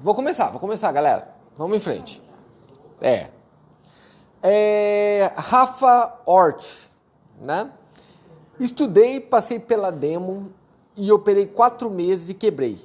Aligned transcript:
Vou 0.00 0.14
começar, 0.14 0.50
vou 0.50 0.60
começar, 0.60 0.92
galera. 0.92 1.28
Vamos 1.56 1.76
em 1.76 1.80
frente. 1.80 2.22
É. 3.00 3.26
é 4.40 5.32
Rafa 5.34 6.20
Hort, 6.24 6.88
né? 7.40 7.68
Estudei, 8.60 9.18
passei 9.18 9.58
pela 9.58 9.90
demo 9.90 10.52
e 10.96 11.10
operei 11.10 11.46
quatro 11.46 11.90
meses 11.90 12.28
e 12.28 12.34
quebrei. 12.34 12.78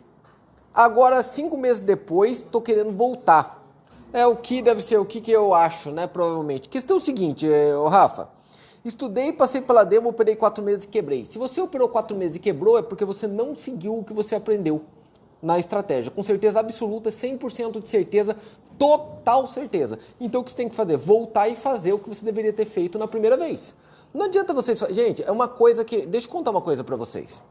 Agora, 0.73 1.21
cinco 1.21 1.55
meses 1.55 1.79
depois, 1.79 2.39
estou 2.39 2.63
querendo 2.63 2.91
voltar. 2.91 3.63
É 4.11 4.25
o 4.25 4.35
que 4.35 4.63
deve 4.63 4.81
ser, 4.81 4.97
o 4.97 5.05
que, 5.05 5.21
que 5.21 5.31
eu 5.31 5.53
acho, 5.53 5.91
né? 5.91 6.07
Provavelmente. 6.07 6.67
Questão 6.67 6.97
é 6.97 6.99
seguinte, 6.99 7.47
é, 7.47 7.73
Rafa. 7.87 8.27
Estudei, 8.83 9.31
passei 9.31 9.61
pela 9.61 9.83
demo, 9.83 10.09
operei 10.09 10.35
quatro 10.35 10.63
meses 10.63 10.85
e 10.85 10.87
quebrei. 10.87 11.25
Se 11.25 11.37
você 11.37 11.61
operou 11.61 11.87
quatro 11.89 12.17
meses 12.17 12.37
e 12.37 12.39
quebrou, 12.39 12.79
é 12.79 12.81
porque 12.81 13.05
você 13.05 13.27
não 13.27 13.55
seguiu 13.55 13.99
o 13.99 14.03
que 14.03 14.13
você 14.13 14.33
aprendeu 14.33 14.83
na 15.43 15.59
estratégia. 15.59 16.09
Com 16.09 16.23
certeza 16.23 16.61
absoluta, 16.61 17.09
100% 17.09 17.81
de 17.81 17.89
certeza, 17.89 18.37
total 18.79 19.45
certeza. 19.45 19.99
Então 20.19 20.39
o 20.39 20.43
que 20.43 20.51
você 20.51 20.57
tem 20.57 20.69
que 20.69 20.75
fazer? 20.75 20.95
Voltar 20.95 21.49
e 21.49 21.55
fazer 21.55 21.91
o 21.91 21.99
que 21.99 22.07
você 22.07 22.23
deveria 22.23 22.53
ter 22.53 22.65
feito 22.65 22.97
na 22.97 23.07
primeira 23.07 23.35
vez. 23.35 23.75
Não 24.13 24.25
adianta 24.25 24.53
vocês. 24.53 24.79
Gente, 24.91 25.21
é 25.21 25.31
uma 25.31 25.49
coisa 25.49 25.83
que. 25.83 26.05
Deixa 26.05 26.27
eu 26.27 26.31
contar 26.31 26.51
uma 26.51 26.61
coisa 26.61 26.83
para 26.83 26.95
vocês. 26.95 27.43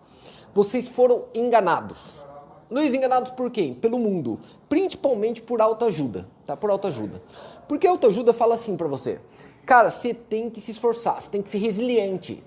Vocês 0.55 0.88
foram 0.88 1.24
enganados. 1.34 2.24
Luiz, 2.70 2.95
enganados 2.95 3.32
por 3.32 3.51
quem? 3.51 3.74
Pelo 3.74 3.98
mundo. 3.98 4.40
Principalmente 4.68 5.43
por 5.43 5.60
autoajuda, 5.60 6.27
tá? 6.46 6.56
Por 6.56 6.70
autoajuda. 6.70 7.23
Porque 7.68 7.87
autoajuda 7.87 8.32
fala 8.32 8.54
assim 8.54 8.77
para 8.77 8.88
você. 8.88 9.20
Cara, 9.66 9.90
você 9.90 10.15
tem 10.15 10.48
que 10.48 10.60
se 10.60 10.70
esforçar, 10.70 11.20
você 11.20 11.29
tem 11.29 11.43
que 11.43 11.51
ser 11.51 11.59
resiliente. 11.59 12.43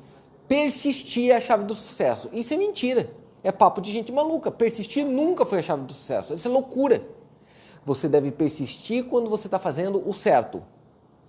Persistir 0.48 1.32
é 1.32 1.36
a 1.36 1.42
chave 1.42 1.66
do 1.66 1.76
sucesso. 1.76 2.30
Isso 2.34 2.54
é 2.54 2.58
mentira. 2.58 3.10
É 3.46 3.52
papo 3.52 3.80
de 3.80 3.92
gente 3.92 4.12
maluca. 4.12 4.50
Persistir 4.50 5.06
nunca 5.06 5.46
foi 5.46 5.60
a 5.60 5.62
chave 5.62 5.84
do 5.84 5.94
sucesso. 5.94 6.34
Isso 6.34 6.48
é 6.48 6.52
loucura. 6.52 7.04
Você 7.86 8.10
deve 8.10 8.32
persistir 8.32 9.06
quando 9.06 9.30
você 9.30 9.46
está 9.48 9.60
fazendo 9.60 10.02
o 10.04 10.12
certo. 10.12 10.64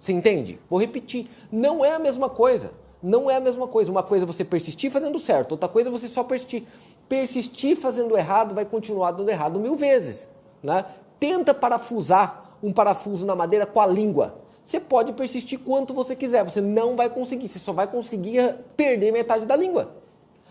Você 0.00 0.14
entende? 0.14 0.58
Vou 0.70 0.80
repetir. 0.80 1.28
Não 1.52 1.84
é 1.84 1.92
a 1.92 1.98
mesma 1.98 2.30
coisa. 2.30 2.72
Não 3.02 3.30
é 3.30 3.36
a 3.36 3.40
mesma 3.40 3.68
coisa. 3.68 3.92
Uma 3.92 4.02
coisa 4.02 4.24
é 4.24 4.26
você 4.26 4.46
persistir 4.46 4.90
fazendo 4.90 5.18
certo, 5.18 5.52
outra 5.52 5.68
coisa 5.68 5.90
é 5.90 5.92
você 5.92 6.08
só 6.08 6.24
persistir. 6.24 6.62
Persistir 7.06 7.76
fazendo 7.76 8.16
errado 8.16 8.54
vai 8.54 8.64
continuar 8.64 9.10
dando 9.10 9.28
errado 9.28 9.60
mil 9.60 9.76
vezes. 9.76 10.26
Né? 10.62 10.86
Tenta 11.20 11.52
parafusar 11.52 12.56
um 12.62 12.72
parafuso 12.72 13.26
na 13.26 13.36
madeira 13.36 13.66
com 13.66 13.78
a 13.78 13.86
língua. 13.86 14.36
Você 14.64 14.80
pode 14.80 15.12
persistir 15.12 15.58
quanto 15.58 15.92
você 15.92 16.16
quiser, 16.16 16.42
você 16.42 16.62
não 16.62 16.96
vai 16.96 17.10
conseguir, 17.10 17.46
você 17.46 17.58
só 17.58 17.74
vai 17.74 17.86
conseguir 17.86 18.56
perder 18.74 19.12
metade 19.12 19.44
da 19.44 19.54
língua. 19.54 20.05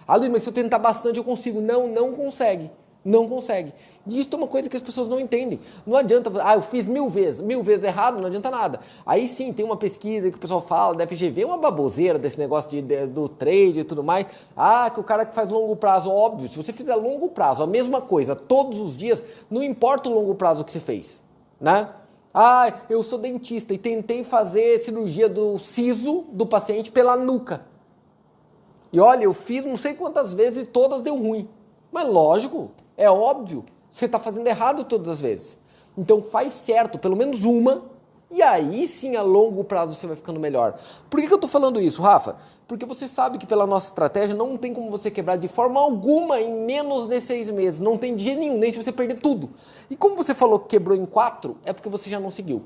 Ah, 0.07 0.15
Luiz, 0.15 0.31
mas 0.31 0.43
se 0.43 0.49
eu 0.49 0.53
tentar 0.53 0.79
bastante 0.79 1.17
eu 1.17 1.23
consigo. 1.23 1.61
Não, 1.61 1.87
não 1.87 2.13
consegue. 2.13 2.69
Não 3.05 3.29
consegue. 3.29 3.71
E 4.07 4.19
isso 4.19 4.29
é 4.33 4.35
uma 4.35 4.47
coisa 4.47 4.67
que 4.67 4.75
as 4.75 4.81
pessoas 4.81 5.07
não 5.07 5.19
entendem. 5.19 5.59
Não 5.85 5.95
adianta, 5.95 6.31
ah, 6.43 6.55
eu 6.55 6.61
fiz 6.61 6.87
mil 6.87 7.07
vezes, 7.07 7.39
mil 7.39 7.61
vezes 7.61 7.85
errado, 7.85 8.19
não 8.19 8.25
adianta 8.25 8.49
nada. 8.49 8.79
Aí 9.05 9.27
sim, 9.27 9.53
tem 9.53 9.63
uma 9.63 9.77
pesquisa 9.77 10.31
que 10.31 10.37
o 10.37 10.39
pessoal 10.39 10.59
fala, 10.59 10.95
da 10.95 11.05
FGV, 11.05 11.43
é 11.43 11.45
uma 11.45 11.57
baboseira 11.57 12.17
desse 12.17 12.39
negócio 12.39 12.69
de, 12.69 12.81
de, 12.81 13.05
do 13.05 13.29
trade 13.29 13.81
e 13.81 13.83
tudo 13.83 14.03
mais. 14.03 14.25
Ah, 14.57 14.89
que 14.89 14.99
o 14.99 15.03
cara 15.03 15.23
que 15.23 15.35
faz 15.35 15.47
longo 15.49 15.75
prazo, 15.75 16.09
óbvio, 16.09 16.47
se 16.47 16.57
você 16.57 16.73
fizer 16.73 16.95
longo 16.95 17.29
prazo, 17.29 17.61
a 17.61 17.67
mesma 17.67 18.01
coisa, 18.01 18.35
todos 18.35 18.79
os 18.79 18.97
dias, 18.97 19.23
não 19.51 19.61
importa 19.61 20.09
o 20.09 20.13
longo 20.13 20.33
prazo 20.33 20.63
que 20.63 20.71
você 20.71 20.79
fez, 20.79 21.21
né? 21.61 21.89
Ah, 22.33 22.73
eu 22.89 23.01
sou 23.03 23.17
dentista 23.19 23.73
e 23.73 23.77
tentei 23.77 24.23
fazer 24.23 24.79
cirurgia 24.79 25.29
do 25.29 25.59
siso 25.59 26.25
do 26.31 26.45
paciente 26.45 26.91
pela 26.91 27.15
nuca. 27.15 27.61
E 28.95 28.99
olha, 29.01 29.25
eu 29.25 29.33
fiz 29.33 29.65
não 29.65 29.75
sei 29.75 29.93
quantas 29.93 30.33
vezes 30.33 30.63
e 30.63 30.65
todas 30.65 31.01
deu 31.01 31.17
ruim. 31.17 31.49
Mas 31.91 32.07
lógico, 32.07 32.71
é 32.95 33.11
óbvio, 33.11 33.65
você 33.91 34.05
está 34.05 34.17
fazendo 34.17 34.47
errado 34.47 34.85
todas 34.85 35.09
as 35.09 35.19
vezes. 35.19 35.59
Então 35.97 36.21
faz 36.21 36.53
certo, 36.53 36.97
pelo 36.97 37.13
menos 37.13 37.43
uma, 37.43 37.83
e 38.31 38.41
aí 38.41 38.87
sim 38.87 39.17
a 39.17 39.21
longo 39.21 39.65
prazo 39.65 39.97
você 39.97 40.07
vai 40.07 40.15
ficando 40.15 40.39
melhor. 40.39 40.79
Por 41.09 41.19
que, 41.19 41.27
que 41.27 41.33
eu 41.33 41.35
estou 41.35 41.49
falando 41.49 41.81
isso, 41.81 42.01
Rafa? 42.01 42.37
Porque 42.69 42.85
você 42.85 43.05
sabe 43.05 43.37
que 43.37 43.45
pela 43.45 43.67
nossa 43.67 43.87
estratégia 43.87 44.33
não 44.33 44.55
tem 44.55 44.73
como 44.73 44.89
você 44.89 45.11
quebrar 45.11 45.35
de 45.35 45.49
forma 45.49 45.77
alguma 45.77 46.39
em 46.39 46.53
menos 46.65 47.05
de 47.05 47.19
seis 47.19 47.51
meses. 47.51 47.81
Não 47.81 47.97
tem 47.97 48.15
dia 48.15 48.33
nenhum, 48.33 48.57
nem 48.57 48.71
se 48.71 48.81
você 48.81 48.93
perder 48.93 49.19
tudo. 49.19 49.49
E 49.89 49.97
como 49.97 50.15
você 50.15 50.33
falou 50.33 50.57
que 50.57 50.69
quebrou 50.69 50.97
em 50.97 51.05
quatro, 51.05 51.57
é 51.65 51.73
porque 51.73 51.89
você 51.89 52.09
já 52.09 52.17
não 52.17 52.29
seguiu. 52.29 52.63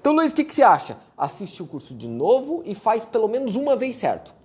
Então, 0.00 0.12
Luiz, 0.12 0.30
o 0.30 0.34
que, 0.36 0.44
que 0.44 0.54
você 0.54 0.62
acha? 0.62 0.96
Assiste 1.18 1.60
o 1.60 1.66
curso 1.66 1.92
de 1.92 2.06
novo 2.06 2.62
e 2.64 2.72
faz 2.72 3.04
pelo 3.04 3.26
menos 3.26 3.56
uma 3.56 3.74
vez 3.74 3.96
certo 3.96 4.41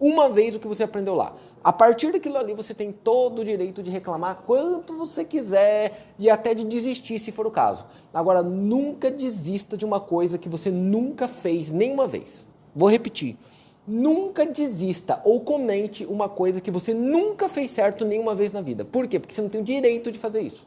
uma 0.00 0.30
vez 0.30 0.54
o 0.54 0.58
que 0.58 0.66
você 0.66 0.82
aprendeu 0.82 1.14
lá. 1.14 1.36
A 1.62 1.72
partir 1.72 2.10
daquilo 2.10 2.38
ali, 2.38 2.54
você 2.54 2.72
tem 2.72 2.90
todo 2.90 3.40
o 3.40 3.44
direito 3.44 3.82
de 3.82 3.90
reclamar 3.90 4.42
quanto 4.46 4.96
você 4.96 5.24
quiser 5.24 6.06
e 6.18 6.30
até 6.30 6.54
de 6.54 6.64
desistir, 6.64 7.18
se 7.18 7.30
for 7.30 7.46
o 7.46 7.50
caso. 7.50 7.84
Agora, 8.14 8.42
nunca 8.42 9.10
desista 9.10 9.76
de 9.76 9.84
uma 9.84 10.00
coisa 10.00 10.38
que 10.38 10.48
você 10.48 10.70
nunca 10.70 11.28
fez 11.28 11.70
nenhuma 11.70 12.06
vez. 12.06 12.48
Vou 12.74 12.88
repetir. 12.88 13.36
Nunca 13.86 14.46
desista 14.46 15.20
ou 15.22 15.40
comente 15.40 16.06
uma 16.06 16.28
coisa 16.28 16.60
que 16.60 16.70
você 16.70 16.94
nunca 16.94 17.48
fez 17.48 17.70
certo 17.70 18.06
nenhuma 18.06 18.34
vez 18.34 18.54
na 18.54 18.62
vida. 18.62 18.84
Por 18.84 19.06
quê? 19.06 19.18
Porque 19.18 19.34
você 19.34 19.42
não 19.42 19.48
tem 19.50 19.60
o 19.60 19.64
direito 19.64 20.10
de 20.10 20.18
fazer 20.18 20.40
isso. 20.40 20.66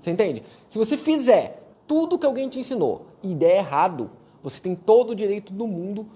Você 0.00 0.10
entende? 0.10 0.44
Se 0.68 0.78
você 0.78 0.96
fizer 0.96 1.62
tudo 1.86 2.18
que 2.18 2.26
alguém 2.26 2.48
te 2.48 2.60
ensinou 2.60 3.06
e 3.22 3.34
der 3.34 3.56
errado, 3.56 4.10
você 4.42 4.60
tem 4.60 4.76
todo 4.76 5.10
o 5.10 5.14
direito 5.14 5.52
do 5.52 5.66
mundo 5.66 6.06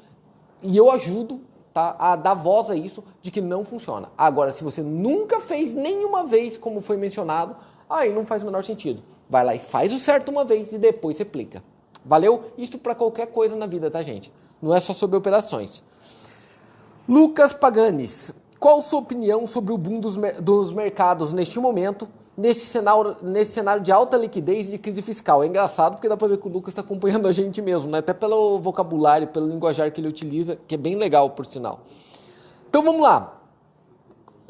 e 0.63 0.77
eu 0.77 0.91
ajudo 0.93 1.41
tá, 1.73 1.97
a 1.99 2.17
dar 2.17 2.35
voz 2.35 2.71
a 2.71 2.77
isso 2.77 3.03
de 3.21 3.31
que 3.31 3.41
não 3.41 3.65
funciona. 3.65 4.11
Agora, 4.17 4.53
se 4.53 4.63
você 4.63 4.83
nunca 4.83 5.41
fez 5.41 5.75
nenhuma 5.75 6.25
vez, 6.25 6.57
como 6.57 6.81
foi 6.81 6.97
mencionado, 6.97 7.57
aí 7.89 8.13
não 8.13 8.25
faz 8.25 8.43
o 8.43 8.47
menor 8.47 8.65
sentido. 8.65 9.03
Vai 9.29 9.45
lá 9.45 9.55
e 9.55 9.59
faz 9.59 9.93
o 9.93 9.99
certo 9.99 10.31
uma 10.31 10.45
vez 10.45 10.73
e 10.73 10.79
depois 10.79 11.17
você 11.17 11.23
aplica. 11.23 11.63
Valeu? 12.05 12.53
Isso 12.59 12.79
para 12.79 12.95
qualquer 12.95 13.27
coisa 13.29 13.57
na 13.57 13.67
vida, 13.67 13.91
tá, 13.91 14.03
gente? 14.03 14.33
Não 14.61 14.75
é 14.75 14.81
só 14.81 14.93
sobre 14.93 15.17
operações. 15.17 15.83
Lucas 17.09 17.53
Paganes, 17.53 18.33
qual 18.59 18.81
sua 18.81 19.01
opinião 19.01 19.47
sobre 19.47 19.73
o 19.73 19.79
boom 19.79 19.99
dos, 19.99 20.17
dos 20.41 20.73
mercados 20.73 21.33
neste 21.33 21.59
momento? 21.59 22.09
Neste 22.37 22.65
cenário, 22.65 23.17
nesse 23.23 23.53
cenário 23.53 23.83
de 23.83 23.93
alta 23.93 24.17
liquidez 24.17 24.69
e 24.69 24.73
de 24.73 24.79
crise 24.79 25.03
fiscal. 25.03 25.43
É 25.43 25.47
engraçado 25.47 25.95
porque 25.95 26.09
dá 26.09 26.17
para 26.17 26.29
ver 26.29 26.39
que 26.39 26.47
o 26.47 26.51
Lucas 26.51 26.73
está 26.73 26.81
acompanhando 26.81 27.29
a 27.29 27.33
gente 27.33 27.61
mesmo, 27.61 27.91
né? 27.91 27.99
até 27.99 28.13
pelo 28.13 28.59
vocabulário, 28.59 29.29
pelo 29.29 29.49
linguajar 29.49 29.91
que 29.93 30.01
ele 30.01 30.09
utiliza, 30.09 30.57
que 30.67 30.75
é 30.75 30.79
bem 30.79 30.97
legal, 30.97 31.31
por 31.31 31.47
sinal. 31.47 31.81
Então 32.69 32.83
vamos 32.83 33.03
lá. 33.03 33.39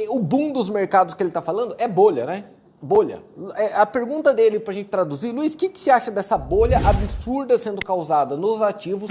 O 0.08 0.18
boom 0.18 0.52
dos 0.52 0.70
mercados 0.70 1.14
que 1.14 1.22
ele 1.22 1.30
está 1.30 1.42
falando 1.42 1.74
é 1.78 1.86
bolha, 1.86 2.24
né? 2.24 2.44
Bolha. 2.80 3.22
É, 3.54 3.76
a 3.76 3.86
pergunta 3.86 4.34
dele 4.34 4.58
para 4.58 4.72
a 4.72 4.74
gente 4.74 4.88
traduzir, 4.88 5.30
Luiz, 5.30 5.52
o 5.52 5.56
que, 5.56 5.68
que 5.68 5.78
você 5.78 5.90
acha 5.90 6.10
dessa 6.10 6.36
bolha 6.36 6.78
absurda 6.78 7.56
sendo 7.56 7.84
causada 7.84 8.36
nos 8.36 8.60
ativos, 8.60 9.10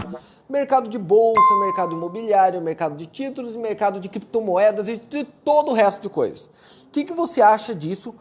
mercado 0.49 0.89
de 0.89 0.97
bolsa, 0.97 1.55
mercado 1.65 1.95
imobiliário, 1.95 2.61
mercado 2.61 2.97
de 2.97 3.05
títulos, 3.05 3.55
mercado 3.55 3.99
de 3.99 4.09
criptomoedas 4.09 4.89
e 4.89 4.97
de 4.97 5.23
todo 5.23 5.71
o 5.71 5.73
resto 5.73 6.01
de 6.01 6.09
coisas? 6.09 6.47
O 6.87 6.89
que, 6.91 7.05
que 7.05 7.13
você 7.13 7.41
acha 7.41 7.73
disso? 7.73 8.13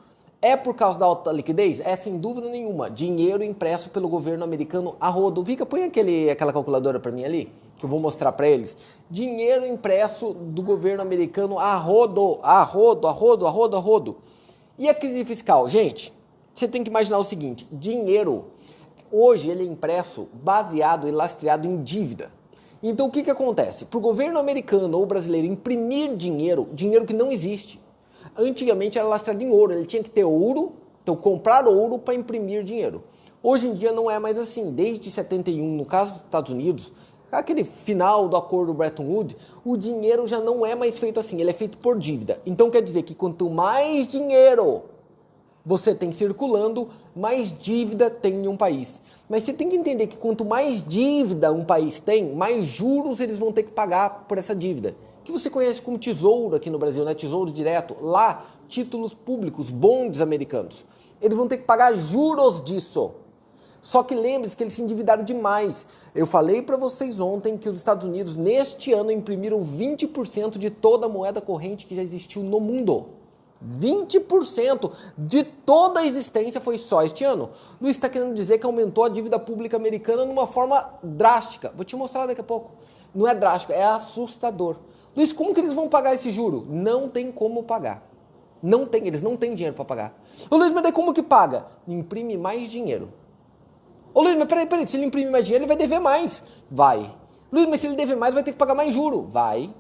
É 0.43 0.57
por 0.57 0.75
causa 0.75 0.99
da 0.99 1.05
alta 1.05 1.31
liquidez? 1.31 1.81
É 1.81 1.95
sem 1.97 2.17
dúvida 2.17 2.49
nenhuma. 2.49 2.89
Dinheiro 2.89 3.45
impresso 3.45 3.91
pelo 3.91 4.09
governo 4.09 4.43
americano 4.43 4.97
a 4.99 5.11
rodo. 5.11 5.43
Vika, 5.43 5.67
põe 5.67 5.83
aquele, 5.83 6.31
aquela 6.31 6.51
calculadora 6.51 6.99
para 6.99 7.13
mim 7.13 7.25
ali, 7.25 7.53
que 7.77 7.85
eu 7.85 7.89
vou 7.91 8.01
mostrar 8.01 8.33
para 8.33 8.49
eles. 8.49 8.75
Dinheiro 9.11 9.67
impresso 9.67 10.33
do 10.33 10.63
governo 10.63 11.03
americano 11.03 11.59
a 11.59 11.77
rodo, 11.77 12.39
a 12.43 12.63
rodo, 12.63 13.07
a 13.07 13.11
rodo, 13.11 13.47
a 13.47 13.51
rodo, 13.51 13.77
a 13.77 13.81
rodo. 13.81 14.17
E 14.79 14.89
a 14.89 14.95
crise 14.95 15.27
fiscal? 15.27 15.69
Gente, 15.69 16.11
você 16.55 16.67
tem 16.67 16.83
que 16.83 16.89
imaginar 16.89 17.19
o 17.19 17.25
seguinte: 17.25 17.69
dinheiro, 17.71 18.47
hoje 19.13 19.51
ele 19.51 19.63
é 19.63 19.67
impresso 19.67 20.27
baseado 20.33 21.07
e 21.07 21.11
lastreado 21.11 21.69
em 21.69 21.83
dívida. 21.83 22.31
Então 22.83 23.09
o 23.09 23.11
que, 23.11 23.23
que 23.23 23.31
acontece? 23.31 23.85
Para 23.85 23.99
o 23.99 24.01
governo 24.01 24.39
americano 24.39 24.97
ou 24.97 25.05
brasileiro 25.05 25.47
imprimir 25.47 26.17
dinheiro, 26.17 26.67
dinheiro 26.73 27.05
que 27.05 27.13
não 27.13 27.31
existe, 27.31 27.79
Antigamente 28.37 28.99
era 28.99 29.07
lastrado 29.07 29.43
em 29.43 29.51
ouro, 29.51 29.73
ele 29.73 29.87
tinha 29.87 30.03
que 30.03 30.11
ter 30.11 30.25
ouro, 30.25 30.73
então 31.03 31.17
comprar 31.17 31.67
ouro 31.67 31.99
para 31.99 32.15
imprimir 32.15 32.63
dinheiro. 32.63 33.03
Hoje 33.43 33.69
em 33.69 33.75
dia 33.75 33.91
não 33.93 34.11
é 34.11 34.19
mais 34.19 34.37
assim. 34.37 34.71
Desde 34.71 35.11
71, 35.11 35.77
no 35.77 35.85
caso 35.85 36.13
dos 36.13 36.23
Estados 36.23 36.53
Unidos, 36.53 36.93
aquele 37.33 37.65
final 37.65 38.29
do 38.29 38.37
acordo 38.37 38.75
Bretton 38.75 39.05
Woods, 39.05 39.37
o 39.65 39.77
dinheiro 39.77 40.27
já 40.27 40.41
não 40.41 40.65
é 40.65 40.75
mais 40.75 40.99
feito 40.99 41.19
assim, 41.19 41.41
ele 41.41 41.51
é 41.51 41.55
feito 41.55 41.79
por 41.79 41.99
dívida. 41.99 42.41
Então 42.45 42.71
quer 42.71 42.83
dizer 42.83 43.03
que 43.03 43.15
quanto 43.15 43.49
mais 43.49 44.07
dinheiro 44.07 44.83
você 45.65 45.95
tem 45.95 46.13
circulando, 46.13 46.89
mais 47.15 47.57
dívida 47.59 48.11
tem 48.11 48.45
em 48.45 48.49
um 48.49 48.57
país. 48.57 49.03
Mas 49.29 49.45
você 49.45 49.53
tem 49.53 49.69
que 49.69 49.77
entender 49.77 50.07
que 50.07 50.17
quanto 50.17 50.45
mais 50.45 50.87
dívida 50.87 51.53
um 51.53 51.65
país 51.65 52.01
tem, 52.01 52.35
mais 52.35 52.67
juros 52.67 53.21
eles 53.21 53.39
vão 53.39 53.53
ter 53.53 53.63
que 53.63 53.71
pagar 53.71 54.27
por 54.27 54.39
essa 54.39 54.55
dívida 54.55 54.95
que 55.25 55.33
você 55.33 55.51
conhece 55.51 55.81
como 55.83 55.99
tesouro 55.99 56.57
aqui 56.57 56.71
no 56.71 56.79
Brasil, 56.79 57.05
né? 57.05 57.15
Tesouro 57.15 57.53
direto. 57.53 57.97
Lá, 58.01 58.47
títulos 58.69 59.15
públicos, 59.15 59.71
bondes 59.71 60.21
americanos. 60.21 60.87
Eles 61.21 61.37
vão 61.37 61.47
ter 61.47 61.59
que 61.59 61.65
pagar 61.65 61.95
juros 61.95 62.63
disso. 62.63 63.13
Só 63.83 64.03
que 64.03 64.15
lembre-se 64.15 64.55
que 64.55 64.63
eles 64.63 64.75
se 64.75 64.83
endividaram 64.83 65.23
demais. 65.23 65.87
Eu 66.15 66.27
falei 66.27 66.61
para 66.61 66.77
vocês 66.77 67.21
ontem 67.21 67.57
que 67.57 67.69
os 67.69 67.77
Estados 67.77 68.07
Unidos, 68.07 68.37
neste 68.37 68.93
ano, 68.93 69.11
imprimiram 69.11 69.65
20% 69.65 70.59
de 70.59 70.71
toda 70.71 71.07
a 71.07 71.09
moeda 71.09 71.41
corrente 71.41 71.87
que 71.87 71.95
já 71.95 72.03
existiu 72.03 72.43
no 72.43 72.61
mundo. 72.61 73.07
20% 73.65 74.91
de 75.17 75.45
toda 75.45 76.01
a 76.01 76.07
existência 76.07 76.61
foi 76.61 76.79
só 76.79 77.03
este 77.03 77.25
ano. 77.25 77.51
Luiz 77.81 77.97
está 77.97 78.09
querendo 78.09 78.35
dizer 78.35 78.59
que 78.59 78.67
aumentou 78.67 79.05
a 79.05 79.09
dívida 79.09 79.39
pública 79.39 79.77
americana 79.77 80.25
de 80.25 80.33
uma 80.33 80.47
forma 80.47 80.95
drástica. 81.03 81.73
Vou 81.75 81.85
te 81.85 81.97
mostrar 81.97 82.27
daqui 82.27 82.41
a 82.41 82.45
pouco. 82.45 82.73
Não 83.15 83.29
é 83.29 83.35
drástico, 83.35 83.73
é 83.73 83.83
assustador. 83.83 84.77
Luiz, 85.17 85.33
como 85.33 85.53
que 85.53 85.61
eles 85.61 85.73
vão 85.73 85.89
pagar 85.89 86.15
esse 86.15 86.31
juro? 86.31 86.67
Não 86.69 87.09
tem 87.09 87.33
como 87.33 87.63
pagar. 87.63 88.07
Não 88.63 88.87
tem, 88.87 89.07
eles 89.07 89.23
não 89.23 89.37
têm 89.37 89.55
dinheiro 89.55 89.75
para 89.75 89.85
pagar. 89.85 90.23
Ô 90.51 90.57
Luiz, 90.57 90.73
mas 90.73 90.83
daí 90.83 90.93
como 90.93 91.15
que 91.15 91.23
paga? 91.23 91.67
Imprime 91.89 92.37
mais 92.37 92.71
dinheiro. 92.71 93.11
Ô 94.13 94.23
Luiz, 94.23 94.37
mas 94.37 94.49
peraí, 94.49 94.67
peraí, 94.67 94.87
se 94.87 94.97
ele 94.97 95.07
imprimir 95.07 95.31
mais 95.31 95.45
dinheiro, 95.45 95.65
ele 95.65 95.69
vai 95.69 95.77
dever 95.77 96.01
mais. 96.01 96.43
Vai. 96.71 97.15
Luiz, 97.51 97.69
mas 97.69 97.81
se 97.81 97.87
ele 97.87 97.97
dever 97.97 98.17
mais, 98.17 98.35
vai 98.35 98.43
ter 98.43 98.53
que 98.53 98.59
pagar 98.59 98.75
mais 98.75 98.95
juro. 98.95 99.23
Vai. 99.23 99.75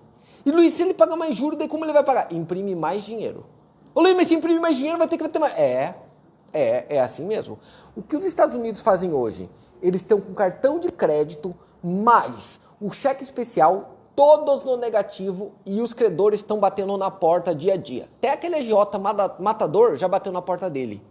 E 0.44 0.50
Luiz, 0.50 0.74
se 0.74 0.82
ele 0.82 0.94
pagar 0.94 1.16
mais 1.16 1.36
juro, 1.36 1.56
daí 1.56 1.68
como 1.68 1.84
ele 1.84 1.92
vai 1.92 2.02
pagar? 2.02 2.32
Imprime 2.32 2.74
mais 2.74 3.04
dinheiro. 3.04 3.44
Ô 3.94 4.00
Luiz, 4.00 4.16
mas 4.16 4.28
se 4.28 4.34
imprimir 4.34 4.60
mais 4.60 4.76
dinheiro, 4.76 4.98
vai 4.98 5.06
ter 5.08 5.18
que 5.18 5.28
ter 5.28 5.38
mais. 5.38 5.52
É, 5.54 5.94
é, 6.52 6.96
é 6.96 7.00
assim 7.00 7.26
mesmo. 7.26 7.58
O 7.94 8.02
que 8.02 8.16
os 8.16 8.24
Estados 8.24 8.56
Unidos 8.56 8.80
fazem 8.80 9.12
hoje? 9.12 9.50
Eles 9.82 10.00
estão 10.00 10.20
com 10.20 10.32
cartão 10.34 10.78
de 10.78 10.90
crédito 10.90 11.54
mais 11.82 12.60
o 12.80 12.90
cheque 12.90 13.22
especial, 13.22 13.96
todos 14.14 14.64
no 14.64 14.76
negativo 14.76 15.52
e 15.64 15.80
os 15.80 15.92
credores 15.92 16.40
estão 16.40 16.58
batendo 16.58 16.96
na 16.96 17.10
porta 17.10 17.54
dia 17.54 17.74
a 17.74 17.76
dia. 17.76 18.08
Até 18.18 18.32
aquele 18.32 18.56
agiota 18.56 18.98
matador 18.98 19.96
já 19.96 20.08
bateu 20.08 20.32
na 20.32 20.42
porta 20.42 20.68
dele. 20.68 21.02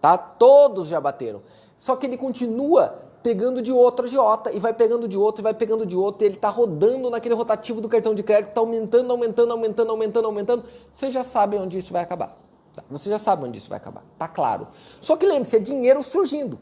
Tá? 0.00 0.16
Todos 0.16 0.88
já 0.88 1.00
bateram. 1.00 1.42
Só 1.78 1.96
que 1.96 2.06
ele 2.06 2.16
continua 2.16 3.02
pegando 3.22 3.60
de 3.60 3.72
outro 3.72 4.06
agiota 4.06 4.52
e 4.52 4.60
vai 4.60 4.72
pegando 4.72 5.08
de 5.08 5.18
outro 5.18 5.42
e 5.42 5.44
vai 5.44 5.52
pegando 5.52 5.84
de 5.84 5.96
outro, 5.96 6.24
e 6.24 6.28
ele 6.28 6.36
está 6.36 6.48
rodando 6.48 7.10
naquele 7.10 7.34
rotativo 7.34 7.80
do 7.80 7.88
cartão 7.88 8.14
de 8.14 8.22
crédito, 8.22 8.50
está 8.50 8.60
aumentando, 8.60 9.10
aumentando, 9.10 9.52
aumentando, 9.52 9.90
aumentando, 9.90 10.26
aumentando. 10.26 10.64
Você 10.92 11.10
já 11.10 11.24
sabe 11.24 11.56
onde 11.56 11.76
isso 11.76 11.92
vai 11.92 12.02
acabar. 12.02 12.36
Tá? 12.72 12.84
Você 12.88 13.10
já 13.10 13.18
sabe 13.18 13.44
onde 13.44 13.58
isso 13.58 13.68
vai 13.68 13.78
acabar. 13.78 14.04
Tá 14.16 14.28
claro. 14.28 14.68
Só 15.00 15.16
que 15.16 15.26
lembre-se, 15.26 15.56
é 15.56 15.58
dinheiro 15.58 16.04
surgindo. 16.04 16.56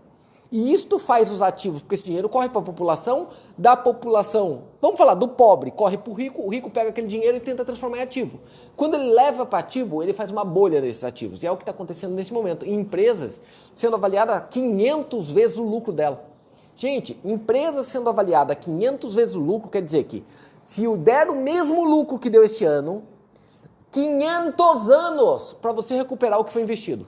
E 0.53 0.73
isto 0.73 0.99
faz 0.99 1.31
os 1.31 1.43
ativos, 1.43 1.83
porque 1.83 1.95
esse 1.95 2.05
dinheiro 2.05 2.29
corre 2.29 2.49
para 2.49 2.61
a 2.61 2.65
população, 2.65 3.29
da 3.57 3.77
população, 3.77 4.63
vamos 4.81 4.99
falar 4.99 5.15
do 5.15 5.27
pobre, 5.29 5.71
corre 5.71 5.97
para 5.97 6.13
o 6.13 6.15
rico, 6.15 6.43
o 6.43 6.49
rico 6.49 6.71
pega 6.71 6.91
aquele 6.91 7.07
dinheiro 7.07 7.37
e 7.37 7.41
tenta 7.41 7.65
transformar 7.65 7.99
em 7.99 8.03
ativo. 8.03 8.39
Quando 8.77 8.95
ele 8.95 9.13
leva 9.13 9.47
para 9.47 9.61
ativo, 9.61 10.03
ele 10.03 10.13
faz 10.13 10.31
uma 10.31 10.45
bolha 10.45 10.81
desses 10.81 11.03
ativos. 11.03 11.43
E 11.43 11.47
é 11.47 11.51
o 11.51 11.57
que 11.57 11.63
está 11.63 11.73
acontecendo 11.73 12.15
nesse 12.15 12.33
momento. 12.33 12.65
Em 12.67 12.75
empresas 12.75 13.41
sendo 13.75 13.97
avaliada 13.97 14.41
500 14.41 15.31
vezes 15.31 15.59
o 15.59 15.63
lucro 15.63 15.93
dela. 15.93 16.25
Gente, 16.77 17.19
empresa 17.25 17.85
sendo 17.85 18.09
avaliada 18.09 18.55
500 18.55 19.15
vezes 19.15 19.35
o 19.37 19.41
lucro 19.41 19.71
quer 19.71 19.83
dizer 19.83 20.05
que 20.05 20.25
se 20.67 20.85
der 20.97 21.31
o 21.31 21.37
mesmo 21.37 21.85
lucro 21.85 22.19
que 22.19 22.31
deu 22.31 22.43
este 22.43 22.65
ano, 22.65 23.05
500 23.93 24.91
anos 24.91 25.57
para 25.61 25.73
você 25.73 25.95
recuperar 25.95 26.41
o 26.41 26.45
que 26.45 26.53
foi 26.53 26.63
investido. 26.63 27.07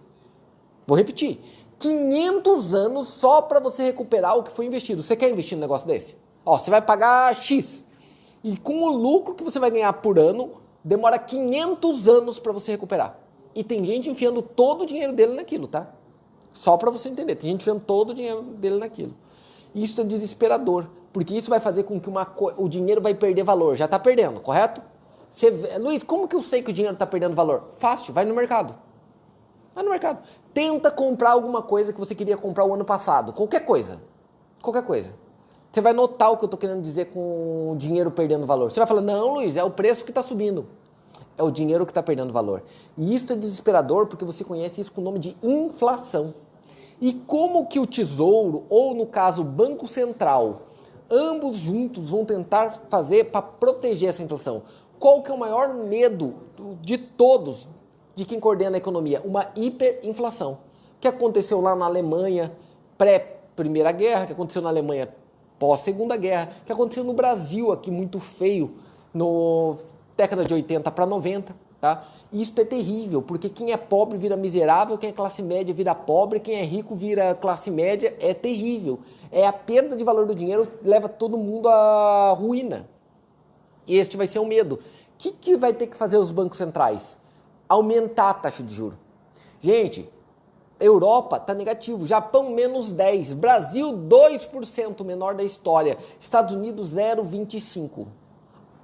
Vou 0.86 0.96
repetir. 0.96 1.40
500 1.78 2.74
anos 2.74 3.08
só 3.08 3.42
para 3.42 3.60
você 3.60 3.82
recuperar 3.84 4.36
o 4.36 4.42
que 4.42 4.50
foi 4.50 4.66
investido. 4.66 5.02
Você 5.02 5.14
quer 5.14 5.30
investir 5.30 5.56
num 5.56 5.62
negócio 5.62 5.86
desse? 5.86 6.16
Ó, 6.44 6.58
você 6.58 6.70
vai 6.70 6.80
pagar 6.80 7.34
X. 7.34 7.84
E 8.42 8.56
com 8.56 8.82
o 8.82 8.88
lucro 8.88 9.34
que 9.34 9.44
você 9.44 9.58
vai 9.58 9.70
ganhar 9.70 9.92
por 9.94 10.18
ano, 10.18 10.52
demora 10.82 11.18
500 11.18 12.08
anos 12.08 12.38
para 12.38 12.52
você 12.52 12.72
recuperar. 12.72 13.18
E 13.54 13.64
tem 13.64 13.84
gente 13.84 14.08
enfiando 14.10 14.40
todo 14.42 14.82
o 14.82 14.86
dinheiro 14.86 15.12
dele 15.12 15.34
naquilo, 15.34 15.66
tá? 15.66 15.90
Só 16.52 16.76
para 16.76 16.90
você 16.90 17.08
entender. 17.08 17.34
Tem 17.36 17.50
gente 17.50 17.62
enfiando 17.62 17.80
todo 17.80 18.10
o 18.10 18.14
dinheiro 18.14 18.42
dele 18.42 18.78
naquilo. 18.78 19.14
Isso 19.74 20.00
é 20.00 20.04
desesperador, 20.04 20.86
porque 21.12 21.36
isso 21.36 21.50
vai 21.50 21.60
fazer 21.60 21.82
com 21.82 22.00
que 22.00 22.08
uma 22.08 22.26
o 22.56 22.68
dinheiro 22.68 23.00
vai 23.00 23.14
perder 23.14 23.42
valor. 23.42 23.76
Já 23.76 23.84
está 23.84 23.98
perdendo, 23.98 24.40
correto? 24.40 24.80
Você, 25.28 25.50
Luiz, 25.78 26.02
como 26.02 26.26
que 26.28 26.36
eu 26.36 26.40
sei 26.40 26.62
que 26.62 26.70
o 26.70 26.72
dinheiro 26.72 26.94
está 26.94 27.06
perdendo 27.06 27.34
valor? 27.34 27.64
Fácil, 27.76 28.14
vai 28.14 28.24
no 28.24 28.34
mercado. 28.34 28.74
Vai 29.76 29.84
no 29.84 29.90
mercado. 29.90 30.20
Tenta 30.54 30.90
comprar 30.90 31.32
alguma 31.32 31.60
coisa 31.60 31.92
que 31.92 31.98
você 31.98 32.14
queria 32.14 32.38
comprar 32.38 32.64
o 32.64 32.72
ano 32.72 32.84
passado. 32.84 33.34
Qualquer 33.34 33.60
coisa. 33.60 34.00
Qualquer 34.62 34.82
coisa. 34.82 35.12
Você 35.70 35.82
vai 35.82 35.92
notar 35.92 36.32
o 36.32 36.38
que 36.38 36.44
eu 36.44 36.46
estou 36.46 36.58
querendo 36.58 36.80
dizer 36.80 37.10
com 37.10 37.72
o 37.72 37.76
dinheiro 37.76 38.10
perdendo 38.10 38.46
valor. 38.46 38.70
Você 38.70 38.80
vai 38.80 38.86
falar, 38.86 39.02
não, 39.02 39.34
Luiz, 39.34 39.54
é 39.54 39.62
o 39.62 39.70
preço 39.70 40.02
que 40.02 40.10
está 40.10 40.22
subindo. 40.22 40.66
É 41.36 41.42
o 41.42 41.50
dinheiro 41.50 41.84
que 41.84 41.90
está 41.90 42.02
perdendo 42.02 42.32
valor. 42.32 42.62
E 42.96 43.14
isso 43.14 43.30
é 43.30 43.36
desesperador 43.36 44.06
porque 44.06 44.24
você 44.24 44.42
conhece 44.42 44.80
isso 44.80 44.90
com 44.90 45.02
o 45.02 45.04
nome 45.04 45.18
de 45.18 45.36
inflação. 45.42 46.32
E 46.98 47.12
como 47.12 47.66
que 47.66 47.78
o 47.78 47.86
Tesouro, 47.86 48.64
ou 48.70 48.94
no 48.94 49.04
caso 49.04 49.42
o 49.42 49.44
Banco 49.44 49.86
Central, 49.86 50.62
ambos 51.10 51.56
juntos 51.56 52.08
vão 52.08 52.24
tentar 52.24 52.84
fazer 52.88 53.24
para 53.24 53.42
proteger 53.42 54.08
essa 54.08 54.22
inflação? 54.22 54.62
Qual 54.98 55.22
que 55.22 55.30
é 55.30 55.34
o 55.34 55.38
maior 55.38 55.74
medo 55.74 56.32
de 56.80 56.96
todos 56.96 57.68
de 58.16 58.24
quem 58.24 58.40
coordena 58.40 58.76
a 58.76 58.78
economia? 58.78 59.20
Uma 59.24 59.48
hiperinflação. 59.54 60.58
Que 60.98 61.06
aconteceu 61.06 61.60
lá 61.60 61.76
na 61.76 61.84
Alemanha 61.84 62.50
pré-Primeira 62.96 63.92
Guerra, 63.92 64.26
que 64.26 64.32
aconteceu 64.32 64.62
na 64.62 64.70
Alemanha 64.70 65.14
pós-Segunda 65.58 66.16
Guerra, 66.16 66.50
que 66.64 66.72
aconteceu 66.72 67.04
no 67.04 67.12
Brasil 67.12 67.70
aqui 67.70 67.90
muito 67.90 68.18
feio, 68.18 68.74
no 69.12 69.76
década 70.16 70.46
de 70.46 70.54
80 70.54 70.90
para 70.90 71.04
90. 71.04 71.54
Tá? 71.78 72.04
Isso 72.32 72.58
é 72.58 72.64
terrível, 72.64 73.20
porque 73.20 73.50
quem 73.50 73.70
é 73.70 73.76
pobre 73.76 74.16
vira 74.16 74.34
miserável, 74.34 74.96
quem 74.96 75.10
é 75.10 75.12
classe 75.12 75.42
média 75.42 75.74
vira 75.74 75.94
pobre, 75.94 76.40
quem 76.40 76.56
é 76.56 76.64
rico 76.64 76.94
vira 76.94 77.34
classe 77.34 77.70
média, 77.70 78.16
é 78.18 78.32
terrível. 78.32 78.98
É 79.30 79.46
a 79.46 79.52
perda 79.52 79.94
de 79.94 80.02
valor 80.02 80.24
do 80.24 80.34
dinheiro 80.34 80.66
leva 80.82 81.06
todo 81.06 81.36
mundo 81.36 81.68
à 81.68 82.32
ruína. 82.32 82.88
E 83.86 83.94
este 83.96 84.16
vai 84.16 84.26
ser 84.26 84.38
o 84.38 84.46
medo. 84.46 84.76
O 84.76 84.80
que, 85.18 85.32
que 85.32 85.56
vai 85.56 85.74
ter 85.74 85.86
que 85.86 85.96
fazer 85.96 86.16
os 86.16 86.30
bancos 86.30 86.56
centrais? 86.56 87.18
Aumentar 87.68 88.30
a 88.30 88.34
taxa 88.34 88.62
de 88.62 88.74
juros. 88.74 88.98
Gente, 89.60 90.08
Europa 90.78 91.38
está 91.38 91.54
negativo, 91.54 92.06
Japão 92.06 92.50
menos 92.50 92.92
10, 92.92 93.32
Brasil 93.34 93.92
2% 93.92 95.04
menor 95.04 95.34
da 95.34 95.42
história, 95.42 95.96
Estados 96.20 96.54
Unidos 96.54 96.94
0,25. 96.94 98.06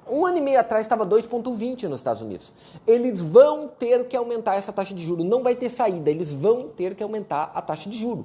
Um 0.09 0.27
ano 0.27 0.39
e 0.39 0.41
meio 0.41 0.59
atrás 0.59 0.85
estava 0.85 1.07
2,20 1.07 1.85
nos 1.85 2.01
Estados 2.01 2.23
Unidos. 2.23 2.53
Eles 2.87 3.21
vão 3.21 3.69
ter 3.69 4.09
que 4.09 4.17
aumentar 4.17 4.57
essa 4.57 4.73
taxa 4.73 4.95
de 4.95 5.03
juros, 5.03 5.25
não 5.25 5.43
vai 5.43 5.55
ter 5.55 5.69
saída, 5.69 6.11
eles 6.11 6.33
vão 6.33 6.69
ter 6.69 6.95
que 6.95 7.03
aumentar 7.03 7.53
a 7.55 7.63
taxa 7.63 7.89
de 7.89 7.99
juros. 7.99 8.25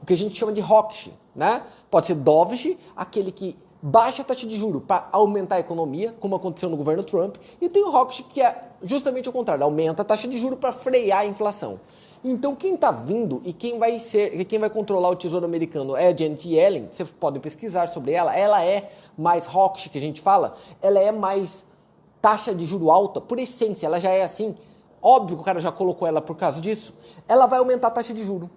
O 0.00 0.06
que 0.06 0.12
a 0.12 0.16
gente 0.16 0.36
chama 0.36 0.52
de 0.52 0.60
Rocksh, 0.60 1.10
né? 1.34 1.64
Pode 1.90 2.06
ser 2.06 2.14
Dovish, 2.14 2.76
aquele 2.96 3.32
que 3.32 3.56
baixa 3.80 4.24
taxa 4.24 4.46
de 4.46 4.56
juro 4.56 4.80
para 4.80 5.08
aumentar 5.12 5.56
a 5.56 5.60
economia, 5.60 6.14
como 6.18 6.34
aconteceu 6.34 6.68
no 6.68 6.76
governo 6.76 7.02
Trump, 7.02 7.36
e 7.60 7.68
tem 7.68 7.84
o 7.84 7.90
Rocket 7.90 8.22
que 8.28 8.42
é 8.42 8.64
justamente 8.82 9.28
o 9.28 9.32
contrário, 9.32 9.64
aumenta 9.64 10.02
a 10.02 10.04
taxa 10.04 10.26
de 10.26 10.38
juro 10.38 10.56
para 10.56 10.72
frear 10.72 11.20
a 11.20 11.26
inflação. 11.26 11.80
Então 12.24 12.54
quem 12.54 12.74
está 12.74 12.90
vindo 12.90 13.40
e 13.44 13.52
quem 13.52 13.78
vai 13.78 13.98
ser, 13.98 14.44
quem 14.44 14.58
vai 14.58 14.70
controlar 14.70 15.10
o 15.10 15.16
Tesouro 15.16 15.44
Americano 15.44 15.96
é 15.96 16.08
a 16.08 16.16
Janet 16.16 16.48
Yellen, 16.48 16.88
vocês 16.90 17.08
podem 17.08 17.40
pesquisar 17.40 17.88
sobre 17.88 18.12
ela, 18.12 18.36
ela 18.36 18.64
é 18.64 18.90
mais 19.16 19.46
Rocket 19.46 19.88
que 19.88 19.98
a 19.98 20.00
gente 20.00 20.20
fala, 20.20 20.56
ela 20.82 20.98
é 20.98 21.12
mais 21.12 21.64
taxa 22.20 22.54
de 22.54 22.66
juro 22.66 22.90
alta, 22.90 23.20
por 23.20 23.38
essência, 23.38 23.86
ela 23.86 24.00
já 24.00 24.10
é 24.10 24.22
assim. 24.22 24.56
Óbvio 25.00 25.36
que 25.36 25.42
o 25.42 25.44
cara 25.44 25.60
já 25.60 25.70
colocou 25.70 26.08
ela 26.08 26.20
por 26.20 26.36
causa 26.36 26.60
disso. 26.60 26.92
Ela 27.28 27.46
vai 27.46 27.60
aumentar 27.60 27.86
a 27.86 27.90
taxa 27.90 28.12
de 28.12 28.24
juro. 28.24 28.50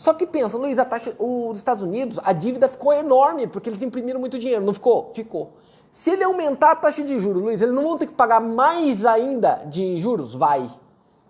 Só 0.00 0.14
que 0.14 0.26
pensa, 0.26 0.56
Luiz, 0.56 0.78
a 0.78 0.84
taxa, 0.86 1.14
os 1.18 1.58
Estados 1.58 1.82
Unidos, 1.82 2.18
a 2.24 2.32
dívida 2.32 2.70
ficou 2.70 2.90
enorme, 2.90 3.46
porque 3.46 3.68
eles 3.68 3.82
imprimiram 3.82 4.18
muito 4.18 4.38
dinheiro. 4.38 4.64
Não 4.64 4.72
ficou? 4.72 5.10
Ficou. 5.12 5.50
Se 5.92 6.08
ele 6.08 6.24
aumentar 6.24 6.70
a 6.70 6.74
taxa 6.74 7.04
de 7.04 7.18
juros, 7.18 7.42
Luiz, 7.42 7.60
eles 7.60 7.74
não 7.74 7.82
vão 7.82 7.98
ter 7.98 8.06
que 8.06 8.14
pagar 8.14 8.40
mais 8.40 9.04
ainda 9.04 9.56
de 9.66 10.00
juros? 10.00 10.32
Vai. 10.32 10.70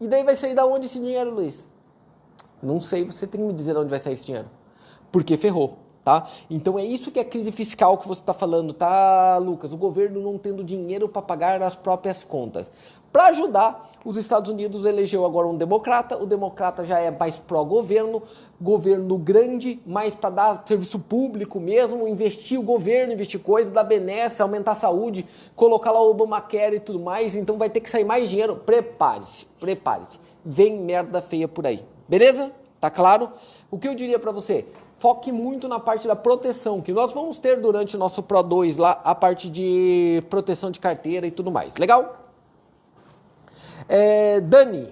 E 0.00 0.06
daí 0.06 0.22
vai 0.22 0.36
sair 0.36 0.54
da 0.54 0.64
onde 0.64 0.86
esse 0.86 1.00
dinheiro, 1.00 1.34
Luiz? 1.34 1.66
Não 2.62 2.80
sei, 2.80 3.04
você 3.04 3.26
tem 3.26 3.40
que 3.40 3.46
me 3.48 3.52
dizer 3.52 3.72
de 3.72 3.80
onde 3.80 3.90
vai 3.90 3.98
sair 3.98 4.12
esse 4.12 4.26
dinheiro. 4.26 4.48
Porque 5.10 5.36
ferrou, 5.36 5.78
tá? 6.04 6.28
Então 6.48 6.78
é 6.78 6.84
isso 6.84 7.10
que 7.10 7.18
é 7.18 7.22
a 7.22 7.24
crise 7.24 7.50
fiscal 7.50 7.98
que 7.98 8.06
você 8.06 8.20
está 8.20 8.32
falando, 8.32 8.72
tá, 8.72 9.36
Lucas? 9.38 9.72
O 9.72 9.76
governo 9.76 10.22
não 10.22 10.38
tendo 10.38 10.62
dinheiro 10.62 11.08
para 11.08 11.22
pagar 11.22 11.60
as 11.60 11.74
próprias 11.74 12.22
contas. 12.22 12.70
Para 13.12 13.26
ajudar, 13.26 13.90
os 14.04 14.16
Estados 14.16 14.48
Unidos 14.50 14.84
elegeu 14.84 15.26
agora 15.26 15.48
um 15.48 15.56
democrata, 15.56 16.16
o 16.16 16.26
democrata 16.26 16.84
já 16.84 17.00
é 17.00 17.10
mais 17.10 17.38
pró-governo, 17.38 18.22
governo 18.60 19.18
grande, 19.18 19.80
mais 19.84 20.14
para 20.14 20.30
dar 20.30 20.62
serviço 20.64 20.98
público 20.98 21.58
mesmo, 21.58 22.06
investir 22.06 22.58
o 22.58 22.62
governo, 22.62 23.12
investir 23.12 23.40
coisas, 23.40 23.72
dar 23.72 23.82
benesse, 23.82 24.40
aumentar 24.40 24.72
a 24.72 24.76
saúde, 24.76 25.26
colocar 25.56 25.90
lá 25.90 26.00
o 26.00 26.10
Obamacare 26.10 26.76
e 26.76 26.80
tudo 26.80 27.00
mais, 27.00 27.34
então 27.34 27.58
vai 27.58 27.68
ter 27.68 27.80
que 27.80 27.90
sair 27.90 28.04
mais 28.04 28.30
dinheiro. 28.30 28.56
Prepare-se, 28.56 29.44
prepare-se. 29.58 30.18
Vem 30.44 30.80
merda 30.80 31.20
feia 31.20 31.48
por 31.48 31.66
aí. 31.66 31.84
Beleza? 32.08 32.52
Tá 32.80 32.90
claro? 32.90 33.30
O 33.70 33.78
que 33.78 33.88
eu 33.88 33.94
diria 33.94 34.18
para 34.18 34.30
você? 34.30 34.66
Foque 34.96 35.32
muito 35.32 35.66
na 35.66 35.80
parte 35.80 36.06
da 36.06 36.14
proteção, 36.14 36.80
que 36.80 36.92
nós 36.92 37.12
vamos 37.12 37.38
ter 37.38 37.60
durante 37.60 37.96
o 37.96 37.98
nosso 37.98 38.22
Pro 38.22 38.42
2 38.42 38.76
lá, 38.76 39.00
a 39.02 39.14
parte 39.14 39.50
de 39.50 40.22
proteção 40.30 40.70
de 40.70 40.78
carteira 40.78 41.26
e 41.26 41.30
tudo 41.30 41.50
mais. 41.50 41.74
Legal? 41.76 42.29
É, 43.92 44.40
Dani, 44.40 44.88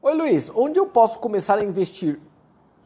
oi 0.00 0.14
Luiz, 0.14 0.52
onde 0.54 0.78
eu 0.78 0.86
posso 0.86 1.18
começar 1.18 1.58
a 1.58 1.64
investir? 1.64 2.20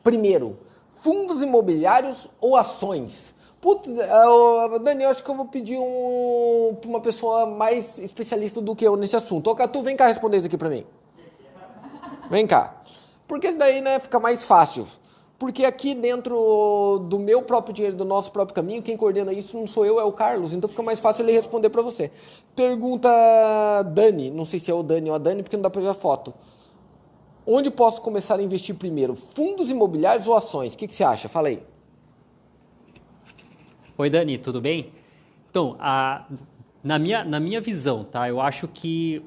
Primeiro, 0.03 0.57
fundos 1.03 1.43
imobiliários 1.43 2.31
ou 2.41 2.57
ações? 2.57 3.35
Putz, 3.61 3.91
uh, 3.91 4.79
Dani, 4.79 5.05
eu 5.05 5.11
acho 5.11 5.23
que 5.23 5.31
eu 5.31 5.35
vou 5.35 5.45
pedir 5.45 5.77
um, 5.77 6.75
uma 6.87 6.99
pessoa 6.99 7.45
mais 7.45 7.99
especialista 7.99 8.59
do 8.63 8.75
que 8.75 8.87
eu 8.87 8.97
nesse 8.97 9.17
assunto. 9.17 9.51
Ô, 9.51 9.55
Catu, 9.55 9.83
vem 9.83 9.95
cá 9.95 10.07
responder 10.07 10.39
isso 10.39 10.47
aqui 10.47 10.57
pra 10.57 10.71
mim. 10.71 10.87
Vem 12.31 12.47
cá. 12.47 12.77
Porque 13.29 13.49
isso 13.49 13.59
daí 13.59 13.83
né, 13.83 13.99
fica 13.99 14.19
mais 14.19 14.47
fácil. 14.47 14.87
Porque 15.39 15.65
aqui 15.65 15.95
dentro 15.95 17.07
do 17.09 17.19
meu 17.19 17.43
próprio 17.43 17.75
dinheiro, 17.75 17.97
do 17.97 18.05
nosso 18.05 18.31
próprio 18.31 18.55
caminho, 18.55 18.83
quem 18.83 18.97
coordena 18.97 19.33
isso 19.33 19.59
não 19.59 19.67
sou 19.67 19.85
eu, 19.85 19.99
é 19.99 20.05
o 20.05 20.13
Carlos. 20.13 20.53
Então 20.53 20.69
fica 20.69 20.83
mais 20.83 21.01
fácil 21.01 21.25
ele 21.25 21.33
responder 21.33 21.71
para 21.71 21.83
você. 21.83 22.11
Pergunta 22.55 23.11
Dani, 23.83 24.31
não 24.31 24.45
sei 24.45 24.61
se 24.61 24.71
é 24.71 24.75
o 24.75 24.83
Dani 24.83 25.11
ou 25.11 25.17
a 25.17 25.19
Dani, 25.19 25.43
porque 25.43 25.57
não 25.57 25.63
dá 25.63 25.71
para 25.71 25.83
ver 25.83 25.89
a 25.89 25.95
foto. 25.95 26.33
Onde 27.47 27.71
posso 27.71 28.01
começar 28.01 28.39
a 28.39 28.43
investir 28.43 28.75
primeiro? 28.75 29.15
Fundos 29.15 29.69
imobiliários 29.69 30.27
ou 30.27 30.35
ações? 30.35 30.75
O 30.75 30.79
que, 30.79 30.87
que 30.87 30.95
você 30.95 31.05
acha? 31.05 31.29
Fala 31.29 31.49
aí. 31.49 31.63
Oi, 33.99 34.09
Dani, 34.09 34.39
tudo 34.39 34.61
bem? 34.61 34.93
Então, 35.51 35.77
a, 35.79 36.27
na, 36.83 36.99
minha, 36.99 37.23
na 37.23 37.39
minha 37.39 37.61
visão, 37.61 38.03
tá? 38.03 38.29
Eu 38.29 38.41
acho 38.41 38.67
que 38.67 39.23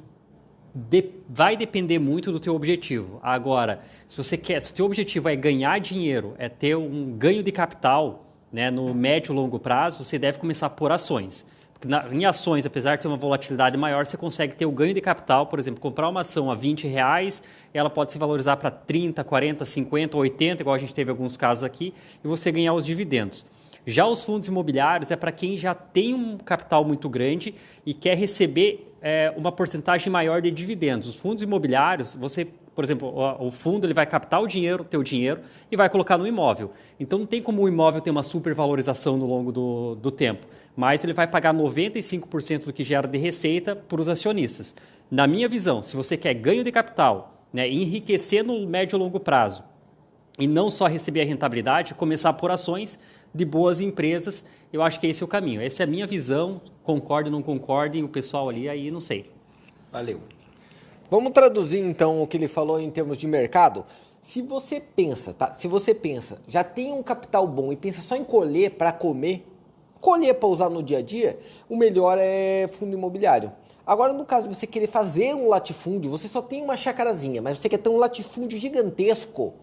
de, 0.77 1.09
vai 1.27 1.57
depender 1.57 1.97
muito 1.97 2.31
do 2.31 2.39
teu 2.39 2.55
objetivo. 2.55 3.19
Agora, 3.23 3.81
se 4.07 4.15
você 4.15 4.37
quer, 4.37 4.61
se 4.61 4.71
o 4.71 4.75
teu 4.75 4.85
objetivo 4.85 5.27
é 5.27 5.35
ganhar 5.35 5.79
dinheiro, 5.79 6.35
é 6.37 6.47
ter 6.47 6.75
um 6.75 7.11
ganho 7.17 7.41
de 7.41 7.51
capital, 7.51 8.25
né, 8.53 8.69
no 8.69 8.93
médio 8.93 9.33
e 9.33 9.35
longo 9.35 9.59
prazo, 9.59 10.03
você 10.03 10.19
deve 10.19 10.37
começar 10.37 10.69
por 10.69 10.91
ações. 10.91 11.45
Na, 11.85 12.07
em 12.11 12.25
ações, 12.25 12.65
apesar 12.65 12.95
de 12.95 13.01
ter 13.01 13.07
uma 13.07 13.17
volatilidade 13.17 13.77
maior, 13.77 14.05
você 14.05 14.17
consegue 14.17 14.55
ter 14.55 14.65
o 14.65 14.71
ganho 14.71 14.93
de 14.93 15.01
capital, 15.01 15.47
por 15.47 15.59
exemplo, 15.59 15.79
comprar 15.79 16.09
uma 16.09 16.21
ação 16.21 16.49
a 16.49 16.55
20 16.55 16.87
reais, 16.87 17.43
ela 17.73 17.89
pode 17.89 18.11
se 18.11 18.17
valorizar 18.17 18.57
para 18.57 18.71
30, 18.71 19.23
40, 19.23 19.65
50, 19.65 20.17
80, 20.17 20.61
igual 20.61 20.75
a 20.75 20.79
gente 20.79 20.93
teve 20.93 21.09
alguns 21.09 21.37
casos 21.37 21.63
aqui, 21.63 21.93
e 22.23 22.27
você 22.27 22.51
ganhar 22.51 22.73
os 22.73 22.85
dividendos. 22.85 23.45
Já 23.89 24.05
os 24.05 24.21
fundos 24.21 24.49
imobiliários 24.49 25.11
é 25.11 25.15
para 25.15 25.31
quem 25.31 25.55
já 25.55 25.73
tem 25.73 26.13
um 26.13 26.37
capital 26.37 26.83
muito 26.83 27.07
grande 27.07 27.55
e 27.85 27.93
quer 27.93 28.17
receber 28.17 28.93
é, 29.01 29.33
uma 29.37 29.49
porcentagem 29.49 30.11
maior 30.11 30.41
de 30.41 30.51
dividendos. 30.51 31.07
Os 31.07 31.15
fundos 31.15 31.41
imobiliários, 31.41 32.13
você, 32.13 32.45
por 32.75 32.83
exemplo, 32.83 33.13
o, 33.39 33.49
fundo 33.49 33.87
ele 33.87 33.93
vai 33.93 34.05
captar 34.05 34.41
o 34.41 34.47
dinheiro, 34.47 34.83
teu 34.83 35.01
dinheiro, 35.01 35.39
e 35.71 35.77
vai 35.77 35.89
colocar 35.89 36.17
no 36.17 36.27
imóvel. 36.27 36.73
Então 36.99 37.17
não 37.17 37.25
tem 37.25 37.41
como 37.41 37.61
o 37.61 37.67
imóvel 37.69 38.01
ter 38.01 38.09
uma 38.09 38.23
supervalorização 38.23 39.15
no 39.15 39.25
longo 39.25 39.53
do, 39.53 39.95
do 39.95 40.11
tempo, 40.11 40.45
mas 40.75 41.05
ele 41.05 41.13
vai 41.13 41.25
pagar 41.25 41.53
95% 41.53 42.65
do 42.65 42.73
que 42.73 42.83
gera 42.83 43.07
de 43.07 43.17
receita 43.17 43.73
para 43.73 44.01
os 44.01 44.09
acionistas. 44.09 44.75
Na 45.09 45.25
minha 45.25 45.47
visão, 45.47 45.81
se 45.81 45.95
você 45.95 46.17
quer 46.17 46.33
ganho 46.33 46.61
de 46.61 46.73
capital, 46.73 47.41
né, 47.53 47.69
enriquecer 47.69 48.43
no 48.43 48.67
médio 48.67 48.97
e 48.97 48.99
longo 48.99 49.17
prazo, 49.17 49.63
e 50.37 50.45
não 50.45 50.69
só 50.69 50.87
receber 50.87 51.21
a 51.21 51.25
rentabilidade, 51.25 51.93
começar 51.93 52.33
por 52.33 52.51
ações 52.51 52.99
de 53.37 53.45
boas 53.45 53.79
empresas. 53.79 54.43
Eu 54.73 54.81
acho 54.81 54.99
que 54.99 55.07
esse 55.07 55.21
é 55.21 55.25
o 55.25 55.27
caminho. 55.27 55.61
Essa 55.61 55.83
é 55.83 55.85
a 55.85 55.87
minha 55.87 56.07
visão. 56.07 56.59
Concorde 56.83 57.29
ou 57.29 57.31
não 57.31 57.41
concordem, 57.41 58.03
o 58.03 58.09
pessoal 58.09 58.49
ali 58.49 58.67
aí 58.67 58.89
não 58.91 58.99
sei. 58.99 59.29
Valeu. 59.91 60.19
Vamos 61.09 61.31
traduzir 61.31 61.79
então 61.79 62.21
o 62.21 62.27
que 62.27 62.35
ele 62.35 62.47
falou 62.47 62.79
em 62.79 62.89
termos 62.89 63.17
de 63.17 63.27
mercado. 63.27 63.85
Se 64.21 64.41
você 64.41 64.81
pensa, 64.81 65.31
tá? 65.33 65.53
Se 65.53 65.67
você 65.67 65.93
pensa, 65.93 66.41
já 66.47 66.63
tem 66.63 66.91
um 66.91 67.01
capital 67.01 67.47
bom 67.47 67.71
e 67.71 67.77
pensa 67.77 68.01
só 68.01 68.15
em 68.15 68.25
colher 68.25 68.71
para 68.71 68.91
comer, 68.91 69.47
colher 70.01 70.33
para 70.33 70.49
usar 70.49 70.69
no 70.69 70.83
dia 70.83 70.97
a 70.97 71.01
dia, 71.01 71.39
o 71.69 71.77
melhor 71.77 72.17
é 72.19 72.67
fundo 72.67 72.93
imobiliário. 72.93 73.53
Agora, 73.87 74.11
no 74.11 74.25
caso 74.25 74.49
de 74.49 74.53
você 74.53 74.67
querer 74.67 74.87
fazer 74.87 75.33
um 75.33 75.47
latifúndio, 75.47 76.11
você 76.11 76.27
só 76.27 76.41
tem 76.41 76.61
uma 76.61 76.75
chacarazinha, 76.75 77.41
mas 77.41 77.57
você 77.57 77.69
quer 77.69 77.77
ter 77.77 77.89
um 77.89 77.97
latifúndio 77.97 78.59
gigantesco 78.59 79.53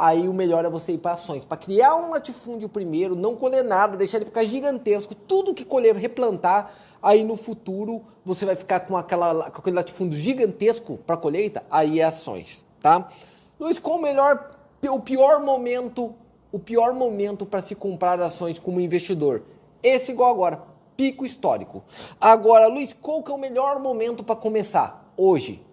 aí 0.00 0.26
o 0.26 0.32
melhor 0.32 0.64
é 0.64 0.70
você 0.70 0.94
ir 0.94 0.98
para 0.98 1.12
ações. 1.12 1.44
Para 1.44 1.58
criar 1.58 1.94
um 1.94 2.10
latifúndio 2.10 2.70
primeiro, 2.70 3.14
não 3.14 3.36
colher 3.36 3.62
nada, 3.62 3.98
deixar 3.98 4.16
ele 4.16 4.24
ficar 4.24 4.44
gigantesco, 4.44 5.14
tudo 5.14 5.52
que 5.52 5.62
colher, 5.62 5.94
replantar, 5.94 6.72
aí 7.02 7.22
no 7.22 7.36
futuro 7.36 8.02
você 8.24 8.46
vai 8.46 8.56
ficar 8.56 8.80
com, 8.80 8.96
aquela, 8.96 9.50
com 9.50 9.58
aquele 9.58 9.76
latifúndio 9.76 10.18
gigantesco 10.18 10.96
para 11.06 11.18
colheita, 11.18 11.62
aí 11.70 12.00
é 12.00 12.04
ações, 12.04 12.64
tá? 12.80 13.10
Luiz, 13.58 13.78
qual 13.78 13.98
o 13.98 14.02
melhor, 14.02 14.56
o 14.88 15.00
pior 15.00 15.44
momento, 15.44 16.14
o 16.50 16.58
pior 16.58 16.94
momento 16.94 17.44
para 17.44 17.60
se 17.60 17.74
comprar 17.74 18.18
ações 18.22 18.58
como 18.58 18.80
investidor? 18.80 19.42
Esse 19.82 20.12
igual 20.12 20.30
agora, 20.30 20.62
pico 21.00 21.24
histórico. 21.24 21.82
Agora, 22.20 22.66
Luiz, 22.68 22.92
qual 22.92 23.22
que 23.22 23.30
é 23.30 23.34
o 23.34 23.38
melhor 23.38 23.80
momento 23.80 24.22
para 24.22 24.36
começar? 24.36 25.10
Hoje. 25.16 25.64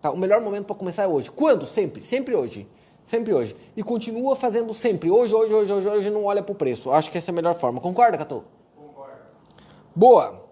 Tá? 0.00 0.10
O 0.10 0.16
melhor 0.16 0.40
momento 0.40 0.64
para 0.64 0.74
começar 0.74 1.04
é 1.04 1.06
hoje. 1.06 1.30
Quando? 1.30 1.64
Sempre, 1.64 2.00
sempre 2.00 2.34
hoje. 2.34 2.68
Sempre 3.04 3.32
hoje. 3.32 3.54
E 3.76 3.82
continua 3.84 4.34
fazendo 4.34 4.74
sempre. 4.74 5.08
Hoje, 5.08 5.32
hoje, 5.32 5.54
hoje, 5.54 5.72
hoje, 5.72 5.88
hoje, 5.88 6.10
não 6.10 6.24
olha 6.24 6.42
para 6.42 6.52
o 6.52 6.56
preço. 6.56 6.90
Acho 6.90 7.12
que 7.12 7.18
essa 7.18 7.30
é 7.30 7.32
a 7.32 7.34
melhor 7.34 7.54
forma. 7.54 7.80
Concorda, 7.80 8.18
Catu? 8.18 8.42
Concordo. 8.76 9.14
Boa. 9.94 10.42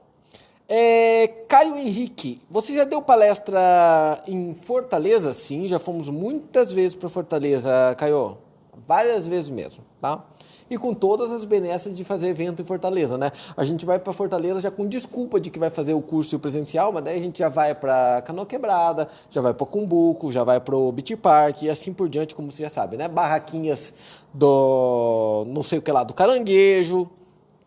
É, 0.68 1.26
Caio 1.48 1.76
Henrique, 1.76 2.40
você 2.48 2.72
já 2.72 2.84
deu 2.84 3.02
palestra 3.02 4.22
em 4.28 4.54
Fortaleza? 4.54 5.32
Sim, 5.32 5.66
já 5.66 5.80
fomos 5.80 6.08
muitas 6.08 6.70
vezes 6.70 6.96
para 6.96 7.08
Fortaleza, 7.08 7.96
Caio. 7.98 8.38
Várias 8.86 9.26
vezes 9.26 9.50
mesmo, 9.50 9.82
tá? 10.00 10.24
E 10.70 10.78
com 10.78 10.94
todas 10.94 11.32
as 11.32 11.44
benesses 11.44 11.96
de 11.96 12.04
fazer 12.04 12.28
evento 12.28 12.62
em 12.62 12.64
Fortaleza, 12.64 13.18
né? 13.18 13.32
A 13.56 13.64
gente 13.64 13.84
vai 13.84 13.98
para 13.98 14.12
Fortaleza 14.12 14.60
já 14.60 14.70
com 14.70 14.86
desculpa 14.86 15.40
de 15.40 15.50
que 15.50 15.58
vai 15.58 15.68
fazer 15.68 15.92
o 15.92 16.00
curso 16.00 16.38
presencial, 16.38 16.92
mas 16.92 17.02
daí 17.02 17.18
a 17.18 17.20
gente 17.20 17.40
já 17.40 17.48
vai 17.48 17.74
para 17.74 18.22
Canoa 18.22 18.46
Quebrada, 18.46 19.08
já 19.28 19.40
vai 19.40 19.52
para 19.52 19.66
Cumbuco, 19.66 20.30
já 20.30 20.44
vai 20.44 20.60
para 20.60 20.76
o 20.76 20.92
Beach 20.92 21.16
Park 21.16 21.62
e 21.62 21.68
assim 21.70 21.92
por 21.92 22.08
diante, 22.08 22.34
como 22.34 22.52
você 22.52 22.62
já 22.62 22.70
sabe, 22.70 22.96
né? 22.96 23.08
Barraquinhas 23.08 23.92
do 24.32 25.44
não 25.48 25.64
sei 25.64 25.80
o 25.80 25.82
que 25.82 25.90
lá, 25.90 26.04
do 26.04 26.14
Caranguejo, 26.14 27.10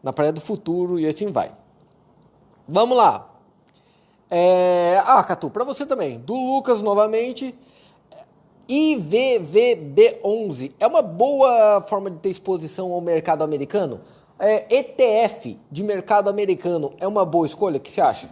na 0.02 0.14
Praia 0.14 0.32
do 0.32 0.40
Futuro 0.40 0.98
e 0.98 1.06
assim 1.06 1.28
vai. 1.28 1.52
Vamos 2.68 2.98
lá. 2.98 3.30
É... 4.30 5.02
Ah, 5.06 5.24
Catu, 5.24 5.50
para 5.50 5.66
você 5.66 5.86
também. 5.86 6.18
Do 6.20 6.34
Lucas 6.34 6.82
novamente. 6.82 7.54
IVVB11 8.70 10.72
é 10.80 10.88
uma 10.88 11.02
boa 11.02 11.82
forma 11.82 12.10
de 12.10 12.18
ter 12.18 12.30
exposição 12.30 12.92
ao 12.92 13.02
mercado 13.02 13.44
americano? 13.44 14.02
É, 14.40 14.78
ETF 14.78 15.60
de 15.72 15.84
mercado 15.84 16.30
americano 16.30 16.94
é 17.00 17.08
uma 17.08 17.26
boa 17.26 17.46
escolha? 17.46 17.78
O 17.78 17.80
que 17.80 17.92
você 17.92 18.02
acha? 18.02 18.30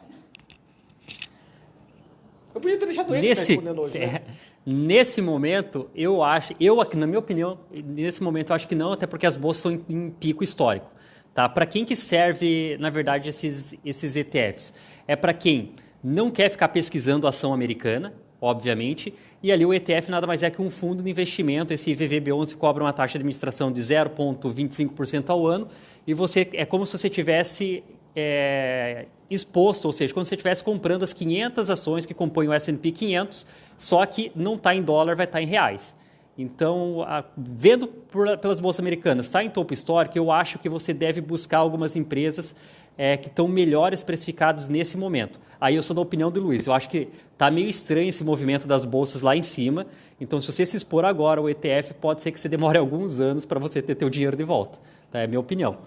Eu 2.53 2.59
podia 2.59 2.77
ter 2.77 2.85
deixado 2.85 3.15
ele 3.15 3.29
nesse, 3.29 3.53
respondendo 3.53 3.81
hoje. 3.81 3.99
Né? 3.99 4.21
É, 4.63 4.69
nesse 4.69 5.21
momento, 5.21 5.89
eu 5.95 6.21
acho, 6.21 6.53
eu 6.59 6.77
na 6.95 7.07
minha 7.07 7.17
opinião, 7.17 7.57
nesse 7.71 8.21
momento 8.21 8.51
eu 8.51 8.55
acho 8.55 8.67
que 8.67 8.75
não, 8.75 8.91
até 8.91 9.07
porque 9.07 9.25
as 9.25 9.35
bolsas 9.35 9.63
são 9.63 9.71
em, 9.71 9.83
em 9.89 10.09
pico 10.11 10.43
histórico. 10.43 10.91
Tá? 11.33 11.49
Para 11.49 11.65
quem 11.65 11.83
que 11.83 11.95
serve, 11.95 12.77
na 12.79 12.89
verdade, 12.89 13.29
esses, 13.29 13.73
esses 13.83 14.15
ETFs? 14.15 14.73
É 15.07 15.15
para 15.15 15.33
quem 15.33 15.71
não 16.03 16.29
quer 16.29 16.49
ficar 16.49 16.67
pesquisando 16.67 17.27
ação 17.27 17.53
americana, 17.53 18.13
obviamente. 18.41 19.13
E 19.43 19.51
ali 19.51 19.63
o 19.63 19.73
ETF 19.73 20.09
nada 20.09 20.25
mais 20.25 20.41
é 20.41 20.49
que 20.49 20.61
um 20.61 20.71
fundo 20.71 21.03
de 21.03 21.09
investimento. 21.09 21.71
Esse 21.71 21.95
VVB11 21.95 22.55
cobra 22.57 22.83
uma 22.83 22.91
taxa 22.91 23.13
de 23.13 23.17
administração 23.19 23.71
de 23.71 23.79
0,25% 23.79 25.29
ao 25.29 25.45
ano. 25.45 25.67
E 26.07 26.13
você 26.15 26.49
é 26.53 26.65
como 26.65 26.85
se 26.87 26.97
você 26.97 27.07
tivesse 27.07 27.83
é, 28.15 29.05
exposto, 29.29 29.85
ou 29.85 29.91
seja, 29.91 30.11
quando 30.13 30.25
você 30.25 30.33
estivesse 30.33 30.63
comprando 30.63 31.03
as 31.03 31.13
500 31.13 31.69
ações 31.69 32.05
que 32.05 32.13
compõem 32.13 32.47
o 32.47 32.53
S&P 32.53 32.91
500, 32.91 33.45
só 33.77 34.03
que 34.05 34.31
não 34.35 34.55
está 34.55 34.73
em 34.73 34.81
dólar, 34.81 35.15
vai 35.15 35.25
estar 35.25 35.37
tá 35.37 35.43
em 35.43 35.45
reais. 35.45 35.95
Então, 36.37 37.03
a, 37.03 37.23
vendo 37.37 37.87
por, 37.87 38.37
pelas 38.37 38.59
bolsas 38.59 38.79
americanas, 38.79 39.27
está 39.27 39.43
em 39.43 39.49
topo 39.49 39.73
histórico, 39.73 40.17
eu 40.17 40.31
acho 40.31 40.57
que 40.57 40.67
você 40.67 40.93
deve 40.93 41.21
buscar 41.21 41.59
algumas 41.59 41.95
empresas 41.95 42.55
é, 42.97 43.17
que 43.17 43.27
estão 43.27 43.47
melhores 43.47 44.03
precificados 44.03 44.67
nesse 44.67 44.97
momento. 44.97 45.39
Aí 45.59 45.75
eu 45.75 45.83
sou 45.83 45.95
da 45.95 46.01
opinião 46.01 46.31
do 46.31 46.41
Luiz. 46.41 46.65
Eu 46.65 46.73
acho 46.73 46.89
que 46.89 47.07
está 47.33 47.51
meio 47.51 47.69
estranho 47.69 48.09
esse 48.09 48.23
movimento 48.23 48.67
das 48.67 48.83
bolsas 48.83 49.21
lá 49.21 49.35
em 49.35 49.41
cima. 49.41 49.85
Então, 50.19 50.41
se 50.41 50.51
você 50.51 50.65
se 50.65 50.75
expor 50.75 51.05
agora 51.05 51.39
ao 51.39 51.49
ETF, 51.49 51.93
pode 51.95 52.23
ser 52.23 52.31
que 52.31 52.39
você 52.39 52.49
demore 52.49 52.77
alguns 52.79 53.19
anos 53.19 53.45
para 53.45 53.59
você 53.59 53.81
ter 53.81 53.95
teu 53.95 54.09
dinheiro 54.09 54.35
de 54.35 54.43
volta. 54.43 54.79
Tá? 55.11 55.19
É 55.19 55.25
a 55.25 55.27
minha 55.27 55.39
opinião. 55.39 55.77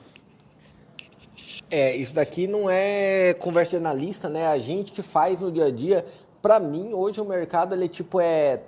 É, 1.70 1.96
isso 1.96 2.14
daqui 2.14 2.46
não 2.46 2.70
é 2.70 3.34
conversa 3.34 3.70
de 3.70 3.76
analista, 3.78 4.28
né? 4.28 4.46
A 4.46 4.58
gente 4.58 4.92
que 4.92 5.02
faz 5.02 5.40
no 5.40 5.50
dia 5.50 5.64
a 5.64 5.70
dia. 5.70 6.06
Para 6.40 6.60
mim, 6.60 6.92
hoje 6.92 7.20
o 7.20 7.24
mercado 7.24 7.74
ele 7.74 7.88
tipo 7.88 8.20
é 8.20 8.60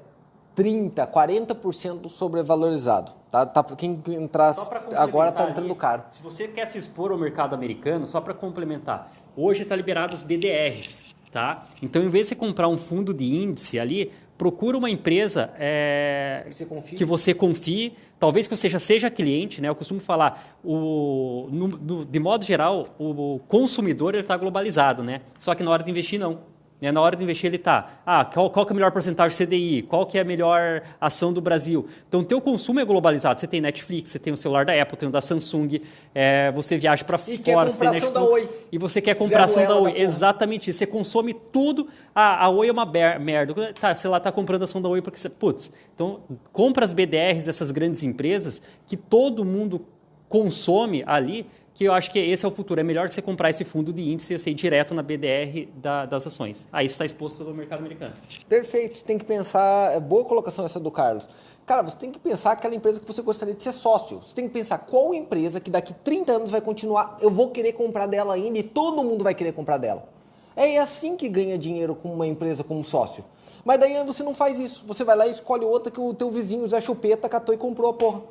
30, 0.56 1.06
40% 1.06 2.08
sobrevalorizado. 2.08 3.12
Tá, 3.30 3.44
tá, 3.44 3.62
quem 3.76 4.02
entrar 4.08 4.56
agora 4.96 5.28
está 5.28 5.48
entrando 5.48 5.75
caro. 5.75 6.04
Se 6.10 6.22
você 6.22 6.48
quer 6.48 6.66
se 6.66 6.78
expor 6.78 7.12
ao 7.12 7.18
mercado 7.18 7.54
americano, 7.54 8.06
só 8.06 8.20
para 8.20 8.32
complementar, 8.32 9.12
hoje 9.36 9.62
está 9.62 9.76
liberado 9.76 10.14
os 10.14 10.25
BDRs. 10.25 11.14
Tá? 11.30 11.66
Então, 11.82 12.02
em 12.02 12.08
vez 12.08 12.28
de 12.28 12.28
você 12.30 12.34
comprar 12.34 12.66
um 12.66 12.78
fundo 12.78 13.12
de 13.12 13.26
índice 13.26 13.78
ali, 13.78 14.10
procura 14.38 14.78
uma 14.78 14.88
empresa 14.88 15.50
é, 15.58 16.46
você 16.50 16.66
que 16.96 17.04
você 17.04 17.34
confie, 17.34 17.92
talvez 18.18 18.46
que 18.46 18.56
você 18.56 18.70
já 18.70 18.78
seja 18.78 19.10
cliente, 19.10 19.60
né? 19.60 19.68
Eu 19.68 19.75
costumo 19.75 20.00
falar, 20.00 20.56
o, 20.64 21.48
no, 21.50 21.68
no, 21.68 22.04
de 22.06 22.18
modo 22.18 22.44
geral, 22.44 22.88
o 22.98 23.40
consumidor 23.48 24.14
está 24.14 24.34
globalizado, 24.36 25.02
né? 25.02 25.20
Só 25.38 25.54
que 25.54 25.62
na 25.62 25.70
hora 25.70 25.82
de 25.82 25.90
investir, 25.90 26.18
não. 26.18 26.38
Né? 26.80 26.92
Na 26.92 27.00
hora 27.00 27.16
de 27.16 27.25
investir 27.25 27.47
ele 27.47 27.59
tá, 27.59 28.00
ah, 28.04 28.25
qual, 28.25 28.50
qual 28.50 28.66
que 28.66 28.73
é 28.73 28.75
a 28.75 28.76
melhor 28.76 28.92
porcentagem 28.92 29.47
CDI? 29.47 29.83
Qual 29.83 30.04
que 30.06 30.18
é 30.18 30.21
a 30.21 30.25
melhor 30.25 30.83
ação 31.00 31.33
do 31.33 31.40
Brasil? 31.40 31.87
Então, 32.09 32.23
teu 32.23 32.40
consumo 32.40 32.80
é 32.80 32.85
globalizado. 32.85 33.40
Você 33.40 33.47
tem 33.47 33.61
Netflix, 33.61 34.11
você 34.11 34.18
tem 34.18 34.33
o 34.33 34.37
celular 34.37 34.64
da 34.64 34.80
Apple, 34.80 34.97
tem 34.97 35.09
o 35.09 35.12
da 35.12 35.21
Samsung, 35.21 35.80
é, 36.14 36.52
você 36.52 36.76
viaja 36.76 37.04
para 37.04 37.18
fora, 37.18 37.37
você 37.37 37.78
tem 37.78 37.90
Netflix. 37.90 38.12
Da 38.12 38.23
Oi. 38.23 38.49
E 38.71 38.78
você 38.78 39.00
quer 39.00 39.14
comprar 39.14 39.45
ação 39.45 39.66
da 39.66 39.76
Oi. 39.76 39.92
Da 39.92 39.99
Exatamente 39.99 40.71
isso. 40.71 40.78
Você 40.78 40.87
consome 40.87 41.33
tudo. 41.33 41.88
Ah, 42.14 42.45
a 42.45 42.49
Oi 42.50 42.68
é 42.68 42.73
uma 42.73 42.87
merda. 43.18 43.73
Tá, 43.75 43.95
sei 43.95 44.11
lá, 44.11 44.21
tá 44.21 44.30
comprando 44.30 44.62
ação 44.62 44.83
da 44.83 44.88
Oi 44.88 45.00
porque 45.00 45.18
você... 45.18 45.28
Putz, 45.28 45.71
então 45.95 46.21
compra 46.52 46.85
as 46.85 46.92
BDRs 46.92 47.47
dessas 47.47 47.71
grandes 47.71 48.02
empresas 48.02 48.62
que 48.87 48.97
todo 48.97 49.45
mundo 49.45 49.87
consome 50.28 51.02
ali 51.06 51.47
que 51.76 51.85
eu 51.85 51.92
acho 51.92 52.11
que 52.11 52.18
esse 52.18 52.42
é 52.42 52.49
o 52.49 52.50
futuro. 52.50 52.80
É 52.80 52.83
melhor 52.83 53.11
você 53.11 53.21
comprar 53.21 53.50
esse 53.50 53.62
fundo 53.62 53.92
de 53.92 54.02
índice 54.02 54.33
e 54.33 54.38
ser 54.38 54.54
direto 54.54 54.95
na 54.95 55.02
BDR 55.02 55.68
da, 55.75 56.06
das 56.06 56.26
ações. 56.26 56.66
Aí 56.73 56.87
está 56.87 57.04
exposto 57.04 57.45
no 57.45 57.52
mercado 57.52 57.80
americano. 57.80 58.14
Perfeito. 58.49 58.99
Você 58.99 59.04
tem 59.04 59.18
que 59.18 59.26
pensar. 59.26 59.92
É 59.95 60.00
boa 60.00 60.25
colocação 60.25 60.64
essa 60.64 60.80
do 60.80 60.90
Carlos. 60.90 61.28
Cara, 61.66 61.83
você 61.83 61.97
tem 61.99 62.11
que 62.11 62.18
pensar 62.18 62.52
aquela 62.52 62.75
empresa 62.75 62.99
que 62.99 63.06
você 63.06 63.21
gostaria 63.21 63.52
de 63.52 63.62
ser 63.62 63.73
sócio. 63.73 64.23
Você 64.23 64.35
tem 64.35 64.49
que 64.49 64.54
pensar 64.54 64.78
qual 64.78 65.12
empresa 65.12 65.61
que 65.61 65.71
daqui 65.71 65.92
30 65.92 66.33
anos 66.33 66.50
vai 66.50 66.62
continuar. 66.62 67.18
Eu 67.21 67.28
vou 67.28 67.50
querer 67.50 67.75
comprar 67.75 68.06
dela 68.06 68.33
ainda 68.33 68.59
e 68.59 68.62
todo 68.62 69.04
mundo 69.04 69.23
vai 69.23 69.35
querer 69.35 69.52
comprar 69.52 69.76
dela. 69.76 70.09
É 70.56 70.78
assim 70.78 71.14
que 71.14 71.28
ganha 71.28 71.59
dinheiro 71.59 71.95
com 71.95 72.11
uma 72.11 72.26
empresa 72.26 72.64
como 72.64 72.83
sócio. 72.83 73.23
Mas 73.62 73.78
daí 73.78 74.02
você 74.02 74.23
não 74.23 74.33
faz 74.33 74.59
isso. 74.59 74.83
Você 74.87 75.04
vai 75.04 75.14
lá 75.14 75.26
e 75.26 75.30
escolhe 75.30 75.66
outra 75.66 75.92
que 75.92 76.00
o 76.00 76.14
teu 76.14 76.30
vizinho 76.30 76.66
Zé 76.66 76.80
Chupeta 76.80 77.28
catou 77.28 77.54
e 77.54 77.59
comprou 77.59 77.90
a 77.90 77.92
porra. 77.92 78.23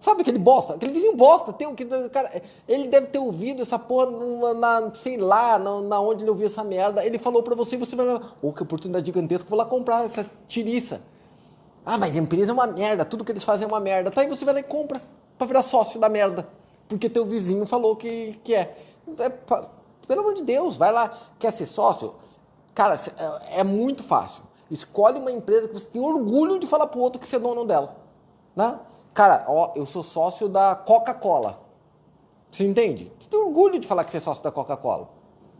Sabe 0.00 0.22
aquele 0.22 0.38
bosta? 0.38 0.74
Aquele 0.74 0.92
vizinho 0.92 1.16
bosta. 1.16 1.52
Tem, 1.52 1.74
que, 1.74 1.84
cara, 2.10 2.42
ele 2.68 2.88
deve 2.88 3.08
ter 3.08 3.18
ouvido 3.18 3.62
essa 3.62 3.78
porra 3.78 4.06
numa, 4.06 4.54
na, 4.54 4.94
sei 4.94 5.16
lá, 5.16 5.58
na, 5.58 5.80
na, 5.80 6.00
onde 6.00 6.22
ele 6.22 6.30
ouviu 6.30 6.46
essa 6.46 6.62
merda. 6.62 7.04
Ele 7.04 7.18
falou 7.18 7.42
para 7.42 7.54
você 7.54 7.76
e 7.76 7.78
você 7.78 7.96
vai 7.96 8.06
lá, 8.06 8.20
oh, 8.42 8.52
que 8.52 8.62
oportunidade 8.62 9.06
gigantesca, 9.06 9.48
vou 9.48 9.58
lá 9.58 9.64
comprar 9.64 10.04
essa 10.04 10.28
tiriça. 10.46 11.00
Ah, 11.84 11.96
mas 11.96 12.16
a 12.16 12.18
empresa 12.18 12.50
é 12.50 12.54
uma 12.54 12.66
merda, 12.66 13.04
tudo 13.04 13.24
que 13.24 13.32
eles 13.32 13.44
fazem 13.44 13.64
é 13.64 13.68
uma 13.68 13.80
merda. 13.80 14.10
Tá 14.10 14.20
aí 14.20 14.28
você 14.28 14.44
vai 14.44 14.54
lá 14.54 14.60
e 14.60 14.64
compra 14.64 15.00
para 15.38 15.46
virar 15.46 15.62
sócio 15.62 16.00
da 16.00 16.08
merda. 16.08 16.48
Porque 16.88 17.08
teu 17.08 17.24
vizinho 17.24 17.64
falou 17.66 17.96
que, 17.96 18.38
que 18.44 18.54
é. 18.54 18.76
é 19.18 19.28
pelo 20.06 20.20
amor 20.20 20.34
de 20.34 20.44
Deus, 20.44 20.76
vai 20.76 20.92
lá, 20.92 21.16
quer 21.38 21.52
ser 21.52 21.66
sócio? 21.66 22.14
Cara, 22.74 22.94
é, 23.50 23.60
é 23.60 23.64
muito 23.64 24.02
fácil. 24.02 24.42
Escolhe 24.70 25.18
uma 25.18 25.30
empresa 25.30 25.68
que 25.68 25.74
você 25.74 25.86
tem 25.86 26.02
orgulho 26.02 26.58
de 26.58 26.66
falar 26.66 26.86
pro 26.88 27.00
outro 27.00 27.20
que 27.20 27.26
você 27.26 27.36
é 27.36 27.38
dono 27.38 27.64
dela. 27.64 27.96
Né? 28.54 28.78
Cara, 29.16 29.46
ó, 29.48 29.72
eu 29.74 29.86
sou 29.86 30.02
sócio 30.02 30.46
da 30.46 30.74
Coca-Cola. 30.76 31.58
Você 32.50 32.66
entende? 32.66 33.10
Você 33.18 33.26
tem 33.30 33.40
orgulho 33.40 33.78
de 33.78 33.86
falar 33.86 34.04
que 34.04 34.10
você 34.10 34.18
é 34.18 34.20
sócio 34.20 34.44
da 34.44 34.50
Coca-Cola. 34.50 35.08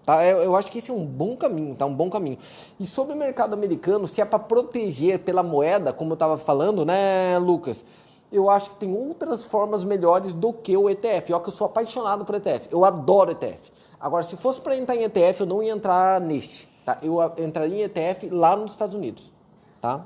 Tá? 0.04 0.22
Eu, 0.26 0.42
eu, 0.42 0.54
acho 0.54 0.70
que 0.70 0.78
esse 0.78 0.90
é 0.90 0.94
um 0.94 1.06
bom 1.06 1.34
caminho, 1.38 1.75
tá? 1.75 1.86
Um 1.86 1.94
bom 1.94 2.10
caminho. 2.10 2.36
E 2.78 2.86
sobre 2.86 3.14
o 3.14 3.16
mercado 3.16 3.54
americano, 3.54 4.06
se 4.06 4.20
é 4.20 4.26
para 4.26 4.38
proteger 4.38 5.20
pela 5.20 5.42
moeda, 5.42 5.90
como 5.90 6.10
eu 6.10 6.16
estava 6.16 6.36
falando, 6.36 6.84
né, 6.84 7.38
Lucas? 7.38 7.82
Eu 8.30 8.50
acho 8.50 8.72
que 8.72 8.76
tem 8.76 8.94
outras 8.94 9.46
formas 9.46 9.84
melhores 9.84 10.34
do 10.34 10.52
que 10.52 10.76
o 10.76 10.90
ETF. 10.90 11.32
Ó, 11.32 11.38
que 11.40 11.48
eu 11.48 11.52
sou 11.52 11.66
apaixonado 11.66 12.26
por 12.26 12.34
ETF. 12.34 12.68
Eu 12.70 12.84
adoro 12.84 13.30
ETF. 13.30 13.72
Agora, 13.98 14.22
se 14.22 14.36
fosse 14.36 14.60
para 14.60 14.76
entrar 14.76 14.96
em 14.96 15.04
ETF, 15.04 15.40
eu 15.40 15.46
não 15.46 15.62
ia 15.62 15.72
entrar 15.72 16.20
neste. 16.20 16.68
Tá? 16.84 16.98
Eu 17.00 17.16
entraria 17.38 17.78
em 17.78 17.82
ETF 17.84 18.28
lá 18.28 18.54
nos 18.54 18.72
Estados 18.72 18.94
Unidos. 18.94 19.32
Tá? 19.80 20.04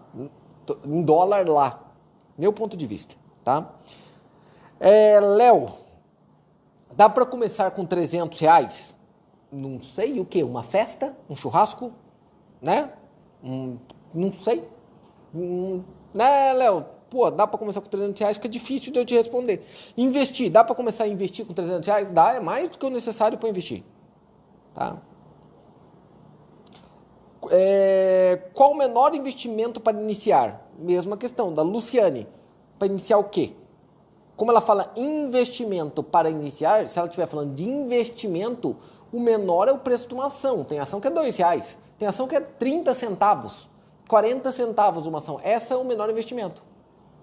Em 0.85 1.03
dólar 1.03 1.49
lá. 1.49 1.81
Meu 2.39 2.53
ponto 2.53 2.77
de 2.77 2.87
vista 2.87 3.19
tá? 3.51 3.69
É, 4.79 5.19
Léo, 5.19 5.71
dá 6.93 7.09
para 7.09 7.27
começar 7.27 7.71
com 7.73 7.85
300 7.85 8.39
reais? 8.39 8.95
Não 9.51 9.83
sei 9.83 10.21
o 10.21 10.25
que, 10.25 10.45
uma 10.45 10.63
festa, 10.63 11.17
um 11.29 11.35
churrasco, 11.35 11.93
né? 12.63 12.93
Um, 13.43 13.77
não 14.15 14.33
sei. 14.33 14.67
Um, 15.35 15.83
né, 16.15 16.53
Léo? 16.53 16.87
Pô, 17.11 17.29
dá 17.29 17.45
para 17.45 17.59
começar 17.59 17.81
com 17.81 17.89
300 17.89 18.21
reais, 18.21 18.39
que 18.39 18.47
é 18.47 18.51
difícil 18.51 18.93
de 18.93 19.01
eu 19.01 19.05
te 19.05 19.17
responder. 19.17 19.67
Investir, 19.97 20.49
dá 20.49 20.63
para 20.63 20.77
começar 20.77 21.05
a 21.05 21.09
investir 21.09 21.45
com 21.45 21.53
300 21.53 21.85
reais? 21.85 22.09
Dá, 22.09 22.35
é 22.35 22.41
mais 22.41 22.71
do 22.71 22.79
que 22.79 22.87
o 22.87 22.91
necessário 22.91 23.37
para 23.37 23.49
investir. 23.49 23.83
Tá? 24.73 24.97
É, 27.51 28.49
qual 28.55 28.71
o 28.71 28.77
menor 28.77 29.13
investimento 29.17 29.81
para 29.81 29.99
iniciar? 29.99 30.71
Mesma 30.79 31.17
questão, 31.17 31.53
da 31.53 31.63
Luciane 31.63 32.29
para 32.81 32.89
iniciar 32.89 33.19
o 33.19 33.25
quê? 33.25 33.53
Como 34.35 34.51
ela 34.51 34.63
fala 34.63 34.91
investimento 34.97 36.03
para 36.03 36.31
iniciar, 36.31 36.89
se 36.89 36.99
ela 36.99 37.07
estiver 37.07 37.27
falando 37.27 37.55
de 37.55 37.63
investimento, 37.63 38.75
o 39.13 39.21
menor 39.21 39.69
é 39.69 39.73
o 39.73 39.77
preço 39.77 40.09
de 40.09 40.15
uma 40.15 40.29
ação. 40.29 40.65
Tem 40.65 40.79
ação 40.79 40.99
que 40.99 41.07
é 41.07 41.11
dois 41.11 41.37
reais, 41.37 41.77
tem 41.99 42.09
ação 42.09 42.27
que 42.27 42.35
é 42.35 42.41
30 42.41 42.95
centavos, 42.95 43.69
40 44.09 44.51
centavos 44.51 45.07
uma 45.07 45.19
ação. 45.19 45.39
Essa 45.43 45.75
é 45.75 45.77
o 45.77 45.85
menor 45.85 46.09
investimento. 46.09 46.63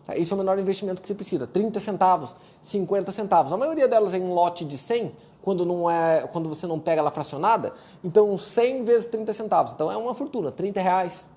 Tá? 0.05 0.15
Esse 0.15 0.31
é 0.31 0.35
o 0.35 0.37
menor 0.37 0.59
investimento 0.59 1.01
que 1.01 1.07
você 1.07 1.15
precisa. 1.15 1.47
30 1.47 1.79
centavos, 1.79 2.35
50 2.61 3.11
centavos. 3.11 3.51
A 3.51 3.57
maioria 3.57 3.87
delas 3.87 4.13
é 4.13 4.17
em 4.19 4.29
lote 4.29 4.63
de 4.63 4.77
100, 4.77 5.11
quando, 5.41 5.65
não 5.65 5.89
é, 5.89 6.21
quando 6.31 6.47
você 6.47 6.67
não 6.67 6.79
pega 6.79 7.01
ela 7.01 7.09
fracionada. 7.09 7.73
Então, 8.03 8.37
100 8.37 8.83
vezes 8.83 9.07
30 9.07 9.33
centavos. 9.33 9.71
Então, 9.71 9.91
é 9.91 9.97
uma 9.97 10.13
fortuna, 10.13 10.51
30 10.51 10.79
reais. 10.79 11.27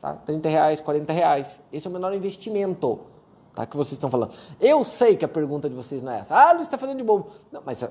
Tá? 0.00 0.14
30 0.14 0.48
reais, 0.48 0.80
40 0.80 1.12
reais. 1.12 1.60
Esse 1.72 1.86
é 1.86 1.90
o 1.90 1.92
menor 1.92 2.12
investimento 2.12 3.12
tá? 3.54 3.66
que 3.66 3.76
vocês 3.76 3.92
estão 3.92 4.10
falando. 4.10 4.32
Eu 4.60 4.84
sei 4.84 5.16
que 5.16 5.24
a 5.24 5.28
pergunta 5.28 5.68
de 5.68 5.74
vocês 5.74 6.02
não 6.02 6.12
é 6.12 6.20
essa. 6.20 6.34
Ah, 6.34 6.52
Luiz 6.52 6.66
está 6.66 6.78
fazendo 6.78 6.98
de 6.98 7.04
bobo. 7.04 7.30
Não, 7.50 7.62
mas 7.64 7.82
é, 7.82 7.90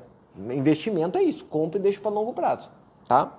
investimento 0.51 1.17
é 1.17 1.23
isso. 1.23 1.45
Compre 1.45 1.79
e 1.79 1.81
deixe 1.81 1.99
para 1.99 2.11
longo 2.11 2.33
prazo. 2.33 2.69
Tá? 3.05 3.37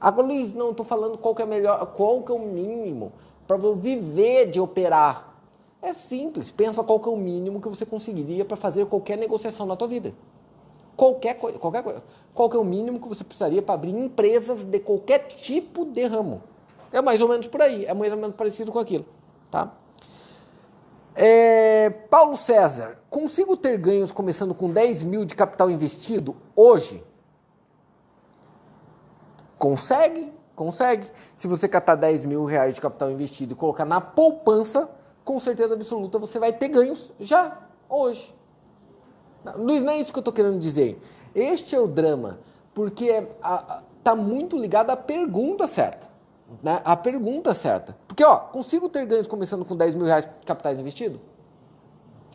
Agora, 0.00 0.26
Luiz, 0.26 0.52
não 0.52 0.70
estou 0.70 0.84
falando 0.84 1.16
qual 1.16 1.34
que 1.34 1.42
é 1.42 1.46
melhor, 1.46 1.86
qual 1.92 2.22
que 2.22 2.32
é 2.32 2.34
o 2.34 2.38
mínimo 2.38 3.12
para 3.46 3.56
viver 3.74 4.50
de 4.50 4.60
operar. 4.60 5.36
É 5.80 5.92
simples. 5.92 6.50
Pensa 6.50 6.82
qual 6.82 7.00
que 7.00 7.08
é 7.08 7.12
o 7.12 7.16
mínimo 7.16 7.60
que 7.60 7.68
você 7.68 7.84
conseguiria 7.84 8.44
para 8.44 8.56
fazer 8.56 8.86
qualquer 8.86 9.18
negociação 9.18 9.66
na 9.66 9.76
tua 9.76 9.88
vida. 9.88 10.14
Qualquer 10.96 11.34
coisa, 11.34 11.58
qualquer 11.58 11.82
coisa. 11.82 12.02
Qual 12.34 12.48
que 12.48 12.56
é 12.56 12.60
o 12.60 12.64
mínimo 12.64 13.00
que 13.00 13.08
você 13.08 13.24
precisaria 13.24 13.62
para 13.62 13.74
abrir 13.74 13.90
empresas 13.90 14.64
de 14.64 14.78
qualquer 14.78 15.26
tipo 15.26 15.84
de 15.84 16.04
ramo? 16.06 16.42
É 16.92 17.00
mais 17.00 17.20
ou 17.20 17.28
menos 17.28 17.46
por 17.46 17.62
aí. 17.62 17.84
É 17.84 17.94
mais 17.94 18.12
ou 18.12 18.18
menos 18.18 18.36
parecido 18.36 18.70
com 18.70 18.78
aquilo, 18.78 19.04
tá? 19.50 19.72
É, 21.14 21.90
Paulo 21.90 22.36
César, 22.36 22.98
consigo 23.10 23.56
ter 23.56 23.76
ganhos 23.76 24.10
começando 24.12 24.54
com 24.54 24.70
10 24.70 25.02
mil 25.02 25.24
de 25.24 25.34
capital 25.34 25.70
investido 25.70 26.36
hoje? 26.56 27.04
Consegue, 29.58 30.32
consegue. 30.56 31.06
Se 31.34 31.46
você 31.46 31.68
catar 31.68 31.96
10 31.96 32.24
mil 32.24 32.44
reais 32.44 32.74
de 32.74 32.80
capital 32.80 33.10
investido 33.10 33.52
e 33.52 33.56
colocar 33.56 33.84
na 33.84 34.00
poupança, 34.00 34.90
com 35.24 35.38
certeza 35.38 35.74
absoluta 35.74 36.18
você 36.18 36.38
vai 36.38 36.52
ter 36.52 36.68
ganhos 36.68 37.12
já, 37.20 37.58
hoje. 37.88 38.34
Luiz, 39.56 39.82
não 39.82 39.92
é 39.92 39.98
isso 39.98 40.12
que 40.12 40.18
eu 40.18 40.22
estou 40.22 40.32
querendo 40.32 40.58
dizer. 40.58 41.00
Este 41.34 41.74
é 41.74 41.80
o 41.80 41.86
drama, 41.86 42.38
porque 42.74 43.26
está 43.98 44.14
muito 44.14 44.56
ligado 44.56 44.90
à 44.90 44.96
pergunta 44.96 45.66
certa 45.66 46.12
né, 46.60 46.80
a 46.84 46.96
pergunta 46.96 47.54
certa. 47.54 47.96
Porque, 48.12 48.24
ó, 48.24 48.36
consigo 48.36 48.90
ter 48.90 49.06
ganhos 49.06 49.26
começando 49.26 49.64
com 49.64 49.74
10 49.74 49.94
mil 49.94 50.04
reais 50.04 50.26
de 50.26 50.44
capitais 50.44 50.78
investido? 50.78 51.18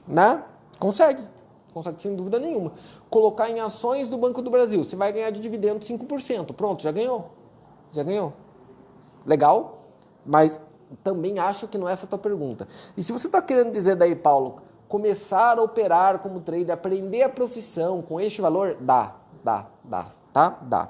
Né? 0.08 0.44
Consegue. 0.80 1.22
Consegue 1.72 2.02
sem 2.02 2.16
dúvida 2.16 2.40
nenhuma. 2.40 2.72
Colocar 3.12 3.48
em 3.48 3.60
ações 3.60 4.10
do 4.10 4.18
Banco 4.18 4.42
do 4.42 4.50
Brasil, 4.50 4.84
você 4.84 4.96
vai 4.96 5.14
ganhar 5.14 5.30
de 5.30 5.40
dividendo 5.40 5.80
5%. 5.82 6.52
Pronto, 6.56 6.82
já 6.82 6.92
ganhou. 6.92 7.30
Já 7.92 8.02
ganhou. 8.02 8.34
Legal? 9.24 9.84
Mas 10.26 10.60
também 11.04 11.38
acho 11.38 11.68
que 11.68 11.78
não 11.78 11.88
é 11.88 11.92
essa 11.92 12.08
a 12.08 12.10
tua 12.10 12.18
pergunta. 12.18 12.68
E 12.98 13.04
se 13.04 13.12
você 13.12 13.28
está 13.28 13.40
querendo 13.40 13.72
dizer 13.72 13.96
daí, 13.96 14.16
Paulo, 14.16 14.56
começar 14.88 15.60
a 15.60 15.62
operar 15.62 16.18
como 16.18 16.40
trader, 16.40 16.72
aprender 16.72 17.22
a 17.22 17.30
profissão 17.30 18.02
com 18.02 18.20
este 18.20 18.42
valor, 18.42 18.78
dá, 18.80 19.14
dá, 19.44 19.68
dá, 19.84 20.08
tá? 20.34 20.58
Dá. 20.60 20.90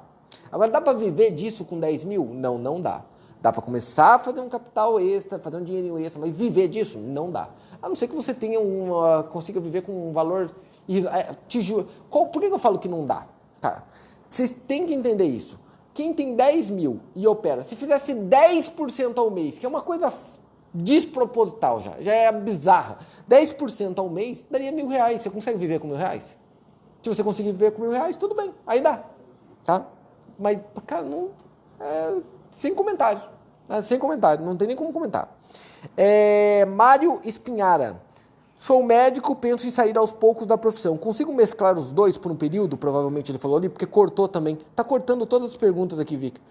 Agora, 0.49 0.71
dá 0.71 0.79
para 0.79 0.97
viver 0.97 1.31
disso 1.31 1.65
com 1.65 1.77
10 1.77 2.05
mil? 2.05 2.23
Não, 2.23 2.57
não 2.57 2.79
dá. 2.79 3.03
Dá 3.41 3.51
para 3.51 3.61
começar 3.61 4.15
a 4.15 4.19
fazer 4.19 4.41
um 4.41 4.49
capital 4.49 4.99
extra, 4.99 5.37
fazer 5.37 5.57
um 5.57 5.63
dinheirinho 5.63 5.97
extra, 5.99 6.19
mas 6.19 6.35
viver 6.35 6.67
disso 6.67 6.97
não 6.97 7.31
dá. 7.31 7.49
A 7.81 7.87
não 7.87 7.95
ser 7.95 8.07
que 8.07 8.15
você 8.15 8.33
tenha 8.33 8.59
uma, 8.59 9.23
consiga 9.23 9.59
viver 9.59 9.83
com 9.83 10.09
um 10.09 10.11
valor. 10.11 10.51
É, 10.89 11.35
te 11.47 11.61
juro. 11.61 11.87
Qual, 12.09 12.27
por 12.27 12.41
que 12.41 12.47
eu 12.47 12.57
falo 12.57 12.79
que 12.79 12.87
não 12.87 13.05
dá? 13.05 13.27
Cara, 13.61 13.83
vocês 14.29 14.49
têm 14.49 14.85
que 14.85 14.93
entender 14.93 15.25
isso. 15.25 15.59
Quem 15.93 16.13
tem 16.13 16.35
10 16.35 16.69
mil 16.69 16.99
e 17.15 17.27
opera, 17.27 17.63
se 17.63 17.75
fizesse 17.75 18.13
10% 18.13 19.17
ao 19.17 19.31
mês, 19.31 19.57
que 19.57 19.65
é 19.65 19.69
uma 19.69 19.81
coisa 19.81 20.13
desproposital 20.73 21.79
já, 21.79 21.99
já 21.99 22.13
é 22.13 22.31
bizarra. 22.31 22.99
10% 23.29 23.97
ao 23.97 24.09
mês 24.09 24.45
daria 24.49 24.71
mil 24.71 24.87
reais. 24.87 25.21
Você 25.21 25.29
consegue 25.29 25.57
viver 25.57 25.79
com 25.79 25.87
mil 25.87 25.97
reais? 25.97 26.37
Se 27.01 27.09
você 27.09 27.23
conseguir 27.23 27.51
viver 27.51 27.71
com 27.71 27.81
mil 27.81 27.91
reais, 27.91 28.17
tudo 28.17 28.35
bem, 28.35 28.53
aí 28.65 28.81
dá. 28.81 29.03
Tá? 29.63 29.85
Mas, 30.37 30.59
cara, 30.85 31.03
não. 31.03 31.29
É, 31.79 32.15
sem 32.57 32.73
comentário. 32.73 33.21
Né? 33.69 33.81
Sem 33.83 33.99
comentário, 33.99 34.43
não 34.43 34.57
tem 34.57 34.67
nem 34.67 34.75
como 34.75 34.91
comentar. 34.91 35.37
É, 35.95 36.65
Mário 36.65 37.21
Espinhara. 37.23 38.01
Sou 38.55 38.81
médico, 38.81 39.35
penso 39.35 39.67
em 39.67 39.69
sair 39.69 39.95
aos 39.95 40.11
poucos 40.11 40.47
da 40.47 40.57
profissão. 40.57 40.97
Consigo 40.97 41.31
mesclar 41.31 41.77
os 41.77 41.91
dois 41.91 42.17
por 42.17 42.31
um 42.31 42.35
período? 42.35 42.75
Provavelmente 42.75 43.31
ele 43.31 43.37
falou 43.37 43.57
ali, 43.57 43.69
porque 43.69 43.85
cortou 43.85 44.27
também. 44.27 44.57
Tá 44.75 44.83
cortando 44.83 45.27
todas 45.27 45.51
as 45.51 45.57
perguntas 45.57 45.99
aqui, 45.99 46.17
Vic. 46.17 46.41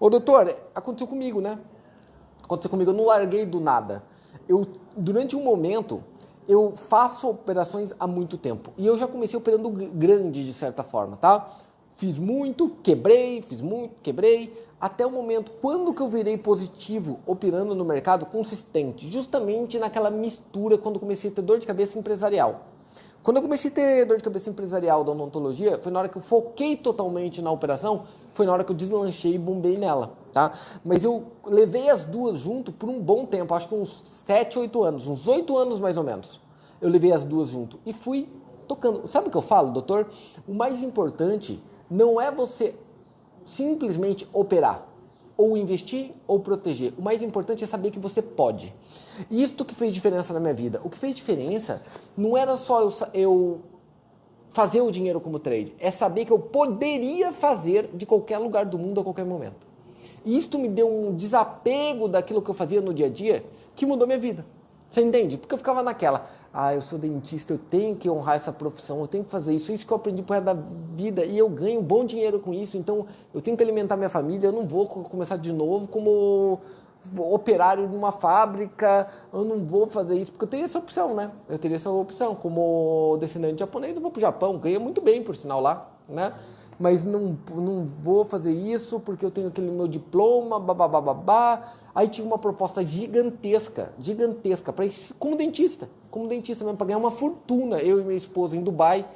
Ô 0.00 0.10
doutor, 0.10 0.52
aconteceu 0.74 1.06
comigo, 1.06 1.40
né? 1.40 1.56
Aconteceu 2.42 2.68
comigo, 2.68 2.90
eu 2.90 2.94
não 2.94 3.06
larguei 3.06 3.46
do 3.46 3.60
nada. 3.60 4.02
Eu, 4.48 4.66
durante 4.96 5.36
um 5.36 5.44
momento, 5.44 6.02
eu 6.48 6.72
faço 6.72 7.28
operações 7.30 7.94
há 8.00 8.08
muito 8.08 8.36
tempo. 8.36 8.72
E 8.76 8.84
eu 8.84 8.98
já 8.98 9.06
comecei 9.06 9.38
operando 9.38 9.70
grande, 9.70 10.44
de 10.44 10.52
certa 10.52 10.82
forma, 10.82 11.16
tá? 11.16 11.48
Fiz 11.94 12.18
muito, 12.18 12.68
quebrei, 12.82 13.40
fiz 13.40 13.60
muito, 13.60 14.02
quebrei, 14.02 14.65
até 14.80 15.06
o 15.06 15.10
momento 15.10 15.52
quando 15.60 15.94
que 15.94 16.02
eu 16.02 16.08
virei 16.08 16.36
positivo 16.36 17.20
operando 17.26 17.74
no 17.74 17.84
mercado 17.84 18.26
consistente, 18.26 19.10
justamente 19.10 19.78
naquela 19.78 20.10
mistura 20.10 20.76
quando 20.76 21.00
comecei 21.00 21.30
a 21.30 21.34
ter 21.34 21.42
dor 21.42 21.58
de 21.58 21.66
cabeça 21.66 21.98
empresarial. 21.98 22.66
Quando 23.22 23.38
eu 23.38 23.42
comecei 23.42 23.70
a 23.70 23.74
ter 23.74 24.04
dor 24.04 24.18
de 24.18 24.22
cabeça 24.22 24.48
empresarial 24.48 25.02
da 25.02 25.10
odontologia, 25.10 25.78
foi 25.78 25.90
na 25.90 25.98
hora 25.98 26.08
que 26.08 26.16
eu 26.16 26.22
foquei 26.22 26.76
totalmente 26.76 27.42
na 27.42 27.50
operação, 27.50 28.04
foi 28.32 28.46
na 28.46 28.52
hora 28.52 28.62
que 28.62 28.70
eu 28.70 28.76
deslanchei 28.76 29.34
e 29.34 29.38
bombei 29.38 29.76
nela, 29.76 30.12
tá? 30.32 30.52
Mas 30.84 31.02
eu 31.02 31.24
levei 31.44 31.90
as 31.90 32.04
duas 32.04 32.36
junto 32.36 32.70
por 32.70 32.88
um 32.88 33.00
bom 33.00 33.26
tempo, 33.26 33.52
acho 33.52 33.66
que 33.66 33.74
uns 33.74 34.02
7, 34.26 34.58
8 34.60 34.84
anos, 34.84 35.06
uns 35.08 35.26
8 35.26 35.56
anos 35.56 35.80
mais 35.80 35.96
ou 35.96 36.04
menos. 36.04 36.40
Eu 36.80 36.88
levei 36.88 37.10
as 37.10 37.24
duas 37.24 37.48
junto 37.48 37.80
e 37.84 37.92
fui 37.92 38.28
tocando. 38.68 39.08
Sabe 39.08 39.26
o 39.28 39.30
que 39.30 39.36
eu 39.36 39.42
falo, 39.42 39.72
doutor? 39.72 40.08
O 40.46 40.54
mais 40.54 40.82
importante 40.82 41.60
não 41.90 42.20
é 42.20 42.30
você 42.30 42.76
simplesmente 43.46 44.28
operar, 44.32 44.86
ou 45.36 45.56
investir 45.56 46.12
ou 46.26 46.40
proteger. 46.40 46.92
O 46.98 47.02
mais 47.02 47.22
importante 47.22 47.62
é 47.62 47.66
saber 47.66 47.90
que 47.90 47.98
você 47.98 48.20
pode. 48.20 48.74
E 49.30 49.42
isso 49.42 49.64
que 49.64 49.74
fez 49.74 49.94
diferença 49.94 50.34
na 50.34 50.40
minha 50.40 50.52
vida. 50.52 50.80
O 50.84 50.90
que 50.90 50.98
fez 50.98 51.14
diferença 51.14 51.82
não 52.16 52.36
era 52.36 52.56
só 52.56 52.82
eu, 52.82 52.92
eu 53.14 53.60
fazer 54.50 54.80
o 54.80 54.90
dinheiro 54.90 55.20
como 55.20 55.38
trade, 55.38 55.74
é 55.78 55.90
saber 55.90 56.24
que 56.24 56.32
eu 56.32 56.38
poderia 56.38 57.32
fazer 57.32 57.90
de 57.94 58.04
qualquer 58.04 58.38
lugar 58.38 58.64
do 58.64 58.78
mundo 58.78 59.00
a 59.00 59.04
qualquer 59.04 59.24
momento. 59.24 59.66
E 60.24 60.36
isso 60.36 60.58
me 60.58 60.68
deu 60.68 60.90
um 60.90 61.14
desapego 61.14 62.08
daquilo 62.08 62.42
que 62.42 62.50
eu 62.50 62.54
fazia 62.54 62.80
no 62.80 62.92
dia 62.92 63.06
a 63.06 63.10
dia 63.10 63.44
que 63.76 63.86
mudou 63.86 64.06
minha 64.06 64.18
vida. 64.18 64.44
Você 64.88 65.02
entende? 65.02 65.36
Porque 65.36 65.54
eu 65.54 65.58
ficava 65.58 65.82
naquela, 65.82 66.30
ah, 66.58 66.74
eu 66.74 66.80
sou 66.80 66.98
dentista, 66.98 67.52
eu 67.52 67.58
tenho 67.58 67.94
que 67.96 68.08
honrar 68.08 68.36
essa 68.36 68.50
profissão, 68.50 68.98
eu 69.00 69.06
tenho 69.06 69.22
que 69.24 69.28
fazer 69.28 69.54
isso, 69.54 69.70
isso 69.70 69.86
que 69.86 69.92
eu 69.92 69.96
aprendi 69.98 70.22
por 70.22 70.40
da 70.40 70.56
vida 70.94 71.22
e 71.22 71.36
eu 71.36 71.50
ganho 71.50 71.82
bom 71.82 72.02
dinheiro 72.02 72.40
com 72.40 72.54
isso, 72.54 72.78
então 72.78 73.06
eu 73.34 73.42
tenho 73.42 73.58
que 73.58 73.62
alimentar 73.62 73.94
minha 73.94 74.08
família, 74.08 74.48
eu 74.48 74.52
não 74.52 74.66
vou 74.66 74.86
começar 74.86 75.36
de 75.36 75.52
novo 75.52 75.86
como 75.86 76.58
operário 77.18 77.86
numa 77.86 78.10
fábrica, 78.10 79.06
eu 79.34 79.44
não 79.44 79.66
vou 79.66 79.86
fazer 79.86 80.18
isso, 80.18 80.32
porque 80.32 80.44
eu 80.46 80.48
tenho 80.48 80.64
essa 80.64 80.78
opção, 80.78 81.14
né? 81.14 81.30
Eu 81.46 81.58
teria 81.58 81.76
essa 81.76 81.90
opção, 81.90 82.34
como 82.34 83.18
descendente 83.20 83.60
japonês, 83.60 83.94
eu 83.94 84.00
vou 84.00 84.10
pro 84.10 84.20
Japão, 84.20 84.56
ganha 84.56 84.80
muito 84.80 85.02
bem, 85.02 85.22
por 85.22 85.36
sinal, 85.36 85.60
lá, 85.60 85.90
né? 86.08 86.32
Mas 86.78 87.04
não, 87.04 87.36
não 87.54 87.86
vou 88.00 88.24
fazer 88.24 88.52
isso 88.52 88.98
porque 89.00 89.24
eu 89.24 89.30
tenho 89.30 89.48
aquele 89.48 89.70
meu 89.70 89.88
diploma, 89.88 90.58
babá. 90.58 91.72
Aí 91.94 92.08
tive 92.08 92.26
uma 92.26 92.36
proposta 92.36 92.84
gigantesca, 92.84 93.92
gigantesca, 93.98 94.72
para 94.72 94.86
como 95.18 95.36
dentista, 95.36 95.88
como 96.16 96.28
dentista 96.28 96.64
mesmo, 96.64 96.78
para 96.78 96.86
ganhar 96.86 96.98
uma 96.98 97.10
fortuna, 97.10 97.78
eu 97.78 98.00
e 98.00 98.02
minha 98.02 98.16
esposa 98.16 98.56
em 98.56 98.62
Dubai. 98.62 99.06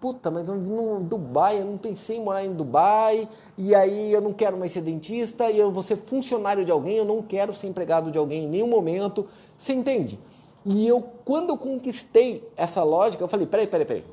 Puta, 0.00 0.30
mas 0.30 0.48
no 0.48 1.00
Dubai, 1.00 1.60
eu 1.60 1.66
não 1.66 1.76
pensei 1.76 2.16
em 2.16 2.24
morar 2.24 2.42
em 2.42 2.54
Dubai, 2.54 3.28
e 3.58 3.74
aí 3.74 4.10
eu 4.10 4.22
não 4.22 4.32
quero 4.32 4.56
mais 4.56 4.72
ser 4.72 4.80
dentista, 4.80 5.50
e 5.50 5.58
eu 5.58 5.70
vou 5.70 5.82
ser 5.82 5.96
funcionário 5.96 6.64
de 6.64 6.72
alguém, 6.72 6.96
eu 6.96 7.04
não 7.04 7.20
quero 7.20 7.52
ser 7.52 7.66
empregado 7.66 8.10
de 8.10 8.16
alguém 8.16 8.44
em 8.44 8.48
nenhum 8.48 8.68
momento. 8.68 9.26
Você 9.58 9.74
entende? 9.74 10.18
E 10.64 10.88
eu, 10.88 11.04
quando 11.26 11.50
eu 11.50 11.58
conquistei 11.58 12.42
essa 12.56 12.82
lógica, 12.82 13.22
eu 13.22 13.28
falei: 13.28 13.46
peraí, 13.46 13.66
peraí, 13.66 13.86
peraí. 13.86 14.04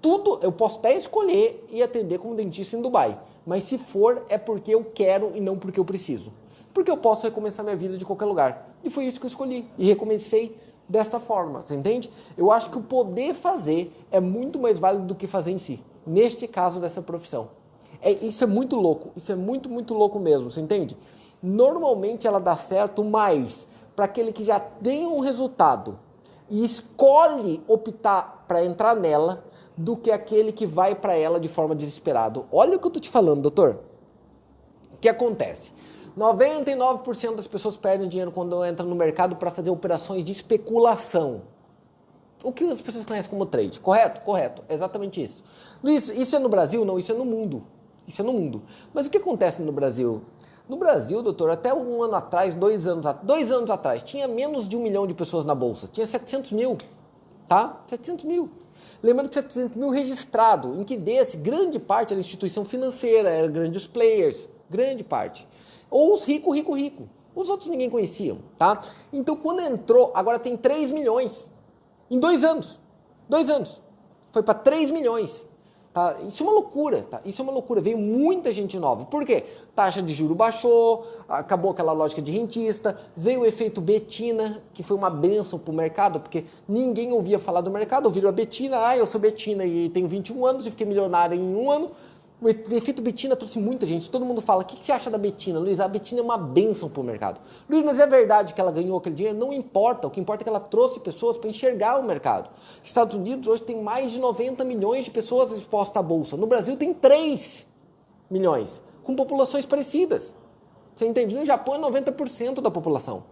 Tudo 0.00 0.38
eu 0.40 0.52
posso 0.52 0.78
até 0.78 0.96
escolher 0.96 1.66
e 1.68 1.82
atender 1.82 2.18
como 2.18 2.36
dentista 2.36 2.76
em 2.76 2.80
Dubai, 2.80 3.18
mas 3.44 3.64
se 3.64 3.76
for 3.76 4.24
é 4.28 4.38
porque 4.38 4.72
eu 4.72 4.84
quero 4.84 5.32
e 5.34 5.40
não 5.40 5.58
porque 5.58 5.80
eu 5.80 5.84
preciso 5.84 6.32
porque 6.78 6.92
eu 6.92 6.96
posso 6.96 7.24
recomeçar 7.24 7.64
minha 7.64 7.76
vida 7.76 7.98
de 7.98 8.04
qualquer 8.04 8.26
lugar. 8.26 8.70
E 8.84 8.88
foi 8.88 9.06
isso 9.06 9.18
que 9.18 9.26
eu 9.26 9.28
escolhi. 9.28 9.66
E 9.76 9.84
recomecei 9.86 10.56
desta 10.88 11.20
forma, 11.20 11.60
você 11.60 11.74
entende? 11.74 12.10
Eu 12.36 12.50
acho 12.50 12.70
que 12.70 12.78
o 12.78 12.82
poder 12.82 13.34
fazer 13.34 13.92
é 14.10 14.20
muito 14.20 14.58
mais 14.58 14.78
válido 14.78 15.04
do 15.04 15.14
que 15.14 15.26
fazer 15.26 15.50
em 15.50 15.58
si. 15.58 15.82
Neste 16.06 16.48
caso 16.48 16.80
dessa 16.80 17.02
profissão. 17.02 17.50
É, 18.00 18.10
isso 18.10 18.42
é 18.44 18.46
muito 18.46 18.76
louco. 18.76 19.10
Isso 19.16 19.30
é 19.30 19.36
muito, 19.36 19.68
muito 19.68 19.92
louco 19.92 20.18
mesmo, 20.18 20.50
você 20.50 20.60
entende? 20.60 20.96
Normalmente 21.42 22.26
ela 22.26 22.40
dá 22.40 22.56
certo 22.56 23.04
mais 23.04 23.68
para 23.94 24.06
aquele 24.06 24.32
que 24.32 24.44
já 24.44 24.58
tem 24.58 25.06
um 25.06 25.20
resultado 25.20 25.98
e 26.48 26.64
escolhe 26.64 27.62
optar 27.68 28.44
para 28.48 28.64
entrar 28.64 28.96
nela 28.96 29.44
do 29.76 29.96
que 29.96 30.10
aquele 30.10 30.52
que 30.52 30.66
vai 30.66 30.94
para 30.94 31.14
ela 31.14 31.38
de 31.38 31.48
forma 31.48 31.74
desesperado. 31.74 32.46
Olha 32.50 32.76
o 32.76 32.80
que 32.80 32.86
eu 32.86 32.90
tô 32.90 33.00
te 33.00 33.08
falando, 33.08 33.42
doutor. 33.42 33.78
O 34.92 34.96
que 35.00 35.08
acontece? 35.08 35.72
99% 36.16 37.36
das 37.36 37.46
pessoas 37.46 37.76
perdem 37.76 38.08
dinheiro 38.08 38.30
quando 38.30 38.64
entram 38.64 38.86
no 38.88 38.94
mercado 38.94 39.36
para 39.36 39.50
fazer 39.50 39.70
operações 39.70 40.24
de 40.24 40.32
especulação. 40.32 41.42
O 42.42 42.52
que 42.52 42.64
as 42.64 42.80
pessoas 42.80 43.04
conhecem 43.04 43.28
como 43.28 43.44
trade, 43.46 43.80
correto? 43.80 44.20
Correto, 44.20 44.62
exatamente 44.68 45.22
isso. 45.22 45.42
Luiz, 45.82 46.08
isso 46.08 46.36
é 46.36 46.38
no 46.38 46.48
Brasil? 46.48 46.84
Não, 46.84 46.98
isso 46.98 47.10
é 47.10 47.14
no 47.14 47.24
mundo. 47.24 47.64
Isso 48.06 48.22
é 48.22 48.24
no 48.24 48.32
mundo. 48.32 48.62
Mas 48.94 49.06
o 49.06 49.10
que 49.10 49.18
acontece 49.18 49.60
no 49.60 49.72
Brasil? 49.72 50.22
No 50.68 50.76
Brasil, 50.76 51.22
doutor, 51.22 51.50
até 51.50 51.72
um 51.74 52.02
ano 52.02 52.14
atrás, 52.14 52.54
dois 52.54 52.86
anos, 52.86 53.04
dois 53.22 53.50
anos 53.50 53.70
atrás, 53.70 54.02
tinha 54.02 54.28
menos 54.28 54.68
de 54.68 54.76
um 54.76 54.82
milhão 54.82 55.06
de 55.06 55.14
pessoas 55.14 55.44
na 55.44 55.54
Bolsa. 55.54 55.88
Tinha 55.90 56.06
700 56.06 56.52
mil, 56.52 56.76
tá? 57.48 57.80
700 57.86 58.24
mil. 58.24 58.50
Lembrando 59.02 59.28
que 59.28 59.34
700 59.34 59.76
mil 59.76 59.90
registrado, 59.90 60.80
em 60.80 60.84
que 60.84 60.96
desse, 60.96 61.36
grande 61.36 61.78
parte 61.78 62.12
era 62.12 62.20
instituição 62.20 62.64
financeira, 62.64 63.30
eram 63.30 63.52
grandes 63.52 63.86
players, 63.86 64.48
grande 64.68 65.02
parte. 65.02 65.46
Ou 65.90 66.14
os 66.14 66.24
ricos, 66.24 66.54
rico, 66.54 66.74
rico. 66.74 67.08
Os 67.34 67.48
outros 67.48 67.70
ninguém 67.70 67.88
conheciam, 67.88 68.38
tá? 68.56 68.82
Então 69.12 69.36
quando 69.36 69.60
entrou, 69.60 70.10
agora 70.14 70.38
tem 70.38 70.56
3 70.56 70.90
milhões. 70.90 71.52
Em 72.10 72.18
dois 72.18 72.44
anos. 72.44 72.80
Dois 73.28 73.48
anos. 73.48 73.80
Foi 74.30 74.42
para 74.42 74.54
3 74.54 74.90
milhões. 74.90 75.46
Tá? 75.92 76.16
Isso 76.26 76.42
é 76.42 76.46
uma 76.46 76.52
loucura, 76.52 77.06
tá? 77.10 77.20
Isso 77.24 77.40
é 77.40 77.44
uma 77.44 77.52
loucura. 77.52 77.80
Veio 77.80 77.98
muita 77.98 78.52
gente 78.52 78.78
nova. 78.78 79.04
Por 79.04 79.24
quê? 79.24 79.44
Taxa 79.74 80.02
de 80.02 80.14
juro 80.14 80.34
baixou, 80.34 81.06
acabou 81.28 81.70
aquela 81.70 81.92
lógica 81.92 82.22
de 82.22 82.30
rentista, 82.30 82.98
veio 83.16 83.40
o 83.40 83.46
efeito 83.46 83.80
Betina, 83.80 84.62
que 84.74 84.82
foi 84.82 84.96
uma 84.96 85.10
benção 85.10 85.58
para 85.58 85.72
o 85.72 85.74
mercado, 85.74 86.20
porque 86.20 86.44
ninguém 86.68 87.12
ouvia 87.12 87.38
falar 87.38 87.62
do 87.62 87.70
mercado, 87.70 88.06
ouviram 88.06 88.28
a 88.28 88.32
Betina, 88.32 88.86
ah, 88.86 88.96
eu 88.96 89.06
sou 89.06 89.20
Betina 89.20 89.64
e 89.64 89.88
tenho 89.88 90.06
21 90.06 90.46
anos 90.46 90.66
e 90.66 90.70
fiquei 90.70 90.86
milionário 90.86 91.36
em 91.36 91.54
um 91.54 91.70
ano. 91.70 91.90
O 92.40 92.48
efeito 92.48 93.02
Betina 93.02 93.34
trouxe 93.34 93.58
muita 93.58 93.84
gente. 93.84 94.08
Todo 94.08 94.24
mundo 94.24 94.40
fala: 94.40 94.62
o 94.62 94.64
que 94.64 94.84
você 94.84 94.92
acha 94.92 95.10
da 95.10 95.18
Betina, 95.18 95.58
Luiz? 95.58 95.80
A 95.80 95.88
Betina 95.88 96.20
é 96.20 96.24
uma 96.24 96.38
benção 96.38 96.88
para 96.88 97.00
o 97.00 97.04
mercado. 97.04 97.40
Luiz, 97.68 97.84
mas 97.84 97.98
é 97.98 98.06
verdade 98.06 98.54
que 98.54 98.60
ela 98.60 98.70
ganhou 98.70 98.96
aquele 98.96 99.16
dinheiro? 99.16 99.36
Não 99.36 99.52
importa. 99.52 100.06
O 100.06 100.10
que 100.10 100.20
importa 100.20 100.42
é 100.42 100.44
que 100.44 100.48
ela 100.48 100.60
trouxe 100.60 101.00
pessoas 101.00 101.36
para 101.36 101.50
enxergar 101.50 101.98
o 101.98 102.04
mercado. 102.04 102.48
Estados 102.84 103.16
Unidos 103.16 103.48
hoje 103.48 103.64
tem 103.64 103.82
mais 103.82 104.12
de 104.12 104.20
90 104.20 104.64
milhões 104.64 105.04
de 105.04 105.10
pessoas 105.10 105.50
expostas 105.50 105.96
à 105.96 106.02
bolsa. 106.02 106.36
No 106.36 106.46
Brasil 106.46 106.76
tem 106.76 106.94
3 106.94 107.66
milhões, 108.30 108.80
com 109.02 109.16
populações 109.16 109.66
parecidas. 109.66 110.32
Você 110.94 111.06
entende? 111.06 111.34
No 111.34 111.44
Japão 111.44 111.74
é 111.74 111.78
90% 111.78 112.60
da 112.60 112.70
população. 112.70 113.24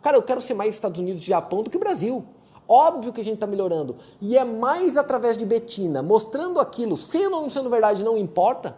Cara, 0.00 0.16
eu 0.16 0.22
quero 0.22 0.40
ser 0.40 0.54
mais 0.54 0.74
Estados 0.74 1.00
Unidos 1.00 1.22
e 1.22 1.26
Japão 1.26 1.64
do 1.64 1.70
que 1.70 1.78
Brasil. 1.78 2.24
Óbvio 2.68 3.12
que 3.12 3.20
a 3.20 3.24
gente 3.24 3.34
está 3.34 3.46
melhorando. 3.46 3.96
E 4.20 4.36
é 4.36 4.44
mais 4.44 4.96
através 4.96 5.36
de 5.36 5.44
Betina, 5.44 6.02
mostrando 6.02 6.60
aquilo, 6.60 6.96
sendo 6.96 7.36
ou 7.36 7.42
não 7.42 7.50
sendo 7.50 7.68
verdade, 7.68 8.04
não 8.04 8.16
importa, 8.16 8.76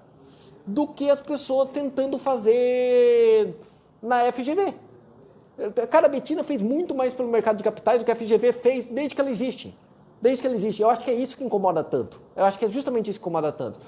do 0.66 0.86
que 0.86 1.10
as 1.10 1.20
pessoas 1.20 1.68
tentando 1.68 2.18
fazer 2.18 3.54
na 4.02 4.30
FGV. 4.32 4.74
Cara, 5.90 6.06
a 6.06 6.08
Betina 6.08 6.42
fez 6.42 6.60
muito 6.60 6.94
mais 6.94 7.14
pelo 7.14 7.28
mercado 7.28 7.58
de 7.58 7.62
capitais 7.62 8.00
do 8.00 8.04
que 8.04 8.10
a 8.10 8.16
FGV 8.16 8.52
fez 8.52 8.84
desde 8.86 9.14
que 9.14 9.20
ela 9.20 9.30
existe. 9.30 9.76
Desde 10.20 10.40
que 10.40 10.46
ela 10.46 10.56
existe. 10.56 10.82
Eu 10.82 10.88
acho 10.88 11.04
que 11.04 11.10
é 11.10 11.14
isso 11.14 11.36
que 11.36 11.44
incomoda 11.44 11.84
tanto. 11.84 12.20
Eu 12.34 12.44
acho 12.44 12.58
que 12.58 12.64
é 12.64 12.68
justamente 12.68 13.10
isso 13.10 13.20
que 13.20 13.22
incomoda 13.22 13.52
tanto 13.52 13.78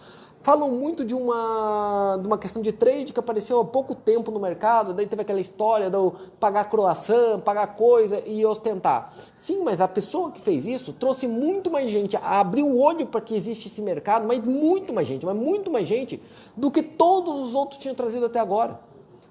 falam 0.47 0.71
muito 0.71 1.05
de 1.05 1.13
uma, 1.13 2.21
de 2.23 2.29
uma 2.29 2.39
questão 2.39 2.63
de 2.63 2.71
trade 2.71 3.13
que 3.13 3.19
apareceu 3.19 3.59
há 3.59 3.65
pouco 3.65 3.97
tempo 3.97 4.31
no 4.31 4.39
mercado, 4.39 4.95
daí 4.95 5.05
teve 5.05 5.23
aquela 5.23 5.41
história 5.41 5.91
do 5.91 6.15
pagar 6.39 6.71
croação, 6.71 7.41
pagar 7.41 7.75
coisa 7.75 8.23
e 8.25 8.47
ostentar. 8.47 9.13
Sim, 9.35 9.65
mas 9.65 9.81
a 9.81 9.89
pessoa 9.89 10.31
que 10.31 10.41
fez 10.41 10.69
isso 10.69 10.93
trouxe 10.93 11.27
muito 11.27 11.69
mais 11.69 11.91
gente, 11.91 12.17
abriu 12.23 12.69
o 12.69 12.79
olho 12.81 13.09
para 13.09 13.21
que 13.21 13.35
existe 13.35 13.67
esse 13.67 13.83
mercado, 13.83 14.25
mas 14.25 14.39
muito 14.47 14.95
mais 14.95 15.09
gente, 15.09 15.27
mas 15.27 15.35
muito 15.35 15.69
mais 15.69 15.89
gente 15.89 16.23
do 16.57 16.71
que 16.71 16.81
todos 16.81 17.49
os 17.49 17.57
outros 17.57 17.81
tinham 17.81 17.97
trazido 17.97 18.27
até 18.27 18.39
agora. 18.39 18.79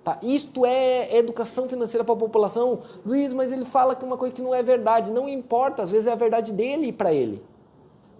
Tá? 0.04 0.20
Isto 0.22 0.66
é 0.66 1.16
educação 1.16 1.70
financeira 1.70 2.04
para 2.04 2.14
a 2.14 2.18
população. 2.18 2.80
Luiz, 3.06 3.34
mas 3.34 3.54
ele 3.54 3.64
fala 3.64 3.96
que 3.96 4.04
uma 4.04 4.18
coisa 4.18 4.36
que 4.36 4.42
não 4.42 4.54
é 4.54 4.62
verdade. 4.62 5.14
Não 5.14 5.30
importa, 5.30 5.82
às 5.84 5.90
vezes 5.90 6.08
é 6.08 6.12
a 6.12 6.16
verdade 6.16 6.52
dele 6.52 6.88
e 6.88 6.92
para 6.92 7.14
ele 7.14 7.42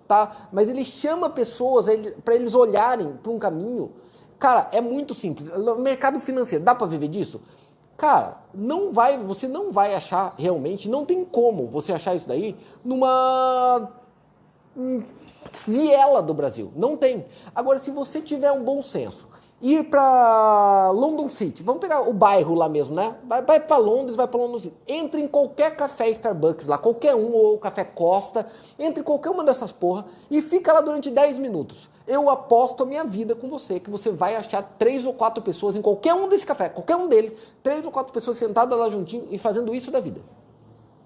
tá? 0.08 0.50
Mas 0.52 0.70
ele 0.70 0.84
chama 0.84 1.30
pessoas 1.30 1.88
para 2.24 2.36
eles 2.36 2.54
olharem 2.56 3.14
para 3.22 3.32
um 3.32 3.40
caminho. 3.40 3.94
Cara, 4.38 4.70
é 4.72 4.82
muito 4.82 5.14
simples. 5.14 5.50
Mercado 5.78 6.20
financeiro, 6.20 6.64
dá 6.64 6.76
para 6.76 6.88
viver 6.88 7.08
disso? 7.08 7.42
Cara, 7.98 8.42
não 8.54 8.92
vai, 8.92 9.18
você 9.18 9.48
não 9.48 9.72
vai 9.72 9.96
achar 9.96 10.36
realmente, 10.38 10.90
não 10.90 11.06
tem 11.06 11.24
como 11.24 11.68
você 11.68 11.94
achar 11.94 12.14
isso 12.14 12.28
daí 12.28 12.56
numa 12.84 13.90
hum, 14.76 15.02
viela 15.66 16.22
do 16.22 16.34
Brasil. 16.34 16.72
Não 16.76 16.98
tem. 16.98 17.26
Agora, 17.56 17.80
se 17.80 17.92
você 17.92 18.22
tiver 18.22 18.52
um 18.52 18.64
bom 18.64 18.82
senso, 18.82 19.30
ir 19.62 19.86
para 19.86 20.92
London 20.92 21.30
City, 21.30 21.64
vamos 21.64 21.82
pegar 21.82 22.02
o 22.02 22.14
bairro 22.14 22.54
lá 22.54 22.68
mesmo, 22.68 22.94
né? 22.94 23.16
Vai, 23.24 23.42
vai 23.42 23.60
para 23.60 23.78
Londres, 23.78 24.16
vai 24.16 24.28
para 24.28 24.40
London 24.40 24.58
City. 24.58 24.76
Entre 24.88 25.22
em 25.22 25.28
qualquer 25.28 25.76
café 25.76 26.10
Starbucks 26.10 26.68
lá, 26.68 26.78
qualquer 26.78 27.16
um, 27.16 27.34
ou 27.34 27.58
café 27.58 27.84
Costa, 27.84 28.46
entre 28.78 29.02
em 29.02 29.04
qualquer 29.04 29.30
uma 29.30 29.44
dessas 29.44 29.72
porra 29.72 30.06
e 30.30 30.42
fica 30.42 30.74
lá 30.74 30.82
durante 30.82 31.10
10 31.10 31.40
minutos. 31.40 31.90
Eu 32.08 32.30
aposto 32.30 32.84
a 32.84 32.86
minha 32.86 33.04
vida 33.04 33.34
com 33.34 33.48
você 33.48 33.80
que 33.80 33.90
você 33.90 34.12
vai 34.12 34.36
achar 34.36 34.62
três 34.78 35.06
ou 35.06 35.14
quatro 35.14 35.42
pessoas 35.42 35.76
em 35.76 35.82
qualquer 35.82 36.14
um 36.14 36.28
desse 36.28 36.46
café, 36.46 36.70
qualquer 36.70 36.96
um 36.96 37.08
deles, 37.08 37.36
três 37.64 37.86
ou 37.86 37.92
quatro 37.92 38.14
pessoas 38.14 38.38
sentadas 38.38 38.78
lá 38.78 38.90
juntinho 38.90 39.28
e 39.32 39.38
fazendo 39.38 39.74
isso 39.74 39.90
da 39.90 40.00
vida. 40.00 40.22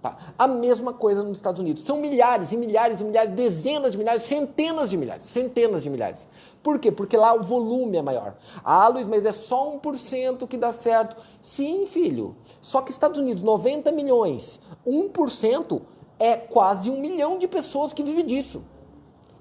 Tá? 0.02 0.18
A 0.38 0.48
mesma 0.48 0.94
coisa 0.94 1.22
nos 1.24 1.38
Estados 1.38 1.60
Unidos. 1.60 1.84
São 1.84 1.98
milhares 2.00 2.54
e 2.54 2.58
milhares 2.58 3.02
e 3.02 3.04
milhares, 3.04 3.32
dezenas 3.32 3.92
de 3.92 3.98
milhares, 3.98 4.24
centenas 4.24 4.90
de 4.90 4.96
milhares, 4.96 5.24
centenas 5.24 5.84
de 5.84 5.90
milhares. 5.90 6.28
Por 6.62 6.78
quê? 6.78 6.92
Porque 6.92 7.16
lá 7.16 7.34
o 7.34 7.42
volume 7.42 7.98
é 7.98 8.02
maior. 8.02 8.36
Ah, 8.64 8.88
Luiz, 8.90 9.06
mas 9.06 9.26
é 9.26 9.32
só 9.32 9.72
1% 9.78 10.48
que 10.48 10.58
dá 10.58 10.74
certo. 10.74 11.16
Sim, 11.42 11.86
filho. 11.86 12.36
Só 12.62 12.82
que 12.82 12.92
Estados 12.92 13.20
Unidos, 13.20 13.42
90 13.42 13.92
milhões, 13.92 14.60
1% 14.86 15.82
é 16.20 16.36
quase 16.36 16.90
um 16.90 17.00
milhão 17.00 17.38
de 17.38 17.48
pessoas 17.48 17.94
que 17.94 18.04
vivem 18.04 18.26
disso. 18.26 18.62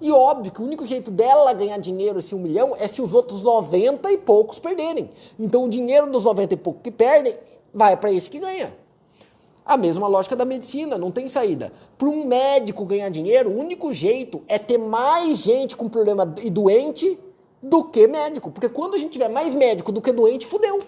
E 0.00 0.12
óbvio 0.12 0.52
que 0.52 0.62
o 0.62 0.64
único 0.64 0.86
jeito 0.86 1.10
dela 1.10 1.52
ganhar 1.52 1.78
dinheiro, 1.78 2.20
esse 2.20 2.34
um 2.34 2.38
milhão, 2.38 2.76
é 2.78 2.86
se 2.86 3.02
os 3.02 3.14
outros 3.14 3.42
90 3.42 4.12
e 4.12 4.18
poucos 4.18 4.60
perderem. 4.60 5.10
Então 5.38 5.64
o 5.64 5.68
dinheiro 5.68 6.08
dos 6.08 6.24
90 6.24 6.54
e 6.54 6.56
poucos 6.56 6.82
que 6.82 6.90
perdem 6.92 7.36
vai 7.74 7.96
para 7.96 8.12
esse 8.12 8.30
que 8.30 8.38
ganha. 8.38 8.76
A 9.68 9.76
mesma 9.76 10.08
lógica 10.08 10.34
da 10.34 10.46
medicina, 10.46 10.96
não 10.96 11.10
tem 11.10 11.28
saída. 11.28 11.70
Para 11.98 12.08
um 12.08 12.24
médico 12.24 12.86
ganhar 12.86 13.10
dinheiro, 13.10 13.50
o 13.50 13.58
único 13.58 13.92
jeito 13.92 14.42
é 14.48 14.58
ter 14.58 14.78
mais 14.78 15.36
gente 15.36 15.76
com 15.76 15.90
problema 15.90 16.34
e 16.42 16.48
doente 16.48 17.20
do 17.62 17.84
que 17.84 18.06
médico. 18.06 18.50
Porque 18.50 18.70
quando 18.70 18.94
a 18.94 18.98
gente 18.98 19.12
tiver 19.12 19.28
mais 19.28 19.54
médico 19.54 19.92
do 19.92 20.00
que 20.00 20.10
doente, 20.10 20.46
fudeu. 20.46 20.78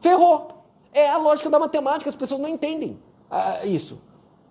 Ferrou. 0.00 0.48
É 0.92 1.08
a 1.08 1.18
lógica 1.18 1.48
da 1.48 1.60
matemática, 1.60 2.10
as 2.10 2.16
pessoas 2.16 2.40
não 2.40 2.48
entendem 2.48 2.98
ah, 3.30 3.64
isso. 3.64 4.00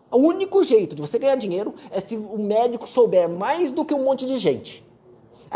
O 0.10 0.20
único 0.20 0.64
jeito 0.64 0.96
de 0.96 1.02
você 1.02 1.20
ganhar 1.20 1.36
dinheiro 1.36 1.76
é 1.92 2.00
se 2.00 2.16
o 2.16 2.38
médico 2.38 2.88
souber 2.88 3.28
mais 3.28 3.72
do 3.72 3.84
que 3.84 3.94
um 3.94 4.06
monte 4.06 4.26
de 4.26 4.38
gente. 4.38 4.86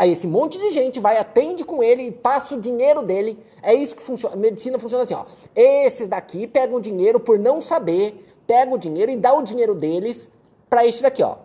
Aí 0.00 0.12
esse 0.12 0.26
monte 0.26 0.58
de 0.58 0.70
gente 0.70 0.98
vai, 0.98 1.18
atende 1.18 1.62
com 1.62 1.82
ele 1.82 2.04
e 2.04 2.10
passa 2.10 2.54
o 2.54 2.58
dinheiro 2.58 3.02
dele. 3.02 3.38
É 3.62 3.74
isso 3.74 3.94
que 3.94 4.02
funciona. 4.02 4.34
Medicina 4.34 4.78
funciona 4.78 5.04
assim, 5.04 5.12
ó. 5.12 5.26
Esses 5.54 6.08
daqui 6.08 6.46
pegam 6.46 6.80
dinheiro 6.80 7.20
por 7.20 7.38
não 7.38 7.60
saber, 7.60 8.26
pegam 8.46 8.76
o 8.76 8.78
dinheiro 8.78 9.10
e 9.10 9.16
dá 9.16 9.34
o 9.34 9.42
dinheiro 9.42 9.74
deles 9.74 10.26
para 10.70 10.86
este 10.86 11.02
daqui, 11.02 11.22
ó. 11.22 11.36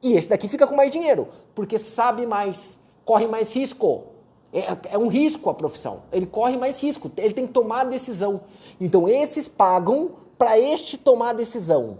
E 0.00 0.12
este 0.12 0.30
daqui 0.30 0.46
fica 0.46 0.64
com 0.64 0.76
mais 0.76 0.92
dinheiro, 0.92 1.26
porque 1.56 1.76
sabe 1.76 2.24
mais, 2.24 2.78
corre 3.04 3.26
mais 3.26 3.52
risco. 3.52 4.04
É, 4.52 4.92
é, 4.92 4.96
um 4.96 5.08
risco 5.08 5.50
a 5.50 5.54
profissão. 5.54 6.04
Ele 6.12 6.26
corre 6.26 6.56
mais 6.56 6.80
risco, 6.80 7.10
ele 7.16 7.34
tem 7.34 7.48
que 7.48 7.52
tomar 7.52 7.80
a 7.80 7.84
decisão. 7.84 8.42
Então 8.80 9.08
esses 9.08 9.48
pagam 9.48 10.12
para 10.38 10.56
este 10.56 10.96
tomar 10.96 11.30
a 11.30 11.32
decisão. 11.32 11.98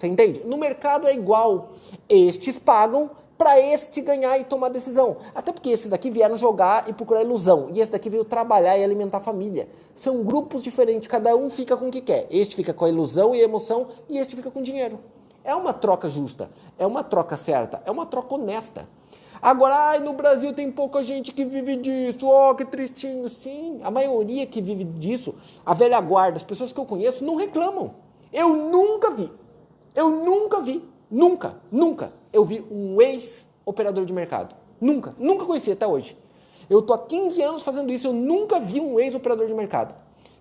Você 0.00 0.06
entende? 0.06 0.40
No 0.46 0.56
mercado 0.56 1.06
é 1.06 1.12
igual. 1.12 1.72
Estes 2.08 2.58
pagam 2.58 3.10
para 3.36 3.60
este 3.60 4.00
ganhar 4.00 4.38
e 4.38 4.44
tomar 4.44 4.70
decisão. 4.70 5.18
Até 5.34 5.52
porque 5.52 5.68
esses 5.68 5.90
daqui 5.90 6.10
vieram 6.10 6.38
jogar 6.38 6.88
e 6.88 6.92
procurar 6.94 7.22
ilusão. 7.22 7.68
E 7.74 7.80
esse 7.80 7.92
daqui 7.92 8.08
veio 8.08 8.24
trabalhar 8.24 8.78
e 8.78 8.82
alimentar 8.82 9.18
a 9.18 9.20
família. 9.20 9.68
São 9.94 10.24
grupos 10.24 10.62
diferentes, 10.62 11.06
cada 11.06 11.36
um 11.36 11.50
fica 11.50 11.76
com 11.76 11.88
o 11.88 11.90
que 11.90 12.00
quer. 12.00 12.26
Este 12.30 12.56
fica 12.56 12.72
com 12.72 12.86
a 12.86 12.88
ilusão 12.88 13.34
e 13.34 13.42
a 13.42 13.44
emoção 13.44 13.88
e 14.08 14.16
este 14.16 14.34
fica 14.34 14.50
com 14.50 14.62
dinheiro. 14.62 14.98
É 15.44 15.54
uma 15.54 15.74
troca 15.74 16.08
justa, 16.08 16.50
é 16.78 16.86
uma 16.86 17.04
troca 17.04 17.36
certa, 17.36 17.82
é 17.84 17.90
uma 17.90 18.06
troca 18.06 18.36
honesta. 18.36 18.88
Agora, 19.42 19.74
ai, 19.74 20.00
no 20.00 20.14
Brasil 20.14 20.54
tem 20.54 20.72
pouca 20.72 21.02
gente 21.02 21.30
que 21.30 21.44
vive 21.44 21.76
disso, 21.76 22.26
oh, 22.26 22.54
que 22.54 22.64
tristinho. 22.64 23.28
Sim, 23.28 23.80
a 23.82 23.90
maioria 23.90 24.46
que 24.46 24.62
vive 24.62 24.84
disso, 24.84 25.34
a 25.64 25.74
velha 25.74 26.00
guarda, 26.00 26.36
as 26.36 26.42
pessoas 26.42 26.72
que 26.72 26.80
eu 26.80 26.86
conheço, 26.86 27.22
não 27.22 27.36
reclamam. 27.36 27.94
Eu 28.32 28.54
nunca 28.54 29.10
vi, 29.10 29.28
eu 30.00 30.08
nunca 30.08 30.60
vi, 30.60 30.82
nunca, 31.10 31.56
nunca 31.70 32.12
eu 32.32 32.42
vi 32.42 32.64
um 32.70 33.00
ex-operador 33.02 34.06
de 34.06 34.12
mercado. 34.12 34.56
Nunca, 34.80 35.14
nunca 35.18 35.44
conheci 35.44 35.70
até 35.70 35.86
hoje. 35.86 36.16
Eu 36.70 36.80
tô 36.80 36.94
há 36.94 36.98
15 36.98 37.42
anos 37.42 37.62
fazendo 37.62 37.92
isso, 37.92 38.06
eu 38.06 38.12
nunca 38.12 38.58
vi 38.58 38.80
um 38.80 38.98
ex-operador 38.98 39.46
de 39.46 39.52
mercado. 39.52 39.94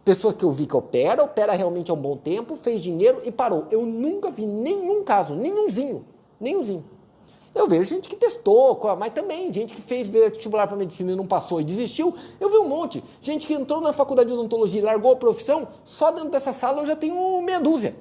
Pessoa 0.05 0.33
que 0.33 0.45
eu 0.45 0.51
vi 0.51 0.65
que 0.65 0.77
opera, 0.77 1.23
opera 1.23 1.51
realmente 1.53 1.91
há 1.91 1.93
um 1.93 1.97
bom 1.97 2.15
tempo, 2.15 2.55
fez 2.55 2.81
dinheiro 2.81 3.21
e 3.25 3.31
parou. 3.31 3.67
Eu 3.69 3.85
nunca 3.85 4.31
vi 4.31 4.45
nenhum 4.45 5.03
caso, 5.03 5.35
nenhumzinho, 5.35 6.05
nenhumzinho. 6.39 6.85
Eu 7.53 7.67
vejo 7.67 7.89
gente 7.89 8.07
que 8.07 8.15
testou, 8.15 8.79
mas 8.97 9.11
também 9.11 9.51
gente 9.51 9.73
que 9.73 9.81
fez 9.81 10.07
vestibular 10.07 10.67
para 10.67 10.77
medicina 10.77 11.11
e 11.11 11.15
não 11.15 11.27
passou 11.27 11.59
e 11.59 11.65
desistiu. 11.65 12.15
Eu 12.39 12.49
vi 12.49 12.57
um 12.57 12.67
monte. 12.67 13.03
Gente 13.21 13.45
que 13.45 13.53
entrou 13.53 13.81
na 13.81 13.91
faculdade 13.91 14.29
de 14.29 14.33
odontologia 14.33 14.79
e 14.79 14.83
largou 14.83 15.11
a 15.11 15.15
profissão, 15.15 15.67
só 15.83 16.11
dentro 16.11 16.29
dessa 16.29 16.53
sala 16.53 16.83
eu 16.83 16.85
já 16.85 16.95
tenho 16.95 17.41
meia 17.41 17.59
dúzia. 17.59 17.95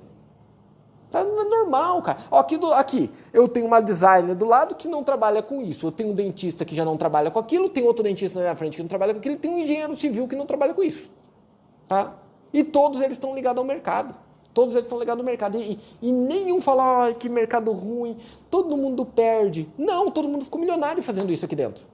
Tá, 1.10 1.24
normal, 1.24 2.02
cara. 2.02 2.18
Ó, 2.30 2.38
aqui, 2.38 2.58
do, 2.58 2.72
aqui, 2.72 3.10
eu 3.32 3.48
tenho 3.48 3.66
uma 3.66 3.80
designer 3.80 4.34
do 4.34 4.44
lado 4.44 4.74
que 4.74 4.86
não 4.86 5.02
trabalha 5.02 5.42
com 5.42 5.62
isso. 5.62 5.86
Eu 5.86 5.92
tenho 5.92 6.10
um 6.10 6.14
dentista 6.14 6.64
que 6.64 6.74
já 6.74 6.84
não 6.84 6.96
trabalha 6.96 7.30
com 7.30 7.38
aquilo, 7.38 7.68
tem 7.68 7.84
outro 7.84 8.02
dentista 8.02 8.38
na 8.38 8.44
minha 8.44 8.56
frente 8.56 8.76
que 8.76 8.82
não 8.82 8.88
trabalha 8.88 9.14
com 9.14 9.18
aquilo, 9.18 9.36
tem 9.36 9.50
um 9.50 9.58
engenheiro 9.58 9.96
civil 9.96 10.28
que 10.28 10.36
não 10.36 10.44
trabalha 10.44 10.74
com 10.74 10.82
isso. 10.82 11.10
Tá? 11.86 12.14
E 12.52 12.62
todos 12.62 13.00
eles 13.00 13.12
estão 13.12 13.34
ligados 13.34 13.58
ao 13.58 13.66
mercado. 13.66 14.14
Todos 14.52 14.74
eles 14.74 14.86
estão 14.86 14.98
ligados 14.98 15.20
ao 15.20 15.24
mercado. 15.24 15.58
E, 15.58 15.78
e 16.02 16.12
nenhum 16.12 16.60
fala, 16.60 17.04
ai, 17.04 17.14
que 17.14 17.28
mercado 17.28 17.72
ruim, 17.72 18.18
todo 18.50 18.76
mundo 18.76 19.06
perde. 19.06 19.68
Não, 19.78 20.10
todo 20.10 20.28
mundo 20.28 20.44
ficou 20.44 20.60
milionário 20.60 21.02
fazendo 21.02 21.32
isso 21.32 21.44
aqui 21.44 21.56
dentro. 21.56 21.86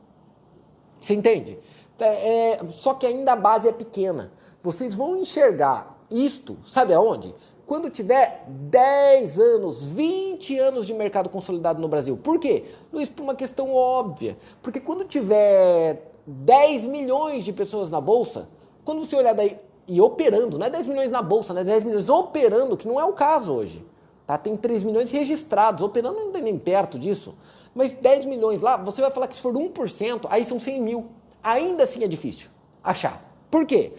Você 1.00 1.14
entende? 1.14 1.58
É, 1.98 2.54
é, 2.54 2.60
só 2.68 2.94
que 2.94 3.06
ainda 3.06 3.34
a 3.34 3.36
base 3.36 3.68
é 3.68 3.72
pequena. 3.72 4.32
Vocês 4.62 4.94
vão 4.94 5.16
enxergar 5.16 5.94
isto, 6.10 6.56
sabe 6.66 6.92
aonde? 6.92 7.34
Quando 7.66 7.88
tiver 7.88 8.44
10 8.48 9.38
anos, 9.40 9.82
20 9.82 10.58
anos 10.58 10.86
de 10.86 10.94
mercado 10.94 11.28
consolidado 11.28 11.80
no 11.80 11.88
Brasil. 11.88 12.16
Por 12.16 12.38
quê? 12.38 12.64
Luiz, 12.92 13.08
por 13.08 13.22
uma 13.22 13.34
questão 13.34 13.74
óbvia. 13.74 14.36
Porque 14.62 14.80
quando 14.80 15.04
tiver 15.04 16.12
10 16.26 16.86
milhões 16.86 17.44
de 17.44 17.52
pessoas 17.52 17.90
na 17.90 18.00
bolsa, 18.00 18.48
quando 18.84 19.04
você 19.04 19.16
olhar 19.16 19.34
daí 19.34 19.58
e 19.86 20.00
operando, 20.00 20.58
não 20.58 20.66
é 20.66 20.70
10 20.70 20.86
milhões 20.86 21.10
na 21.10 21.22
bolsa, 21.22 21.52
né? 21.52 21.64
10 21.64 21.84
milhões 21.84 22.08
operando, 22.08 22.76
que 22.76 22.88
não 22.88 22.98
é 22.98 23.04
o 23.04 23.12
caso 23.12 23.52
hoje. 23.52 23.84
Tá? 24.26 24.38
Tem 24.38 24.56
3 24.56 24.82
milhões 24.82 25.10
registrados, 25.10 25.82
operando 25.82 26.18
não 26.18 26.32
tem 26.32 26.42
nem 26.42 26.58
perto 26.58 26.98
disso. 26.98 27.34
Mas 27.74 27.92
10 27.92 28.24
milhões 28.24 28.62
lá, 28.62 28.76
você 28.76 29.02
vai 29.02 29.10
falar 29.10 29.26
que 29.26 29.36
se 29.36 29.42
for 29.42 29.52
1%, 29.52 30.26
aí 30.30 30.44
são 30.44 30.58
100 30.58 30.80
mil. 30.80 31.06
Ainda 31.42 31.84
assim 31.84 32.02
é 32.02 32.08
difícil 32.08 32.48
achar. 32.82 33.22
Por 33.50 33.66
quê? 33.66 33.92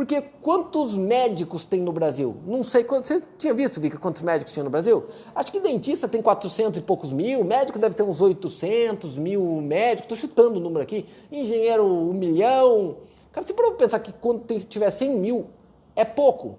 Porque 0.00 0.22
quantos 0.40 0.94
médicos 0.94 1.66
tem 1.66 1.82
no 1.82 1.92
Brasil? 1.92 2.34
Não 2.46 2.64
sei, 2.64 2.84
você 2.84 3.22
tinha 3.36 3.52
visto, 3.52 3.78
Vika, 3.78 3.98
quantos 3.98 4.22
médicos 4.22 4.50
tinha 4.50 4.64
no 4.64 4.70
Brasil? 4.70 5.04
Acho 5.34 5.52
que 5.52 5.60
dentista 5.60 6.08
tem 6.08 6.22
400 6.22 6.78
e 6.78 6.82
poucos 6.82 7.12
mil, 7.12 7.44
médico 7.44 7.78
deve 7.78 7.94
ter 7.94 8.02
uns 8.02 8.18
800 8.18 9.18
mil 9.18 9.42
médicos, 9.60 10.10
estou 10.10 10.16
chutando 10.16 10.56
o 10.56 10.58
número 10.58 10.82
aqui, 10.82 11.06
engenheiro 11.30 11.84
um 11.84 12.14
milhão. 12.14 12.96
Cara, 13.30 13.46
você 13.46 13.52
pode 13.52 13.76
pensar 13.76 14.00
que 14.00 14.10
quando 14.10 14.58
tiver 14.60 14.88
100 14.88 15.18
mil, 15.18 15.48
é 15.94 16.06
pouco. 16.06 16.58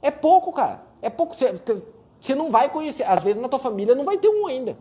É 0.00 0.10
pouco, 0.10 0.50
cara. 0.50 0.82
É 1.02 1.10
pouco. 1.10 1.36
Você 1.36 2.34
não 2.34 2.50
vai 2.50 2.70
conhecer, 2.70 3.02
às 3.02 3.22
vezes 3.22 3.38
na 3.38 3.50
tua 3.50 3.58
família 3.58 3.94
não 3.94 4.06
vai 4.06 4.16
ter 4.16 4.30
um 4.30 4.46
ainda. 4.46 4.78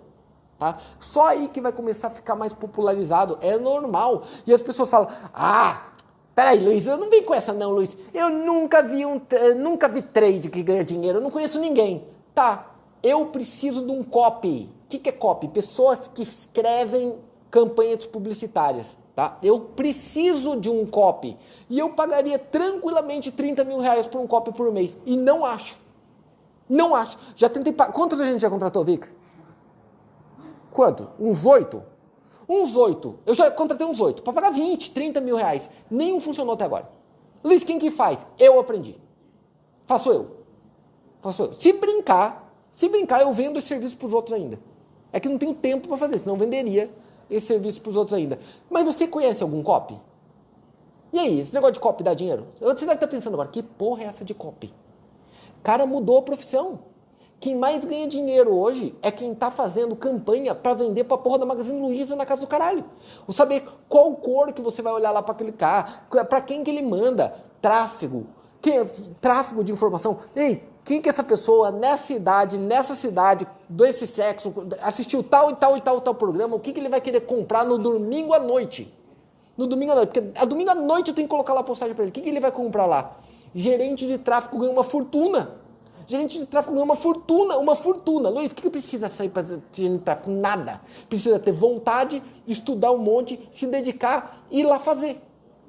Tá? 0.62 0.78
Só 1.00 1.26
aí 1.26 1.48
que 1.48 1.60
vai 1.60 1.72
começar 1.72 2.10
a 2.10 2.12
ficar 2.12 2.36
mais 2.36 2.54
popularizado. 2.54 3.40
É 3.42 3.58
normal. 3.58 4.22
E 4.46 4.54
as 4.54 4.62
pessoas 4.62 4.92
falam, 4.92 5.10
ah, 5.34 5.88
Peraí, 6.34 6.60
Luiz, 6.60 6.88
eu 6.88 6.98
não 6.98 7.10
vim 7.10 7.24
com 7.24 7.34
essa 7.34 7.54
não, 7.54 7.72
Luiz. 7.72 7.98
Eu 8.14 8.30
nunca 8.30 8.82
vi 8.82 9.06
um, 9.06 9.22
nunca 9.58 9.88
vi 9.88 10.02
trade 10.02 10.50
que 10.50 10.64
ganha 10.64 10.84
dinheiro, 10.84 11.18
eu 11.18 11.22
não 11.22 11.30
conheço 11.30 11.60
ninguém. 11.60 12.08
Tá, 12.34 12.74
eu 13.04 13.26
preciso 13.28 13.86
de 13.86 13.92
um 13.92 14.04
copy. 14.04 14.70
O 14.86 14.90
que, 14.90 15.00
que 15.00 15.10
é 15.10 15.12
copy? 15.12 15.48
Pessoas 15.48 16.08
que 16.08 16.22
escrevem 16.22 17.18
campanhas 17.50 18.06
publicitárias. 18.06 18.98
Tá? 19.16 19.38
Eu 19.44 19.60
preciso 19.60 20.56
de 20.56 20.70
um 20.70 20.86
copy. 20.86 21.38
E 21.70 21.78
eu 21.78 21.90
pagaria 21.90 22.40
tranquilamente 22.40 23.32
30 23.32 23.64
mil 23.66 23.80
reais 23.80 24.08
por 24.08 24.22
um 24.22 24.28
copy 24.28 24.54
por 24.54 24.72
mês. 24.72 24.98
E 25.06 25.18
não 25.18 25.46
acho. 25.46 25.78
Não 26.70 26.96
acho. 26.96 27.18
Já 27.36 27.50
tentei. 27.50 27.74
Quantos 27.74 28.20
a 28.20 28.26
gente 28.26 28.40
já 28.40 28.50
contratou, 28.50 28.86
Vic? 28.86 29.08
Quanto? 30.72 31.10
Uns 31.20 31.46
oito? 31.46 31.84
Uns 32.48 32.76
oito. 32.76 33.20
Eu 33.26 33.34
já 33.34 33.50
contratei 33.52 33.86
uns 33.86 34.00
oito. 34.00 34.22
Para 34.22 34.34
pagar 34.34 34.50
20, 34.52 34.92
30 34.92 35.22
mil 35.22 35.36
reais. 35.36 35.70
Nenhum 35.90 36.20
funcionou 36.20 36.54
até 36.54 36.66
agora. 36.66 36.90
Luiz, 37.44 37.64
quem 37.64 37.80
que 37.80 37.90
faz? 37.90 38.26
Eu 38.38 38.60
aprendi. 38.60 38.96
Faço 39.86 40.12
eu. 40.12 40.38
Faço 41.22 41.44
eu. 41.44 41.54
Se 41.54 41.74
brincar, 41.74 42.54
se 42.72 42.88
brincar, 42.88 43.22
eu 43.22 43.32
vendo 43.34 43.58
esse 43.58 43.68
serviço 43.68 43.98
para 43.98 44.08
os 44.08 44.14
outros 44.14 44.34
ainda. 44.34 44.60
É 45.12 45.20
que 45.20 45.28
não 45.28 45.38
tenho 45.38 45.54
tempo 45.54 45.88
para 45.88 45.98
fazer, 45.98 46.18
senão 46.20 46.38
venderia 46.38 46.90
esse 47.30 47.48
serviço 47.48 47.82
para 47.82 47.90
os 47.90 47.96
outros 47.96 48.18
ainda. 48.18 48.40
Mas 48.70 48.86
você 48.86 49.08
conhece 49.08 49.44
algum 49.44 49.62
copy? 49.62 50.00
E 51.14 51.20
aí, 51.20 51.40
esse 51.40 51.54
negócio 51.54 51.74
de 51.74 51.80
copy 51.80 52.04
dá 52.04 52.14
dinheiro? 52.14 52.48
Você 52.60 52.86
deve 52.86 52.94
estar 52.94 53.08
pensando 53.08 53.34
agora, 53.34 53.50
que 53.50 53.62
porra 53.62 54.04
é 54.04 54.06
essa 54.06 54.24
de 54.24 54.34
copy? 54.34 54.74
Cara 55.62 55.86
mudou 55.86 56.20
a 56.20 56.22
profissão. 56.22 56.80
Quem 57.42 57.56
mais 57.56 57.84
ganha 57.84 58.08
dinheiro 58.08 58.56
hoje 58.56 58.94
é 59.02 59.10
quem 59.10 59.34
tá 59.34 59.50
fazendo 59.50 59.96
campanha 59.96 60.54
para 60.54 60.76
vender 60.76 61.06
pra 61.06 61.18
porra 61.18 61.40
da 61.40 61.46
Magazine 61.46 61.82
Luiza 61.82 62.16
na 62.16 62.24
casa 62.24 62.42
do 62.42 62.48
caralho. 62.48 62.86
Ou 63.28 63.34
saber 63.34 63.68
qual 63.90 64.14
cor 64.14 64.54
que 64.54 64.62
você 64.62 64.80
vai 64.84 64.94
olhar 64.94 65.10
lá 65.10 65.24
para 65.24 65.34
clicar, 65.34 66.06
para 66.30 66.40
quem 66.40 66.64
que 66.64 66.70
ele 66.70 66.84
manda, 66.84 67.34
tráfego, 67.60 68.28
que, 68.62 68.72
tráfego 69.20 69.64
de 69.64 69.72
informação. 69.72 70.20
Ei, 70.36 70.64
quem 70.84 71.02
que 71.02 71.10
essa 71.10 71.24
pessoa 71.24 71.72
nessa 71.72 72.14
idade, 72.14 72.60
nessa 72.60 72.94
cidade, 72.94 73.48
desse 73.68 74.06
sexo, 74.06 74.54
assistiu 74.80 75.24
tal 75.24 75.50
e 75.50 75.56
tal 75.56 75.76
e 75.76 75.82
tal 75.82 75.98
e 75.98 76.02
tal 76.02 76.14
programa, 76.14 76.56
o 76.56 76.60
que, 76.60 76.72
que 76.72 76.80
ele 76.80 76.90
vai 76.90 77.02
querer 77.02 77.22
comprar 77.22 77.66
no 77.66 77.80
domingo 77.80 78.36
à 78.36 78.40
noite? 78.40 78.94
No 79.58 79.66
domingo 79.66 79.94
à 79.94 79.96
noite, 79.96 80.10
porque 80.10 80.40
a 80.40 80.46
domingo 80.46 80.70
à 80.70 80.76
noite 80.76 81.08
eu 81.08 81.16
tenho 81.16 81.28
que 81.28 81.32
colocar 81.32 81.56
lá 81.56 81.62
a 81.62 81.64
postagem 81.64 81.96
para 81.96 82.04
ele. 82.04 82.12
O 82.12 82.14
que, 82.14 82.22
que 82.22 82.30
ele 82.30 82.40
vai 82.40 82.52
comprar 82.52 82.86
lá? 82.86 83.18
Gerente 83.56 84.06
de 84.06 84.20
tráfego 84.20 84.60
ganha 84.60 84.72
uma 84.72 84.84
fortuna. 84.84 85.60
Gerente 86.08 86.40
de 86.40 86.46
tráfego 86.46 86.74
ganha 86.74 86.86
uma 86.86 86.96
fortuna, 86.96 87.58
uma 87.58 87.76
fortuna. 87.76 88.30
Luiz, 88.30 88.52
o 88.52 88.56
que, 88.56 88.64
que 88.64 88.70
precisa 88.70 89.08
sair 89.10 89.30
para 89.30 89.44
gerente 89.44 89.64
de 89.72 90.00
tráfego? 90.00 90.32
Nada. 90.32 90.82
Precisa 91.08 91.40
ter 91.40 91.52
vontade, 91.52 92.22
estudar 92.48 92.92
um 92.92 92.98
monte, 92.98 93.40
se 93.52 93.68
dedicar 93.68 94.46
e 94.50 94.62
ir 94.62 94.64
lá 94.64 94.80
fazer. 94.80 95.22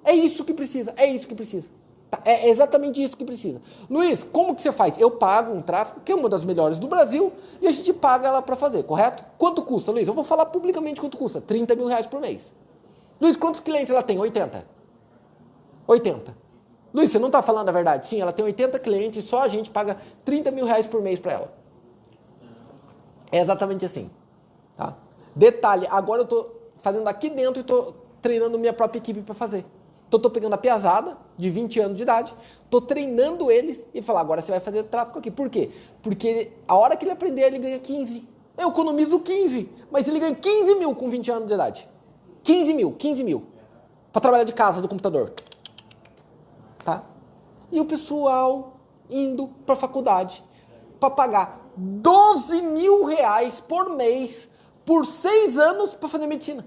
É 0.05 0.15
isso 0.15 0.45
que 0.45 0.53
precisa, 0.53 0.93
é 0.97 1.07
isso 1.07 1.27
que 1.29 1.35
precisa. 1.35 1.69
Tá, 2.11 2.21
é 2.25 2.51
exatamente 2.51 3.03
isso 3.03 3.17
que 3.17 3.25
precisa. 3.25 3.63
Luiz, 3.89 4.23
como 4.23 4.55
que 4.55 4.61
você 4.61 4.71
faz? 4.71 4.99
Eu 4.99 5.13
pago 5.13 5.55
um 5.55 5.63
tráfego, 5.63 6.01
que 6.05 6.13
é 6.13 6.15
uma 6.15 6.29
das 6.29 6.45
melhores 6.45 6.79
do 6.79 6.87
Brasil, 6.87 7.33
e 7.61 7.67
a 7.67 7.73
gente 7.73 7.93
paga 7.93 8.29
ela 8.29 8.43
para 8.43 8.55
fazer, 8.55 8.83
correto? 8.83 9.25
Quanto 9.39 9.63
custa, 9.63 9.91
Luiz? 9.91 10.07
Eu 10.07 10.13
vou 10.13 10.23
falar 10.23 10.47
publicamente 10.47 11.01
quanto 11.01 11.17
custa. 11.17 11.41
30 11.41 11.75
mil 11.75 11.87
reais 11.87 12.07
por 12.07 12.21
mês. 12.21 12.53
Luiz, 13.19 13.37
quantos 13.37 13.61
clientes 13.61 13.91
ela 13.91 14.03
tem? 14.03 14.19
80. 14.19 14.67
80. 15.87 16.42
Luiz, 16.93 17.11
você 17.11 17.19
não 17.19 17.29
está 17.29 17.43
falando 17.43 17.69
a 17.69 17.73
verdade? 17.73 18.07
Sim, 18.07 18.21
ela 18.21 18.33
tem 18.33 18.45
80 18.45 18.79
clientes, 18.79 19.25
só 19.25 19.43
a 19.43 19.49
gente 19.49 19.71
paga 19.71 19.97
30 20.25 20.51
mil 20.51 20.67
reais 20.67 20.87
por 20.87 21.01
mês 21.01 21.19
para 21.19 21.33
ela. 21.33 21.53
É 23.31 23.39
exatamente 23.39 23.85
assim. 23.85 24.11
Tá? 24.77 24.95
Detalhe, 25.35 25.87
agora 25.91 26.21
eu 26.21 26.25
estou 26.25 26.71
fazendo 26.81 27.09
aqui 27.09 27.31
dentro 27.31 27.61
e 27.61 27.63
estou 27.63 27.97
treinando 28.21 28.59
minha 28.59 28.73
própria 28.73 28.99
equipe 28.99 29.23
para 29.23 29.35
fazer. 29.35 29.65
Então 30.07 30.19
estou 30.19 30.31
pegando 30.31 30.53
a 30.53 30.59
piazada 30.59 31.17
de 31.39 31.49
20 31.49 31.81
anos 31.81 31.97
de 31.97 32.03
idade, 32.03 32.35
estou 32.63 32.83
treinando 32.83 33.51
eles 33.51 33.87
e 33.95 34.03
falar, 34.03 34.21
agora 34.21 34.43
você 34.43 34.51
vai 34.51 34.61
fazer 34.61 34.83
tráfico 34.83 35.19
aqui. 35.19 35.31
Por 35.31 35.49
quê? 35.49 35.71
Porque 36.03 36.53
a 36.69 36.77
hora 36.77 36.95
que 36.97 37.07
ele 37.07 37.13
aprender, 37.13 37.43
ele 37.45 37.59
ganha 37.59 37.79
15. 37.79 38.29
Eu 38.59 38.69
economizo 38.69 39.19
15, 39.19 39.71
mas 39.91 40.07
ele 40.07 40.21
ganha 40.21 40.35
15 40.35 40.75
mil 40.75 40.95
com 40.95 41.09
20 41.09 41.31
anos 41.31 41.49
de 41.49 41.55
idade. 41.55 41.89
15 42.43 42.75
mil, 42.75 42.93
15 42.93 43.25
mil. 43.25 43.45
Para 44.13 44.21
trabalhar 44.21 44.45
de 44.45 44.53
casa, 44.53 44.83
do 44.83 44.89
computador. 44.89 45.33
E 47.73 47.81
o 47.81 47.85
pessoal 47.85 48.77
indo 49.11 49.49
para 49.67 49.75
a 49.75 49.79
faculdade 49.79 50.45
para 51.01 51.11
pagar 51.11 51.73
12 51.77 52.63
mil 52.63 53.05
reais 53.05 53.61
por 53.61 53.91
mês 53.91 54.49
por 54.85 55.07
seis 55.07 55.59
anos 55.59 55.95
para 55.95 56.09
fazer 56.09 56.27
medicina. 56.27 56.67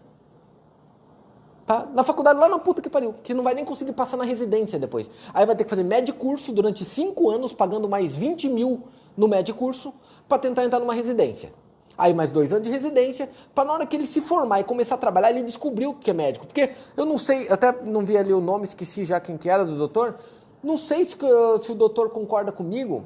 Tá? 1.65 1.87
Na 1.93 2.03
faculdade 2.03 2.39
lá 2.39 2.47
na 2.47 2.59
puta 2.59 2.81
que 2.81 2.89
pariu, 2.89 3.15
que 3.23 3.33
não 3.33 3.43
vai 3.43 3.55
nem 3.55 3.65
conseguir 3.65 3.93
passar 3.93 4.17
na 4.17 4.23
residência 4.23 4.77
depois. 4.77 5.09
Aí 5.33 5.45
vai 5.45 5.55
ter 5.55 5.63
que 5.63 5.69
fazer 5.69 5.83
médio 5.83 6.13
curso 6.13 6.51
durante 6.51 6.85
5 6.85 7.29
anos, 7.29 7.53
pagando 7.53 7.89
mais 7.89 8.15
20 8.15 8.49
mil 8.49 8.83
no 9.17 9.27
médio 9.27 9.55
curso, 9.55 9.93
para 10.27 10.37
tentar 10.37 10.63
entrar 10.63 10.79
numa 10.79 10.93
residência. 10.93 11.51
Aí 11.97 12.13
mais 12.13 12.29
dois 12.29 12.51
anos 12.51 12.67
de 12.67 12.69
residência, 12.69 13.29
para 13.53 13.65
na 13.65 13.73
hora 13.73 13.85
que 13.85 13.95
ele 13.95 14.05
se 14.05 14.21
formar 14.21 14.59
e 14.59 14.63
começar 14.63 14.95
a 14.95 14.97
trabalhar, 14.97 15.31
ele 15.31 15.43
descobriu 15.43 15.93
que 15.93 16.11
é 16.11 16.13
médico. 16.13 16.45
Porque 16.45 16.71
eu 16.95 17.05
não 17.05 17.17
sei, 17.17 17.47
até 17.49 17.71
não 17.83 18.03
vi 18.03 18.17
ali 18.17 18.33
o 18.33 18.41
nome, 18.41 18.65
esqueci 18.65 19.05
já 19.05 19.19
quem 19.19 19.37
que 19.37 19.49
era 19.49 19.63
do 19.63 19.77
doutor. 19.77 20.19
Não 20.65 20.77
sei 20.77 21.05
se, 21.05 21.15
se 21.15 21.71
o 21.71 21.75
doutor 21.75 22.09
concorda 22.09 22.51
comigo. 22.51 23.03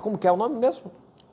Como 0.00 0.16
que 0.16 0.28
é 0.28 0.32
o 0.32 0.36
nome 0.36 0.54
mesmo? 0.60 0.92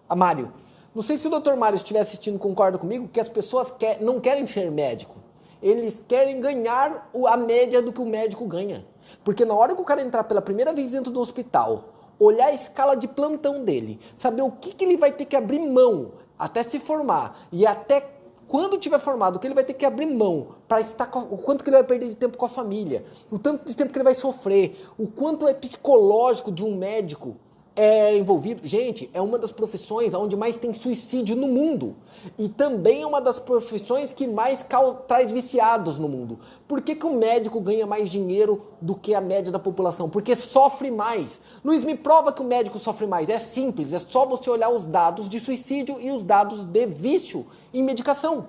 A 0.10 0.16
Mário. 0.16 0.52
Não 0.94 1.04
sei 1.04 1.20
se 1.20 1.28
o 1.28 1.30
doutor 1.30 1.56
Mário 1.56 1.76
estiver 1.76 2.00
assistindo 2.00 2.40
concorda 2.40 2.80
comigo 2.80 3.08
que 3.08 3.20
as 3.20 3.30
pessoas 3.30 3.70
quer, 3.78 4.02
não 4.02 4.20
querem 4.20 4.48
ser 4.48 4.72
médico. 4.72 5.16
Eles 5.62 6.04
querem 6.08 6.42
ganhar 6.42 7.12
a 7.28 7.38
média 7.38 7.80
do 7.80 7.94
que 7.94 8.02
o 8.02 8.08
médico 8.08 8.48
ganha. 8.48 8.88
Porque 9.24 9.46
na 9.46 9.54
hora 9.54 9.76
que 9.76 9.82
o 9.82 9.86
cara 9.86 10.02
entrar 10.02 10.24
pela 10.24 10.42
primeira 10.42 10.74
vez 10.74 10.94
dentro 10.94 11.12
do 11.12 11.22
hospital, 11.22 11.84
olhar 12.20 12.48
a 12.48 12.54
escala 12.54 12.98
de 12.98 13.08
plantão 13.08 13.64
dele, 13.64 14.00
saber 14.16 14.42
o 14.42 14.50
que, 14.50 14.74
que 14.74 14.84
ele 14.84 14.98
vai 14.98 15.12
ter 15.12 15.26
que 15.26 15.36
abrir 15.36 15.60
mão 15.60 16.14
até 16.40 16.64
se 16.64 16.80
formar 16.80 17.48
e 17.52 17.68
até 17.68 18.02
quando 18.48 18.78
tiver 18.78 19.00
formado, 19.00 19.36
o 19.36 19.40
que 19.40 19.48
ele 19.48 19.54
vai 19.54 19.64
ter 19.64 19.74
que 19.74 19.86
abrir 19.86 20.06
mão 20.06 20.56
para 20.68 20.82
estar 20.82 21.08
com, 21.08 21.20
o 21.20 21.38
quanto 21.38 21.64
que 21.64 21.70
ele 21.70 21.78
vai 21.78 21.86
perder 21.86 22.08
de 22.08 22.16
tempo 22.16 22.38
com 22.38 22.46
a 22.46 22.50
família, 22.50 23.04
o 23.30 23.38
tanto 23.38 23.66
de 23.66 23.76
tempo 23.76 23.92
que 23.92 23.98
ele 23.98 24.04
vai 24.04 24.16
sofrer, 24.16 24.86
o 24.98 25.08
quanto 25.08 25.48
é 25.48 25.54
psicológico 25.54 26.52
de 26.52 26.64
um 26.64 26.78
médico 26.78 27.36
é 27.78 28.18
envolvido. 28.18 28.68
Gente, 28.68 29.08
é 29.14 29.22
uma 29.22 29.38
das 29.38 29.52
profissões 29.52 30.12
onde 30.16 30.36
mais 30.36 30.58
tem 30.58 30.74
suicídio 30.74 31.36
no 31.36 31.48
mundo. 31.48 31.96
E 32.38 32.50
também 32.50 33.04
é 33.04 33.06
uma 33.06 33.22
das 33.22 33.40
profissões 33.40 34.12
que 34.12 34.28
mais 34.28 34.66
traz 35.08 35.30
viciados 35.30 36.00
no 36.00 36.10
mundo. 36.10 36.40
Por 36.68 36.82
que, 36.82 36.96
que 36.96 37.06
o 37.06 37.14
médico 37.14 37.62
ganha 37.62 37.86
mais 37.86 38.10
dinheiro 38.10 38.64
do 38.82 38.96
que 38.96 39.14
a 39.14 39.22
média 39.22 39.52
da 39.52 39.60
população? 39.60 40.10
Porque 40.10 40.36
sofre 40.36 40.90
mais. 40.90 41.40
Luiz, 41.64 41.86
me 41.86 41.96
prova 41.96 42.34
que 42.34 42.42
o 42.42 42.46
médico 42.46 42.80
sofre 42.80 43.06
mais. 43.06 43.30
É 43.30 43.38
simples, 43.38 43.94
é 43.94 44.00
só 44.00 44.26
você 44.26 44.50
olhar 44.50 44.70
os 44.70 44.84
dados 44.84 45.30
de 45.30 45.40
suicídio 45.40 46.02
e 46.02 46.10
os 46.12 46.24
dados 46.24 46.66
de 46.66 46.86
vício 46.88 47.46
em 47.80 47.84
medicação. 47.84 48.48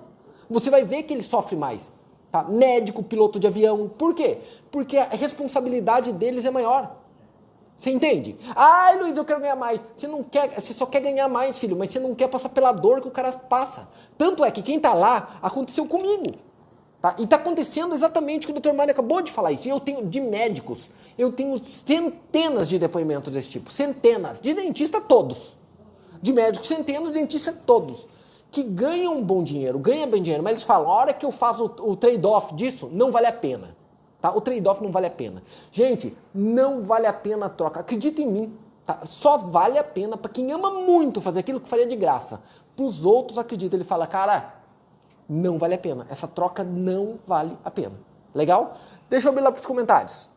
Você 0.49 0.69
vai 0.69 0.83
ver 0.83 1.03
que 1.03 1.13
ele 1.13 1.23
sofre 1.23 1.55
mais. 1.55 1.91
Tá? 2.31 2.43
Médico, 2.43 3.03
piloto 3.03 3.39
de 3.39 3.47
avião. 3.47 3.89
Por 3.89 4.13
quê? 4.13 4.37
Porque 4.71 4.97
a 4.97 5.09
responsabilidade 5.09 6.11
deles 6.11 6.45
é 6.45 6.51
maior. 6.51 6.95
Você 7.75 7.91
entende? 7.91 8.37
Ai, 8.55 8.99
Luiz, 8.99 9.15
eu 9.15 9.23
quero 9.23 9.39
ganhar 9.39 9.55
mais. 9.55 9.85
Você 9.95 10.05
não 10.05 10.21
quer, 10.21 10.51
você 10.51 10.73
só 10.73 10.85
quer 10.85 10.99
ganhar 10.99 11.29
mais, 11.29 11.57
filho, 11.57 11.77
mas 11.77 11.89
você 11.89 11.99
não 11.99 12.13
quer 12.13 12.27
passar 12.27 12.49
pela 12.49 12.73
dor 12.73 12.99
que 12.99 13.07
o 13.07 13.11
cara 13.11 13.31
passa. 13.31 13.87
Tanto 14.17 14.43
é 14.43 14.51
que 14.51 14.61
quem 14.61 14.79
tá 14.79 14.93
lá 14.93 15.39
aconteceu 15.41 15.85
comigo. 15.85 16.35
Tá? 17.01 17.15
E 17.17 17.25
tá 17.25 17.37
acontecendo 17.37 17.95
exatamente 17.95 18.45
o 18.45 18.53
que 18.53 18.57
o 18.57 18.61
Dr. 18.61 18.75
Mário 18.75 18.91
acabou 18.91 19.21
de 19.21 19.31
falar 19.31 19.53
isso. 19.53 19.65
E 19.67 19.71
eu 19.71 19.79
tenho 19.79 20.05
de 20.05 20.19
médicos, 20.19 20.89
eu 21.17 21.31
tenho 21.31 21.57
centenas 21.57 22.67
de 22.67 22.77
depoimentos 22.77 23.31
desse 23.31 23.47
tipo, 23.47 23.71
centenas, 23.71 24.41
de 24.41 24.53
dentista 24.53 24.99
todos. 24.99 25.57
De 26.21 26.33
médicos, 26.33 26.67
centenas, 26.67 27.13
de 27.13 27.19
dentista 27.19 27.53
todos. 27.53 28.05
Que 28.51 28.63
ganham 28.63 29.21
bom 29.23 29.43
dinheiro, 29.43 29.77
ganham 29.77 30.09
bem 30.09 30.21
dinheiro, 30.21 30.43
mas 30.43 30.53
eles 30.53 30.63
falam, 30.63 30.89
a 30.89 30.93
hora 30.93 31.13
que 31.13 31.25
eu 31.25 31.31
faço 31.31 31.65
o, 31.65 31.91
o 31.91 31.95
trade-off 31.95 32.53
disso, 32.55 32.89
não 32.91 33.11
vale 33.11 33.27
a 33.27 33.31
pena. 33.31 33.75
Tá? 34.21 34.31
O 34.35 34.41
trade-off 34.41 34.81
não 34.83 34.91
vale 34.91 35.07
a 35.07 35.11
pena. 35.11 35.41
Gente, 35.71 36.15
não 36.33 36.81
vale 36.81 37.07
a 37.07 37.13
pena 37.13 37.45
a 37.45 37.49
troca. 37.49 37.79
Acredita 37.79 38.21
em 38.21 38.27
mim. 38.27 38.53
Tá? 38.85 39.01
Só 39.05 39.37
vale 39.37 39.77
a 39.77 39.83
pena 39.83 40.17
para 40.17 40.31
quem 40.31 40.51
ama 40.51 40.71
muito 40.71 41.21
fazer 41.21 41.39
aquilo 41.39 41.59
que 41.59 41.69
faria 41.69 41.85
de 41.85 41.95
graça. 41.95 42.41
Para 42.75 42.85
os 42.85 43.05
outros, 43.05 43.37
acredita. 43.37 43.75
Ele 43.75 43.83
fala, 43.83 44.05
cara, 44.07 44.55
não 45.27 45.57
vale 45.57 45.75
a 45.75 45.77
pena. 45.77 46.05
Essa 46.09 46.27
troca 46.27 46.63
não 46.63 47.19
vale 47.25 47.55
a 47.63 47.71
pena. 47.71 47.95
Legal? 48.33 48.75
Deixa 49.09 49.27
eu 49.27 49.31
abrir 49.31 49.43
lá 49.43 49.51
para 49.51 49.59
os 49.59 49.65
comentários. 49.65 50.27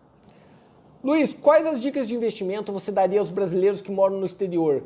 Luiz, 1.03 1.33
quais 1.33 1.67
as 1.67 1.81
dicas 1.81 2.07
de 2.07 2.15
investimento 2.15 2.73
você 2.73 2.93
daria 2.93 3.19
aos 3.19 3.31
brasileiros 3.31 3.81
que 3.81 3.91
moram 3.91 4.19
no 4.19 4.27
exterior? 4.27 4.85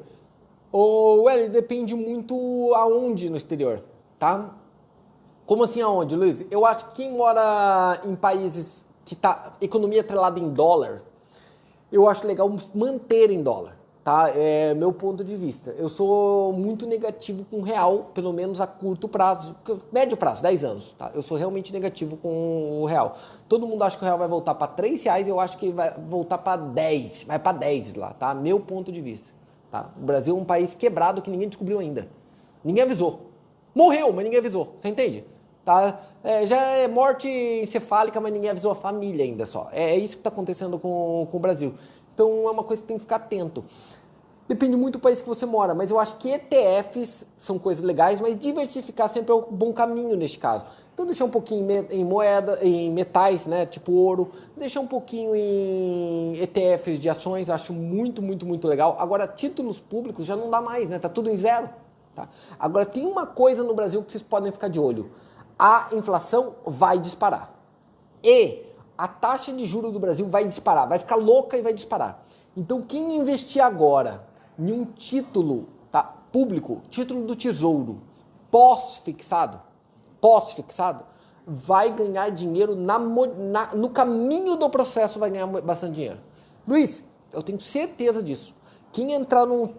Ou, 0.79 1.31
ele 1.31 1.49
depende 1.49 1.95
muito 1.95 2.35
aonde 2.75 3.31
no 3.31 3.37
exterior, 3.39 3.83
tá? 4.19 4.51
Como 5.47 5.65
assim 5.65 5.81
aonde, 5.81 6.15
Luiz? 6.15 6.45
Eu 6.51 6.67
acho 6.67 6.85
que 6.89 6.97
quem 6.97 7.13
mora 7.17 7.99
em 8.05 8.15
países 8.15 8.85
que 9.07 9.17
tá 9.17 9.55
economia 9.59 10.03
atrelada 10.03 10.39
em 10.39 10.51
dólar, 10.51 11.03
eu 11.91 12.07
acho 12.07 12.27
legal 12.27 12.55
manter 12.75 13.31
em 13.31 13.43
dólar, 13.43 13.75
tá? 14.05 14.31
É 14.35 14.75
meu 14.75 14.93
ponto 14.93 15.25
de 15.25 15.35
vista. 15.35 15.75
Eu 15.79 15.89
sou 15.89 16.53
muito 16.53 16.87
negativo 16.87 17.47
com 17.51 17.63
real, 17.63 18.11
pelo 18.13 18.35
menos 18.35 18.61
a 18.61 18.67
curto 18.67 19.09
prazo, 19.09 19.57
médio 19.91 20.15
prazo, 20.15 20.43
10 20.43 20.63
anos, 20.63 20.93
tá? 20.93 21.11
Eu 21.15 21.23
sou 21.23 21.39
realmente 21.39 21.73
negativo 21.73 22.19
com 22.19 22.83
o 22.83 22.85
real. 22.85 23.17
Todo 23.49 23.67
mundo 23.67 23.83
acha 23.83 23.97
que 23.97 24.03
o 24.03 24.05
real 24.05 24.19
vai 24.19 24.29
voltar 24.29 24.55
para 24.55 24.67
3 24.67 25.03
reais, 25.05 25.27
eu 25.27 25.41
acho 25.41 25.57
que 25.57 25.73
vai 25.73 25.95
voltar 26.07 26.37
para 26.37 26.59
10, 26.59 27.25
vai 27.25 27.39
para 27.39 27.57
10 27.57 27.95
lá, 27.95 28.13
tá? 28.13 28.35
Meu 28.35 28.61
ponto 28.61 28.93
de 28.93 29.01
vista, 29.01 29.31
tá? 29.77 29.91
O 29.97 30.05
Brasil 30.05 30.37
é 30.37 30.41
um 30.41 30.45
país 30.45 30.75
quebrado 30.75 31.21
que 31.21 31.31
ninguém 31.31 31.49
descobriu 31.49 31.79
ainda. 31.79 32.09
Ninguém 32.65 32.83
avisou. 32.83 33.31
Morreu, 33.75 34.13
mas 34.13 34.25
ninguém 34.25 34.39
avisou. 34.39 34.75
Você 34.81 34.89
entende? 34.89 35.25
Tá? 35.65 36.01
É, 36.25 36.47
já 36.47 36.61
é 36.61 36.89
morte 36.89 37.29
encefálica, 37.29 38.21
mas 38.21 38.33
ninguém 38.33 38.51
avisou 38.51 38.73
a 38.73 38.75
família 38.75 39.25
ainda 39.25 39.45
só. 39.45 39.69
É, 39.73 39.91
é 39.91 39.97
isso 39.97 40.15
que 40.15 40.21
está 40.21 40.31
acontecendo 40.31 40.79
com, 40.79 41.29
com 41.31 41.37
o 41.37 41.41
Brasil. 41.41 41.75
Então 42.15 42.49
é 42.49 42.51
uma 42.51 42.65
coisa 42.65 42.83
que 42.83 42.89
tem 42.89 42.97
que 42.97 43.03
ficar 43.03 43.17
atento. 43.17 43.65
Depende 44.49 44.77
muito 44.77 44.95
do 44.95 45.01
país 45.01 45.21
que 45.21 45.29
você 45.29 45.45
mora, 45.45 45.75
mas 45.75 45.91
eu 45.91 45.99
acho 45.99 46.17
que 46.19 46.31
ETFs 46.31 47.27
são 47.37 47.59
coisas 47.59 47.83
legais, 47.83 48.21
mas 48.21 48.39
diversificar 48.39 49.09
sempre 49.09 49.33
é 49.33 49.35
o 49.35 49.43
bom 49.43 49.73
caminho 49.73 50.17
neste 50.17 50.39
caso. 50.39 50.65
Então 50.95 51.05
deixar 51.05 51.25
um 51.25 51.31
pouquinho 51.31 51.67
em 51.91 52.05
moeda, 52.05 52.59
em 52.63 52.91
metais, 52.91 53.47
né, 53.47 53.67
tipo 53.67 53.93
ouro, 53.93 54.31
deixar 54.57 54.81
um 54.81 54.87
pouquinho 54.87 55.35
em 55.35 56.41
ETFs 56.41 57.01
de 57.01 57.09
ações, 57.09 57.51
acho 57.51 57.73
muito, 57.73 58.23
muito, 58.23 58.47
muito 58.47 58.69
legal. 58.69 58.97
Agora 58.99 59.27
títulos 59.27 59.81
públicos 59.81 60.25
já 60.25 60.37
não 60.37 60.49
dá 60.49 60.61
mais, 60.61 60.89
né? 60.89 60.99
Tá 60.99 61.09
tudo 61.09 61.29
em 61.29 61.37
zero, 61.37 61.69
tá? 62.15 62.29
Agora 62.59 62.87
tem 62.87 63.05
uma 63.05 63.27
coisa 63.27 63.65
no 63.65 63.75
Brasil 63.75 64.03
que 64.03 64.13
vocês 64.13 64.23
podem 64.23 64.53
ficar 64.53 64.69
de 64.69 64.79
olho 64.79 65.11
a 65.59 65.89
inflação 65.93 66.55
vai 66.65 66.99
disparar. 66.99 67.55
E 68.23 68.63
a 68.97 69.09
taxa 69.09 69.53
de 69.53 69.65
juros 69.65 69.93
do 69.93 69.99
Brasil 69.99 70.27
vai 70.27 70.47
disparar, 70.47 70.89
vai 70.89 70.99
ficar 70.99 71.17
louca 71.17 71.57
e 71.57 71.63
vai 71.63 71.73
disparar. 71.73 72.23
Então, 72.57 72.81
quem 72.83 73.17
investir 73.17 73.63
agora 73.63 74.25
em 74.59 74.73
um 74.73 74.85
título 74.85 75.69
tá, 75.91 76.03
público, 76.33 76.83
título 76.89 77.25
do 77.25 77.37
tesouro, 77.37 78.01
pós-fixado, 78.51 79.61
pós-fixado, 80.21 81.05
vai 81.47 81.93
ganhar 81.95 82.31
dinheiro 82.31 82.75
na, 82.75 82.99
na, 82.99 83.75
no 83.75 83.91
caminho 83.91 84.57
do 84.57 84.69
processo, 84.69 85.19
vai 85.19 85.31
ganhar 85.31 85.47
bastante 85.47 85.95
dinheiro. 85.95 86.19
Luiz, 86.67 87.05
eu 87.33 87.43
tenho 87.43 87.61
certeza 87.61 88.23
disso. 88.23 88.55
Quem 88.93 89.13
entrar 89.13 89.47
num 89.47 89.75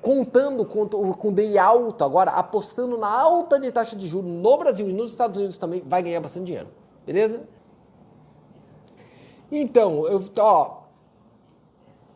contando 0.00 0.64
com, 0.64 0.88
com 0.88 1.32
DI 1.32 1.58
alto 1.58 2.04
agora, 2.04 2.30
apostando 2.30 2.96
na 2.96 3.08
alta 3.08 3.60
de 3.60 3.70
taxa 3.70 3.94
de 3.94 4.06
juros 4.06 4.30
no 4.30 4.56
Brasil 4.56 4.88
e 4.88 4.92
nos 4.92 5.10
Estados 5.10 5.36
Unidos 5.36 5.56
também, 5.56 5.82
vai 5.86 6.02
ganhar 6.02 6.20
bastante 6.20 6.46
dinheiro. 6.46 6.68
Beleza? 7.04 7.42
Então, 9.50 10.06
eu, 10.06 10.22
ó, 10.38 10.79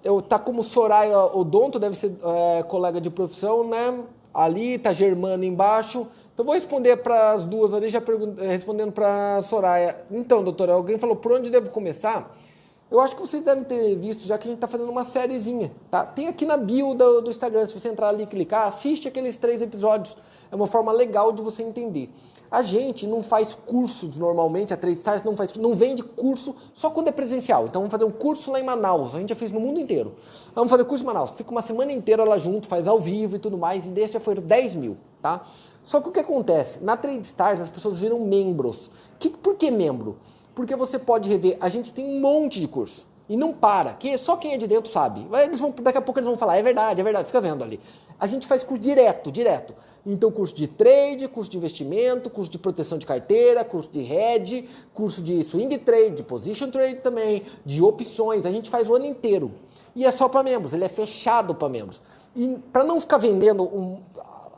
eu 0.05 0.21
tá 0.21 0.39
como 0.39 0.63
Soraya 0.63 1.19
Odonto, 1.19 1.79
deve 1.79 1.97
ser 1.97 2.15
é, 2.23 2.63
colega 2.65 3.01
de 3.01 3.09
profissão, 3.11 3.67
né? 3.67 4.05
Ali, 4.33 4.79
tá 4.79 4.93
Germana 4.93 5.45
embaixo. 5.47 6.07
Então, 6.35 6.45
vou 6.45 6.55
responder 6.55 6.99
para 6.99 7.33
as 7.33 7.45
duas 7.45 7.73
ali, 7.73 7.89
já 7.89 8.03
é, 8.39 8.49
respondendo 8.49 8.93
para 8.93 9.41
Soraya. 9.43 10.05
Então, 10.11 10.45
doutora, 10.45 10.75
alguém 10.75 10.99
falou 10.99 11.17
por 11.17 11.33
onde 11.33 11.51
devo 11.51 11.71
começar? 11.71 12.37
Eu 12.91 13.01
acho 13.01 13.17
que 13.17 13.23
vocês 13.23 13.43
devem 13.43 13.65
ter 13.65 13.95
visto, 13.95 14.27
já 14.27 14.37
que 14.37 14.47
a 14.47 14.51
gente 14.51 14.59
está 14.59 14.67
fazendo 14.67 14.91
uma 14.91 15.05
sériezinha, 15.05 15.73
tá? 15.91 16.05
Tem 16.05 16.29
aqui 16.29 16.45
na 16.45 16.57
bio 16.57 16.93
do, 16.93 17.23
do 17.23 17.31
Instagram, 17.31 17.67
se 17.67 17.79
você 17.79 17.89
entrar 17.89 18.09
ali 18.09 18.25
e 18.25 18.27
clicar, 18.27 18.69
assiste 18.69 19.09
aqueles 19.09 19.37
três 19.37 19.63
episódios. 19.63 20.17
É 20.53 20.55
uma 20.55 20.67
forma 20.67 20.93
legal 20.93 21.33
de 21.33 21.41
você 21.41 21.63
entender. 21.63 22.11
A 22.55 22.63
gente 22.63 23.05
não 23.05 23.21
faz 23.21 23.53
cursos 23.53 24.17
normalmente, 24.17 24.73
a 24.73 24.77
Trade 24.77 24.97
Stars 24.97 25.25
não 25.25 25.37
faz, 25.37 25.57
não 25.57 25.75
vende 25.75 26.05
curso 26.05 26.55
só 26.73 26.89
quando 26.89 27.09
é 27.09 27.11
presencial. 27.11 27.67
Então 27.67 27.83
vamos 27.83 27.91
fazer 27.91 28.05
um 28.05 28.13
curso 28.13 28.53
lá 28.53 28.61
em 28.61 28.63
Manaus, 28.63 29.13
a 29.13 29.19
gente 29.19 29.31
já 29.31 29.35
fez 29.35 29.51
no 29.51 29.59
mundo 29.59 29.81
inteiro. 29.81 30.15
Vamos 30.55 30.71
fazer 30.71 30.85
curso 30.85 31.03
em 31.03 31.07
Manaus, 31.09 31.33
fica 31.33 31.51
uma 31.51 31.63
semana 31.63 31.93
inteira 31.93 32.23
lá 32.23 32.39
junto, 32.39 32.69
faz 32.69 32.87
ao 32.87 33.01
vivo 33.01 33.35
e 33.35 33.41
tudo 33.41 33.59
mais, 33.59 33.89
e 33.89 34.07
já 34.07 34.21
foi 34.21 34.37
10 34.37 34.77
mil, 34.77 34.97
tá? 35.21 35.43
Só 35.83 36.01
que 36.01 36.11
o 36.11 36.13
que 36.13 36.21
acontece? 36.21 36.79
Na 36.81 36.97
Trade 36.97 37.27
Stars 37.27 37.61
as 37.61 37.71
pessoas 37.71 37.99
viram 37.99 38.21
membros. 38.21 38.89
Que, 39.19 39.31
por 39.31 39.57
que 39.57 39.69
membro? 39.69 40.17
Porque 40.55 40.77
você 40.77 40.97
pode 40.97 41.29
rever, 41.29 41.57
a 41.61 41.69
gente 41.69 41.93
tem 41.93 42.07
um 42.07 42.21
monte 42.21 42.61
de 42.61 42.69
curso. 42.69 43.05
E 43.29 43.37
não 43.37 43.53
para, 43.53 43.95
que 43.95 44.17
só 44.19 44.37
quem 44.37 44.53
é 44.53 44.57
de 44.57 44.67
dentro 44.67 44.91
sabe. 44.91 45.27
Eles 45.43 45.59
vão, 45.59 45.75
daqui 45.81 45.99
a 45.99 46.03
pouco 46.03 46.21
eles 46.21 46.29
vão 46.29 46.37
falar, 46.37 46.59
é 46.59 46.63
verdade, 46.63 47.01
é 47.01 47.05
verdade, 47.05 47.27
fica 47.27 47.41
vendo 47.41 47.65
ali. 47.65 47.81
A 48.21 48.27
gente 48.27 48.47
faz 48.47 48.63
curso 48.63 48.83
direto, 48.83 49.33
direto. 49.33 49.75
Então, 50.07 50.31
curso 50.31 50.55
de 50.55 50.69
trade, 50.69 51.27
curso 51.29 51.51
de 51.51 51.57
investimento, 51.57 52.29
curso 52.29 52.51
de 52.51 52.59
proteção 52.59 52.99
de 52.99 53.07
carteira, 53.07 53.65
curso 53.65 53.89
de 53.91 54.01
hedge, 54.01 54.69
curso 54.93 55.23
de 55.23 55.43
swing 55.43 55.79
trade, 55.79 56.17
de 56.17 56.23
position 56.23 56.71
trade 56.71 57.01
também, 57.01 57.45
de 57.65 57.83
opções. 57.83 58.45
A 58.45 58.51
gente 58.51 58.69
faz 58.69 58.89
o 58.91 58.95
ano 58.95 59.07
inteiro. 59.07 59.53
E 59.97 60.05
é 60.05 60.11
só 60.11 60.29
para 60.29 60.43
membros, 60.43 60.75
ele 60.75 60.85
é 60.85 60.89
fechado 60.89 61.55
para 61.55 61.69
membros. 61.69 62.03
E 62.37 62.59
para 62.73 62.85
não 62.85 63.01
ficar 63.01 63.17
vendendo 63.17 63.63
um. 63.63 64.01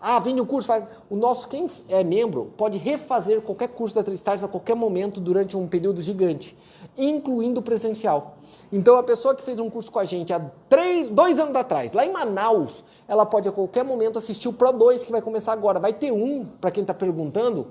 Ah, 0.03 0.19
vende 0.19 0.41
um 0.41 0.47
curso, 0.47 0.67
faz. 0.67 0.85
O 1.09 1.17
nosso, 1.17 1.47
quem 1.49 1.69
é 1.89 2.03
membro, 2.03 2.53
pode 2.57 2.79
refazer 2.79 3.41
qualquer 3.41 3.69
curso 3.69 3.95
da 3.95 4.03
Tristars 4.03 4.43
a 4.43 4.49
qualquer 4.49 4.75
momento 4.75 5.21
durante 5.21 5.57
um 5.57 5.67
período 5.67 6.03
gigante, 6.03 6.57
incluindo 6.97 7.63
presencial. 7.63 8.36
Então, 8.73 8.97
a 8.97 9.03
pessoa 9.03 9.35
que 9.35 9.43
fez 9.43 9.59
um 9.59 9.71
curso 9.71 9.91
com 9.91 9.99
a 9.99 10.05
gente 10.05 10.33
há 10.33 10.41
três, 10.69 11.09
dois 11.09 11.39
anos 11.39 11.55
atrás, 11.55 11.93
lá 11.93 12.05
em 12.05 12.13
Manaus, 12.13 12.85
ela 13.07 13.25
pode 13.25 13.49
a 13.49 13.53
qualquer 13.53 13.85
momento 13.85 14.19
assistir 14.19 14.49
o 14.49 14.53
Pro 14.53 14.73
2 14.73 15.05
que 15.05 15.13
vai 15.13 15.23
começar 15.23 15.53
agora. 15.53 15.79
Vai 15.79 15.93
ter 15.93 16.13
um, 16.13 16.45
para 16.61 16.71
quem 16.71 16.83
está 16.83 16.93
perguntando, 16.93 17.69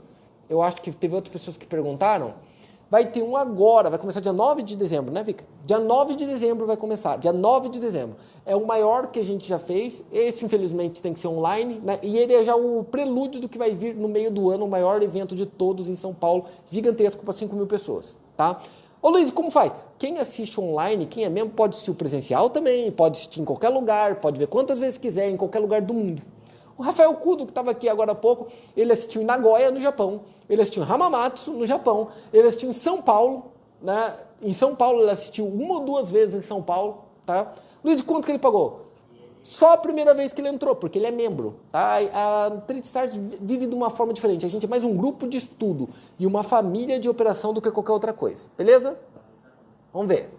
eu 0.50 0.62
acho 0.62 0.82
que 0.82 0.92
teve 0.92 1.16
outras 1.16 1.32
pessoas 1.32 1.58
que 1.58 1.66
perguntaram. 1.66 2.34
Vai 2.90 3.08
ter 3.08 3.24
um 3.24 3.36
agora, 3.36 3.90
vai 3.90 3.98
começar 3.98 4.20
dia 4.20 4.32
9 4.32 4.62
de 4.62 4.76
dezembro, 4.76 5.12
né, 5.12 5.24
Vika? 5.24 5.44
Dia 5.66 5.80
9 5.80 6.16
de 6.16 6.26
dezembro 6.26 6.68
vai 6.68 6.78
começar, 6.78 7.18
dia 7.18 7.34
9 7.34 7.70
de 7.70 7.80
dezembro. 7.80 8.16
É 8.46 8.56
o 8.56 8.66
maior 8.66 9.08
que 9.08 9.20
a 9.20 9.26
gente 9.26 9.48
já 9.48 9.58
fez. 9.58 10.06
Esse, 10.12 10.46
infelizmente, 10.46 11.02
tem 11.02 11.12
que 11.12 11.20
ser 11.20 11.28
online, 11.28 11.82
né? 11.84 11.98
E 12.04 12.16
ele 12.16 12.34
é 12.34 12.44
já 12.44 12.56
o 12.56 12.84
prelúdio 12.84 13.42
do 13.42 13.50
que 13.50 13.58
vai 13.58 13.74
vir 13.74 13.96
no 13.96 14.08
meio 14.08 14.30
do 14.30 14.52
ano, 14.52 14.66
o 14.66 14.70
maior 14.70 15.02
evento 15.02 15.36
de 15.36 15.48
todos 15.48 15.90
em 15.90 15.96
São 15.96 16.14
Paulo, 16.14 16.46
gigantesco 16.70 17.26
para 17.26 17.34
5 17.34 17.56
mil 17.56 17.66
pessoas, 17.66 18.16
tá? 18.38 18.62
Ô 19.02 19.10
Luiz, 19.10 19.32
como 19.32 19.50
faz? 19.50 19.74
Quem 19.98 20.18
assiste 20.20 20.60
online, 20.60 21.06
quem 21.06 21.24
é 21.24 21.30
mesmo, 21.30 21.50
pode 21.52 21.76
assistir 21.76 21.92
o 21.92 21.96
presencial 21.96 22.50
também, 22.50 22.92
pode 22.92 23.18
assistir 23.18 23.42
em 23.42 23.46
qualquer 23.46 23.70
lugar, 23.70 24.16
pode 24.16 24.38
ver 24.38 24.48
quantas 24.48 24.78
vezes 24.78 24.98
quiser, 24.98 25.30
em 25.30 25.38
qualquer 25.38 25.60
lugar 25.60 25.82
do 25.82 25.94
mundo. 25.94 26.22
O 26.78 26.84
Rafael 26.84 27.14
Kudo, 27.14 27.46
que 27.46 27.52
estava 27.52 27.72
aqui 27.72 27.88
agora 27.88 28.12
há 28.12 28.16
pouco, 28.16 28.48
ele 28.76 28.92
assistiu 28.92 29.22
em 29.22 29.26
Nagoya, 29.26 29.72
no 29.72 29.80
Japão, 29.80 30.22
ele 30.50 30.62
assistiu 30.62 30.84
em 30.84 30.86
Hamamatsu, 30.86 31.54
no 31.54 31.66
Japão, 31.66 32.10
ele 32.34 32.46
assistiu 32.48 32.70
em 32.70 32.74
São 32.74 33.02
Paulo, 33.02 33.46
né? 33.82 34.14
Em 34.42 34.52
São 34.52 34.76
Paulo 34.76 35.02
ele 35.02 35.12
assistiu 35.12 35.48
uma 35.48 35.76
ou 35.76 35.80
duas 35.86 36.12
vezes 36.12 36.36
em 36.36 36.42
São 36.42 36.62
Paulo, 36.62 37.06
tá? 37.26 37.54
Luiz, 37.82 38.02
quanto 38.02 38.26
que 38.26 38.32
ele 38.32 38.40
pagou? 38.40 38.86
Só 39.46 39.74
a 39.74 39.78
primeira 39.78 40.14
vez 40.14 40.34
que 40.34 40.42
ele 40.42 40.50
entrou, 40.50 40.76
porque 40.76 40.98
ele 40.98 41.06
é 41.06 41.12
membro. 41.12 41.60
Tá? 41.72 42.00
A 42.12 42.52
Stars 42.80 43.14
vive 43.40 43.68
de 43.68 43.76
uma 43.76 43.92
forma 43.92 44.12
diferente. 44.12 44.44
A 44.44 44.50
gente 44.50 44.66
é 44.66 44.68
mais 44.68 44.84
um 44.84 44.98
grupo 44.98 45.28
de 45.28 45.38
estudo 45.38 45.88
e 46.18 46.26
uma 46.26 46.42
família 46.42 47.00
de 47.00 47.08
operação 47.08 47.54
do 47.54 47.62
que 47.62 47.70
qualquer 47.70 47.92
outra 47.92 48.12
coisa. 48.12 48.50
Beleza? 48.58 48.98
Vamos 49.96 50.10
ver. 50.10 50.30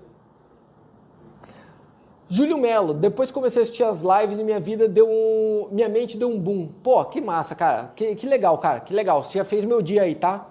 Júlio 2.29 2.59
Melo, 2.59 2.93
depois 2.93 3.31
que 3.31 3.35
comecei 3.35 3.63
a 3.63 3.63
assistir 3.63 3.85
as 3.85 4.03
lives, 4.03 4.37
minha 4.37 4.61
vida 4.61 4.87
deu 4.87 5.09
um. 5.09 5.69
Minha 5.73 5.89
mente 5.89 6.19
deu 6.19 6.29
um 6.29 6.39
boom. 6.39 6.69
Pô, 6.83 7.03
que 7.07 7.23
massa, 7.23 7.55
cara. 7.55 7.91
Que, 7.97 8.15
que 8.15 8.27
legal, 8.27 8.59
cara. 8.59 8.81
Que 8.81 8.93
legal. 8.93 9.23
Você 9.23 9.39
já 9.39 9.45
fez 9.47 9.65
meu 9.65 9.81
dia 9.81 10.03
aí, 10.03 10.15
tá? 10.15 10.47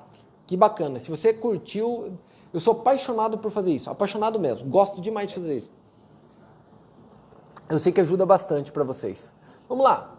Que 0.47 0.57
bacana. 0.57 0.99
Se 0.99 1.11
você 1.11 1.31
curtiu, 1.31 2.17
eu 2.51 2.59
sou 2.59 2.73
apaixonado 2.73 3.37
por 3.37 3.51
fazer 3.51 3.73
isso. 3.73 3.91
Apaixonado 3.91 4.39
mesmo. 4.39 4.67
Gosto 4.67 4.99
demais 4.99 5.27
de 5.27 5.35
fazer 5.35 5.57
isso. 5.57 5.71
Eu 7.69 7.77
sei 7.77 7.93
que 7.93 8.01
ajuda 8.01 8.25
bastante 8.25 8.71
para 8.71 8.83
vocês. 8.83 9.31
Vamos 9.69 9.83
lá. 9.83 10.14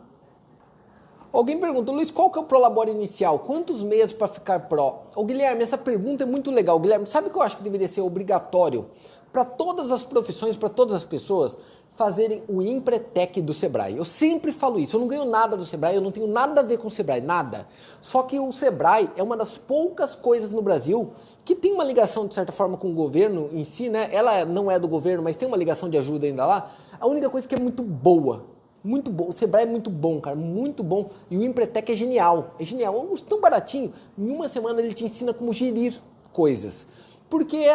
Alguém 1.36 1.60
perguntou, 1.60 1.94
Luiz, 1.94 2.10
qual 2.10 2.30
que 2.30 2.38
é 2.38 2.40
o 2.40 2.44
Prolabore 2.46 2.90
inicial? 2.90 3.40
Quantos 3.40 3.84
meses 3.84 4.10
para 4.10 4.26
ficar 4.26 4.68
Pro? 4.70 5.00
Ô 5.14 5.22
Guilherme, 5.22 5.62
essa 5.62 5.76
pergunta 5.76 6.24
é 6.24 6.26
muito 6.26 6.50
legal. 6.50 6.80
Guilherme, 6.80 7.06
sabe 7.06 7.28
o 7.28 7.30
que 7.30 7.36
eu 7.36 7.42
acho 7.42 7.58
que 7.58 7.62
deveria 7.62 7.86
ser 7.86 8.00
obrigatório 8.00 8.86
para 9.30 9.44
todas 9.44 9.92
as 9.92 10.02
profissões, 10.02 10.56
para 10.56 10.70
todas 10.70 10.94
as 10.94 11.04
pessoas? 11.04 11.58
fazerem 11.94 12.42
o 12.46 12.60
Empretec 12.60 13.40
do 13.40 13.54
Sebrae. 13.54 13.96
Eu 13.96 14.04
sempre 14.04 14.52
falo 14.52 14.78
isso, 14.78 14.96
eu 14.96 15.00
não 15.00 15.08
ganho 15.08 15.24
nada 15.24 15.56
do 15.56 15.64
Sebrae, 15.64 15.94
eu 15.96 16.02
não 16.02 16.12
tenho 16.12 16.26
nada 16.26 16.60
a 16.60 16.64
ver 16.64 16.76
com 16.76 16.88
o 16.88 16.90
Sebrae, 16.90 17.22
nada. 17.22 17.66
Só 18.02 18.22
que 18.22 18.38
o 18.38 18.52
Sebrae 18.52 19.10
é 19.16 19.22
uma 19.22 19.34
das 19.34 19.56
poucas 19.56 20.14
coisas 20.14 20.50
no 20.50 20.60
Brasil 20.60 21.12
que 21.42 21.54
tem 21.54 21.72
uma 21.72 21.82
ligação, 21.82 22.26
de 22.26 22.34
certa 22.34 22.52
forma, 22.52 22.76
com 22.76 22.90
o 22.90 22.92
governo 22.92 23.48
em 23.50 23.64
si, 23.64 23.88
né? 23.88 24.10
Ela 24.12 24.44
não 24.44 24.70
é 24.70 24.78
do 24.78 24.86
governo, 24.86 25.22
mas 25.22 25.36
tem 25.36 25.48
uma 25.48 25.56
ligação 25.56 25.88
de 25.88 25.96
ajuda 25.96 26.26
ainda 26.26 26.44
lá. 26.44 26.70
A 27.00 27.06
única 27.06 27.30
coisa 27.30 27.48
que 27.48 27.54
é 27.54 27.58
muito 27.58 27.82
boa, 27.82 28.44
muito 28.86 29.10
bom. 29.10 29.28
O 29.28 29.32
Sebrae 29.32 29.64
é 29.64 29.66
muito 29.66 29.90
bom, 29.90 30.20
cara, 30.20 30.36
muito 30.36 30.82
bom. 30.82 31.10
E 31.30 31.36
o 31.36 31.42
Empretec 31.42 31.90
é 31.90 31.94
genial, 31.94 32.54
é 32.58 32.64
genial. 32.64 32.94
É 32.94 32.98
um 32.98 33.14
tão 33.16 33.40
baratinho. 33.40 33.92
Em 34.16 34.30
uma 34.30 34.48
semana 34.48 34.80
ele 34.80 34.94
te 34.94 35.04
ensina 35.04 35.34
como 35.34 35.52
gerir 35.52 36.00
coisas. 36.32 36.86
Porque 37.28 37.66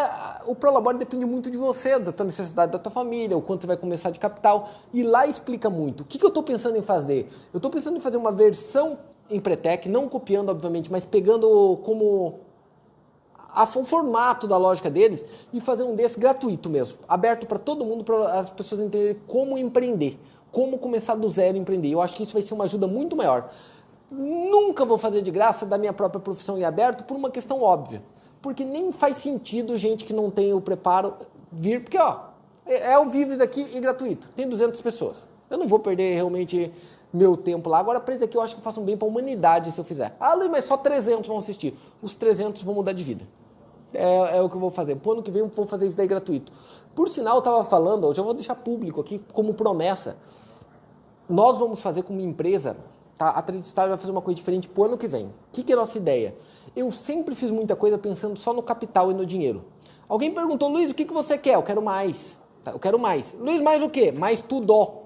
o 0.46 0.56
Prolabore 0.56 0.98
depende 0.98 1.26
muito 1.26 1.52
de 1.52 1.58
você, 1.58 2.00
da 2.00 2.14
tua 2.14 2.26
necessidade 2.26 2.72
da 2.72 2.80
tua 2.80 2.92
família, 2.92 3.36
o 3.36 3.42
quanto 3.42 3.62
você 3.62 3.68
vai 3.68 3.76
começar 3.76 4.10
de 4.10 4.20
capital. 4.20 4.70
E 4.94 5.04
lá 5.04 5.28
explica 5.28 5.70
muito. 5.70 6.02
O 6.02 6.06
que, 6.06 6.18
que 6.18 6.24
eu 6.24 6.30
estou 6.30 6.42
pensando 6.42 6.78
em 6.78 6.82
fazer? 6.82 7.30
Eu 7.54 7.58
estou 7.58 7.70
pensando 7.70 7.98
em 7.98 8.00
fazer 8.00 8.16
uma 8.16 8.32
versão 8.32 8.98
em 9.30 9.40
Pretec, 9.40 9.90
não 9.90 10.08
copiando, 10.08 10.50
obviamente, 10.50 10.90
mas 10.90 11.04
pegando 11.04 11.78
como 11.84 12.40
a, 13.54 13.64
o 13.64 13.84
formato 13.84 14.48
da 14.48 14.58
lógica 14.58 14.90
deles 14.90 15.24
e 15.52 15.60
fazer 15.60 15.84
um 15.84 15.96
desse 15.96 16.20
gratuito 16.20 16.70
mesmo, 16.70 17.00
aberto 17.08 17.46
para 17.46 17.60
todo 17.60 17.86
mundo, 17.86 18.04
para 18.04 18.40
as 18.40 18.50
pessoas 18.50 18.82
entenderem 18.82 19.22
como 19.28 19.58
empreender, 19.58 20.18
como 20.52 20.78
começar 20.78 21.16
do 21.16 21.28
zero 21.30 21.58
a 21.58 21.60
empreender. 21.60 21.90
Eu 21.90 22.02
acho 22.02 22.16
que 22.16 22.24
isso 22.24 22.34
vai 22.34 22.42
ser 22.42 22.54
uma 22.54 22.66
ajuda 22.66 22.88
muito 22.88 23.16
maior. 23.16 23.52
Nunca 24.12 24.84
vou 24.86 24.98
fazer 24.98 25.22
de 25.22 25.32
graça 25.32 25.66
da 25.66 25.78
minha 25.78 25.94
própria 25.94 26.20
profissão 26.20 26.58
em 26.58 26.64
aberto 26.64 27.04
por 27.06 27.16
uma 27.16 27.30
questão 27.30 27.62
óbvia 27.62 28.02
porque 28.42 28.66
nem 28.66 28.92
faz 28.92 29.18
sentido 29.18 29.78
gente 29.78 30.04
que 30.04 30.14
não 30.14 30.30
tem 30.32 30.54
o 30.54 30.60
preparo 30.60 31.14
vir, 31.52 31.82
porque 31.82 31.98
ó, 31.98 32.20
é, 32.66 32.76
é 32.90 32.94
ao 32.94 33.08
vivo 33.10 33.34
isso 33.34 33.44
aqui 33.44 33.68
e 33.74 33.80
gratuito, 33.80 34.28
tem 34.36 34.50
200 34.50 34.82
pessoas. 34.82 35.28
Eu 35.50 35.58
não 35.58 35.68
vou 35.68 35.80
perder 35.80 36.16
realmente 36.16 36.72
meu 37.14 37.36
tempo 37.36 37.70
lá. 37.70 37.78
Agora, 37.78 38.00
para 38.00 38.16
aqui, 38.16 38.38
eu 38.38 38.42
acho 38.42 38.56
que 38.56 38.62
faço 38.62 38.80
um 38.80 38.86
bem 38.86 38.96
para 38.96 39.06
a 39.06 39.12
humanidade 39.12 39.72
se 39.72 39.80
eu 39.80 39.84
fizer. 39.84 40.16
Ah, 40.18 40.34
Luiz, 40.34 40.50
mas 40.50 40.64
só 40.64 40.78
300 40.78 41.28
vão 41.28 41.38
assistir. 41.38 41.78
Os 42.02 42.16
300 42.16 42.62
vão 42.64 42.74
mudar 42.74 42.94
de 42.94 43.04
vida. 43.04 43.28
É, 43.94 44.38
é 44.38 44.42
o 44.42 44.50
que 44.50 44.56
eu 44.56 44.62
vou 44.62 44.72
fazer. 44.72 44.96
Pro 44.96 45.12
ano 45.12 45.22
que 45.22 45.30
vem 45.30 45.42
eu 45.42 45.50
vou 45.50 45.66
fazer 45.66 45.88
isso 45.88 45.98
daí 45.98 46.08
gratuito. 46.08 46.54
Por 46.96 47.10
sinal, 47.10 47.36
eu 47.36 47.40
estava 47.40 47.66
falando, 47.66 48.08
eu 48.08 48.14
já 48.14 48.24
vou 48.24 48.34
deixar 48.34 48.56
público 48.56 49.02
aqui 49.02 49.22
como 49.34 49.54
promessa. 49.54 50.16
Nós 51.32 51.58
vamos 51.58 51.80
fazer 51.80 52.04
com 52.04 52.12
uma 52.12 52.22
empresa, 52.22 52.76
tá? 53.18 53.30
a 53.30 53.42
Tradistar 53.42 53.88
vai 53.88 53.98
fazer 53.98 54.12
uma 54.12 54.22
coisa 54.22 54.36
diferente 54.36 54.68
pro 54.68 54.84
ano 54.84 54.98
que 54.98 55.08
vem. 55.08 55.28
O 55.28 55.34
que, 55.54 55.64
que 55.64 55.72
é 55.72 55.76
a 55.76 55.80
nossa 55.80 55.98
ideia? 55.98 56.36
Eu 56.76 56.92
sempre 56.92 57.34
fiz 57.36 57.50
muita 57.50 57.74
coisa 57.76 57.98
pensando 57.98 58.38
só 58.38 58.54
no 58.54 58.62
capital 58.62 59.10
e 59.12 59.14
no 59.14 59.26
dinheiro. 59.26 59.64
Alguém 60.10 60.34
perguntou, 60.34 60.68
Luiz, 60.68 60.92
o 60.92 60.94
que, 60.94 61.06
que 61.06 61.14
você 61.14 61.38
quer? 61.38 61.56
Eu 61.56 61.64
quero 61.64 61.82
mais. 61.82 62.38
Tá, 62.64 62.72
eu 62.72 62.80
quero 62.80 63.00
mais. 63.00 63.34
Luiz, 63.40 63.62
mais 63.62 63.82
o 63.82 63.90
quê? 63.90 64.12
Mais 64.12 64.42
tudo. 64.42 65.02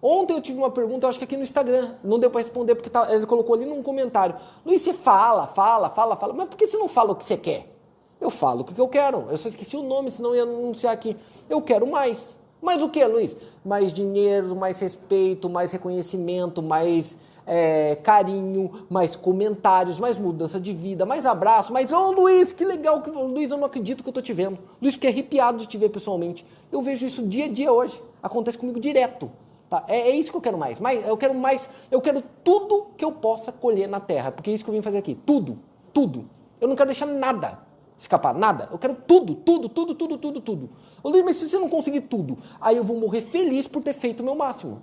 Ontem 0.00 0.32
eu 0.32 0.40
tive 0.40 0.58
uma 0.58 0.70
pergunta, 0.70 1.04
eu 1.04 1.10
acho 1.10 1.18
que 1.18 1.24
aqui 1.24 1.36
no 1.36 1.42
Instagram, 1.42 1.94
não 2.02 2.18
deu 2.18 2.30
para 2.30 2.40
responder 2.40 2.74
porque 2.74 2.88
tá, 2.88 3.12
ele 3.12 3.26
colocou 3.26 3.54
ali 3.54 3.66
num 3.66 3.82
comentário. 3.82 4.36
Luiz, 4.64 4.80
você 4.80 4.94
fala, 4.94 5.46
fala, 5.46 5.90
fala, 5.90 6.16
fala, 6.16 6.32
mas 6.32 6.48
por 6.48 6.56
que 6.56 6.66
você 6.66 6.78
não 6.78 6.88
fala 6.88 7.12
o 7.12 7.16
que 7.16 7.24
você 7.24 7.36
quer? 7.36 7.74
Eu 8.18 8.30
falo 8.30 8.62
o 8.62 8.64
que 8.64 8.78
eu 8.80 8.88
quero. 8.88 9.26
Eu 9.30 9.36
só 9.36 9.50
esqueci 9.50 9.76
o 9.76 9.82
nome, 9.82 10.10
senão 10.10 10.34
ia 10.34 10.44
anunciar 10.44 10.94
aqui. 10.94 11.14
Eu 11.48 11.60
quero 11.60 11.86
mais. 11.86 12.38
Mais 12.60 12.82
o 12.82 12.88
que, 12.88 13.04
Luiz? 13.04 13.36
Mais 13.64 13.92
dinheiro, 13.92 14.54
mais 14.56 14.80
respeito, 14.80 15.48
mais 15.48 15.72
reconhecimento, 15.72 16.62
mais 16.62 17.16
é, 17.46 17.96
carinho, 18.02 18.86
mais 18.90 19.14
comentários, 19.14 20.00
mais 20.00 20.18
mudança 20.18 20.58
de 20.58 20.72
vida, 20.72 21.06
mais 21.06 21.24
abraço, 21.24 21.72
mais 21.72 21.92
ô 21.92 22.08
oh, 22.08 22.10
Luiz, 22.10 22.52
que 22.52 22.64
legal 22.64 23.00
que 23.02 23.10
Luiz, 23.10 23.50
eu 23.50 23.56
não 23.56 23.66
acredito 23.66 24.02
que 24.02 24.08
eu 24.08 24.12
tô 24.12 24.20
te 24.20 24.32
vendo. 24.32 24.58
Luiz, 24.82 24.94
fiquei 24.94 25.10
arrepiado 25.10 25.58
de 25.58 25.66
te 25.66 25.78
ver 25.78 25.90
pessoalmente. 25.90 26.44
Eu 26.72 26.82
vejo 26.82 27.06
isso 27.06 27.26
dia 27.26 27.44
a 27.44 27.48
dia 27.48 27.72
hoje. 27.72 28.02
Acontece 28.22 28.58
comigo 28.58 28.80
direto. 28.80 29.30
Tá? 29.70 29.84
É, 29.88 30.10
é, 30.10 30.16
isso 30.16 30.30
que 30.30 30.36
eu 30.36 30.40
quero 30.40 30.58
mais. 30.58 30.80
mais. 30.80 31.06
Eu 31.06 31.16
quero 31.16 31.34
mais. 31.34 31.68
Eu 31.90 32.00
quero 32.00 32.22
tudo 32.42 32.88
que 32.96 33.04
eu 33.04 33.12
possa 33.12 33.52
colher 33.52 33.88
na 33.88 34.00
terra. 34.00 34.30
Porque 34.32 34.50
é 34.50 34.54
isso 34.54 34.64
que 34.64 34.70
eu 34.70 34.74
vim 34.74 34.82
fazer 34.82 34.98
aqui. 34.98 35.14
Tudo. 35.26 35.58
Tudo. 35.92 36.28
Eu 36.60 36.68
não 36.68 36.76
quero 36.76 36.88
deixar 36.88 37.06
nada 37.06 37.58
escapar. 37.98 38.34
Nada. 38.34 38.68
Eu 38.70 38.78
quero 38.78 38.94
tudo, 38.94 39.34
tudo, 39.34 39.68
tudo, 39.68 39.94
tudo, 39.94 40.18
tudo, 40.18 40.40
tudo. 40.40 40.70
Ô 41.02 41.08
Luiz, 41.08 41.24
mas 41.24 41.36
se 41.36 41.48
você 41.48 41.58
não 41.58 41.68
conseguir 41.68 42.02
tudo, 42.02 42.38
aí 42.60 42.76
eu 42.76 42.84
vou 42.84 42.98
morrer 42.98 43.22
feliz 43.22 43.66
por 43.66 43.82
ter 43.82 43.94
feito 43.94 44.20
o 44.20 44.24
meu 44.24 44.34
máximo. 44.34 44.82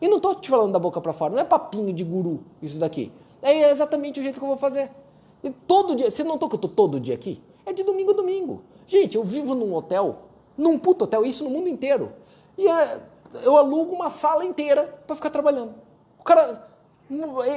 E 0.00 0.08
não 0.08 0.18
tô 0.18 0.34
te 0.34 0.48
falando 0.48 0.72
da 0.72 0.78
boca 0.78 1.00
para 1.00 1.12
fora, 1.12 1.32
não 1.34 1.40
é 1.40 1.44
papinho 1.44 1.92
de 1.92 2.02
guru 2.02 2.42
isso 2.62 2.78
daqui. 2.78 3.12
É 3.42 3.70
exatamente 3.70 4.20
o 4.20 4.22
jeito 4.22 4.38
que 4.38 4.44
eu 4.44 4.48
vou 4.48 4.56
fazer. 4.56 4.90
E 5.42 5.50
todo 5.50 5.94
dia, 5.94 6.10
você 6.10 6.24
não 6.24 6.38
tô 6.38 6.48
que 6.48 6.54
eu 6.54 6.58
tô 6.58 6.68
todo 6.68 6.98
dia 6.98 7.14
aqui? 7.14 7.42
É 7.66 7.72
de 7.72 7.82
domingo 7.82 8.12
a 8.12 8.14
domingo. 8.14 8.62
Gente, 8.86 9.16
eu 9.16 9.24
vivo 9.24 9.54
num 9.54 9.74
hotel, 9.74 10.22
num 10.56 10.78
puto 10.78 11.04
hotel, 11.04 11.24
isso 11.24 11.44
no 11.44 11.50
mundo 11.50 11.68
inteiro. 11.68 12.12
E 12.56 12.66
é, 12.66 13.00
eu 13.42 13.56
alugo 13.56 13.94
uma 13.94 14.10
sala 14.10 14.44
inteira 14.44 15.02
para 15.06 15.16
ficar 15.16 15.30
trabalhando. 15.30 15.74
O 16.18 16.22
cara 16.22 16.68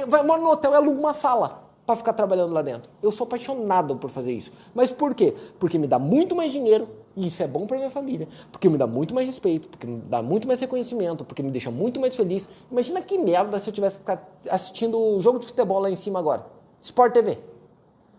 vai 0.06 0.22
mora 0.22 0.42
no 0.42 0.50
hotel 0.50 0.72
e 0.72 0.76
aluga 0.76 0.98
uma 0.98 1.14
sala 1.14 1.63
para 1.86 1.96
ficar 1.96 2.12
trabalhando 2.14 2.52
lá 2.52 2.62
dentro. 2.62 2.90
Eu 3.02 3.12
sou 3.12 3.26
apaixonado 3.26 3.96
por 3.96 4.10
fazer 4.10 4.32
isso. 4.32 4.52
Mas 4.74 4.90
por 4.90 5.14
quê? 5.14 5.34
Porque 5.58 5.78
me 5.78 5.86
dá 5.86 5.98
muito 5.98 6.34
mais 6.34 6.52
dinheiro 6.52 6.88
e 7.16 7.26
isso 7.26 7.42
é 7.42 7.46
bom 7.46 7.66
para 7.66 7.76
minha 7.76 7.90
família, 7.90 8.26
porque 8.50 8.68
me 8.68 8.76
dá 8.76 8.86
muito 8.86 9.14
mais 9.14 9.26
respeito, 9.26 9.68
porque 9.68 9.86
me 9.86 10.00
dá 10.00 10.20
muito 10.20 10.48
mais 10.48 10.60
reconhecimento, 10.60 11.24
porque 11.24 11.42
me 11.42 11.50
deixa 11.50 11.70
muito 11.70 12.00
mais 12.00 12.16
feliz. 12.16 12.48
Imagina 12.70 13.00
que 13.00 13.16
merda 13.16 13.60
se 13.60 13.70
eu 13.70 13.74
tivesse 13.74 13.96
que 13.96 14.00
ficar 14.00 14.28
assistindo 14.50 14.98
o 14.98 15.20
jogo 15.20 15.38
de 15.38 15.46
futebol 15.46 15.78
lá 15.78 15.90
em 15.90 15.96
cima 15.96 16.18
agora. 16.18 16.46
Sport 16.82 17.12
TV. 17.12 17.38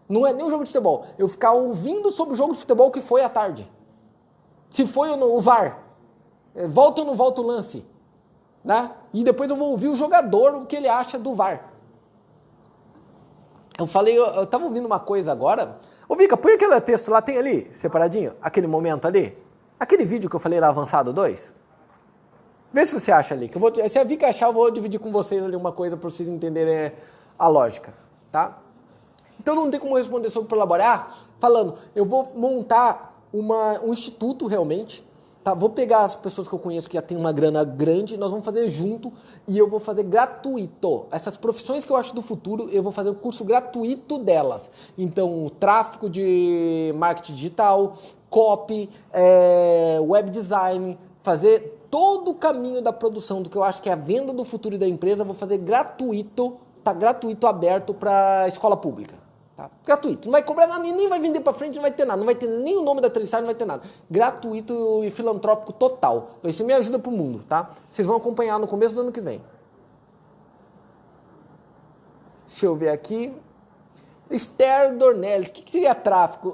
Não 0.07 0.25
é 0.25 0.33
nem 0.33 0.45
o 0.45 0.49
jogo 0.49 0.63
de 0.63 0.69
futebol. 0.69 1.05
Eu 1.17 1.27
ficar 1.27 1.51
ouvindo 1.53 2.09
sobre 2.11 2.33
o 2.33 2.37
jogo 2.37 2.53
de 2.53 2.59
futebol 2.59 2.89
que 2.89 3.01
foi 3.01 3.21
à 3.21 3.29
tarde. 3.29 3.69
Se 4.69 4.85
foi 4.85 5.09
o 5.09 5.41
VAR. 5.41 5.83
É, 6.53 6.67
volta 6.67 7.01
ou 7.01 7.07
não 7.07 7.15
volta 7.15 7.41
o 7.41 7.45
lance. 7.45 7.83
Né? 8.63 8.91
E 9.13 9.23
depois 9.23 9.49
eu 9.49 9.55
vou 9.55 9.71
ouvir 9.71 9.89
o 9.89 9.95
jogador, 9.95 10.55
o 10.55 10.65
que 10.65 10.75
ele 10.75 10.87
acha 10.87 11.19
do 11.19 11.33
VAR. 11.33 11.74
Eu 13.77 13.87
falei, 13.87 14.17
eu, 14.17 14.25
eu 14.25 14.47
tava 14.47 14.63
ouvindo 14.63 14.85
uma 14.85 14.99
coisa 14.99 15.31
agora 15.31 15.77
Ô 16.07 16.15
Vika, 16.15 16.37
põe 16.37 16.53
aquele 16.53 16.79
texto 16.81 17.09
lá, 17.09 17.21
tem 17.21 17.37
ali, 17.37 17.67
separadinho, 17.71 18.33
aquele 18.41 18.67
momento 18.67 19.05
ali. 19.07 19.35
Aquele 19.79 20.05
vídeo 20.05 20.29
que 20.29 20.35
eu 20.35 20.39
falei 20.39 20.57
era 20.57 20.69
avançado 20.69 21.11
2. 21.11 21.53
Vê 22.71 22.85
se 22.85 22.93
você 22.93 23.11
acha 23.11 23.33
ali. 23.33 23.49
Que 23.49 23.57
eu 23.57 23.61
vou, 23.61 23.73
se 23.89 23.97
a 23.97 24.03
Vika 24.03 24.27
achar, 24.27 24.47
eu 24.47 24.53
vou 24.53 24.69
dividir 24.69 24.99
com 24.99 25.11
vocês 25.11 25.43
ali 25.43 25.55
uma 25.55 25.71
coisa 25.71 25.97
para 25.97 26.09
vocês 26.09 26.29
entenderem 26.29 26.91
a 27.37 27.47
lógica, 27.47 27.93
tá? 28.31 28.59
Então 29.39 29.55
não 29.55 29.69
tem 29.69 29.79
como 29.79 29.97
responder 29.97 30.29
sobre 30.29 30.47
colaborar 30.47 31.17
falando, 31.39 31.77
eu 31.95 32.05
vou 32.05 32.31
montar 32.35 33.19
uma, 33.33 33.81
um 33.81 33.91
instituto 33.91 34.47
realmente 34.47 35.05
Tá, 35.45 35.53
vou 35.53 35.69
pegar 35.69 36.05
as 36.05 36.15
pessoas 36.15 36.47
que 36.47 36.55
eu 36.55 36.57
conheço 36.57 36.89
que 36.89 36.95
já 36.95 37.03
tem 37.03 37.15
uma 37.15 37.31
grana 37.31 37.63
grande, 37.63 38.17
nós 38.17 38.31
vamos 38.31 38.43
fazer 38.43 38.67
junto 38.67 39.13
e 39.47 39.55
eu 39.55 39.69
vou 39.69 39.79
fazer 39.79 40.01
gratuito. 40.01 41.05
Essas 41.11 41.37
profissões 41.37 41.85
que 41.85 41.91
eu 41.91 41.95
acho 41.95 42.15
do 42.15 42.21
futuro, 42.23 42.67
eu 42.71 42.81
vou 42.81 42.91
fazer 42.91 43.11
o 43.11 43.13
curso 43.13 43.45
gratuito 43.45 44.17
delas. 44.17 44.71
Então, 44.97 45.51
tráfego 45.59 46.09
de 46.09 46.91
marketing 46.97 47.33
digital, 47.35 47.95
copy, 48.27 48.89
é, 49.13 49.99
web 50.01 50.31
design, 50.31 50.97
fazer 51.21 51.85
todo 51.91 52.31
o 52.31 52.33
caminho 52.33 52.81
da 52.81 52.91
produção 52.91 53.43
do 53.43 53.47
que 53.47 53.55
eu 53.55 53.63
acho 53.63 53.83
que 53.83 53.89
é 53.89 53.93
a 53.93 53.95
venda 53.95 54.33
do 54.33 54.43
futuro 54.43 54.79
da 54.79 54.87
empresa, 54.87 55.23
vou 55.23 55.35
fazer 55.35 55.59
gratuito, 55.59 56.57
tá 56.83 56.91
gratuito 56.91 57.45
aberto 57.45 57.93
para 57.93 58.47
escola 58.47 58.75
pública. 58.75 59.24
Tá? 59.55 59.69
Gratuito. 59.85 60.27
Não 60.27 60.33
vai 60.33 60.43
cobrar 60.43 60.67
nada, 60.67 60.83
nem 60.83 61.07
vai 61.07 61.19
vender 61.19 61.39
para 61.39 61.53
frente, 61.53 61.75
não 61.75 61.81
vai 61.81 61.91
ter 61.91 62.05
nada. 62.05 62.17
Não 62.17 62.25
vai 62.25 62.35
ter 62.35 62.47
nem 62.47 62.75
o 62.77 62.81
nome 62.81 62.99
da 62.99 63.09
Tristar, 63.09 63.39
não 63.39 63.47
vai 63.47 63.55
ter 63.55 63.65
nada. 63.65 63.83
Gratuito 64.09 65.03
e 65.03 65.09
filantrópico 65.09 65.71
total. 65.71 66.31
Então 66.39 66.51
isso 66.51 66.65
me 66.65 66.73
ajuda 66.73 66.99
pro 66.99 67.11
mundo, 67.11 67.43
tá? 67.47 67.71
Vocês 67.89 68.05
vão 68.05 68.17
acompanhar 68.17 68.59
no 68.59 68.67
começo 68.67 68.93
do 68.93 69.01
ano 69.01 69.11
que 69.11 69.21
vem. 69.21 69.41
Deixa 72.45 72.65
eu 72.65 72.75
ver 72.75 72.89
aqui. 72.89 73.33
Esther 74.29 74.97
Dornelles, 74.97 75.49
o 75.49 75.53
que, 75.53 75.61
que 75.61 75.71
seria 75.71 75.95
tráfico? 75.95 76.49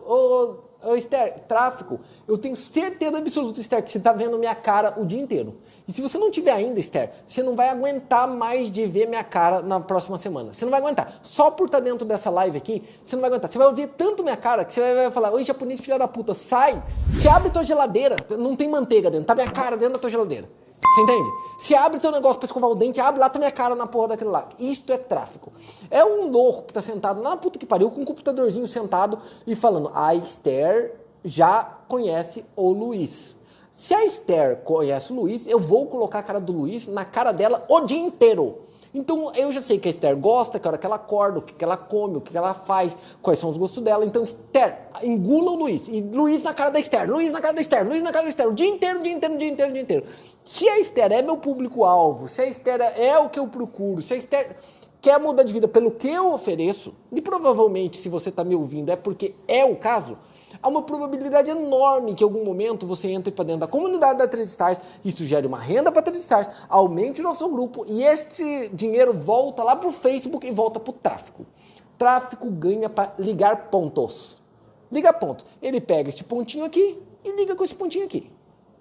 Ô, 0.84 0.96
Esther, 0.96 1.40
tráfico, 1.48 2.00
eu 2.28 2.38
tenho 2.38 2.56
certeza 2.56 3.18
absoluta, 3.18 3.60
Esther, 3.60 3.84
que 3.84 3.92
você 3.92 3.98
está 3.98 4.12
vendo 4.14 4.38
minha 4.38 4.56
cara 4.56 4.94
o 4.98 5.06
dia 5.06 5.20
inteiro. 5.20 5.58
E 5.88 5.92
se 5.92 6.02
você 6.02 6.18
não 6.18 6.32
tiver 6.32 6.52
ainda, 6.52 6.80
Esther, 6.80 7.12
você 7.28 7.44
não 7.44 7.56
vai 7.56 7.70
aguentar 7.70 8.28
mais 8.28 8.70
de 8.72 8.86
ver 8.86 9.08
minha 9.08 9.24
cara 9.24 9.62
na 9.62 9.80
próxima 9.80 10.18
semana. 10.18 10.54
Você 10.54 10.64
não 10.64 10.72
vai 10.72 10.80
aguentar. 10.80 11.20
Só 11.24 11.52
por 11.52 11.66
estar 11.66 11.80
dentro 11.80 12.06
dessa 12.06 12.30
live 12.30 12.58
aqui, 12.58 12.84
você 13.04 13.16
não 13.16 13.22
vai 13.22 13.30
aguentar. 13.30 13.52
Você 13.52 13.58
vai 13.58 13.68
ouvir 13.68 13.88
tanto 13.98 14.24
minha 14.24 14.38
cara 14.38 14.64
que 14.64 14.74
você 14.74 14.82
vai 14.94 15.12
falar: 15.12 15.32
Oi, 15.32 15.44
japonês, 15.44 15.82
filha 15.82 15.98
da 15.98 16.08
puta, 16.08 16.34
sai. 16.34 16.82
Você 17.14 17.28
abre 17.28 17.50
tua 17.50 17.64
geladeira, 17.64 18.16
não 18.38 18.56
tem 18.56 18.70
manteiga 18.70 19.10
dentro, 19.10 19.26
tá 19.26 19.36
minha 19.36 19.52
cara 19.52 19.76
dentro 19.76 19.94
da 19.94 20.00
tua 20.00 20.10
geladeira. 20.10 20.48
Você 20.94 21.02
entende? 21.02 21.32
Se 21.58 21.76
abre 21.76 22.00
teu 22.00 22.12
negócio 22.12 22.38
para 22.38 22.48
escovar 22.48 22.70
o 22.70 22.76
dente, 22.76 23.00
abre 23.00 23.20
lá, 23.20 23.30
tá 23.30 23.40
minha 23.40 23.52
cara 23.52 23.76
na 23.76 23.88
porra 23.88 24.10
daquele 24.10 24.30
lá. 24.30 24.50
Isto 24.60 24.92
é 24.92 24.98
tráfico. 24.98 25.54
É 25.90 26.04
um 26.04 26.30
louco 26.30 26.64
que 26.64 26.74
tá 26.74 26.82
sentado 26.82 27.22
na 27.22 27.38
puta 27.38 27.58
que 27.58 27.66
pariu 27.66 27.90
com 27.90 28.02
um 28.02 28.06
computadorzinho 28.06 28.68
sentado 28.68 29.18
e 29.48 29.56
falando: 29.56 29.92
A 29.94 30.14
Esther 30.16 30.96
já 31.24 31.64
conhece 31.88 32.44
o 32.56 32.72
Luiz. 32.72 33.36
Se 33.76 33.94
a 33.94 34.06
Esther 34.06 34.58
conhece 34.58 35.14
o 35.14 35.16
Luiz, 35.16 35.48
eu 35.48 35.60
vou 35.60 35.86
colocar 35.86 36.20
a 36.20 36.24
cara 36.24 36.40
do 36.40 36.52
Luiz 36.52 36.88
na 36.88 37.06
cara 37.06 37.32
dela 37.32 37.66
o 37.70 37.82
dia 37.82 38.00
inteiro. 38.00 38.58
Então 38.94 39.32
eu 39.34 39.54
já 39.54 39.62
sei 39.62 39.80
que 39.80 39.88
a 39.88 39.92
Esther 39.92 40.18
gosta, 40.18 40.60
que 40.60 40.68
hora 40.68 40.78
que 40.78 40.86
ela 40.86 40.98
acorda, 40.98 41.40
o 41.40 41.42
que, 41.42 41.54
que 41.54 41.64
ela 41.64 41.78
come, 41.78 42.18
o 42.18 42.22
que, 42.22 42.32
que 42.32 42.38
ela 42.38 42.54
faz, 42.54 42.98
quais 43.22 43.40
são 43.40 43.50
os 43.50 43.58
gostos 43.58 43.82
dela. 43.82 44.06
Então, 44.06 44.24
Esther, 44.24 44.80
engula 45.02 45.52
o 45.52 45.56
Luiz. 45.56 45.88
E 45.88 46.02
Luiz 46.02 46.44
na 46.44 46.54
cara 46.54 46.72
da 46.72 46.80
Esther, 46.80 47.10
Luiz 47.10 47.32
na 47.32 47.40
cara 47.40 47.54
da 47.54 47.62
Esther, 47.62 47.88
Luiz 47.88 48.04
na 48.04 48.12
cara 48.12 48.26
da 48.26 48.30
Esther, 48.30 48.48
o 48.48 48.54
dia 48.54 48.68
inteiro, 48.68 49.00
o 49.00 49.04
dia 49.04 49.14
inteiro, 49.14 49.36
o 49.36 49.38
dia 49.38 49.50
inteiro, 49.50 49.72
o 49.72 49.74
dia 49.74 49.82
inteiro. 49.82 50.06
Se 50.44 50.68
a 50.68 50.80
Esther 50.80 51.12
é 51.12 51.22
meu 51.22 51.38
público-alvo, 51.38 52.28
se 52.28 52.42
a 52.42 52.48
Esther 52.48 52.82
é 52.82 53.18
o 53.20 53.30
que 53.30 53.38
eu 53.38 53.48
procuro, 53.48 54.02
se 54.02 54.16
a 54.16 54.18
Esther 54.18 54.58
quer 55.00 55.20
mudar 55.20 55.44
de 55.44 55.54
vida 55.54 55.68
pelo 55.68 55.92
que 55.92 56.08
eu 56.08 56.34
ofereço, 56.34 56.96
e 57.12 57.22
provavelmente 57.22 57.98
se 57.98 58.10
você 58.10 58.30
está 58.30 58.44
me 58.44 58.56
ouvindo 58.56 58.90
é 58.90 58.96
porque 58.96 59.36
é 59.48 59.64
o 59.64 59.76
caso, 59.76 60.18
há 60.62 60.68
uma 60.68 60.82
probabilidade 60.82 61.52
enorme 61.52 62.16
que 62.16 62.24
em 62.24 62.28
algum 62.28 62.44
momento 62.44 62.88
você 62.88 63.10
entre 63.10 63.32
para 63.32 63.46
dentro 63.46 63.62
da 63.62 63.68
comunidade 63.68 64.18
da 64.18 64.28
Trade 64.28 64.48
Stars, 64.48 64.82
isso 65.06 65.24
gere 65.26 65.46
uma 65.46 65.60
renda 65.60 65.92
para 65.92 66.02
Trade 66.02 66.20
Stars, 66.20 66.50
aumente 66.68 67.22
o 67.22 67.24
nosso 67.24 67.48
grupo 67.48 67.86
e 67.88 68.04
este 68.04 68.68
dinheiro 68.70 69.14
volta 69.14 69.62
lá 69.64 69.76
para 69.76 69.90
o 69.90 69.94
Facebook 69.94 70.48
e 70.48 70.52
volta 70.52 70.80
para 70.80 70.90
o 70.90 70.94
tráfico. 70.94 71.46
Tráfico 72.00 72.50
ganha 72.50 72.90
para 72.90 73.14
ligar 73.20 73.70
pontos. 73.70 74.42
Liga 74.92 75.14
pontos. 75.14 75.46
Ele 75.62 75.80
pega 75.80 76.10
este 76.10 76.24
pontinho 76.24 76.66
aqui 76.66 77.00
e 77.24 77.32
liga 77.34 77.56
com 77.56 77.64
esse 77.64 77.76
pontinho 77.76 78.06
aqui. 78.06 78.31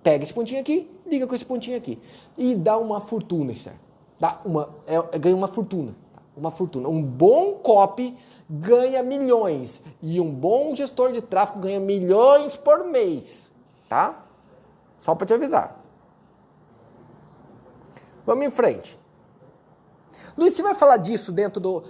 Pega 0.03 0.25
esse 0.25 0.33
pontinho 0.33 0.61
aqui, 0.61 0.91
liga 1.07 1.27
com 1.27 1.35
esse 1.35 1.45
pontinho 1.45 1.77
aqui. 1.77 1.99
E 2.37 2.55
dá 2.55 2.79
uma 2.79 3.01
fortuna, 3.01 3.55
certo? 3.55 3.81
Dá 4.19 4.41
uma, 4.45 4.69
é, 4.87 5.19
ganha 5.19 5.37
uma 5.37 5.49
fortuna. 5.49 5.95
Uma 6.37 6.51
fortuna. 6.51 6.89
Um 6.89 7.03
bom 7.03 7.55
copy 7.55 8.17
ganha 8.49 9.03
milhões 9.03 9.83
e 10.03 10.21
um 10.21 10.31
bom 10.31 10.75
gestor 10.75 11.13
de 11.13 11.21
tráfego 11.21 11.61
ganha 11.61 11.79
milhões 11.79 12.57
por 12.57 12.85
mês, 12.85 13.51
tá? 13.89 14.27
Só 14.99 15.15
para 15.15 15.27
te 15.27 15.35
avisar. 15.35 15.81
Vamos 18.27 18.47
em 18.47 18.51
frente. 18.51 18.99
Luiz, 20.37 20.55
você 20.55 20.63
vai 20.63 20.75
falar 20.75 20.97
disso 20.97 21.33
dentro 21.33 21.61
do. 21.61 21.85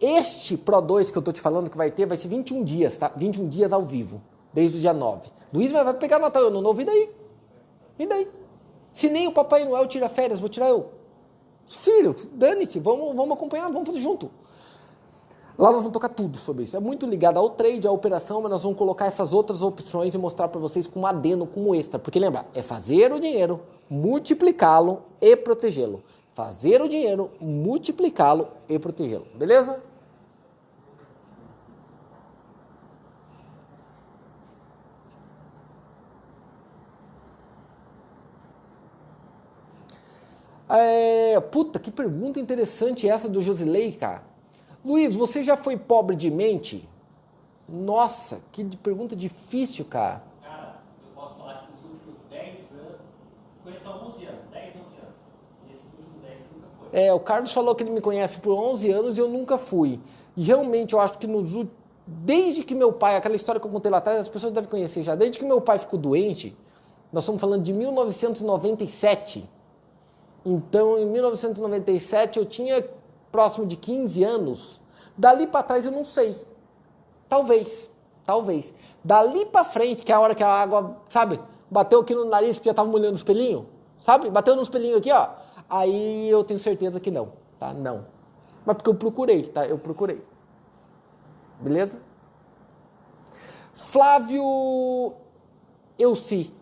Este 0.00 0.56
Pro 0.56 0.80
2 0.80 1.10
que 1.10 1.18
eu 1.18 1.22
tô 1.22 1.32
te 1.32 1.40
falando 1.40 1.68
que 1.68 1.76
vai 1.76 1.90
ter, 1.90 2.06
vai 2.06 2.16
ser 2.16 2.28
21 2.28 2.62
dias, 2.64 2.96
tá? 2.96 3.10
21 3.14 3.48
dias 3.48 3.72
ao 3.72 3.82
vivo, 3.82 4.22
desde 4.52 4.78
o 4.78 4.80
dia 4.80 4.92
9. 4.92 5.30
Luiz 5.52 5.72
vai, 5.72 5.92
pegar 5.94 6.18
Natal, 6.18 6.42
eu 6.42 6.50
não 6.50 6.60
novo, 6.60 6.80
e 6.80 6.84
daí? 6.84 7.10
E 7.98 8.06
daí? 8.06 8.28
Se 8.92 9.08
nem 9.08 9.26
o 9.28 9.32
Papai 9.32 9.64
Noel 9.64 9.86
tira 9.86 10.08
férias, 10.08 10.40
vou 10.40 10.48
tirar 10.48 10.68
eu. 10.68 10.90
Filho, 11.68 12.14
dane-se, 12.32 12.78
vamos, 12.78 13.14
vamos 13.14 13.36
acompanhar, 13.36 13.70
vamos 13.70 13.86
fazer 13.86 14.00
junto. 14.00 14.30
Lá 15.58 15.70
nós 15.70 15.80
vamos 15.80 15.92
tocar 15.92 16.10
tudo 16.10 16.36
sobre 16.38 16.64
isso. 16.64 16.76
É 16.76 16.80
muito 16.80 17.06
ligado 17.06 17.38
ao 17.38 17.48
trade, 17.48 17.86
à 17.86 17.90
operação, 17.90 18.42
mas 18.42 18.50
nós 18.50 18.62
vamos 18.62 18.78
colocar 18.78 19.06
essas 19.06 19.32
outras 19.32 19.62
opções 19.62 20.14
e 20.14 20.18
mostrar 20.18 20.48
para 20.48 20.60
vocês 20.60 20.86
com 20.86 21.00
um 21.00 21.06
adeno, 21.06 21.46
como 21.46 21.74
extra. 21.74 21.98
Porque 21.98 22.18
lembra, 22.18 22.46
é 22.54 22.62
fazer 22.62 23.10
o 23.12 23.18
dinheiro, 23.18 23.60
multiplicá-lo 23.88 25.02
e 25.20 25.34
protegê-lo. 25.34 26.02
Fazer 26.34 26.82
o 26.82 26.88
dinheiro, 26.88 27.30
multiplicá-lo 27.40 28.48
e 28.68 28.78
protegê-lo. 28.78 29.26
Beleza? 29.34 29.80
É, 40.68 41.38
puta, 41.40 41.78
que 41.78 41.90
pergunta 41.90 42.40
interessante 42.40 43.08
essa 43.08 43.28
do 43.28 43.40
Josilei, 43.40 43.92
cara. 43.92 44.22
Luiz, 44.84 45.14
você 45.14 45.42
já 45.42 45.56
foi 45.56 45.76
pobre 45.76 46.16
de 46.16 46.30
mente? 46.30 46.88
Nossa, 47.68 48.40
que 48.52 48.64
pergunta 48.76 49.16
difícil, 49.16 49.84
cara. 49.84 50.22
Cara, 50.42 50.76
eu 51.02 51.20
posso 51.20 51.36
falar 51.36 51.66
que 51.66 51.72
nos 51.72 51.92
últimos 51.92 52.20
10 52.30 52.72
anos, 52.72 53.00
conheço 53.64 53.88
há 53.88 53.96
11 53.96 54.24
anos, 54.26 54.46
10, 54.46 54.64
11 54.66 54.76
anos. 54.76 55.16
E 55.66 55.72
esses 55.72 55.92
últimos 55.92 56.22
10 56.22 56.38
você 56.38 56.44
nunca 56.54 56.68
foi. 56.78 57.00
É, 57.00 57.12
o 57.12 57.20
Carlos 57.20 57.52
falou 57.52 57.74
que 57.74 57.82
ele 57.82 57.90
me 57.90 58.00
conhece 58.00 58.38
por 58.38 58.52
11 58.52 58.90
anos 58.90 59.18
e 59.18 59.20
eu 59.20 59.28
nunca 59.28 59.58
fui. 59.58 60.00
E 60.36 60.42
realmente 60.42 60.94
eu 60.94 61.00
acho 61.00 61.18
que 61.18 61.26
nos 61.26 61.54
desde 62.06 62.62
que 62.62 62.74
meu 62.74 62.92
pai, 62.92 63.16
aquela 63.16 63.34
história 63.34 63.60
que 63.60 63.66
eu 63.66 63.70
contei 63.70 63.90
lá 63.90 63.98
atrás, 63.98 64.20
as 64.20 64.28
pessoas 64.28 64.52
devem 64.52 64.70
conhecer 64.70 65.02
já, 65.02 65.16
desde 65.16 65.38
que 65.38 65.44
meu 65.44 65.60
pai 65.60 65.78
ficou 65.78 65.98
doente, 65.98 66.56
nós 67.12 67.24
estamos 67.24 67.40
falando 67.40 67.64
de 67.64 67.72
1997. 67.72 69.48
Então, 70.48 70.96
em 70.96 71.06
1997 71.06 72.38
eu 72.38 72.46
tinha 72.46 72.88
próximo 73.32 73.66
de 73.66 73.74
15 73.74 74.22
anos. 74.22 74.80
Dali 75.18 75.44
para 75.44 75.64
trás 75.64 75.84
eu 75.84 75.90
não 75.90 76.04
sei. 76.04 76.36
Talvez, 77.28 77.90
talvez. 78.24 78.72
Dali 79.02 79.44
para 79.46 79.64
frente, 79.64 80.04
que 80.04 80.12
é 80.12 80.14
a 80.14 80.20
hora 80.20 80.36
que 80.36 80.44
a 80.44 80.48
água, 80.48 80.98
sabe, 81.08 81.40
bateu 81.68 81.98
aqui 81.98 82.14
no 82.14 82.26
nariz 82.26 82.60
que 82.60 82.66
já 82.66 82.72
tava 82.72 82.88
molhando 82.88 83.14
os 83.14 83.24
pelinhos, 83.24 83.64
sabe? 84.00 84.30
Bateu 84.30 84.54
nos 84.54 84.68
pelinhos 84.68 84.98
aqui, 84.98 85.10
ó. 85.10 85.30
Aí 85.68 86.28
eu 86.28 86.44
tenho 86.44 86.60
certeza 86.60 87.00
que 87.00 87.10
não, 87.10 87.32
tá? 87.58 87.74
Não. 87.74 88.06
Mas 88.64 88.76
porque 88.76 88.90
eu 88.90 88.94
procurei, 88.94 89.42
tá? 89.42 89.66
Eu 89.66 89.78
procurei. 89.78 90.22
Beleza? 91.60 91.98
Flávio 93.74 95.12
Elci, 95.98 96.54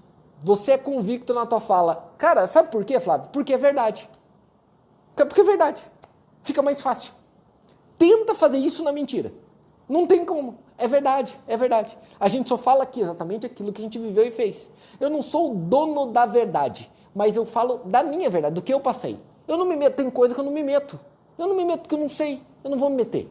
você 0.43 0.72
é 0.72 0.78
convicto 0.78 1.35
na 1.35 1.45
tua 1.45 1.61
fala. 1.61 2.13
Cara, 2.24 2.46
sabe 2.46 2.70
por 2.70 2.86
quê, 2.86 2.98
Flávio? 2.98 3.28
Porque 3.30 3.52
é 3.52 3.58
verdade. 3.58 4.08
Porque 5.14 5.42
é 5.42 5.44
verdade. 5.44 5.82
Fica 6.42 6.62
mais 6.62 6.80
fácil. 6.80 7.12
Tenta 7.98 8.34
fazer 8.34 8.56
isso 8.56 8.82
na 8.82 8.92
mentira. 8.92 9.30
Não 9.86 10.06
tem 10.06 10.24
como. 10.24 10.56
É 10.78 10.88
verdade, 10.88 11.38
é 11.46 11.54
verdade. 11.54 11.98
A 12.18 12.26
gente 12.26 12.48
só 12.48 12.56
fala 12.56 12.84
aqui 12.84 13.02
exatamente 13.02 13.44
aquilo 13.44 13.74
que 13.74 13.82
a 13.82 13.84
gente 13.84 13.98
viveu 13.98 14.26
e 14.26 14.30
fez. 14.30 14.70
Eu 14.98 15.10
não 15.10 15.20
sou 15.20 15.52
o 15.52 15.54
dono 15.54 16.06
da 16.12 16.24
verdade, 16.24 16.90
mas 17.14 17.36
eu 17.36 17.44
falo 17.44 17.82
da 17.84 18.02
minha 18.02 18.30
verdade, 18.30 18.54
do 18.54 18.62
que 18.62 18.72
eu 18.72 18.80
passei. 18.80 19.20
Eu 19.46 19.58
não 19.58 19.66
me 19.66 19.76
meto, 19.76 19.96
tem 19.96 20.08
coisa 20.08 20.34
que 20.34 20.40
eu 20.40 20.44
não 20.46 20.50
me 20.52 20.62
meto. 20.62 20.98
Eu 21.36 21.46
não 21.46 21.54
me 21.54 21.62
meto 21.66 21.80
porque 21.80 21.94
eu 21.94 22.00
não 22.00 22.08
sei. 22.08 22.40
Eu 22.64 22.70
não 22.70 22.78
vou 22.78 22.88
me 22.88 22.96
meter. 22.96 23.28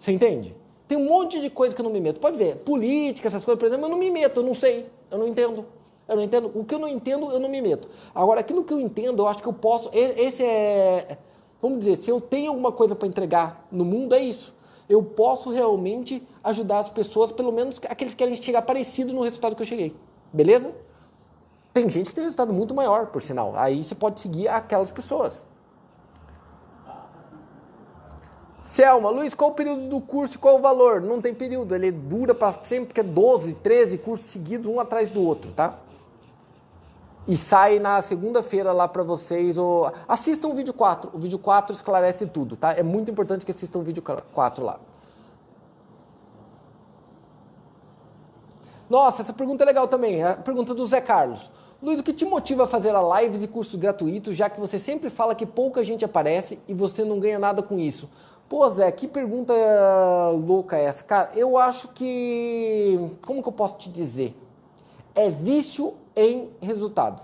Você 0.00 0.10
entende? 0.10 0.56
Tem 0.88 0.98
um 0.98 1.04
monte 1.04 1.38
de 1.38 1.48
coisa 1.48 1.76
que 1.76 1.80
eu 1.80 1.84
não 1.84 1.92
me 1.92 2.00
meto. 2.00 2.18
Pode 2.18 2.36
ver, 2.36 2.56
política, 2.56 3.28
essas 3.28 3.44
coisas, 3.44 3.60
por 3.60 3.66
exemplo, 3.66 3.86
eu 3.86 3.90
não 3.90 3.98
me 3.98 4.10
meto, 4.10 4.40
eu 4.40 4.44
não 4.44 4.52
sei, 4.52 4.90
eu 5.12 5.16
não 5.16 5.28
entendo. 5.28 5.64
Eu 6.12 6.16
não 6.16 6.22
entendo. 6.22 6.50
O 6.54 6.64
que 6.64 6.74
eu 6.74 6.78
não 6.78 6.88
entendo, 6.88 7.30
eu 7.30 7.40
não 7.40 7.48
me 7.48 7.60
meto. 7.60 7.88
Agora, 8.14 8.40
aquilo 8.40 8.62
que 8.62 8.72
eu 8.72 8.78
entendo, 8.78 9.22
eu 9.22 9.28
acho 9.28 9.42
que 9.42 9.48
eu 9.48 9.52
posso. 9.52 9.90
Esse 9.92 10.44
é. 10.44 11.18
Vamos 11.60 11.78
dizer, 11.80 11.96
se 11.96 12.10
eu 12.10 12.20
tenho 12.20 12.50
alguma 12.50 12.72
coisa 12.72 12.94
para 12.94 13.08
entregar 13.08 13.66
no 13.70 13.84
mundo, 13.84 14.14
é 14.14 14.22
isso. 14.22 14.54
Eu 14.88 15.02
posso 15.02 15.50
realmente 15.50 16.26
ajudar 16.42 16.80
as 16.80 16.90
pessoas, 16.90 17.32
pelo 17.32 17.52
menos 17.52 17.80
aqueles 17.88 18.14
que 18.14 18.18
querem 18.18 18.36
chegar 18.36 18.62
parecido 18.62 19.12
no 19.12 19.22
resultado 19.22 19.54
que 19.56 19.62
eu 19.62 19.66
cheguei. 19.66 19.94
Beleza? 20.32 20.74
Tem 21.72 21.88
gente 21.88 22.10
que 22.10 22.14
tem 22.14 22.24
resultado 22.24 22.52
muito 22.52 22.74
maior, 22.74 23.06
por 23.06 23.22
sinal. 23.22 23.54
Aí 23.56 23.82
você 23.82 23.94
pode 23.94 24.20
seguir 24.20 24.48
aquelas 24.48 24.90
pessoas. 24.90 25.46
Selma, 28.60 29.10
Luiz, 29.10 29.34
qual 29.34 29.50
o 29.50 29.54
período 29.54 29.88
do 29.88 30.00
curso 30.00 30.36
e 30.36 30.38
qual 30.38 30.56
o 30.58 30.60
valor? 30.60 31.00
Não 31.00 31.20
tem 31.20 31.34
período, 31.34 31.74
ele 31.74 31.90
dura 31.90 32.32
para 32.32 32.52
sempre, 32.64 32.86
porque 32.86 33.00
é 33.00 33.04
12, 33.04 33.54
13 33.54 33.98
cursos 33.98 34.30
seguidos, 34.30 34.66
um 34.66 34.78
atrás 34.78 35.10
do 35.10 35.20
outro, 35.20 35.50
tá? 35.52 35.78
E 37.26 37.36
sai 37.36 37.78
na 37.78 38.02
segunda-feira 38.02 38.72
lá 38.72 38.88
para 38.88 39.02
vocês. 39.02 39.56
Ou... 39.56 39.92
Assistam 40.08 40.48
o 40.48 40.54
vídeo 40.54 40.74
4, 40.74 41.10
o 41.12 41.18
vídeo 41.18 41.38
4 41.38 41.74
esclarece 41.74 42.26
tudo, 42.26 42.56
tá? 42.56 42.72
É 42.72 42.82
muito 42.82 43.10
importante 43.10 43.44
que 43.44 43.52
assistam 43.52 43.78
o 43.78 43.82
vídeo 43.82 44.02
4 44.02 44.64
lá. 44.64 44.80
Nossa, 48.90 49.22
essa 49.22 49.32
pergunta 49.32 49.64
é 49.64 49.66
legal 49.66 49.88
também, 49.88 50.22
a 50.22 50.34
pergunta 50.34 50.74
do 50.74 50.86
Zé 50.86 51.00
Carlos. 51.00 51.50
Luiz, 51.82 51.98
o 51.98 52.02
que 52.02 52.12
te 52.12 52.24
motiva 52.24 52.64
a 52.64 52.66
fazer 52.66 52.92
lives 52.92 53.42
e 53.42 53.48
cursos 53.48 53.74
gratuitos, 53.74 54.36
já 54.36 54.50
que 54.50 54.60
você 54.60 54.78
sempre 54.78 55.08
fala 55.08 55.34
que 55.34 55.46
pouca 55.46 55.82
gente 55.82 56.04
aparece 56.04 56.58
e 56.68 56.74
você 56.74 57.02
não 57.02 57.18
ganha 57.18 57.38
nada 57.38 57.62
com 57.62 57.78
isso? 57.78 58.10
Pô, 58.48 58.68
Zé, 58.68 58.92
que 58.92 59.08
pergunta 59.08 59.54
louca 60.46 60.76
é 60.76 60.84
essa? 60.84 61.02
Cara, 61.02 61.30
eu 61.34 61.56
acho 61.56 61.88
que. 61.88 63.16
Como 63.24 63.42
que 63.42 63.48
eu 63.48 63.52
posso 63.52 63.78
te 63.78 63.88
dizer? 63.88 64.36
É 65.14 65.30
vício 65.30 65.94
em 66.14 66.50
resultado, 66.60 67.22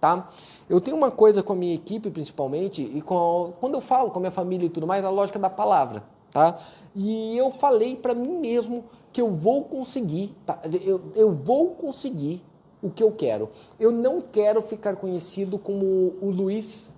tá? 0.00 0.28
Eu 0.68 0.80
tenho 0.80 0.96
uma 0.96 1.10
coisa 1.10 1.42
com 1.42 1.52
a 1.52 1.56
minha 1.56 1.74
equipe, 1.74 2.10
principalmente, 2.10 2.82
e 2.82 3.00
com, 3.00 3.52
quando 3.60 3.74
eu 3.74 3.80
falo 3.80 4.10
com 4.10 4.18
a 4.18 4.20
minha 4.20 4.30
família 4.30 4.66
e 4.66 4.70
tudo 4.70 4.86
mais, 4.86 5.04
a 5.04 5.10
lógica 5.10 5.38
da 5.38 5.50
palavra, 5.50 6.02
tá? 6.30 6.58
E 6.94 7.36
eu 7.36 7.50
falei 7.50 7.96
para 7.96 8.14
mim 8.14 8.38
mesmo 8.38 8.84
que 9.12 9.20
eu 9.20 9.30
vou 9.30 9.64
conseguir, 9.64 10.34
tá? 10.46 10.60
eu, 10.82 11.00
eu 11.14 11.30
vou 11.32 11.70
conseguir 11.70 12.42
o 12.82 12.90
que 12.90 13.02
eu 13.02 13.12
quero. 13.12 13.50
Eu 13.78 13.90
não 13.92 14.20
quero 14.20 14.62
ficar 14.62 14.96
conhecido 14.96 15.58
como 15.58 16.14
o 16.20 16.30
Luiz 16.30 16.90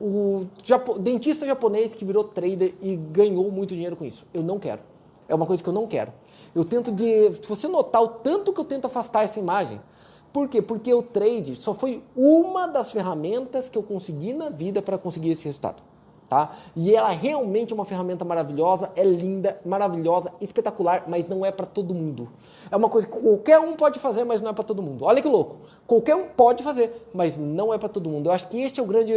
o 0.00 0.46
japo, 0.62 0.98
dentista 0.98 1.44
japonês 1.44 1.94
que 1.94 2.04
virou 2.04 2.22
trader 2.24 2.74
e 2.80 2.94
ganhou 2.96 3.50
muito 3.50 3.74
dinheiro 3.74 3.96
com 3.96 4.04
isso. 4.04 4.26
Eu 4.32 4.42
não 4.42 4.58
quero. 4.58 4.80
É 5.28 5.34
uma 5.34 5.44
coisa 5.44 5.62
que 5.62 5.68
eu 5.68 5.72
não 5.72 5.86
quero. 5.86 6.12
Eu 6.54 6.64
tento 6.64 6.92
de. 6.92 7.32
Se 7.32 7.48
você 7.48 7.68
notar 7.68 8.02
o 8.02 8.08
tanto 8.08 8.52
que 8.52 8.60
eu 8.60 8.64
tento 8.64 8.86
afastar 8.86 9.24
essa 9.24 9.38
imagem. 9.38 9.80
Por 10.32 10.48
quê? 10.48 10.60
Porque 10.60 10.92
o 10.92 11.02
trade 11.02 11.56
só 11.56 11.72
foi 11.74 12.02
uma 12.16 12.66
das 12.66 12.92
ferramentas 12.92 13.68
que 13.68 13.78
eu 13.78 13.82
consegui 13.82 14.32
na 14.32 14.50
vida 14.50 14.82
para 14.82 14.98
conseguir 14.98 15.30
esse 15.30 15.46
resultado 15.46 15.82
tá? 16.28 16.54
E 16.76 16.94
ela 16.94 17.08
realmente 17.08 17.72
é 17.72 17.74
uma 17.74 17.84
ferramenta 17.84 18.24
maravilhosa, 18.24 18.92
é 18.94 19.02
linda, 19.02 19.58
maravilhosa, 19.64 20.32
espetacular, 20.40 21.04
mas 21.08 21.26
não 21.26 21.44
é 21.44 21.50
para 21.50 21.66
todo 21.66 21.94
mundo. 21.94 22.28
É 22.70 22.76
uma 22.76 22.88
coisa 22.88 23.06
que 23.06 23.18
qualquer 23.18 23.58
um 23.58 23.74
pode 23.74 23.98
fazer, 23.98 24.24
mas 24.24 24.42
não 24.42 24.50
é 24.50 24.52
para 24.52 24.64
todo 24.64 24.82
mundo. 24.82 25.04
Olha 25.04 25.22
que 25.22 25.28
louco. 25.28 25.56
Qualquer 25.86 26.14
um 26.14 26.28
pode 26.28 26.62
fazer, 26.62 27.08
mas 27.14 27.38
não 27.38 27.72
é 27.72 27.78
para 27.78 27.88
todo 27.88 28.10
mundo. 28.10 28.28
Eu 28.28 28.32
acho 28.32 28.46
que 28.48 28.60
este 28.60 28.78
é 28.78 28.82
o 28.82 28.86
grande 28.86 29.12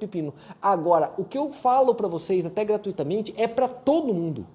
pepino. 0.00 0.32
Agora, 0.60 1.12
o 1.18 1.24
que 1.24 1.36
eu 1.36 1.50
falo 1.50 1.94
para 1.94 2.08
vocês, 2.08 2.46
até 2.46 2.64
gratuitamente, 2.64 3.34
é 3.36 3.46
para 3.46 3.68
todo 3.68 4.14
mundo. 4.14 4.46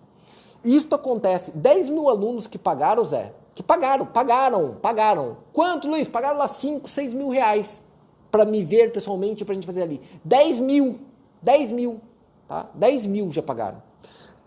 Isso 0.66 0.94
acontece. 0.94 1.52
10 1.52 1.92
mil 1.92 2.10
alunos 2.10 2.48
que 2.48 2.58
pagaram, 2.58 3.06
Zé, 3.06 3.32
que 3.60 3.64
pagaram, 3.64 4.06
pagaram, 4.06 4.78
pagaram. 4.82 5.38
Quanto, 5.54 5.88
Luiz? 5.88 6.08
Pagaram 6.08 6.38
lá 6.38 6.48
5, 6.48 6.90
6 6.90 7.14
mil 7.14 7.30
reais 7.30 7.84
para 8.32 8.46
me 8.46 8.64
ver 8.64 8.92
pessoalmente, 8.92 9.44
para 9.44 9.54
a 9.54 9.56
gente 9.56 9.66
fazer 9.66 9.84
ali. 9.84 10.02
10 10.24 10.60
mil 10.60 11.00
10 11.42 11.72
mil, 11.72 12.02
tá? 12.48 12.68
10 12.74 13.06
mil 13.06 13.30
já 13.30 13.42
pagaram. 13.42 13.82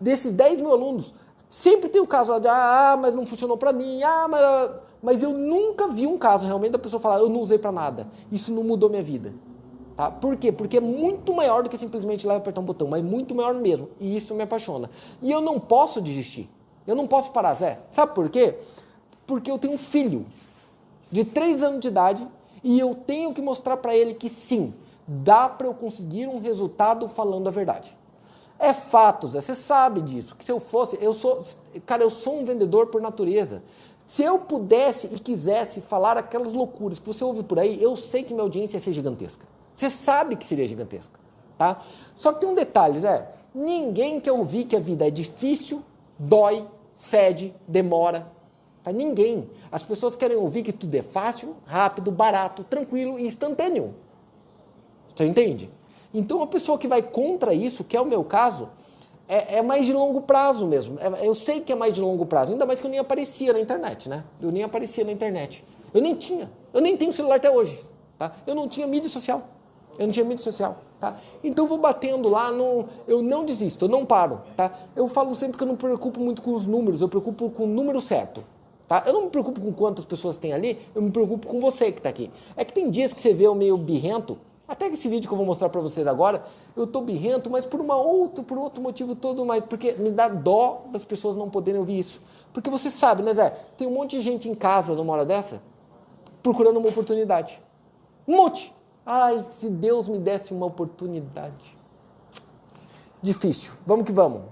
Desses 0.00 0.32
10 0.32 0.60
mil 0.60 0.72
alunos, 0.72 1.14
sempre 1.48 1.88
tem 1.88 2.00
o 2.00 2.06
caso 2.06 2.38
de, 2.38 2.48
ah, 2.48 2.98
mas 3.00 3.14
não 3.14 3.24
funcionou 3.26 3.56
para 3.56 3.72
mim, 3.72 4.02
ah, 4.02 4.26
mas, 4.28 4.70
mas 5.02 5.22
eu 5.22 5.32
nunca 5.32 5.88
vi 5.88 6.06
um 6.06 6.18
caso 6.18 6.46
realmente 6.46 6.72
da 6.72 6.78
pessoa 6.78 7.00
falar, 7.00 7.18
eu 7.20 7.28
não 7.28 7.40
usei 7.40 7.58
para 7.58 7.72
nada, 7.72 8.06
isso 8.30 8.52
não 8.52 8.62
mudou 8.62 8.90
minha 8.90 9.02
vida. 9.02 9.32
Tá? 9.96 10.10
Por 10.10 10.36
quê? 10.36 10.50
Porque 10.50 10.78
é 10.78 10.80
muito 10.80 11.32
maior 11.34 11.62
do 11.62 11.70
que 11.70 11.76
simplesmente 11.76 12.26
lá 12.26 12.36
apertar 12.36 12.60
um 12.60 12.64
botão, 12.64 12.88
mas 12.88 13.04
muito 13.04 13.34
maior 13.34 13.54
mesmo. 13.54 13.90
E 14.00 14.16
isso 14.16 14.34
me 14.34 14.42
apaixona. 14.42 14.90
E 15.20 15.30
eu 15.30 15.40
não 15.40 15.60
posso 15.60 16.00
desistir. 16.00 16.48
Eu 16.86 16.96
não 16.96 17.06
posso 17.06 17.30
parar, 17.30 17.54
Zé. 17.54 17.78
Sabe 17.90 18.14
por 18.14 18.30
quê? 18.30 18.58
Porque 19.32 19.50
eu 19.50 19.58
tenho 19.58 19.72
um 19.72 19.78
filho 19.78 20.26
de 21.10 21.24
3 21.24 21.62
anos 21.62 21.80
de 21.80 21.88
idade 21.88 22.28
e 22.62 22.78
eu 22.78 22.94
tenho 22.94 23.32
que 23.32 23.40
mostrar 23.40 23.78
para 23.78 23.96
ele 23.96 24.12
que 24.12 24.28
sim, 24.28 24.74
dá 25.08 25.48
para 25.48 25.66
eu 25.66 25.72
conseguir 25.72 26.26
um 26.26 26.38
resultado 26.38 27.08
falando 27.08 27.48
a 27.48 27.50
verdade. 27.50 27.96
É 28.58 28.74
fato, 28.74 29.28
Zé, 29.28 29.40
você 29.40 29.54
sabe 29.54 30.02
disso. 30.02 30.36
Que 30.36 30.44
se 30.44 30.52
eu 30.52 30.60
fosse, 30.60 30.98
eu 31.00 31.14
sou, 31.14 31.42
cara, 31.86 32.02
eu 32.02 32.10
sou 32.10 32.40
um 32.40 32.44
vendedor 32.44 32.88
por 32.88 33.00
natureza. 33.00 33.62
Se 34.04 34.22
eu 34.22 34.38
pudesse 34.38 35.06
e 35.06 35.18
quisesse 35.18 35.80
falar 35.80 36.18
aquelas 36.18 36.52
loucuras 36.52 36.98
que 36.98 37.06
você 37.06 37.24
ouve 37.24 37.42
por 37.42 37.58
aí, 37.58 37.82
eu 37.82 37.96
sei 37.96 38.24
que 38.24 38.34
minha 38.34 38.42
audiência 38.42 38.76
ia 38.76 38.80
ser 38.82 38.92
gigantesca. 38.92 39.46
Você 39.74 39.88
sabe 39.88 40.36
que 40.36 40.44
seria 40.44 40.68
gigantesca, 40.68 41.18
tá? 41.56 41.80
Só 42.14 42.34
que 42.34 42.40
tem 42.40 42.50
um 42.50 42.54
detalhe, 42.54 43.00
Zé. 43.00 43.32
Ninguém 43.54 44.20
quer 44.20 44.32
ouvir 44.32 44.66
que 44.66 44.76
a 44.76 44.80
vida 44.80 45.08
é 45.08 45.10
difícil, 45.10 45.82
dói, 46.18 46.66
fede, 46.98 47.54
demora. 47.66 48.30
Tá? 48.82 48.92
Ninguém. 48.92 49.48
As 49.70 49.84
pessoas 49.84 50.16
querem 50.16 50.36
ouvir 50.36 50.62
que 50.62 50.72
tudo 50.72 50.94
é 50.94 51.02
fácil, 51.02 51.56
rápido, 51.64 52.10
barato, 52.10 52.64
tranquilo 52.64 53.18
e 53.18 53.26
instantâneo. 53.26 53.94
Você 55.14 55.24
entende? 55.24 55.70
Então, 56.12 56.42
a 56.42 56.46
pessoa 56.46 56.78
que 56.78 56.88
vai 56.88 57.02
contra 57.02 57.54
isso, 57.54 57.84
que 57.84 57.96
é 57.96 58.00
o 58.00 58.04
meu 58.04 58.24
caso, 58.24 58.68
é, 59.28 59.56
é 59.58 59.62
mais 59.62 59.86
de 59.86 59.92
longo 59.92 60.22
prazo 60.22 60.66
mesmo. 60.66 60.98
É, 61.00 61.26
eu 61.26 61.34
sei 61.34 61.60
que 61.60 61.72
é 61.72 61.74
mais 61.74 61.94
de 61.94 62.00
longo 62.00 62.26
prazo, 62.26 62.52
ainda 62.52 62.66
mais 62.66 62.80
que 62.80 62.86
eu 62.86 62.90
nem 62.90 62.98
aparecia 62.98 63.52
na 63.52 63.60
internet, 63.60 64.08
né? 64.08 64.24
Eu 64.40 64.50
nem 64.50 64.62
aparecia 64.62 65.04
na 65.04 65.12
internet. 65.12 65.64
Eu 65.94 66.02
nem 66.02 66.14
tinha. 66.14 66.50
Eu 66.72 66.80
nem 66.80 66.96
tenho 66.96 67.12
celular 67.12 67.36
até 67.36 67.50
hoje. 67.50 67.78
Tá? 68.18 68.32
Eu 68.46 68.54
não 68.54 68.68
tinha 68.68 68.86
mídia 68.86 69.08
social. 69.08 69.48
Eu 69.98 70.06
não 70.06 70.12
tinha 70.12 70.24
mídia 70.24 70.42
social. 70.42 70.78
Tá? 71.00 71.16
Então, 71.42 71.66
vou 71.66 71.78
batendo 71.78 72.28
lá, 72.28 72.52
no, 72.52 72.86
eu 73.08 73.22
não 73.22 73.44
desisto, 73.44 73.86
eu 73.86 73.88
não 73.88 74.04
paro. 74.04 74.42
Tá? 74.56 74.72
Eu 74.94 75.08
falo 75.08 75.34
sempre 75.34 75.56
que 75.56 75.62
eu 75.62 75.66
não 75.66 75.74
me 75.74 75.80
preocupo 75.80 76.20
muito 76.20 76.42
com 76.42 76.54
os 76.54 76.66
números, 76.66 77.00
eu 77.00 77.06
me 77.06 77.10
preocupo 77.10 77.50
com 77.50 77.64
o 77.64 77.66
número 77.66 78.00
certo. 78.00 78.44
Tá? 78.88 79.02
Eu 79.06 79.12
não 79.12 79.24
me 79.24 79.30
preocupo 79.30 79.60
com 79.60 79.72
quantas 79.72 80.04
pessoas 80.04 80.36
tem 80.36 80.52
ali, 80.52 80.78
eu 80.94 81.02
me 81.02 81.10
preocupo 81.10 81.46
com 81.46 81.60
você 81.60 81.90
que 81.90 81.98
está 81.98 82.08
aqui. 82.08 82.30
É 82.56 82.64
que 82.64 82.72
tem 82.72 82.90
dias 82.90 83.12
que 83.12 83.20
você 83.20 83.32
vê 83.32 83.48
o 83.48 83.54
meio 83.54 83.76
birrento, 83.76 84.38
até 84.66 84.86
esse 84.86 85.08
vídeo 85.08 85.28
que 85.28 85.34
eu 85.34 85.36
vou 85.36 85.46
mostrar 85.46 85.68
para 85.68 85.80
vocês 85.80 86.06
agora, 86.06 86.44
eu 86.76 86.86
tô 86.86 87.00
birrento, 87.00 87.50
mas 87.50 87.66
por 87.66 87.80
uma 87.80 87.96
outra, 87.96 88.42
por 88.42 88.56
outro 88.58 88.82
motivo 88.82 89.14
todo 89.14 89.44
mais, 89.44 89.64
porque 89.64 89.92
me 89.92 90.10
dá 90.10 90.28
dó 90.28 90.82
das 90.90 91.04
pessoas 91.04 91.36
não 91.36 91.50
poderem 91.50 91.78
ouvir 91.78 91.98
isso. 91.98 92.20
Porque 92.52 92.70
você 92.70 92.90
sabe, 92.90 93.22
né, 93.22 93.34
Zé? 93.34 93.50
Tem 93.76 93.86
um 93.86 93.92
monte 93.92 94.16
de 94.16 94.22
gente 94.22 94.48
em 94.48 94.54
casa 94.54 94.94
numa 94.94 95.12
hora 95.12 95.26
dessa 95.26 95.60
procurando 96.42 96.78
uma 96.78 96.88
oportunidade. 96.88 97.62
Um 98.26 98.36
monte. 98.36 98.74
Ai, 99.06 99.44
se 99.58 99.68
Deus 99.68 100.08
me 100.08 100.18
desse 100.18 100.52
uma 100.52 100.66
oportunidade. 100.66 101.76
Difícil. 103.22 103.72
Vamos 103.86 104.04
que 104.04 104.12
vamos. 104.12 104.42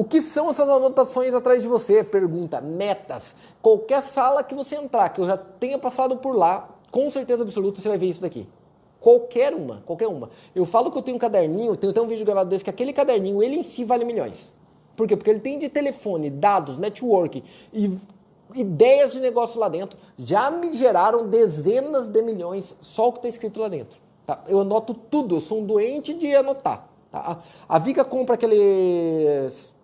O 0.00 0.04
que 0.04 0.22
são 0.22 0.48
essas 0.48 0.66
anotações 0.66 1.34
atrás 1.34 1.60
de 1.60 1.68
você? 1.68 2.02
Pergunta. 2.02 2.58
Metas. 2.58 3.36
Qualquer 3.60 4.00
sala 4.00 4.42
que 4.42 4.54
você 4.54 4.76
entrar, 4.76 5.10
que 5.10 5.20
eu 5.20 5.26
já 5.26 5.36
tenha 5.36 5.78
passado 5.78 6.16
por 6.16 6.34
lá, 6.34 6.70
com 6.90 7.10
certeza 7.10 7.42
absoluta 7.42 7.82
você 7.82 7.88
vai 7.90 7.98
ver 7.98 8.06
isso 8.06 8.22
daqui. 8.22 8.48
Qualquer 8.98 9.52
uma, 9.52 9.82
qualquer 9.84 10.06
uma. 10.08 10.30
Eu 10.54 10.64
falo 10.64 10.90
que 10.90 10.96
eu 10.96 11.02
tenho 11.02 11.18
um 11.18 11.20
caderninho, 11.20 11.76
tenho 11.76 11.90
até 11.90 12.00
um 12.00 12.06
vídeo 12.06 12.24
gravado 12.24 12.48
desse, 12.48 12.64
que 12.64 12.70
aquele 12.70 12.94
caderninho, 12.94 13.42
ele 13.42 13.56
em 13.56 13.62
si 13.62 13.84
vale 13.84 14.06
milhões. 14.06 14.54
Por 14.96 15.06
quê? 15.06 15.18
Porque 15.18 15.28
ele 15.28 15.40
tem 15.40 15.58
de 15.58 15.68
telefone, 15.68 16.30
dados, 16.30 16.78
network 16.78 17.44
e 17.70 17.98
ideias 18.54 19.12
de 19.12 19.20
negócio 19.20 19.60
lá 19.60 19.68
dentro. 19.68 19.98
Já 20.16 20.50
me 20.50 20.72
geraram 20.72 21.28
dezenas 21.28 22.08
de 22.08 22.22
milhões 22.22 22.74
só 22.80 23.08
o 23.08 23.12
que 23.12 23.18
está 23.18 23.28
escrito 23.28 23.60
lá 23.60 23.68
dentro. 23.68 24.00
Tá? 24.26 24.42
Eu 24.48 24.60
anoto 24.60 24.94
tudo, 24.94 25.36
eu 25.36 25.42
sou 25.42 25.58
um 25.60 25.66
doente 25.66 26.14
de 26.14 26.34
anotar. 26.34 26.88
Tá? 27.12 27.40
A 27.68 27.78
Vika 27.78 28.02
compra 28.02 28.36
aqueles 28.36 29.78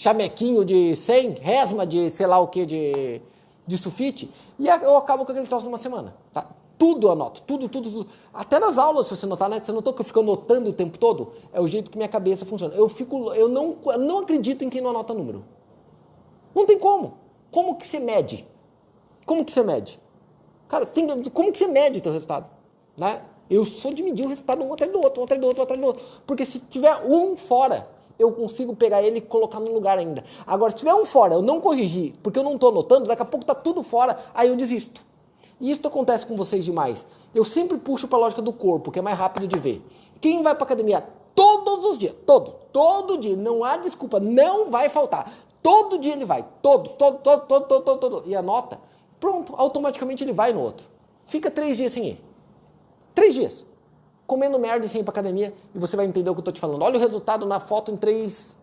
chamequinho 0.00 0.64
de 0.64 0.96
100, 0.96 1.32
resma 1.42 1.86
de 1.86 2.08
sei 2.08 2.26
lá 2.26 2.38
o 2.38 2.48
que 2.48 2.64
de, 2.64 3.20
de 3.66 3.76
sulfite, 3.76 4.32
e 4.58 4.66
eu 4.66 4.96
acabo 4.96 5.26
com 5.26 5.32
aquele 5.32 5.46
troço 5.46 5.66
numa 5.66 5.76
semana. 5.76 6.16
Tá? 6.32 6.46
Tudo 6.78 7.10
anoto, 7.10 7.42
tudo, 7.42 7.68
tudo, 7.68 7.90
tudo. 7.90 8.10
Até 8.32 8.58
nas 8.58 8.78
aulas, 8.78 9.06
se 9.06 9.14
você 9.14 9.26
notar, 9.26 9.50
né? 9.50 9.60
Você 9.62 9.70
notou 9.70 9.92
que 9.92 10.00
eu 10.00 10.04
fico 10.04 10.20
anotando 10.20 10.70
o 10.70 10.72
tempo 10.72 10.96
todo? 10.96 11.32
É 11.52 11.60
o 11.60 11.68
jeito 11.68 11.90
que 11.90 11.98
minha 11.98 12.08
cabeça 12.08 12.46
funciona. 12.46 12.74
Eu 12.74 12.88
fico, 12.88 13.34
eu 13.34 13.46
não, 13.46 13.76
eu 13.84 13.98
não 13.98 14.20
acredito 14.20 14.64
em 14.64 14.70
quem 14.70 14.80
não 14.80 14.88
anota 14.88 15.12
número. 15.12 15.44
Não 16.54 16.64
tem 16.64 16.78
como. 16.78 17.18
Como 17.50 17.76
que 17.76 17.86
você 17.86 17.98
mede? 17.98 18.48
Como 19.26 19.44
que 19.44 19.52
você 19.52 19.62
mede? 19.62 20.00
Cara, 20.66 20.86
tem, 20.86 21.06
como 21.24 21.52
que 21.52 21.58
você 21.58 21.66
mede 21.66 22.00
teu 22.00 22.12
resultado? 22.12 22.48
Né? 22.96 23.20
Eu 23.50 23.66
sou 23.66 23.92
de 23.92 24.02
medir 24.02 24.24
o 24.24 24.28
resultado 24.30 24.64
um 24.64 24.72
atrás 24.72 24.90
do 24.90 24.98
outro, 24.98 25.20
um 25.20 25.24
atrás 25.24 25.38
do 25.38 25.46
outro, 25.46 25.60
um 25.60 25.64
atrás 25.64 25.78
do 25.78 25.86
outro. 25.86 26.02
Porque 26.26 26.46
se 26.46 26.58
tiver 26.58 26.96
um 27.04 27.36
fora, 27.36 27.86
eu 28.20 28.30
consigo 28.32 28.76
pegar 28.76 29.02
ele 29.02 29.18
e 29.18 29.20
colocar 29.20 29.58
no 29.58 29.72
lugar 29.72 29.98
ainda. 29.98 30.22
Agora, 30.46 30.70
se 30.70 30.76
tiver 30.76 30.94
um 30.94 31.04
fora, 31.04 31.34
eu 31.34 31.42
não 31.42 31.60
corrigir, 31.60 32.14
porque 32.22 32.38
eu 32.38 32.42
não 32.42 32.54
estou 32.54 32.70
anotando, 32.70 33.06
daqui 33.06 33.22
a 33.22 33.24
pouco 33.24 33.44
está 33.44 33.54
tudo 33.54 33.82
fora, 33.82 34.18
aí 34.34 34.48
eu 34.48 34.56
desisto. 34.56 35.02
E 35.58 35.70
isso 35.70 35.86
acontece 35.86 36.26
com 36.26 36.36
vocês 36.36 36.64
demais. 36.64 37.06
Eu 37.34 37.44
sempre 37.44 37.78
puxo 37.78 38.06
para 38.06 38.18
a 38.18 38.20
lógica 38.20 38.42
do 38.42 38.52
corpo, 38.52 38.90
que 38.90 38.98
é 38.98 39.02
mais 39.02 39.18
rápido 39.18 39.46
de 39.46 39.58
ver. 39.58 39.82
Quem 40.20 40.42
vai 40.42 40.54
para 40.54 40.64
academia 40.64 41.02
todos 41.34 41.84
os 41.84 41.98
dias, 41.98 42.14
todo, 42.26 42.56
todo 42.72 43.16
dia, 43.16 43.36
não 43.36 43.64
há 43.64 43.78
desculpa, 43.78 44.20
não 44.20 44.70
vai 44.70 44.88
faltar. 44.90 45.32
Todo 45.62 45.98
dia 45.98 46.12
ele 46.12 46.24
vai, 46.24 46.46
todos, 46.60 46.92
todo, 46.92 47.18
todo, 47.18 47.46
todo, 47.46 47.66
todo, 47.66 47.84
todo, 47.84 47.98
todo, 47.98 48.28
e 48.28 48.36
anota, 48.36 48.78
pronto, 49.18 49.54
automaticamente 49.56 50.24
ele 50.24 50.32
vai 50.32 50.52
no 50.52 50.60
outro. 50.60 50.86
Fica 51.24 51.50
três 51.50 51.76
dias 51.76 51.92
sem 51.92 52.08
ir. 52.08 52.24
Três 53.14 53.34
dias 53.34 53.66
comendo 54.30 54.60
merda 54.60 54.86
sem 54.86 55.00
ir 55.00 55.04
pra 55.04 55.10
academia 55.10 55.52
e 55.74 55.78
você 55.80 55.96
vai 55.96 56.06
entender 56.06 56.30
o 56.30 56.34
que 56.34 56.38
eu 56.38 56.44
tô 56.44 56.52
te 56.52 56.60
falando. 56.60 56.82
Olha 56.82 56.96
o 56.96 57.00
resultado 57.00 57.44
na 57.44 57.58
foto 57.58 57.90
em 57.90 57.96
três 57.96 58.56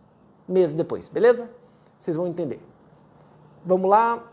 meses 0.48 0.74
depois, 0.74 1.10
beleza? 1.10 1.50
Vocês 1.98 2.16
vão 2.16 2.26
entender. 2.26 2.62
Vamos 3.66 3.90
lá. 3.90 4.24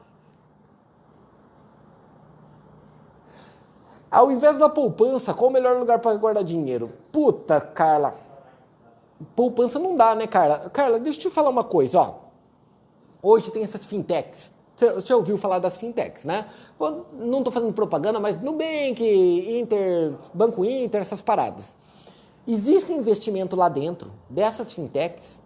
Ao 4.08 4.30
invés 4.30 4.58
da 4.58 4.68
poupança, 4.68 5.34
qual 5.34 5.50
o 5.50 5.52
melhor 5.52 5.76
lugar 5.76 5.98
para 5.98 6.16
guardar 6.16 6.44
dinheiro? 6.44 6.92
Puta, 7.10 7.60
Carla. 7.60 8.14
Poupança 9.34 9.80
não 9.80 9.96
dá, 9.96 10.14
né, 10.14 10.28
Carla? 10.28 10.70
Carla, 10.70 11.00
deixa 11.00 11.18
eu 11.18 11.22
te 11.22 11.30
falar 11.30 11.50
uma 11.50 11.64
coisa, 11.64 11.98
ó. 11.98 12.14
Hoje 13.20 13.50
tem 13.50 13.64
essas 13.64 13.84
fintechs. 13.84 14.53
Você 14.76 15.14
ouviu 15.14 15.38
falar 15.38 15.60
das 15.60 15.76
fintechs, 15.76 16.24
né? 16.24 16.46
Não 17.12 17.38
estou 17.38 17.52
fazendo 17.52 17.72
propaganda, 17.72 18.18
mas 18.18 18.40
Nubank, 18.40 19.00
Inter, 19.60 20.14
Banco 20.32 20.64
Inter, 20.64 21.00
essas 21.00 21.22
paradas. 21.22 21.76
Existe 22.46 22.92
investimento 22.92 23.56
lá 23.56 23.68
dentro 23.68 24.10
dessas 24.28 24.72
fintechs, 24.72 25.40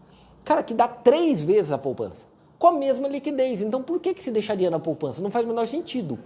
cara, 0.44 0.62
que 0.62 0.72
dá 0.72 0.88
três 0.88 1.44
vezes 1.44 1.70
a 1.70 1.78
poupança, 1.78 2.26
com 2.58 2.68
a 2.68 2.72
mesma 2.72 3.06
liquidez. 3.06 3.60
Então, 3.60 3.82
por 3.82 4.00
que, 4.00 4.14
que 4.14 4.22
se 4.22 4.30
deixaria 4.30 4.70
na 4.70 4.80
poupança? 4.80 5.22
Não 5.22 5.30
faz 5.30 5.44
o 5.44 5.48
menor 5.48 5.68
sentido. 5.68 6.18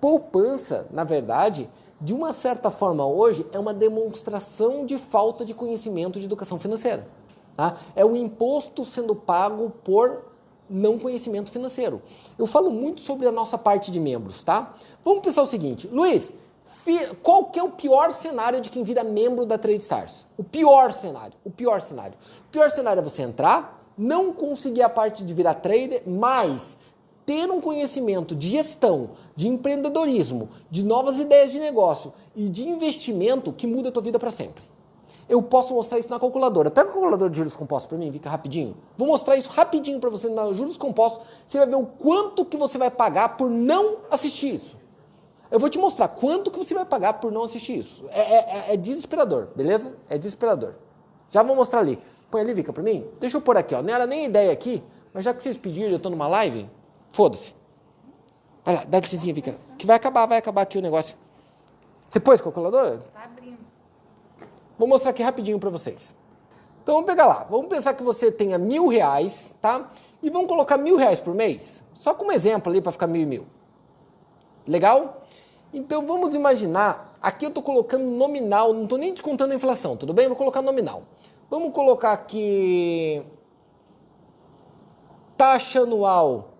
Poupança, 0.00 0.86
na 0.90 1.04
verdade, 1.04 1.68
de 2.00 2.12
uma 2.12 2.32
certa 2.32 2.70
forma 2.70 3.06
hoje, 3.06 3.46
é 3.52 3.58
uma 3.58 3.72
demonstração 3.72 4.84
de 4.84 4.98
falta 4.98 5.44
de 5.44 5.54
conhecimento 5.54 6.18
de 6.18 6.26
educação 6.26 6.58
financeira. 6.58 7.08
Tá? 7.56 7.78
É 7.96 8.04
o 8.04 8.14
imposto 8.14 8.84
sendo 8.84 9.14
pago 9.14 9.70
por 9.82 10.31
não 10.72 10.98
conhecimento 10.98 11.50
financeiro. 11.50 12.02
Eu 12.38 12.46
falo 12.46 12.70
muito 12.70 13.00
sobre 13.00 13.26
a 13.26 13.32
nossa 13.32 13.58
parte 13.58 13.90
de 13.90 14.00
membros, 14.00 14.42
tá? 14.42 14.74
Vamos 15.04 15.22
pensar 15.22 15.42
o 15.42 15.46
seguinte, 15.46 15.88
Luiz, 15.88 16.32
qual 17.22 17.44
que 17.46 17.58
é 17.58 17.62
o 17.62 17.70
pior 17.70 18.12
cenário 18.12 18.60
de 18.60 18.70
quem 18.70 18.82
vira 18.82 19.04
membro 19.04 19.44
da 19.44 19.58
Trade 19.58 19.80
Stars? 19.80 20.26
O 20.36 20.42
pior 20.42 20.92
cenário, 20.92 21.34
o 21.44 21.50
pior 21.50 21.80
cenário. 21.80 22.14
O 22.48 22.50
pior 22.50 22.70
cenário 22.70 23.00
é 23.00 23.04
você 23.04 23.22
entrar, 23.22 23.84
não 23.96 24.32
conseguir 24.32 24.82
a 24.82 24.88
parte 24.88 25.22
de 25.22 25.34
virar 25.34 25.54
trader, 25.54 26.02
mas 26.06 26.76
ter 27.24 27.48
um 27.50 27.60
conhecimento 27.60 28.34
de 28.34 28.48
gestão, 28.48 29.10
de 29.36 29.46
empreendedorismo, 29.46 30.48
de 30.70 30.82
novas 30.82 31.20
ideias 31.20 31.52
de 31.52 31.60
negócio 31.60 32.12
e 32.34 32.48
de 32.48 32.68
investimento 32.68 33.52
que 33.52 33.66
muda 33.66 33.90
a 33.90 33.92
tua 33.92 34.02
vida 34.02 34.18
para 34.18 34.30
sempre 34.30 34.71
eu 35.28 35.40
posso 35.42 35.74
mostrar 35.74 35.98
isso 35.98 36.10
na 36.10 36.18
calculadora. 36.18 36.70
Pega 36.70 36.90
a 36.90 36.92
calculadora 36.92 37.30
de 37.30 37.36
juros 37.36 37.56
compostos 37.56 37.88
para 37.88 37.98
mim, 37.98 38.10
fica 38.12 38.28
rapidinho. 38.28 38.76
Vou 38.96 39.06
mostrar 39.06 39.36
isso 39.36 39.50
rapidinho 39.50 40.00
para 40.00 40.10
você 40.10 40.28
na 40.28 40.52
juros 40.52 40.76
compostos. 40.76 41.24
Você 41.46 41.58
vai 41.58 41.66
ver 41.66 41.76
o 41.76 41.86
quanto 41.86 42.44
que 42.44 42.56
você 42.56 42.78
vai 42.78 42.90
pagar 42.90 43.36
por 43.36 43.48
não 43.50 43.98
assistir 44.10 44.54
isso. 44.54 44.80
Eu 45.50 45.60
vou 45.60 45.68
te 45.68 45.78
mostrar 45.78 46.08
quanto 46.08 46.50
que 46.50 46.58
você 46.58 46.74
vai 46.74 46.84
pagar 46.84 47.14
por 47.14 47.30
não 47.30 47.42
assistir 47.42 47.78
isso. 47.78 48.06
É, 48.10 48.20
é, 48.20 48.36
é, 48.36 48.74
é 48.74 48.76
desesperador, 48.76 49.48
beleza? 49.54 49.94
É 50.08 50.16
desesperador. 50.16 50.74
Já 51.28 51.42
vou 51.42 51.54
mostrar 51.54 51.80
ali. 51.80 51.98
Põe 52.30 52.40
ali, 52.40 52.54
Vika, 52.54 52.72
para 52.72 52.82
mim. 52.82 53.06
Deixa 53.20 53.36
eu 53.36 53.40
pôr 53.40 53.56
aqui, 53.58 53.74
ó. 53.74 53.82
Não 53.82 53.92
era 53.92 54.06
nem 54.06 54.24
ideia 54.24 54.50
aqui, 54.50 54.82
mas 55.12 55.24
já 55.24 55.34
que 55.34 55.42
vocês 55.42 55.56
pediram, 55.56 55.90
eu 55.90 55.96
estou 55.96 56.10
numa 56.10 56.26
live, 56.26 56.68
foda-se. 57.10 57.54
Vai 58.64 58.76
lá, 58.76 58.84
dá 58.84 59.00
licencinha, 59.00 59.34
Vika. 59.34 59.56
Que 59.76 59.86
vai 59.86 59.96
acabar, 59.96 60.24
vai 60.24 60.38
acabar 60.38 60.62
aqui 60.62 60.78
o 60.78 60.82
negócio. 60.82 61.16
Você 62.08 62.18
pôs 62.18 62.40
calculadora? 62.40 62.98
Tá 63.12 63.24
abrindo. 63.24 63.71
Vou 64.78 64.88
mostrar 64.88 65.10
aqui 65.10 65.22
rapidinho 65.22 65.58
para 65.58 65.70
vocês. 65.70 66.16
Então 66.82 66.96
vamos 66.96 67.08
pegar 67.08 67.26
lá. 67.26 67.46
Vamos 67.48 67.68
pensar 67.68 67.94
que 67.94 68.02
você 68.02 68.30
tenha 68.30 68.58
mil 68.58 68.88
reais, 68.88 69.54
tá? 69.60 69.90
E 70.22 70.30
vamos 70.30 70.48
colocar 70.48 70.76
mil 70.76 70.96
reais 70.96 71.20
por 71.20 71.34
mês. 71.34 71.84
Só 71.94 72.14
como 72.14 72.32
exemplo 72.32 72.70
ali 72.70 72.80
para 72.80 72.92
ficar 72.92 73.06
mil 73.06 73.22
e 73.22 73.26
mil. 73.26 73.46
Legal? 74.66 75.22
Então 75.72 76.06
vamos 76.06 76.34
imaginar. 76.34 77.12
Aqui 77.20 77.44
eu 77.44 77.48
estou 77.48 77.62
colocando 77.62 78.04
nominal, 78.04 78.72
não 78.72 78.84
estou 78.84 78.98
nem 78.98 79.12
descontando 79.12 79.52
a 79.52 79.56
inflação, 79.56 79.96
tudo 79.96 80.12
bem? 80.12 80.26
Vou 80.28 80.36
colocar 80.36 80.60
nominal. 80.60 81.04
Vamos 81.48 81.72
colocar 81.72 82.12
aqui 82.12 83.22
taxa 85.36 85.80
anual. 85.80 86.50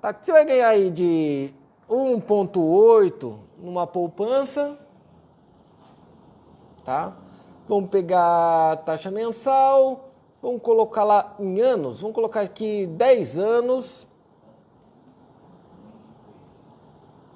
Tá? 0.00 0.16
Você 0.18 0.32
vai 0.32 0.44
ganhar 0.44 0.68
aí 0.68 0.90
de 0.90 1.52
1,8 1.88 3.38
numa 3.58 3.86
poupança, 3.86 4.78
tá? 6.84 7.16
Vamos 7.70 7.88
pegar 7.88 8.72
a 8.72 8.76
taxa 8.78 9.12
mensal, 9.12 10.10
vamos 10.42 10.60
colocar 10.60 11.04
lá 11.04 11.36
em 11.38 11.60
anos, 11.60 12.00
vamos 12.00 12.16
colocar 12.16 12.40
aqui 12.40 12.84
10 12.84 13.38
anos. 13.38 14.08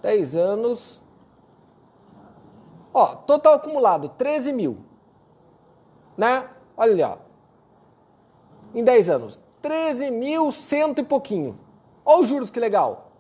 10 0.03 0.35
anos. 0.35 1.01
Ó, 2.93 3.15
total 3.15 3.55
acumulado, 3.55 4.09
13 4.09 4.53
mil. 4.53 4.79
Né? 6.17 6.51
Olha 6.77 6.93
ali, 6.93 7.03
ó. 7.05 7.19
Em 8.75 8.83
10 8.83 9.11
anos. 9.11 9.41
13 9.63 10.11
mil 10.11 10.51
cento 10.51 10.99
e 10.99 11.05
pouquinho. 11.05 11.57
Olha 12.05 12.23
os 12.23 12.29
juros, 12.29 12.51
que 12.51 12.59
legal. 12.59 13.13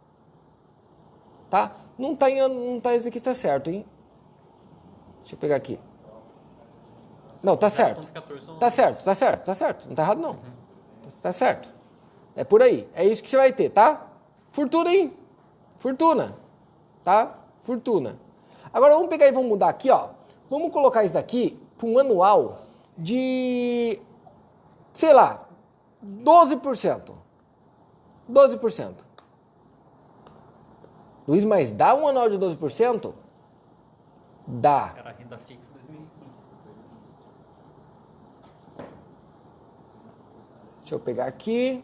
Tá? 1.48 1.76
Não 1.96 2.16
tá, 2.16 2.28
em, 2.28 2.40
não 2.48 2.80
tá 2.80 2.92
esse 2.92 3.06
aqui, 3.06 3.18
está 3.18 3.34
certo, 3.34 3.70
hein? 3.70 3.86
Deixa 5.20 5.36
eu 5.36 5.38
pegar 5.38 5.54
aqui. 5.54 5.78
Não, 7.44 7.56
tá 7.56 7.68
certo. 7.68 8.08
Tá 8.58 8.70
certo, 8.70 9.04
tá 9.04 9.14
certo, 9.14 9.44
tá 9.44 9.54
certo. 9.54 9.86
Não 9.86 9.94
tá 9.94 10.02
errado, 10.02 10.18
não. 10.18 10.38
Tá 11.20 11.30
certo. 11.30 11.68
É 12.34 12.42
por 12.42 12.62
aí. 12.62 12.88
É 12.94 13.04
isso 13.04 13.22
que 13.22 13.28
você 13.28 13.36
vai 13.36 13.52
ter, 13.52 13.68
tá? 13.68 14.06
Fortuna, 14.48 14.90
hein? 14.90 15.14
Fortuna. 15.76 16.38
Tá? 17.02 17.36
Fortuna. 17.60 18.18
Agora 18.72 18.94
vamos 18.94 19.10
pegar 19.10 19.26
e 19.26 19.30
vamos 19.32 19.50
mudar 19.50 19.68
aqui, 19.68 19.90
ó. 19.90 20.08
Vamos 20.48 20.72
colocar 20.72 21.04
isso 21.04 21.12
daqui 21.12 21.60
para 21.76 21.86
um 21.86 21.98
anual 21.98 22.60
de, 22.96 24.00
sei 24.94 25.12
lá, 25.12 25.46
12%. 26.02 27.12
12%. 28.30 28.94
Luiz, 31.28 31.44
mas 31.44 31.72
dá 31.72 31.94
um 31.94 32.08
anual 32.08 32.30
de 32.30 32.38
12%? 32.38 33.14
Dá. 34.46 34.94
Era 34.96 35.10
renda 35.12 35.36
fixa 35.36 35.73
Deixa 40.84 40.96
eu 40.96 41.00
pegar 41.00 41.24
aqui. 41.24 41.82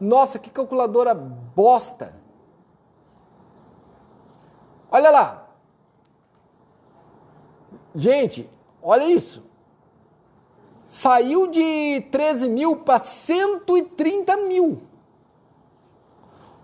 Nossa, 0.00 0.38
que 0.38 0.48
calculadora 0.48 1.14
bosta. 1.14 2.16
Olha 4.90 5.10
lá. 5.10 5.50
Gente, 7.94 8.48
olha 8.82 9.04
isso. 9.04 9.44
Saiu 10.86 11.48
de 11.48 12.00
13 12.10 12.48
mil 12.48 12.76
para 12.76 12.98
130 12.98 14.38
mil. 14.38 14.80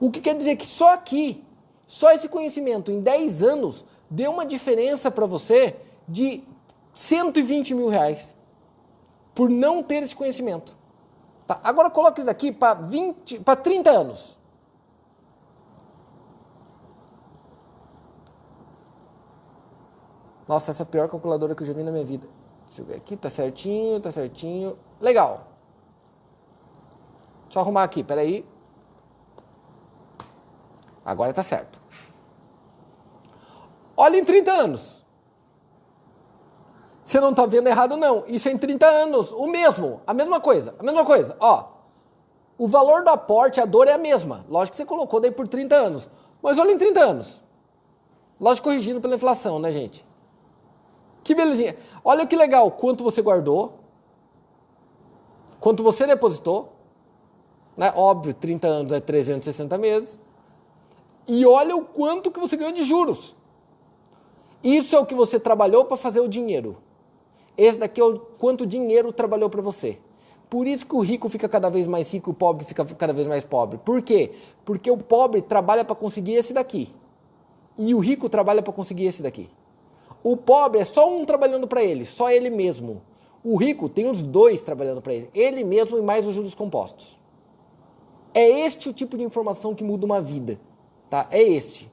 O 0.01 0.11
que 0.11 0.23
quer 0.23 0.35
dizer 0.35 0.57
que 0.57 0.67
só 0.67 0.95
aqui, 0.95 1.45
só 1.87 2.11
esse 2.11 2.27
conhecimento 2.27 2.91
em 2.91 3.03
10 3.03 3.43
anos, 3.43 3.85
deu 4.09 4.33
uma 4.33 4.47
diferença 4.47 5.11
para 5.11 5.27
você 5.27 5.77
de 6.09 6.43
120 6.95 7.75
mil 7.75 7.89
reais 7.89 8.35
por 9.35 9.51
não 9.51 9.83
ter 9.83 10.03
esse 10.03 10.17
conhecimento. 10.17 10.84
Tá? 11.47 11.61
Agora 11.63 11.91
coloque 11.91 12.21
isso 12.21 12.27
daqui 12.27 12.53
para 12.53 12.75
20, 12.75 13.41
para 13.41 13.57
30 13.57 13.91
anos. 13.91 14.39
Nossa, 20.47 20.71
essa 20.71 20.83
é 20.83 20.85
a 20.85 20.87
pior 20.87 21.09
calculadora 21.09 21.55
que 21.55 21.63
eu 21.63 21.67
já 21.67 21.73
vi 21.73 21.83
na 21.83 21.91
minha 21.91 22.05
vida. 22.05 22.27
Deixa 22.67 22.83
eu 22.83 22.87
ver 22.87 22.97
aqui, 22.97 23.17
tá 23.17 23.31
certinho, 23.31 24.01
tá 24.01 24.11
certinho. 24.11 24.79
Legal. 25.01 25.47
Deixa 27.45 27.59
eu 27.59 27.63
arrumar 27.63 27.85
aqui, 27.85 28.03
peraí. 28.03 28.47
Agora 31.05 31.33
tá 31.33 31.43
certo. 31.43 31.81
Olha 33.97 34.17
em 34.17 34.25
30 34.25 34.51
anos. 34.51 35.04
Você 37.05 37.21
não 37.21 37.31
está 37.31 37.45
vendo 37.45 37.67
errado, 37.67 37.99
não. 37.99 38.25
Isso 38.27 38.49
é 38.49 38.53
em 38.53 38.57
30 38.57 38.87
anos. 38.87 39.31
O 39.31 39.47
mesmo. 39.47 40.01
A 40.07 40.15
mesma 40.15 40.41
coisa. 40.41 40.75
A 40.79 40.83
mesma 40.83 41.05
coisa. 41.05 41.37
Ó. 41.39 41.65
O 42.57 42.67
valor 42.67 43.05
do 43.05 43.11
aporte, 43.11 43.61
a 43.61 43.67
dor 43.67 43.87
é 43.89 43.93
a 43.93 43.99
mesma. 43.99 44.47
Lógico 44.49 44.71
que 44.71 44.79
você 44.79 44.87
colocou 44.87 45.21
daí 45.21 45.31
por 45.31 45.47
30 45.47 45.75
anos. 45.75 46.09
Mas 46.43 46.59
olha 46.59 46.73
em 46.73 46.79
30 46.79 47.01
anos. 47.01 47.43
Lógico 48.41 48.69
corrigindo 48.69 49.03
pela 49.03 49.17
inflação, 49.17 49.59
né, 49.59 49.71
gente? 49.71 50.05
Que 51.23 51.35
belezinha. 51.35 51.77
Olha 52.03 52.27
que 52.27 52.35
legal. 52.35 52.71
Quanto 52.71 53.05
você 53.05 53.21
guardou. 53.21 53.81
Quanto 55.61 55.83
você 55.83 56.07
depositou. 56.07 56.73
Né? 57.77 57.93
Óbvio, 57.95 58.33
30 58.33 58.67
anos 58.67 58.93
é 58.93 59.01
360 59.01 59.77
meses. 59.77 60.19
E 61.29 61.45
olha 61.45 61.77
o 61.77 61.85
quanto 61.85 62.31
que 62.31 62.41
você 62.41 62.57
ganhou 62.57 62.73
de 62.73 62.83
juros. 62.83 63.37
Isso 64.63 64.97
é 64.97 64.99
o 64.99 65.05
que 65.05 65.15
você 65.15 65.39
trabalhou 65.39 65.85
para 65.85 65.99
fazer 65.99 66.21
o 66.21 66.29
dinheiro. 66.29 66.79
Esse 67.57 67.79
daqui 67.79 68.01
é 68.01 68.05
o 68.05 68.19
quanto 68.19 68.67
dinheiro 68.67 69.13
trabalhou 69.13 69.49
para 69.49 69.63
você. 69.63 69.99
Por 70.51 70.67
isso 70.67 70.87
que 70.87 70.95
o 70.95 71.01
rico 71.01 71.29
fica 71.29 71.49
cada 71.49 71.71
vez 71.71 71.87
mais 71.87 72.13
rico 72.13 72.31
e 72.31 72.33
o 72.33 72.35
pobre 72.35 72.65
fica 72.65 72.85
cada 72.85 73.13
vez 73.13 73.27
mais 73.27 73.45
pobre. 73.45 73.79
Por 73.79 74.03
quê? 74.03 74.33
Porque 74.65 74.91
o 74.91 74.97
pobre 74.97 75.41
trabalha 75.41 75.85
para 75.85 75.97
conseguir 75.97 76.35
esse 76.35 76.53
daqui. 76.53 76.93
E 77.77 77.95
o 77.95 77.99
rico 77.99 78.29
trabalha 78.29 78.63
para 78.63 78.73
conseguir 78.73 79.07
esse 79.07 79.23
daqui. 79.23 79.49
O 80.23 80.37
pobre 80.37 80.81
é 80.81 80.85
só 80.85 81.09
um 81.13 81.25
trabalhando 81.25 81.67
para 81.67 81.83
ele, 81.83 82.05
só 82.05 82.31
ele 82.31 82.51
mesmo. 82.51 83.03
O 83.43 83.57
rico 83.57 83.89
tem 83.89 84.09
os 84.09 84.23
dois 84.23 84.61
trabalhando 84.61 85.03
para 85.03 85.13
ele, 85.13 85.31
ele 85.35 85.65
mesmo 85.65 85.99
e 85.99 86.03
mais 86.03 86.27
os 86.27 86.35
juros 86.35 86.55
compostos. 86.55 87.19
É 88.33 88.49
este 88.49 88.89
o 88.89 88.93
tipo 88.93 89.17
de 89.17 89.23
informação 89.23 89.75
que 89.75 89.85
muda 89.85 90.07
uma 90.07 90.21
vida, 90.21 90.59
tá? 91.11 91.29
É 91.31 91.43
este. 91.43 91.93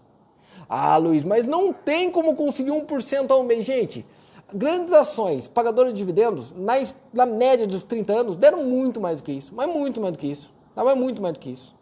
Ah, 0.69 0.95
Luiz, 0.97 1.23
mas 1.23 1.45
não 1.45 1.73
tem 1.73 2.09
como 2.09 2.35
conseguir 2.35 2.71
1% 2.71 3.29
ao 3.31 3.43
mês, 3.43 3.65
gente 3.65 4.05
grandes 4.53 4.93
ações 4.93 5.47
pagadoras 5.47 5.93
de 5.93 5.97
dividendos, 5.97 6.51
na, 6.51 6.73
na 7.13 7.25
média 7.25 7.67
dos 7.67 7.83
30 7.83 8.13
anos, 8.13 8.35
deram 8.35 8.63
muito 8.63 8.99
mais 8.99 9.21
do 9.21 9.23
que 9.23 9.31
isso. 9.31 9.53
Mas 9.55 9.67
muito 9.67 10.01
mais 10.01 10.13
do 10.13 10.19
que 10.19 10.27
isso. 10.27 10.53
Não 10.75 10.89
é 10.89 10.95
muito 10.95 11.21
mais 11.21 11.33
do 11.33 11.39
que 11.39 11.49
isso. 11.49 11.75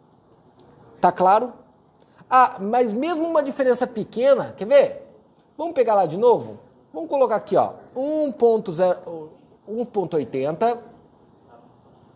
Tá 1.00 1.10
claro? 1.10 1.52
Ah, 2.28 2.58
mas 2.60 2.92
mesmo 2.92 3.26
uma 3.26 3.42
diferença 3.42 3.86
pequena, 3.86 4.52
quer 4.52 4.66
ver? 4.66 5.06
Vamos 5.56 5.72
pegar 5.74 5.94
lá 5.94 6.04
de 6.06 6.16
novo? 6.16 6.58
Vamos 6.92 7.08
colocar 7.08 7.36
aqui, 7.36 7.56
ó, 7.56 7.74
1.80. 7.96 10.78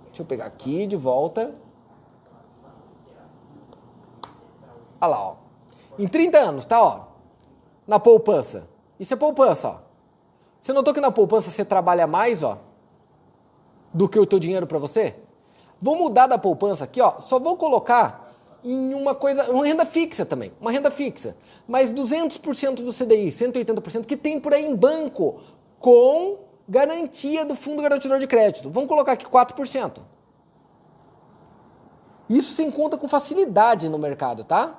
Deixa 0.06 0.22
eu 0.22 0.26
pegar 0.26 0.46
aqui 0.46 0.86
de 0.86 0.96
volta. 0.96 1.54
Olha 5.00 5.08
lá, 5.08 5.20
ó. 5.20 5.34
Em 5.98 6.06
30 6.06 6.38
anos, 6.38 6.64
tá, 6.64 6.80
ó. 6.82 7.00
Na 7.86 8.00
poupança. 8.00 8.66
Isso 8.98 9.12
é 9.12 9.16
poupança, 9.16 9.68
ó. 9.68 9.83
Você 10.64 10.72
notou 10.72 10.94
que 10.94 11.00
na 11.00 11.10
poupança 11.10 11.50
você 11.50 11.62
trabalha 11.62 12.06
mais, 12.06 12.42
ó, 12.42 12.58
do 13.92 14.08
que 14.08 14.18
o 14.18 14.24
teu 14.24 14.38
dinheiro 14.38 14.66
para 14.66 14.78
você? 14.78 15.14
Vou 15.78 15.94
mudar 15.94 16.26
da 16.26 16.38
poupança 16.38 16.84
aqui, 16.84 17.02
ó, 17.02 17.20
só 17.20 17.38
vou 17.38 17.54
colocar 17.54 18.32
em 18.64 18.94
uma 18.94 19.14
coisa, 19.14 19.50
uma 19.50 19.66
renda 19.66 19.84
fixa 19.84 20.24
também, 20.24 20.54
uma 20.58 20.70
renda 20.70 20.90
fixa, 20.90 21.36
mas 21.68 21.92
200% 21.92 22.76
do 22.76 22.94
CDI, 22.94 23.26
180% 23.26 24.06
que 24.06 24.16
tem 24.16 24.40
por 24.40 24.54
aí 24.54 24.64
em 24.64 24.74
banco 24.74 25.38
com 25.78 26.38
garantia 26.66 27.44
do 27.44 27.54
fundo 27.54 27.82
garantidor 27.82 28.18
de 28.18 28.26
crédito. 28.26 28.70
Vamos 28.70 28.88
colocar 28.88 29.12
aqui 29.12 29.26
4%. 29.26 29.98
Isso 32.26 32.54
se 32.54 32.62
encontra 32.62 32.98
com 32.98 33.06
facilidade 33.06 33.90
no 33.90 33.98
mercado, 33.98 34.44
tá? 34.44 34.78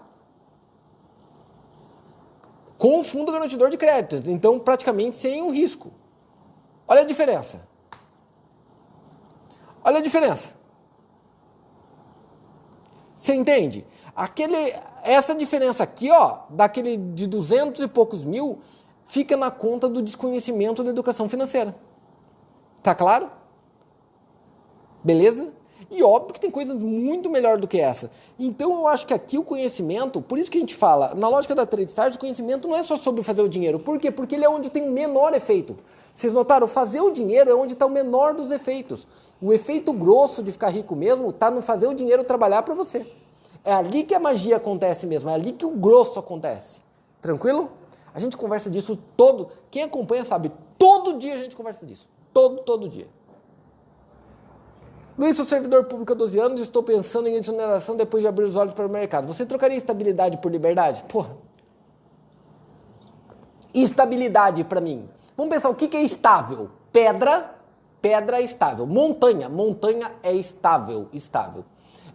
Com 2.78 2.99
o 2.99 3.03
fundo 3.03 3.32
garantidor 3.32 3.69
de 3.69 3.78
crédito, 3.78 4.30
então 4.30 4.59
praticamente 4.59 5.15
sem 5.15 5.41
um 5.41 5.51
risco. 5.51 5.91
Olha 6.88 7.01
a 7.01 7.05
diferença. 7.05 7.67
Olha 9.84 9.97
a 9.99 10.01
diferença. 10.01 10.53
Você 13.15 13.34
entende? 13.34 13.86
Aquele, 14.15 14.76
essa 15.03 15.34
diferença 15.34 15.84
aqui, 15.84 16.11
ó, 16.11 16.39
daquele 16.49 16.97
de 16.97 17.28
200 17.28 17.82
e 17.82 17.88
poucos 17.88 18.23
mil, 18.23 18.61
fica 19.05 19.36
na 19.36 19.49
conta 19.49 19.88
do 19.89 20.01
desconhecimento 20.01 20.84
da 20.84 20.89
educação 20.89 21.28
financeira. 21.30 21.76
Tá 22.84 22.93
claro? 22.93 23.32
Beleza? 25.03 25.51
E 25.89 26.01
óbvio 26.03 26.33
que 26.33 26.39
tem 26.39 26.49
coisas 26.49 26.81
muito 26.81 27.29
melhor 27.29 27.57
do 27.57 27.67
que 27.67 27.79
essa. 27.79 28.09
Então 28.39 28.73
eu 28.73 28.88
acho 28.88 29.05
que 29.05 29.13
aqui 29.13 29.38
o 29.38 29.43
conhecimento, 29.43 30.21
por 30.21 30.39
isso 30.39 30.49
que 30.49 30.57
a 30.57 30.61
gente 30.61 30.75
fala, 30.75 31.13
na 31.15 31.27
lógica 31.27 31.53
da 31.53 31.65
Trade 31.65 31.89
Stars, 31.89 32.15
o 32.15 32.19
conhecimento 32.19 32.67
não 32.67 32.75
é 32.75 32.83
só 32.83 32.97
sobre 32.97 33.23
fazer 33.23 33.41
o 33.41 33.49
dinheiro. 33.49 33.79
Por 33.79 33.99
quê? 33.99 34.09
Porque 34.09 34.36
ele 34.36 34.45
é 34.45 34.49
onde 34.49 34.69
tem 34.69 34.83
o 34.83 34.91
menor 34.91 35.33
efeito. 35.33 35.77
Vocês 36.13 36.33
notaram? 36.33 36.67
Fazer 36.67 37.01
o 37.01 37.11
dinheiro 37.11 37.49
é 37.49 37.55
onde 37.55 37.73
está 37.73 37.86
o 37.86 37.89
menor 37.89 38.33
dos 38.33 38.51
efeitos. 38.51 39.07
O 39.41 39.51
efeito 39.53 39.91
grosso 39.93 40.41
de 40.41 40.51
ficar 40.51 40.69
rico 40.69 40.95
mesmo 40.95 41.29
está 41.29 41.51
no 41.51 41.61
fazer 41.61 41.88
o 41.88 41.93
dinheiro 41.93 42.23
trabalhar 42.23 42.63
para 42.63 42.73
você. 42.73 43.05
É 43.63 43.73
ali 43.73 44.03
que 44.03 44.13
a 44.13 44.19
magia 44.19 44.57
acontece 44.57 45.05
mesmo, 45.05 45.29
é 45.29 45.33
ali 45.33 45.51
que 45.51 45.65
o 45.65 45.71
grosso 45.71 46.19
acontece. 46.19 46.79
Tranquilo? 47.21 47.71
A 48.13 48.19
gente 48.19 48.38
conversa 48.38 48.69
disso 48.69 48.97
todo. 49.17 49.49
Quem 49.69 49.83
acompanha 49.83 50.23
sabe, 50.23 50.51
todo 50.77 51.17
dia 51.17 51.33
a 51.33 51.38
gente 51.38 51.55
conversa 51.55 51.86
disso. 51.86 52.07
Todo, 52.33 52.61
todo 52.61 52.88
dia. 52.88 53.07
Luiz, 55.18 55.38
sou 55.38 55.45
servidor 55.45 55.86
público 55.86 56.11
há 56.11 56.16
12 56.16 56.38
anos 56.38 56.59
e 56.59 56.63
estou 56.63 56.84
pensando 56.84 57.30
em 57.30 57.36
exoneração 57.36 57.95
depois 57.95 58.22
de 58.22 58.28
abrir 58.28 58.43
os 58.43 58.57
olhos 58.57 58.74
para 58.74 58.86
o 58.86 58.89
mercado. 58.89 59.26
Você 59.28 59.45
trocaria 59.45 59.78
estabilidade 59.78 60.38
por 60.39 60.51
liberdade? 60.51 61.03
Porra. 61.03 61.38
Estabilidade 63.74 64.66
para 64.66 64.82
mim. 64.82 65.07
Vamos 65.38 65.53
pensar 65.53 65.70
o 65.70 65.76
que, 65.76 65.95
é 65.95 66.03
estável. 66.03 66.70
Pedra, 66.91 67.55
pedra 68.01 68.41
é 68.41 68.43
estável. 68.43 68.86
Montanha, 68.86 69.47
montanha 69.47 70.11
é 70.22 70.34
estável, 70.34 71.07
estável. 71.13 71.63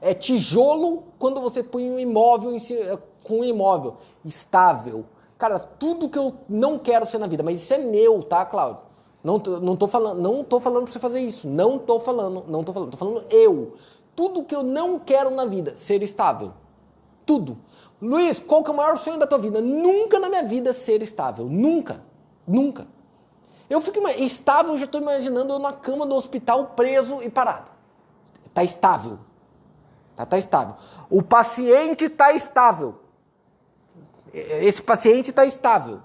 É 0.03 0.13
tijolo 0.13 1.05
quando 1.19 1.41
você 1.41 1.63
põe 1.63 1.91
um 1.91 1.99
imóvel 1.99 2.59
cima, 2.61 3.03
com 3.25 3.41
um 3.41 3.45
imóvel. 3.45 3.97
Estável. 4.25 5.07
Cara, 5.39 5.59
tudo 5.59 6.11
que 6.11 6.19
eu 6.19 6.35
não 6.47 6.79
quero 6.79 7.07
ser 7.07 7.17
na 7.17 7.27
vida, 7.27 7.43
mas 7.43 7.63
isso 7.63 7.73
é 7.73 7.79
meu, 7.79 8.23
tá, 8.23 8.45
Cláudio? 8.45 8.90
Não, 9.23 9.39
não 9.39 9.77
tô 9.77 9.87
falando, 9.87 10.21
não 10.21 10.43
tô 10.43 10.61
falando 10.61 10.85
para 10.85 10.93
você 10.93 10.99
fazer 10.99 11.21
isso. 11.21 11.49
Não 11.49 11.79
tô 11.79 12.01
falando, 12.01 12.45
não 12.49 12.65
tô 12.65 12.73
falando, 12.73 12.91
tô 12.91 12.97
falando 12.97 13.25
eu. 13.31 13.77
Tudo 14.17 14.45
que 14.45 14.55
eu 14.55 14.63
não 14.63 14.99
quero 14.99 15.31
na 15.31 15.45
vida, 15.45 15.77
ser 15.77 16.03
estável. 16.03 16.53
Tudo. 17.27 17.59
Luiz, 18.01 18.39
qual 18.39 18.65
que 18.65 18.71
é 18.71 18.73
o 18.73 18.77
maior 18.77 18.97
sonho 18.97 19.19
da 19.19 19.27
tua 19.27 19.39
vida? 19.39 19.61
Nunca 19.61 20.19
na 20.19 20.29
minha 20.29 20.43
vida 20.43 20.73
ser 20.73 21.03
estável. 21.03 21.47
Nunca. 21.47 22.03
Nunca. 22.47 22.87
Eu 23.69 23.81
fico 23.81 24.07
estável, 24.09 24.77
já 24.77 24.85
estou 24.87 25.01
imaginando 25.01 25.53
eu 25.53 25.59
na 25.59 25.73
cama 25.73 26.07
do 26.07 26.15
hospital 26.15 26.73
preso 26.75 27.23
e 27.23 27.31
parado. 27.31 27.71
Tá 28.53 28.65
estável. 28.65 29.19
Tá, 30.17 30.27
tá 30.27 30.39
estável. 30.39 30.75
O 31.09 31.23
paciente 31.23 32.09
tá 32.09 32.33
estável. 32.33 32.97
Esse 34.33 34.83
paciente 34.83 35.31
tá 35.31 35.45
estável. 35.45 36.01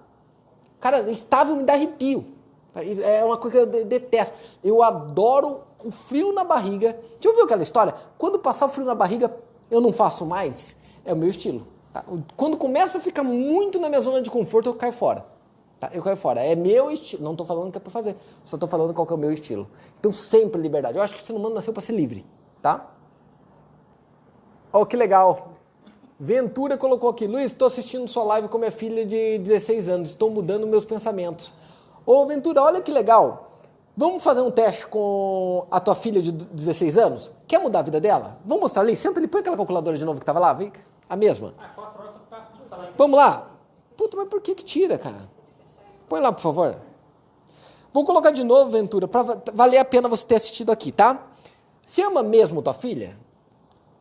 Cara, 0.79 1.09
estável 1.09 1.55
me 1.55 1.63
dá 1.63 1.73
arrepio. 1.73 2.34
É 2.75 3.23
uma 3.23 3.37
coisa 3.37 3.65
que 3.65 3.77
eu 3.77 3.85
detesto. 3.85 4.35
Eu 4.63 4.83
adoro 4.83 5.61
o 5.83 5.91
frio 5.91 6.33
na 6.33 6.43
barriga. 6.43 6.99
Já 7.21 7.29
ouviu 7.29 7.45
aquela 7.45 7.63
história? 7.63 7.95
Quando 8.17 8.37
passar 8.39 8.65
o 8.65 8.69
frio 8.69 8.85
na 8.85 8.95
barriga, 8.95 9.33
eu 9.71 9.79
não 9.79 9.93
faço 9.93 10.25
mais. 10.25 10.75
É 11.05 11.13
o 11.13 11.15
meu 11.15 11.29
estilo. 11.29 11.65
Tá? 11.93 12.03
Quando 12.35 12.57
começa 12.57 12.97
a 12.97 13.01
ficar 13.01 13.23
muito 13.23 13.79
na 13.79 13.87
minha 13.87 14.01
zona 14.01 14.21
de 14.21 14.29
conforto, 14.29 14.67
eu 14.67 14.73
caio 14.73 14.91
fora. 14.91 15.25
Tá? 15.79 15.89
Eu 15.93 16.03
caio 16.03 16.17
fora. 16.17 16.43
É 16.43 16.53
meu 16.55 16.91
estilo. 16.91 17.23
Não 17.23 17.31
estou 17.31 17.45
falando 17.45 17.71
que 17.71 17.77
é 17.77 17.81
para 17.81 17.91
fazer. 17.91 18.17
Só 18.43 18.57
estou 18.57 18.67
falando 18.67 18.93
qual 18.93 19.07
é 19.09 19.13
o 19.13 19.17
meu 19.17 19.31
estilo. 19.31 19.67
Então, 19.99 20.11
sempre 20.11 20.61
liberdade. 20.61 20.97
Eu 20.97 21.03
acho 21.03 21.15
que 21.15 21.21
o 21.21 21.25
ser 21.25 21.33
humano 21.33 21.55
nasceu 21.55 21.71
para 21.71 21.81
ser 21.81 21.93
livre. 21.93 22.25
Tá? 22.61 22.91
Oh, 24.73 24.85
que 24.85 24.97
legal. 24.97 25.53
Ventura 26.19 26.77
colocou 26.77 27.09
aqui. 27.09 27.27
Luiz, 27.27 27.51
estou 27.51 27.67
assistindo 27.67 28.07
sua 28.07 28.23
live 28.23 28.49
com 28.49 28.57
minha 28.57 28.71
filha 28.71 29.05
de 29.05 29.37
16 29.37 29.87
anos. 29.87 30.09
Estou 30.09 30.29
mudando 30.29 30.67
meus 30.67 30.83
pensamentos. 30.83 31.53
Ô 32.05 32.25
Ventura, 32.25 32.61
olha 32.61 32.81
que 32.81 32.91
legal. 32.91 33.59
Vamos 33.97 34.21
fazer 34.21 34.41
um 34.41 34.51
teste 34.51 34.85
com 34.87 35.65
a 35.71 35.79
tua 35.79 35.95
filha 35.95 36.21
de 36.21 36.31
16 36.31 36.97
anos? 36.97 37.31
Quer 37.47 37.59
mudar 37.59 37.79
a 37.79 37.81
vida 37.81 37.99
dela? 37.99 38.37
Vamos 38.45 38.63
mostrar 38.63 38.81
ali? 38.81 38.95
Senta 38.95 39.19
ali, 39.19 39.27
põe 39.27 39.39
aquela 39.41 39.55
calculadora 39.55 39.97
de 39.97 40.03
novo 40.03 40.19
que 40.19 40.23
estava 40.23 40.39
lá, 40.39 40.51
vem. 40.53 40.71
A 41.09 41.15
mesma. 41.15 41.53
Vamos 42.97 43.17
lá. 43.17 43.51
Puta, 43.95 44.17
mas 44.17 44.27
por 44.27 44.41
que 44.41 44.53
que 44.53 44.63
tira, 44.63 44.97
cara? 44.97 45.29
Põe 46.09 46.19
lá, 46.19 46.31
por 46.31 46.41
favor. 46.41 46.75
Vou 47.93 48.03
colocar 48.03 48.31
de 48.31 48.43
novo, 48.43 48.69
Ventura, 48.69 49.07
para 49.07 49.37
valer 49.53 49.77
a 49.77 49.85
pena 49.85 50.09
você 50.09 50.27
ter 50.27 50.35
assistido 50.35 50.71
aqui, 50.71 50.91
tá? 50.91 51.23
Você 51.81 52.01
ama 52.01 52.21
mesmo 52.21 52.61
tua 52.61 52.73
filha? 52.73 53.17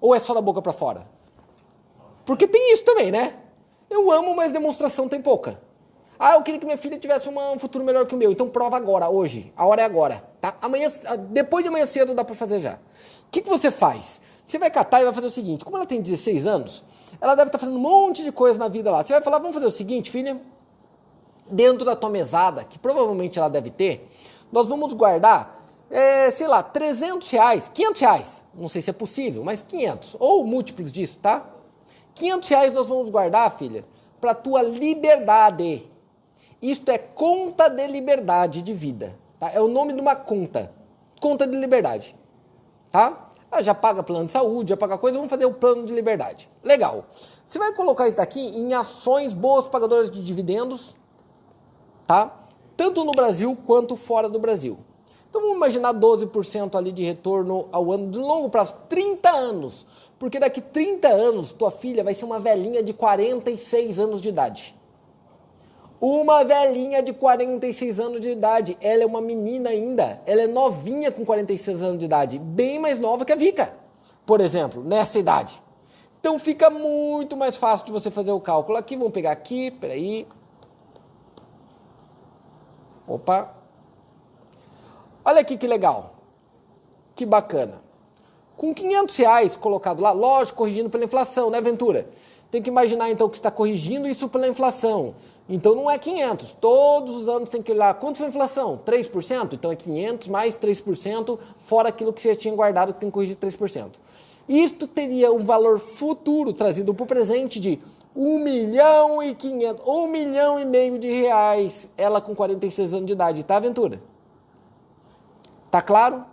Ou 0.00 0.14
é 0.14 0.18
só 0.18 0.34
da 0.34 0.40
boca 0.40 0.61
para 0.61 0.72
fora? 0.72 1.07
Porque 2.24 2.48
tem 2.48 2.72
isso 2.72 2.84
também, 2.84 3.12
né? 3.12 3.36
Eu 3.88 4.11
amo, 4.11 4.34
mas 4.34 4.50
demonstração 4.50 5.09
tem 5.09 5.22
pouca. 5.22 5.61
Ah, 6.18 6.34
eu 6.34 6.42
queria 6.42 6.60
que 6.60 6.66
minha 6.66 6.78
filha 6.78 6.98
tivesse 6.98 7.28
uma, 7.28 7.52
um 7.52 7.58
futuro 7.58 7.84
melhor 7.84 8.06
que 8.06 8.14
o 8.14 8.18
meu. 8.18 8.30
Então 8.30 8.48
prova 8.48 8.76
agora, 8.76 9.08
hoje. 9.08 9.52
A 9.56 9.66
hora 9.66 9.82
é 9.82 9.84
agora, 9.84 10.24
tá? 10.40 10.56
Amanhã, 10.62 10.90
depois 11.30 11.64
de 11.64 11.68
amanhã 11.68 11.86
cedo 11.86 12.14
dá 12.14 12.24
para 12.24 12.34
fazer 12.34 12.60
já. 12.60 12.74
O 12.74 13.30
que, 13.30 13.42
que 13.42 13.48
você 13.48 13.70
faz? 13.70 14.20
Você 14.44 14.58
vai 14.58 14.70
catar 14.70 15.00
e 15.00 15.04
vai 15.04 15.12
fazer 15.12 15.26
o 15.26 15.30
seguinte: 15.30 15.64
como 15.64 15.76
ela 15.76 15.86
tem 15.86 16.00
16 16.00 16.46
anos, 16.46 16.84
ela 17.20 17.34
deve 17.34 17.48
estar 17.48 17.58
tá 17.58 17.64
fazendo 17.64 17.78
um 17.78 17.82
monte 17.82 18.22
de 18.22 18.30
coisa 18.30 18.58
na 18.58 18.68
vida 18.68 18.90
lá. 18.90 19.02
Você 19.02 19.12
vai 19.12 19.22
falar: 19.22 19.38
vamos 19.38 19.54
fazer 19.54 19.66
o 19.66 19.70
seguinte, 19.70 20.10
filha. 20.10 20.40
Dentro 21.50 21.84
da 21.84 21.94
tua 21.94 22.08
mesada, 22.08 22.64
que 22.64 22.78
provavelmente 22.78 23.38
ela 23.38 23.50
deve 23.50 23.68
ter, 23.70 24.08
nós 24.50 24.66
vamos 24.66 24.94
guardar, 24.94 25.62
é, 25.90 26.30
sei 26.30 26.46
lá, 26.46 26.62
300 26.62 27.30
reais, 27.30 27.68
500 27.68 28.00
reais. 28.00 28.44
Não 28.54 28.66
sei 28.66 28.80
se 28.80 28.88
é 28.88 28.94
possível, 28.94 29.44
mas 29.44 29.60
500. 29.60 30.16
Ou 30.18 30.42
múltiplos 30.46 30.90
disso, 30.90 31.18
tá? 31.20 31.44
500 32.14 32.48
reais 32.48 32.72
nós 32.72 32.86
vamos 32.86 33.10
guardar, 33.10 33.50
filha, 33.58 33.84
para 34.20 34.34
tua 34.34 34.62
liberdade. 34.62 35.86
Isto 36.64 36.88
é 36.88 36.96
conta 36.96 37.68
de 37.68 37.86
liberdade 37.86 38.62
de 38.62 38.72
vida. 38.72 39.14
Tá? 39.38 39.50
É 39.52 39.60
o 39.60 39.68
nome 39.68 39.92
de 39.92 40.00
uma 40.00 40.16
conta. 40.16 40.72
Conta 41.20 41.46
de 41.46 41.54
liberdade. 41.54 42.16
Tá? 42.90 43.28
Ah, 43.52 43.60
já 43.60 43.74
paga 43.74 44.02
plano 44.02 44.24
de 44.24 44.32
saúde, 44.32 44.70
já 44.70 44.76
paga 44.76 44.96
coisa, 44.96 45.18
vamos 45.18 45.28
fazer 45.28 45.44
o 45.44 45.52
plano 45.52 45.84
de 45.84 45.92
liberdade. 45.92 46.50
Legal. 46.62 47.04
Você 47.44 47.58
vai 47.58 47.74
colocar 47.74 48.08
isso 48.08 48.16
daqui 48.16 48.40
em 48.40 48.72
ações 48.72 49.34
boas 49.34 49.68
pagadoras 49.68 50.10
de 50.10 50.24
dividendos, 50.24 50.96
tá? 52.06 52.34
Tanto 52.74 53.04
no 53.04 53.12
Brasil 53.12 53.54
quanto 53.66 53.94
fora 53.94 54.26
do 54.26 54.38
Brasil. 54.38 54.78
Então 55.28 55.42
vamos 55.42 55.56
imaginar 55.56 55.92
12% 55.92 56.76
ali 56.76 56.92
de 56.92 57.04
retorno 57.04 57.68
ao 57.72 57.92
ano 57.92 58.10
de 58.10 58.18
longo 58.18 58.48
prazo, 58.48 58.74
30 58.88 59.30
anos. 59.30 59.86
Porque 60.18 60.38
daqui 60.38 60.62
30 60.62 61.08
anos 61.08 61.52
tua 61.52 61.70
filha 61.70 62.02
vai 62.02 62.14
ser 62.14 62.24
uma 62.24 62.40
velhinha 62.40 62.82
de 62.82 62.94
46 62.94 63.98
anos 63.98 64.22
de 64.22 64.30
idade. 64.30 64.74
Uma 66.07 66.44
velhinha 66.44 67.02
de 67.02 67.14
46 67.14 67.98
anos 67.98 68.20
de 68.20 68.28
idade. 68.28 68.76
Ela 68.78 69.05
é 69.05 69.07
uma 69.07 69.22
menina 69.22 69.70
ainda. 69.70 70.20
Ela 70.26 70.42
é 70.42 70.46
novinha 70.46 71.11
com 71.11 71.24
46 71.24 71.82
anos 71.82 71.98
de 71.98 72.05
idade. 72.05 72.38
Bem 72.38 72.78
mais 72.78 72.98
nova 72.98 73.24
que 73.24 73.32
a 73.32 73.36
Vika, 73.36 73.74
por 74.26 74.38
exemplo, 74.38 74.84
nessa 74.84 75.18
idade. 75.18 75.62
Então 76.20 76.38
fica 76.38 76.68
muito 76.68 77.38
mais 77.38 77.57
fácil 77.57 77.86
de 77.86 77.92
você 77.92 78.11
fazer 78.11 78.32
o 78.32 78.38
cálculo 78.38 78.76
aqui. 78.76 78.96
Vamos 78.98 79.14
pegar 79.14 79.30
aqui, 79.30 79.70
peraí. 79.70 80.28
Opa. 83.09 83.55
Olha 85.24 85.40
aqui 85.40 85.57
que 85.57 85.66
legal. 85.66 86.16
Que 87.16 87.24
bacana. 87.24 87.80
Com 88.59 88.74
500 88.74 89.16
reais 89.16 89.57
colocado 89.57 90.02
lá, 90.02 90.12
lógico, 90.12 90.59
corrigindo 90.59 90.90
pela 90.90 91.07
inflação, 91.07 91.48
né, 91.48 91.62
Ventura? 91.62 92.07
Tem 92.50 92.61
que 92.61 92.68
imaginar 92.68 93.11
então 93.11 93.26
que 93.26 93.36
está 93.36 93.50
corrigindo 93.50 94.07
isso 94.07 94.28
pela 94.28 94.46
inflação. 94.46 95.14
Então 95.49 95.74
não 95.74 95.90
é 95.90 95.99
500. 95.99 96.55
Todos 96.55 97.14
os 97.16 97.28
anos 97.28 97.51
tem 97.51 97.62
que 97.62 97.74
lá. 97.74 97.92
Quanto 97.92 98.18
foi 98.18 98.26
a 98.26 98.28
inflação? 98.30 98.80
3%? 98.84 99.53
Então 99.53 99.70
é 99.70 99.76
500 99.76 100.28
mais 100.28 100.57
3%, 100.57 101.38
fora 101.59 101.90
aquilo 101.90 102.12
que 102.12 102.22
você 102.22 102.34
tinha 102.34 102.55
guardado 102.55 102.95
que 102.95 103.01
tem 103.01 103.11
que 103.11 103.14
corrigir 103.14 103.36
3%. 103.36 103.92
Isto 104.49 104.86
teria 104.86 105.32
um 105.32 105.45
valor 105.45 105.78
futuro 105.78 106.53
trazido 106.53 106.95
para 106.95 107.05
o 107.05 107.07
presente 107.07 107.59
de 107.59 107.78
1 108.14 108.38
milhão 108.38 109.22
e 109.22 109.34
500, 109.34 109.86
1 109.86 110.07
milhão 110.07 110.61
e 110.61 110.64
meio 110.64 110.99
de 110.99 111.11
reais, 111.11 111.90
ela 111.97 112.20
com 112.20 112.34
46 112.34 112.95
anos 112.95 113.07
de 113.07 113.12
idade, 113.12 113.42
tá, 113.42 113.57
Aventura? 113.57 114.01
Tá 115.70 115.82
claro? 115.82 116.24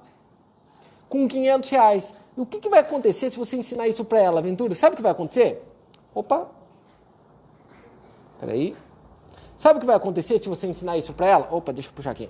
Com 1.09 1.27
500 1.27 1.69
reais. 1.69 2.13
E 2.37 2.41
o 2.41 2.45
que, 2.45 2.59
que 2.59 2.69
vai 2.69 2.81
acontecer 2.81 3.29
se 3.29 3.37
você 3.37 3.57
ensinar 3.57 3.87
isso 3.87 4.05
para 4.05 4.19
ela, 4.19 4.39
Aventura? 4.39 4.75
Sabe 4.75 4.93
o 4.93 4.97
que 4.97 5.01
vai 5.01 5.11
acontecer? 5.11 5.65
Opa! 6.13 6.47
Peraí. 8.39 8.75
Sabe 9.61 9.77
o 9.77 9.79
que 9.79 9.85
vai 9.85 9.95
acontecer 9.95 10.39
se 10.39 10.49
você 10.49 10.65
ensinar 10.65 10.97
isso 10.97 11.13
para 11.13 11.27
ela? 11.27 11.47
Opa, 11.51 11.71
deixa 11.71 11.89
eu 11.89 11.93
puxar 11.93 12.09
aqui. 12.09 12.27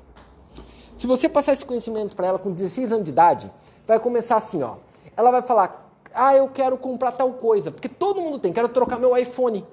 Se 0.98 1.08
você 1.08 1.30
passar 1.30 1.54
esse 1.54 1.64
conhecimento 1.64 2.14
para 2.14 2.28
ela 2.28 2.38
com 2.38 2.52
16 2.52 2.92
anos 2.92 3.06
de 3.06 3.12
idade, 3.12 3.50
vai 3.88 3.98
começar 4.02 4.36
assim, 4.36 4.62
ó. 4.62 4.76
Ela 5.16 5.32
vai 5.32 5.42
falar: 5.42 5.90
"Ah, 6.14 6.36
eu 6.36 6.50
quero 6.50 6.78
comprar 6.78 7.14
tal 7.14 7.32
coisa", 7.32 7.72
porque 7.72 7.88
todo 7.88 8.22
mundo 8.22 8.38
tem. 8.38 8.52
Quero 8.52 8.68
trocar 8.68 9.00
meu 9.00 9.16
iPhone. 9.16 9.66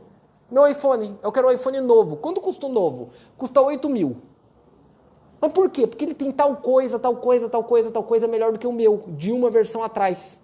Meu 0.48 0.68
iPhone, 0.68 1.18
eu 1.20 1.32
quero 1.32 1.48
um 1.48 1.50
iPhone 1.50 1.80
novo. 1.80 2.18
Quanto 2.18 2.40
custa 2.40 2.64
um 2.64 2.72
novo? 2.72 3.11
Custa 3.36 3.61
8 3.61 3.88
mil. 3.88 4.18
Mas 5.40 5.50
por 5.50 5.68
quê? 5.68 5.84
Porque 5.84 6.04
ele 6.04 6.14
tem 6.14 6.30
tal 6.30 6.59
coisa, 6.59 6.96
tal 6.96 7.16
coisa, 7.16 7.48
tal 7.48 7.64
coisa, 7.64 7.90
tal 7.90 8.04
coisa 8.04 8.28
melhor 8.28 8.52
do 8.52 8.59
que 8.61 8.68
o 8.68 8.72
meu, 8.72 9.02
de 9.09 9.32
uma 9.32 9.50
versão 9.50 9.82
atrás. 9.82 10.40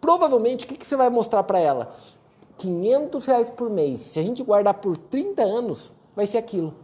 Provavelmente, 0.00 0.64
o 0.64 0.68
que, 0.68 0.78
que 0.78 0.88
você 0.88 0.96
vai 0.96 1.10
mostrar 1.10 1.42
para 1.42 1.58
ela? 1.58 1.94
500 2.56 3.26
reais 3.26 3.50
por 3.50 3.68
mês. 3.68 4.00
Se 4.00 4.18
a 4.18 4.22
gente 4.22 4.42
guardar 4.42 4.72
por 4.72 4.96
30 4.96 5.42
anos, 5.42 5.92
vai 6.14 6.26
ser 6.26 6.38
aquilo. 6.38 6.74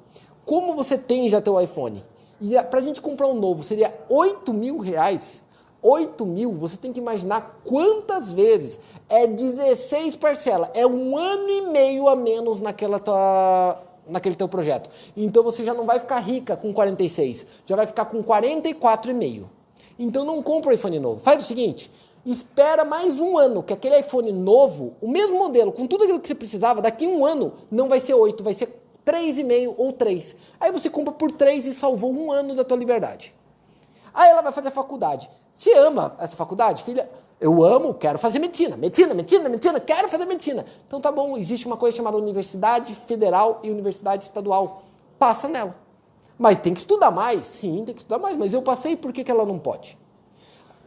Como 0.45 0.75
você 0.75 0.99
tem 0.99 1.29
já 1.29 1.41
teu 1.41 1.61
iPhone? 1.61 2.05
E 2.41 2.61
para 2.63 2.79
a 2.79 2.83
gente 2.83 3.01
comprar 3.01 3.27
um 3.29 3.35
novo 3.35 3.63
seria 3.63 3.95
8 4.09 4.53
mil 4.53 4.79
reais. 4.79 5.43
8 5.83 6.27
mil, 6.27 6.53
você 6.53 6.77
tem 6.77 6.93
que 6.93 7.01
imaginar 7.01 7.61
quantas 7.65 8.33
vezes 8.33 8.79
é 9.09 9.27
16 9.27 10.17
parcelas. 10.17 10.69
É 10.75 10.87
um 10.87 11.17
ano 11.17 11.49
e 11.49 11.63
meio 11.63 12.09
a 12.09 12.15
menos 12.15 12.61
naquela 12.61 12.99
tua, 12.99 13.81
naquele 14.07 14.35
teu 14.35 14.49
projeto. 14.49 14.91
Então 15.17 15.43
você 15.43 15.65
já 15.65 15.73
não 15.73 15.87
vai 15.87 15.99
ficar 15.99 16.19
rica 16.19 16.57
com 16.57 16.73
46, 16.73 17.47
já 17.65 17.77
vai 17.77 17.87
ficar 17.87 18.05
com 18.07 18.23
44,5. 18.23 19.45
Então 19.99 20.25
não 20.25 20.43
compra 20.43 20.71
o 20.71 20.75
iPhone 20.75 20.99
novo. 20.99 21.21
Faz 21.21 21.43
o 21.43 21.47
seguinte, 21.47 21.91
espera 22.25 22.85
mais 22.85 23.21
um 23.21 23.39
ano, 23.39 23.63
que 23.63 23.73
aquele 23.73 23.99
iPhone 23.99 24.33
novo, 24.33 24.95
o 25.01 25.09
mesmo 25.09 25.39
modelo, 25.39 25.73
com 25.73 25.87
tudo 25.87 26.05
aquilo 26.05 26.21
que 26.21 26.29
você 26.29 26.35
precisava, 26.35 26.83
daqui 26.83 27.07
um 27.07 27.25
ano 27.25 27.55
não 27.71 27.89
vai 27.89 28.01
ser 28.01 28.15
8, 28.15 28.43
vai 28.43 28.55
ser 28.55 28.80
3,5 29.05 29.75
ou 29.77 29.93
3. 29.93 30.37
Aí 30.59 30.71
você 30.71 30.91
compra 30.91 31.13
por 31.13 31.33
3 31.33 31.67
e 31.67 31.75
salvou 31.75 32.13
um 32.15 32.31
ano 32.31 32.55
da 32.55 32.65
tua 32.65 32.77
liberdade. 32.77 33.35
Aí 34.13 34.31
ela 34.31 34.43
vai 34.43 34.53
fazer 34.53 34.69
a 34.69 34.73
faculdade. 34.73 35.31
Você 35.53 35.73
ama 35.75 36.17
essa 36.19 36.37
faculdade, 36.37 36.83
filha? 36.83 37.09
Eu 37.41 37.65
amo, 37.65 37.95
quero 37.95 38.19
fazer 38.19 38.39
medicina. 38.39 38.77
Medicina, 38.77 39.15
medicina, 39.15 39.49
medicina, 39.49 39.81
quero 39.81 40.09
fazer 40.09 40.27
medicina. 40.27 40.67
Então 40.87 41.01
tá 41.01 41.11
bom, 41.11 41.37
existe 41.39 41.67
uma 41.67 41.77
coisa 41.77 41.97
chamada 41.97 42.17
Universidade 42.17 42.95
Federal 42.95 43.61
e 43.63 43.71
Universidade 43.71 44.25
Estadual. 44.25 44.83
Passa 45.19 45.49
nela. 45.49 45.75
Mas 46.39 46.59
tem 46.59 46.75
que 46.75 46.81
estudar 46.81 47.11
mais? 47.11 47.47
Sim, 47.47 47.85
tem 47.85 47.95
que 47.95 48.01
estudar 48.01 48.19
mais. 48.19 48.37
Mas 48.37 48.53
eu 48.53 48.63
passei, 48.63 48.97
por 48.97 49.13
que, 49.13 49.25
que 49.25 49.31
ela 49.31 49.45
não 49.45 49.59
pode? 49.59 49.99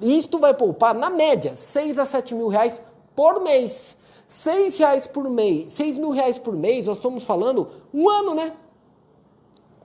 Isto 0.01 0.39
vai 0.39 0.53
poupar, 0.53 0.93
na 0.93 1.09
média, 1.09 1.55
6 1.55 1.97
a 1.99 2.05
7 2.05 2.36
mil 2.36 2.47
reais 2.47 2.82
por 3.16 3.41
mês. 3.41 3.97
6 4.28 4.78
reais 4.78 5.07
por 5.07 5.30
mês, 5.30 5.74
6 5.74 5.97
mil 5.97 6.11
reais 6.11 6.39
por 6.39 6.55
mês, 6.55 6.88
nós 6.88 6.97
estamos 6.97 7.24
falando 7.24 7.69
um 7.93 8.09
ano, 8.09 8.34
né? 8.34 8.53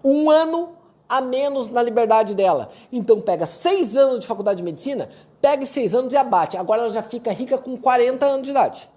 Um 0.03 0.30
ano 0.30 0.76
a 1.09 1.20
menos 1.20 1.70
na 1.70 1.82
liberdade 1.82 2.34
dela. 2.34 2.70
Então 2.93 3.20
pega 3.20 3.47
6 3.47 3.97
anos 3.97 4.20
de 4.20 4.26
faculdade 4.26 4.59
de 4.59 4.62
medicina, 4.62 5.09
pega 5.41 5.64
6 5.64 5.95
anos 5.95 6.12
e 6.12 6.16
abate. 6.16 6.57
Agora 6.57 6.82
ela 6.82 6.91
já 6.91 7.03
fica 7.03 7.32
rica 7.32 7.57
com 7.57 7.76
40 7.76 8.26
anos 8.26 8.43
de 8.43 8.51
idade. 8.51 8.89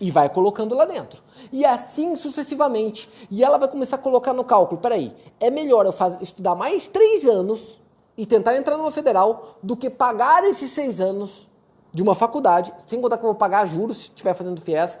E 0.00 0.10
vai 0.10 0.30
colocando 0.30 0.74
lá 0.74 0.86
dentro. 0.86 1.22
E 1.52 1.64
assim 1.64 2.16
sucessivamente. 2.16 3.08
E 3.30 3.44
ela 3.44 3.58
vai 3.58 3.68
começar 3.68 3.96
a 3.96 3.98
colocar 3.98 4.32
no 4.32 4.42
cálculo. 4.42 4.80
Peraí, 4.80 5.14
é 5.38 5.50
melhor 5.50 5.84
eu 5.84 5.92
fazer, 5.92 6.22
estudar 6.22 6.54
mais 6.54 6.86
3 6.86 7.28
anos 7.28 7.78
e 8.16 8.24
tentar 8.24 8.56
entrar 8.56 8.78
numa 8.78 8.90
federal 8.90 9.58
do 9.62 9.76
que 9.76 9.90
pagar 9.90 10.44
esses 10.44 10.70
6 10.70 11.02
anos 11.02 11.49
de 11.92 12.02
uma 12.02 12.14
faculdade, 12.14 12.72
sem 12.86 13.00
contar 13.00 13.18
que 13.18 13.24
eu 13.24 13.28
vou 13.28 13.36
pagar 13.36 13.66
juros 13.66 13.96
se 13.96 14.02
estiver 14.04 14.34
fazendo 14.34 14.60
FIES, 14.60 14.98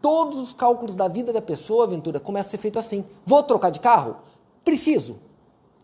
todos 0.00 0.38
os 0.38 0.52
cálculos 0.52 0.94
da 0.94 1.06
vida 1.06 1.32
da 1.32 1.40
pessoa, 1.40 1.84
Aventura, 1.84 2.18
começa 2.18 2.48
a 2.48 2.50
ser 2.50 2.58
feito 2.58 2.78
assim. 2.78 3.04
Vou 3.24 3.42
trocar 3.42 3.70
de 3.70 3.80
carro? 3.80 4.16
Preciso. 4.64 5.16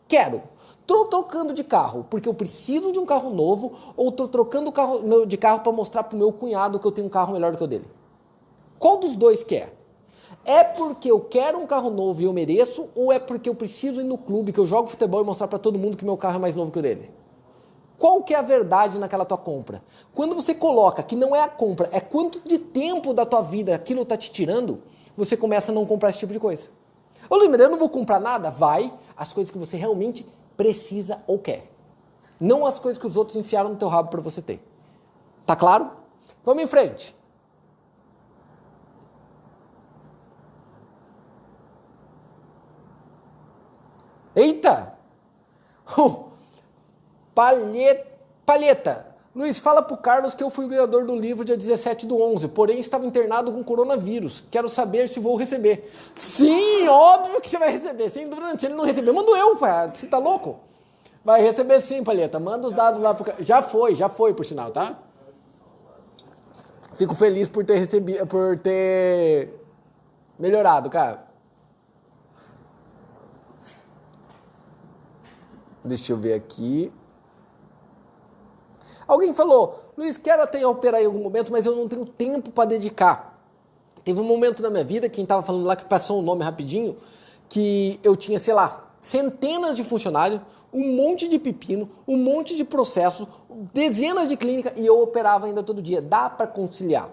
Quero. 0.09 0.43
Estou 0.81 1.05
trocando 1.05 1.53
de 1.53 1.63
carro 1.63 2.07
porque 2.09 2.29
eu 2.29 2.35
preciso 2.35 2.93
de 2.93 2.99
um 2.99 3.05
carro 3.05 3.31
novo 3.31 3.73
ou 3.95 4.09
estou 4.09 4.27
trocando 4.27 4.73
carro, 4.73 5.27
de 5.27 5.37
carro 5.37 5.61
para 5.61 5.71
mostrar 5.71 6.03
para 6.03 6.17
o 6.17 6.19
meu 6.19 6.33
cunhado 6.33 6.79
que 6.79 6.87
eu 6.87 6.93
tenho 6.93 7.07
um 7.07 7.11
carro 7.11 7.33
melhor 7.33 7.53
do 7.53 7.59
que 7.59 7.65
o 7.65 7.67
dele? 7.67 7.85
Qual 8.79 8.97
dos 8.97 9.15
dois 9.15 9.43
quer? 9.43 9.77
É 10.45 10.65
porque 10.65 11.11
eu 11.11 11.21
quero 11.21 11.59
um 11.59 11.67
carro 11.67 11.91
novo 11.91 12.23
e 12.23 12.25
eu 12.25 12.33
mereço 12.33 12.89
ou 12.95 13.13
é 13.13 13.19
porque 13.19 13.51
eu 13.51 13.55
preciso 13.55 14.01
ir 14.01 14.05
no 14.05 14.17
clube 14.17 14.53
que 14.53 14.59
eu 14.59 14.65
jogo 14.65 14.89
futebol 14.89 15.21
e 15.21 15.25
mostrar 15.25 15.47
para 15.47 15.59
todo 15.59 15.79
mundo 15.79 15.97
que 15.97 16.05
meu 16.07 16.17
carro 16.17 16.37
é 16.37 16.39
mais 16.39 16.55
novo 16.55 16.71
que 16.71 16.79
o 16.79 16.83
dele? 16.83 17.11
Qual 17.99 18.23
que 18.23 18.33
é 18.33 18.39
a 18.39 18.43
verdade 18.43 18.97
naquela 18.97 19.25
tua 19.25 19.37
compra? 19.37 19.83
Quando 20.15 20.37
você 20.37 20.55
coloca 20.55 21.03
que 21.03 21.17
não 21.17 21.35
é 21.35 21.43
a 21.43 21.49
compra, 21.49 21.89
é 21.91 22.01
quanto 22.01 22.41
de 22.41 22.57
tempo 22.57 23.13
da 23.13 23.27
tua 23.27 23.43
vida 23.43 23.75
aquilo 23.75 24.03
está 24.03 24.17
te 24.17 24.31
tirando, 24.31 24.81
você 25.17 25.37
começa 25.37 25.73
a 25.73 25.75
não 25.75 25.85
comprar 25.85 26.11
esse 26.11 26.21
tipo 26.21 26.33
de 26.33 26.39
coisa. 26.39 26.69
Ô 27.29 27.37
Luiz, 27.37 27.51
eu 27.61 27.69
não 27.69 27.79
vou 27.79 27.89
comprar 27.89 28.21
nada? 28.21 28.51
Vai. 28.51 28.93
as 29.17 29.33
coisas 29.33 29.51
que 29.51 29.59
você 29.59 29.77
realmente 29.77 30.25
precisa 30.57 31.21
ou 31.27 31.41
quer. 31.41 31.73
Não 32.39 32.65
as 32.65 32.79
coisas 32.79 33.01
que 33.01 33.07
os 33.07 33.17
outros 33.17 33.37
enfiaram 33.37 33.71
no 33.71 33.77
teu 33.77 33.89
rabo 33.89 34.11
para 34.11 34.21
você 34.21 34.41
ter. 34.41 34.63
Tá 35.45 35.57
claro? 35.57 35.91
Vamos 36.45 36.63
em 36.63 36.67
frente. 36.69 37.17
Eita! 44.37 44.97
Uh, 45.99 46.27
palheta. 48.45 49.07
Luiz, 49.35 49.59
fala 49.59 49.83
pro 49.83 49.97
Carlos 49.97 50.35
que 50.35 50.43
eu 50.43 50.51
fui 50.51 50.67
ganhador 50.67 51.05
do 51.05 51.15
livro 51.15 51.45
dia 51.45 51.57
17 51.57 52.07
do 52.07 52.21
11, 52.21 52.49
porém 52.49 52.81
estava 52.81 53.07
internado 53.07 53.53
com 53.53 53.63
coronavírus. 53.63 54.43
Quero 54.51 54.69
saber 54.69 55.09
se 55.09 55.21
vou 55.21 55.37
receber. 55.37 55.93
Sim, 56.17 56.89
óbvio 56.89 57.41
que 57.41 57.49
você 57.49 57.59
vai 57.59 57.71
receber. 57.71 58.09
Sem 58.09 58.29
dúvida, 58.29 58.59
se 58.59 58.67
ele 58.67 58.75
não 58.75 58.85
receber, 58.85 59.13
mando 59.13 59.37
eu, 59.37 59.57
pai. 59.57 59.93
Você 59.95 60.09
tá 60.09 60.19
louco? 60.19 60.59
Vai 61.25 61.43
receber 61.43 61.81
sim, 61.81 62.03
Palheta. 62.03 62.41
Manda 62.41 62.67
os 62.67 62.73
dados 62.73 63.01
lá 63.01 63.15
pro 63.15 63.33
Já 63.45 63.63
foi, 63.63 63.95
já 63.95 64.09
foi, 64.09 64.35
por 64.35 64.45
sinal, 64.45 64.73
tá? 64.73 64.99
Fico 66.95 67.15
feliz 67.15 67.49
por 67.49 67.65
ter 67.65 67.77
recebido, 67.79 68.27
por 68.27 68.59
ter 68.59 69.55
melhorado, 70.37 70.91
cara. 70.91 71.29
Deixa 75.85 76.13
eu 76.13 76.17
ver 76.17 76.35
aqui. 76.35 76.93
Alguém 79.09 79.33
falou, 79.33 79.81
Luiz, 79.97 80.19
quero 80.19 80.43
até 80.43 80.65
operar 80.67 81.01
em 81.01 81.07
algum 81.07 81.21
momento, 81.21 81.51
mas 81.51 81.65
eu 81.65 81.75
não 81.75 81.89
tenho 81.89 82.05
tempo 82.05 82.51
para 82.51 82.69
dedicar. 82.69 83.43
Teve 84.05 84.21
um 84.21 84.25
momento 84.25 84.63
na 84.63 84.69
minha 84.69 84.85
vida, 84.85 85.09
quem 85.09 85.23
estava 85.23 85.43
falando 85.43 85.65
lá 85.65 85.75
que 85.75 85.87
passou 85.87 86.19
o 86.19 86.21
um 86.21 86.23
nome 86.23 86.45
rapidinho, 86.45 86.95
que 87.49 87.99
eu 88.05 88.15
tinha, 88.15 88.39
sei 88.39 88.53
lá, 88.53 88.93
centenas 89.01 89.77
de 89.77 89.83
funcionários, 89.83 90.43
um 90.71 90.95
monte 90.95 91.27
de 91.27 91.39
pepino, 91.39 91.89
um 92.07 92.19
monte 92.19 92.55
de 92.55 92.65
processos, 92.65 93.27
dezenas 93.73 94.29
de 94.29 94.37
clínicas 94.37 94.75
e 94.77 94.85
eu 94.85 95.01
operava 95.01 95.47
ainda 95.47 95.63
todo 95.63 95.81
dia. 95.81 96.03
Dá 96.03 96.29
para 96.29 96.47
conciliar. 96.47 97.09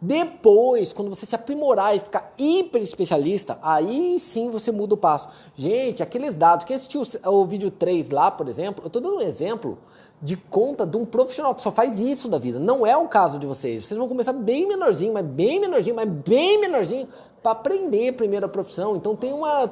Depois, 0.00 0.92
quando 0.92 1.08
você 1.08 1.24
se 1.24 1.34
aprimorar 1.34 1.96
e 1.96 2.00
ficar 2.00 2.32
hiper 2.36 2.82
especialista, 2.82 3.58
aí 3.62 4.18
sim 4.18 4.50
você 4.50 4.72
muda 4.72 4.94
o 4.94 4.98
passo. 4.98 5.28
Gente, 5.54 6.02
aqueles 6.02 6.34
dados, 6.34 6.64
quem 6.64 6.76
assistiu 6.76 7.02
o 7.24 7.44
vídeo 7.44 7.70
3 7.70 8.10
lá, 8.10 8.30
por 8.30 8.48
exemplo, 8.48 8.82
eu 8.84 8.88
estou 8.88 9.00
dando 9.00 9.16
um 9.16 9.22
exemplo 9.22 9.78
de 10.22 10.36
conta 10.36 10.86
de 10.86 10.96
um 10.96 11.04
profissional 11.04 11.54
que 11.54 11.62
só 11.62 11.70
faz 11.70 12.00
isso 12.00 12.28
da 12.28 12.38
vida. 12.38 12.58
Não 12.58 12.86
é 12.86 12.96
o 12.96 13.08
caso 13.08 13.38
de 13.38 13.46
vocês. 13.46 13.84
Vocês 13.84 13.98
vão 13.98 14.08
começar 14.08 14.32
bem 14.32 14.66
menorzinho, 14.66 15.12
mas 15.12 15.26
bem 15.26 15.60
menorzinho, 15.60 15.96
mas 15.96 16.08
bem 16.08 16.60
menorzinho 16.60 17.08
para 17.42 17.52
aprender 17.52 18.12
primeiro 18.12 18.46
a 18.46 18.48
profissão. 18.48 18.96
Então 18.96 19.14
tem 19.14 19.32
uma 19.32 19.70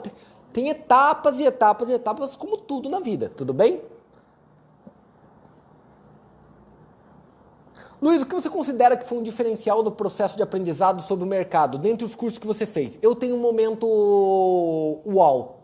tem 0.53 0.68
etapas 0.68 1.40
e 1.40 1.45
etapas 1.45 1.88
e 1.88 1.95
etapas 1.95 2.36
como 2.36 2.59
tudo 2.59 2.90
na 2.90 3.01
vida, 3.01 3.32
tudo 3.34 3.55
bem? 3.55 3.80
Luiz, 8.03 8.20
o 8.20 8.26
que 8.26 8.34
você 8.34 8.51
considera 8.51 8.97
que 8.97 9.09
foi 9.09 9.18
um 9.18 9.22
diferencial 9.22 9.82
no 9.82 9.93
processo 9.93 10.36
de 10.36 10.43
aprendizado 10.43 11.01
sobre 11.01 11.24
o 11.24 11.26
mercado, 11.26 11.78
dentre 11.78 12.05
os 12.05 12.16
cursos 12.16 12.36
que 12.36 12.47
você 12.47 12.66
fez? 12.66 12.99
Eu 13.01 13.14
tenho 13.14 13.36
um 13.36 13.38
momento 13.38 13.86
uau. 15.07 15.61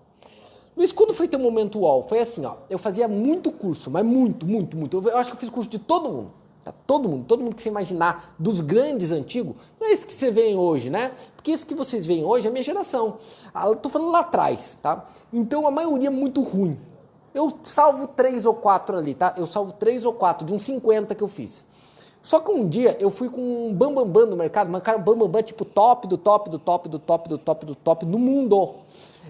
Luiz, 0.79 0.93
quando 0.93 1.13
foi 1.13 1.27
teu 1.27 1.41
momento 1.41 1.81
UOL? 1.81 2.05
Foi 2.05 2.21
assim, 2.21 2.47
ó. 2.47 2.55
Eu 2.71 2.79
fazia 2.79 3.09
muito 3.09 3.51
curso, 3.51 3.91
mas 3.91 4.07
muito, 4.07 4.47
muito, 4.47 4.77
muito. 4.77 5.09
Eu, 5.09 5.17
acho 5.17 5.31
que 5.31 5.35
eu 5.35 5.41
fiz 5.41 5.51
curso 5.51 5.69
de 5.69 5.81
todo 5.81 6.09
mundo. 6.09 6.31
Tá? 6.63 6.73
Todo 6.87 7.09
mundo, 7.09 7.25
todo 7.27 7.43
mundo 7.43 7.57
que 7.57 7.63
você 7.63 7.69
imaginar, 7.69 8.37
dos 8.39 8.61
grandes 8.61 9.11
antigos, 9.11 9.57
não 9.81 9.89
é 9.89 9.93
isso 9.93 10.07
que 10.07 10.13
você 10.13 10.31
vê 10.31 10.55
hoje, 10.55 10.89
né? 10.89 11.11
Porque 11.35 11.51
isso 11.51 11.67
que 11.67 11.75
vocês 11.75 12.07
veem 12.07 12.25
hoje 12.25 12.47
é 12.47 12.51
a 12.51 12.53
minha 12.53 12.63
geração. 12.63 13.17
Ah, 13.53 13.67
eu 13.67 13.75
tô 13.75 13.89
falando 13.89 14.13
lá 14.13 14.21
atrás, 14.21 14.79
tá? 14.81 15.05
Então 15.33 15.67
a 15.67 15.71
maioria 15.73 16.07
é 16.07 16.13
muito 16.13 16.43
ruim. 16.43 16.79
Eu 17.35 17.51
salvo 17.65 18.07
três 18.07 18.47
ou 18.47 18.55
quatro 18.55 18.97
ali, 18.97 19.15
tá? 19.15 19.35
Eu 19.37 19.47
salvo 19.47 19.73
três 19.73 20.05
ou 20.05 20.13
quatro 20.13 20.47
de 20.47 20.55
uns 20.55 20.63
50 20.63 21.13
que 21.13 21.25
eu 21.25 21.29
fiz. 21.29 21.67
Só 22.23 22.39
que 22.39 22.53
um 22.53 22.69
dia 22.69 22.97
eu 23.01 23.11
fui 23.11 23.29
com 23.29 23.41
um 23.41 23.75
bambambam 23.75 24.05
bam, 24.05 24.13
bam 24.13 24.31
no 24.31 24.37
mercado, 24.37 24.71
mas 24.71 24.81
cara, 24.83 24.99
bambambam 24.99 25.29
bam, 25.29 25.43
tipo 25.43 25.65
top 25.65 26.07
do 26.07 26.17
top 26.17 26.49
do 26.49 26.59
top 26.61 26.89
do 26.89 27.01
top 27.01 27.29
do 27.29 27.39
top 27.39 27.67
do 27.67 27.75
top 27.75 28.07
no 28.07 28.19
mundo. 28.19 28.77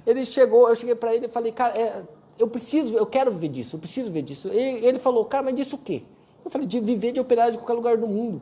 Ele 0.08 0.24
chegou, 0.24 0.70
eu 0.70 0.74
cheguei 0.74 0.94
para 0.94 1.14
ele 1.14 1.26
e 1.26 1.28
falei, 1.28 1.52
cara, 1.52 1.78
é, 1.78 2.02
eu 2.38 2.48
preciso, 2.48 2.96
eu 2.96 3.04
quero 3.04 3.30
viver 3.30 3.48
disso, 3.48 3.76
eu 3.76 3.78
preciso 3.78 4.06
viver 4.06 4.22
disso. 4.22 4.48
E 4.48 4.58
ele 4.58 4.98
falou, 4.98 5.22
cara, 5.26 5.44
mas 5.44 5.54
disso 5.54 5.76
o 5.76 5.78
quê? 5.78 6.02
Eu 6.42 6.50
falei, 6.50 6.66
de 6.66 6.80
viver 6.80 7.12
de 7.12 7.20
operar 7.20 7.50
de 7.50 7.58
qualquer 7.58 7.74
lugar 7.74 7.98
do 7.98 8.08
mundo. 8.08 8.40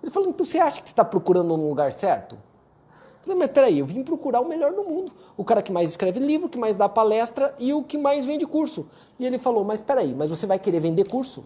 Ele 0.00 0.12
falou, 0.12 0.28
então 0.28 0.46
você 0.46 0.60
acha 0.60 0.80
que 0.80 0.88
você 0.88 0.92
está 0.92 1.04
procurando 1.04 1.52
um 1.54 1.68
lugar 1.68 1.92
certo? 1.92 2.36
Eu 2.36 3.22
falei, 3.22 3.36
mas 3.36 3.50
peraí, 3.50 3.80
eu 3.80 3.84
vim 3.84 4.04
procurar 4.04 4.40
o 4.42 4.48
melhor 4.48 4.72
do 4.74 4.84
mundo. 4.84 5.10
O 5.36 5.44
cara 5.44 5.60
que 5.60 5.72
mais 5.72 5.90
escreve 5.90 6.20
livro, 6.20 6.48
que 6.48 6.56
mais 6.56 6.76
dá 6.76 6.88
palestra 6.88 7.52
e 7.58 7.74
o 7.74 7.82
que 7.82 7.98
mais 7.98 8.24
vende 8.24 8.46
curso. 8.46 8.88
E 9.18 9.26
ele 9.26 9.38
falou, 9.38 9.64
mas 9.64 9.80
peraí, 9.80 10.14
mas 10.14 10.30
você 10.30 10.46
vai 10.46 10.60
querer 10.60 10.78
vender 10.78 11.08
curso? 11.08 11.44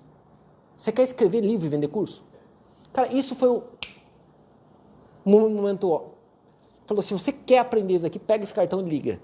Você 0.77 0.93
quer 0.93 1.05
escrever 1.05 1.41
livro 1.41 1.65
e 1.65 1.71
vender 1.71 1.89
curso? 1.89 2.23
Cara, 2.93 3.11
isso 3.11 3.35
foi 3.35 3.49
o 3.49 3.63
momento. 5.25 6.11
Falou, 6.85 7.03
se 7.03 7.15
você 7.15 7.33
quer 7.33 7.61
aprender 7.61 7.95
isso 7.95 8.03
daqui, 8.03 8.19
pega 8.19 8.45
esse 8.45 8.53
cartão 8.53 8.81
e 8.81 8.85
liga 8.91 9.19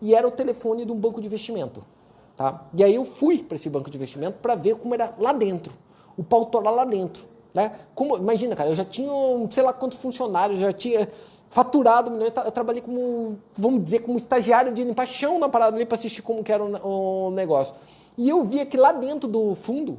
e 0.00 0.14
era 0.14 0.26
o 0.26 0.30
telefone 0.30 0.84
de 0.84 0.92
um 0.92 0.96
banco 0.96 1.20
de 1.20 1.26
investimento. 1.26 1.84
Tá? 2.36 2.66
E 2.74 2.84
aí 2.84 2.94
eu 2.94 3.04
fui 3.04 3.42
para 3.42 3.56
esse 3.56 3.70
banco 3.70 3.90
de 3.90 3.96
investimento 3.96 4.38
para 4.42 4.54
ver 4.54 4.76
como 4.76 4.94
era 4.94 5.14
lá 5.18 5.32
dentro, 5.32 5.72
o 6.16 6.22
pau 6.22 6.50
lá 6.62 6.84
dentro. 6.84 7.26
Né? 7.54 7.72
Como, 7.94 8.16
imagina, 8.18 8.54
cara, 8.54 8.68
eu 8.68 8.74
já 8.74 8.84
tinha 8.84 9.10
sei 9.50 9.62
lá 9.62 9.72
quantos 9.72 9.98
funcionários, 9.98 10.58
já 10.58 10.72
tinha 10.72 11.08
faturado, 11.48 12.10
eu, 12.22 12.32
eu 12.44 12.52
trabalhei 12.52 12.82
como, 12.82 13.38
vamos 13.56 13.82
dizer, 13.82 14.00
como 14.00 14.18
estagiário 14.18 14.74
de 14.74 14.84
limpar 14.84 15.06
chão 15.06 15.38
na 15.38 15.48
parada 15.48 15.74
ali 15.74 15.86
para 15.86 15.96
assistir 15.96 16.20
como 16.20 16.44
que 16.44 16.52
era 16.52 16.62
o, 16.62 17.28
o 17.28 17.30
negócio. 17.30 17.74
E 18.18 18.28
eu 18.28 18.44
via 18.44 18.66
que 18.66 18.76
lá 18.76 18.92
dentro 18.92 19.28
do 19.28 19.54
fundo 19.54 19.98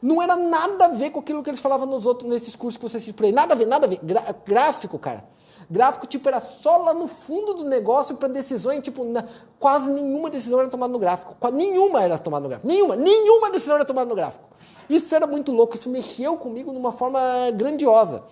não 0.00 0.20
era 0.20 0.36
nada 0.36 0.86
a 0.86 0.88
ver 0.88 1.10
com 1.10 1.20
aquilo 1.20 1.42
que 1.42 1.50
eles 1.50 1.60
falavam 1.60 1.86
nos 1.86 2.06
outros, 2.06 2.28
nesses 2.28 2.56
cursos 2.56 2.76
que 2.76 2.82
você 2.82 2.96
assistiu 2.96 3.14
por 3.14 3.24
aí. 3.24 3.32
Nada 3.32 3.54
a 3.54 3.56
ver, 3.56 3.66
nada 3.66 3.86
a 3.86 3.88
ver. 3.88 4.00
gráfico, 4.44 4.98
cara. 4.98 5.24
Gráfico, 5.72 6.06
tipo, 6.06 6.28
era 6.28 6.38
só 6.38 6.76
lá 6.76 6.92
no 6.92 7.06
fundo 7.06 7.54
do 7.54 7.64
negócio 7.64 8.14
para 8.16 8.28
decisões, 8.28 8.82
tipo, 8.82 9.04
na, 9.04 9.24
quase 9.58 9.90
nenhuma 9.90 10.28
decisão 10.28 10.60
era 10.60 10.68
tomada 10.68 10.92
no 10.92 10.98
gráfico. 10.98 11.34
Nenhuma 11.50 12.02
era 12.02 12.18
tomada 12.18 12.42
no 12.42 12.50
gráfico. 12.50 12.68
Nenhuma, 12.68 12.94
nenhuma 12.94 13.50
decisão 13.50 13.76
era 13.76 13.84
tomada 13.86 14.06
no 14.06 14.14
gráfico. 14.14 14.44
Isso 14.90 15.14
era 15.14 15.26
muito 15.26 15.50
louco, 15.50 15.74
isso 15.74 15.88
mexeu 15.88 16.36
comigo 16.36 16.70
de 16.72 16.76
uma 16.76 16.92
forma 16.92 17.18
grandiosa. 17.54 18.22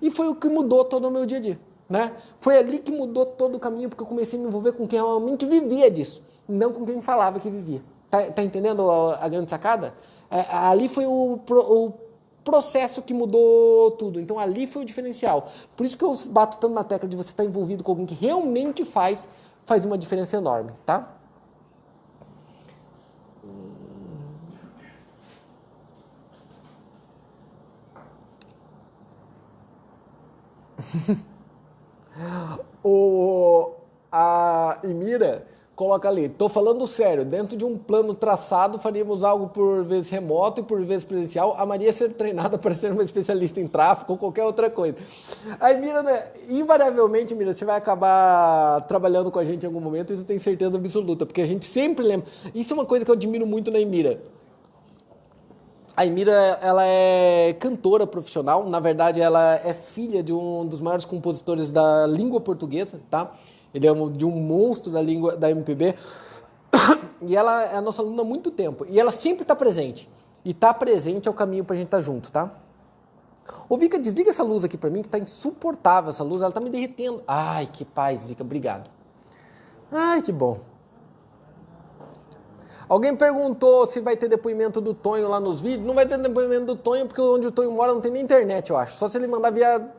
E 0.00 0.10
foi 0.10 0.28
o 0.28 0.34
que 0.34 0.48
mudou 0.48 0.86
todo 0.86 1.06
o 1.08 1.10
meu 1.10 1.26
dia 1.26 1.36
a 1.36 1.40
dia. 1.42 1.60
Né? 1.86 2.12
Foi 2.40 2.56
ali 2.56 2.78
que 2.78 2.90
mudou 2.90 3.26
todo 3.26 3.56
o 3.56 3.60
caminho, 3.60 3.90
porque 3.90 4.02
eu 4.02 4.06
comecei 4.06 4.38
a 4.38 4.42
me 4.42 4.48
envolver 4.48 4.72
com 4.72 4.86
quem 4.86 4.98
realmente 4.98 5.44
vivia 5.44 5.90
disso, 5.90 6.22
não 6.48 6.72
com 6.72 6.86
quem 6.86 7.02
falava 7.02 7.38
que 7.38 7.50
vivia. 7.50 7.82
Tá, 8.10 8.22
tá 8.22 8.42
entendendo 8.42 8.90
a, 8.90 9.22
a, 9.22 9.28
grande 9.28 9.50
sacada? 9.50 9.92
É, 10.30 10.46
ali 10.50 10.88
foi 10.88 11.04
o, 11.04 11.38
o 11.46 11.92
processo 12.46 13.02
que 13.02 13.12
mudou 13.12 13.90
tudo. 13.90 14.20
Então 14.20 14.38
ali 14.38 14.68
foi 14.68 14.82
o 14.82 14.84
diferencial. 14.84 15.50
Por 15.76 15.84
isso 15.84 15.98
que 15.98 16.04
eu 16.04 16.16
bato 16.26 16.58
tanto 16.58 16.72
na 16.72 16.84
tecla 16.84 17.08
de 17.08 17.16
você 17.16 17.30
estar 17.30 17.44
envolvido 17.44 17.82
com 17.82 17.90
alguém 17.90 18.06
que 18.06 18.14
realmente 18.14 18.84
faz, 18.84 19.28
faz 19.66 19.84
uma 19.84 19.98
diferença 19.98 20.36
enorme, 20.36 20.70
tá? 20.86 21.12
o, 32.84 33.72
a 34.12 34.78
Imira 34.84 35.48
coloca 35.76 36.08
ali, 36.08 36.30
tô 36.30 36.48
falando 36.48 36.86
sério, 36.86 37.22
dentro 37.22 37.54
de 37.54 37.62
um 37.62 37.76
plano 37.76 38.14
traçado, 38.14 38.78
faríamos 38.78 39.22
algo 39.22 39.48
por 39.48 39.84
vezes 39.84 40.08
remoto 40.08 40.62
e 40.62 40.64
por 40.64 40.82
vezes 40.82 41.04
presencial, 41.04 41.54
a 41.58 41.66
Maria 41.66 41.92
ser 41.92 42.14
treinada 42.14 42.56
para 42.58 42.74
ser 42.74 42.90
uma 42.90 43.02
especialista 43.02 43.60
em 43.60 43.68
tráfego 43.68 44.14
ou 44.14 44.18
qualquer 44.18 44.42
outra 44.44 44.70
coisa. 44.70 44.96
Aí, 45.60 45.78
Mira, 45.78 46.02
né, 46.02 46.28
invariavelmente, 46.48 47.34
Mira, 47.34 47.52
você 47.52 47.66
vai 47.66 47.76
acabar 47.76 48.80
trabalhando 48.88 49.30
com 49.30 49.38
a 49.38 49.44
gente 49.44 49.64
em 49.64 49.66
algum 49.66 49.80
momento, 49.80 50.14
isso 50.14 50.22
eu 50.22 50.26
tenho 50.26 50.40
certeza 50.40 50.78
absoluta, 50.78 51.26
porque 51.26 51.42
a 51.42 51.46
gente 51.46 51.66
sempre 51.66 52.06
lembra. 52.06 52.26
Isso 52.54 52.72
é 52.72 52.74
uma 52.74 52.86
coisa 52.86 53.04
que 53.04 53.10
eu 53.10 53.14
admiro 53.14 53.46
muito 53.46 53.70
na 53.70 53.78
Emira. 53.78 54.18
A 55.94 56.06
Emira, 56.06 56.58
ela 56.62 56.86
é 56.86 57.54
cantora 57.58 58.06
profissional, 58.06 58.66
na 58.66 58.80
verdade, 58.80 59.20
ela 59.20 59.56
é 59.62 59.74
filha 59.74 60.22
de 60.22 60.32
um 60.32 60.66
dos 60.66 60.80
maiores 60.80 61.04
compositores 61.04 61.70
da 61.70 62.06
língua 62.06 62.40
portuguesa, 62.40 63.00
tá? 63.10 63.32
Ele 63.76 63.86
é 63.86 63.92
um, 63.92 64.10
de 64.10 64.24
um 64.24 64.30
monstro 64.30 64.90
da 64.90 65.02
língua 65.02 65.36
da 65.36 65.50
MPB. 65.50 65.94
E 67.22 67.34
ela 67.34 67.62
é 67.62 67.76
a 67.76 67.80
nossa 67.80 68.02
aluna 68.02 68.20
há 68.20 68.24
muito 68.24 68.50
tempo. 68.50 68.86
E 68.90 69.00
ela 69.00 69.10
sempre 69.10 69.42
está 69.42 69.56
presente. 69.56 70.08
E 70.44 70.50
está 70.50 70.72
presente 70.74 71.28
é 71.28 71.30
o 71.30 71.34
caminho 71.34 71.64
para 71.64 71.74
a 71.74 71.76
gente 71.76 71.86
estar 71.86 71.96
tá 71.96 72.02
junto, 72.02 72.30
tá? 72.30 72.50
Ô, 73.68 73.78
Vika, 73.78 73.98
desliga 73.98 74.28
essa 74.28 74.42
luz 74.42 74.64
aqui 74.64 74.76
para 74.76 74.90
mim, 74.90 75.00
que 75.00 75.08
está 75.08 75.18
insuportável 75.18 76.10
essa 76.10 76.22
luz. 76.22 76.42
Ela 76.42 76.50
está 76.50 76.60
me 76.60 76.68
derretendo. 76.68 77.22
Ai, 77.26 77.68
que 77.72 77.86
paz, 77.86 78.22
Vika. 78.26 78.42
Obrigado. 78.42 78.90
Ai, 79.90 80.20
que 80.20 80.30
bom. 80.30 80.60
Alguém 82.86 83.16
perguntou 83.16 83.88
se 83.88 84.00
vai 84.00 84.14
ter 84.14 84.28
depoimento 84.28 84.78
do 84.80 84.92
Tonho 84.92 85.28
lá 85.28 85.40
nos 85.40 85.58
vídeos. 85.60 85.86
Não 85.86 85.94
vai 85.94 86.06
ter 86.06 86.18
depoimento 86.18 86.66
do 86.66 86.76
Tonho, 86.76 87.06
porque 87.06 87.20
onde 87.20 87.46
o 87.46 87.50
Tonho 87.50 87.72
mora 87.72 87.94
não 87.94 88.00
tem 88.02 88.12
nem 88.12 88.22
internet, 88.22 88.70
eu 88.70 88.76
acho. 88.76 88.96
Só 88.98 89.08
se 89.08 89.16
ele 89.16 89.26
mandar 89.26 89.50
via, 89.50 89.90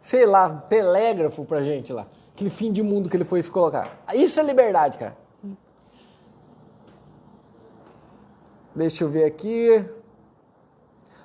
sei 0.00 0.24
lá, 0.24 0.48
telégrafo 0.48 1.44
pra 1.44 1.62
gente 1.62 1.92
lá 1.92 2.06
aquele 2.40 2.50
fim 2.50 2.72
de 2.72 2.82
mundo 2.82 3.10
que 3.10 3.16
ele 3.16 3.24
foi 3.24 3.42
se 3.42 3.50
colocar. 3.50 4.02
Isso 4.14 4.40
é 4.40 4.42
liberdade, 4.42 4.96
cara. 4.96 5.16
Deixa 8.74 9.04
eu 9.04 9.08
ver 9.08 9.24
aqui. 9.24 9.84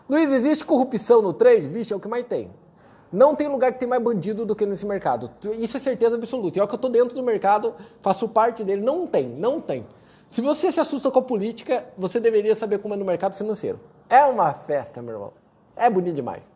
Luiz, 0.10 0.30
existe 0.32 0.66
corrupção 0.66 1.22
no 1.22 1.32
trade? 1.32 1.70
Vixe, 1.70 1.94
é 1.94 1.96
o 1.96 2.00
que 2.00 2.08
mais 2.08 2.26
tem. 2.26 2.52
Não 3.12 3.34
tem 3.34 3.48
lugar 3.48 3.72
que 3.72 3.80
tem 3.80 3.88
mais 3.88 4.04
bandido 4.04 4.46
do 4.46 4.56
que 4.56 4.66
nesse 4.66 4.86
mercado. 4.86 5.32
Isso 5.58 5.78
é 5.78 5.80
certeza 5.80 6.16
absoluta. 6.16 6.60
E 6.60 6.62
é 6.62 6.68
que 6.68 6.74
eu 6.74 6.78
tô 6.78 6.90
dentro 6.90 7.16
do 7.16 7.24
mercado, 7.24 7.74
faço 8.02 8.28
parte 8.28 8.64
dele. 8.64 8.82
Não 8.82 9.08
tem, 9.08 9.30
não 9.30 9.62
tem. 9.62 9.88
Se 10.30 10.42
você 10.42 10.70
se 10.70 10.82
assusta 10.82 11.10
com 11.10 11.20
a 11.20 11.22
política, 11.22 11.86
você 11.98 12.20
deveria 12.20 12.56
saber 12.56 12.80
como 12.80 12.94
é 12.94 12.98
no 12.98 13.06
mercado 13.06 13.36
financeiro. 13.36 13.80
É 14.10 14.26
uma 14.26 14.54
festa, 14.54 15.02
meu 15.02 15.14
irmão. 15.14 15.34
É 15.78 15.90
bonito 15.90 16.16
demais. 16.16 16.55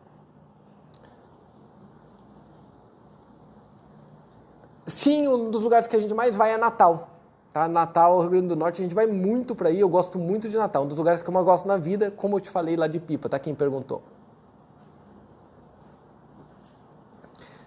Sim, 5.00 5.26
um 5.28 5.50
dos 5.50 5.62
lugares 5.62 5.86
que 5.86 5.96
a 5.96 5.98
gente 5.98 6.12
mais 6.12 6.36
vai 6.36 6.52
é 6.52 6.58
Natal. 6.58 7.08
Tá? 7.50 7.66
Natal, 7.66 8.20
Rio 8.20 8.28
Grande 8.32 8.48
do 8.48 8.56
Norte, 8.56 8.82
a 8.82 8.84
gente 8.84 8.94
vai 8.94 9.06
muito 9.06 9.54
para 9.54 9.70
aí. 9.70 9.80
Eu 9.80 9.88
gosto 9.88 10.18
muito 10.18 10.46
de 10.46 10.58
Natal. 10.58 10.84
Um 10.84 10.86
dos 10.88 10.98
lugares 10.98 11.22
que 11.22 11.28
eu 11.30 11.32
mais 11.32 11.46
gosto 11.46 11.66
na 11.66 11.78
vida, 11.78 12.10
como 12.10 12.36
eu 12.36 12.40
te 12.40 12.50
falei 12.50 12.76
lá 12.76 12.86
de 12.86 13.00
Pipa, 13.00 13.26
tá? 13.26 13.38
Quem 13.38 13.54
perguntou. 13.54 14.02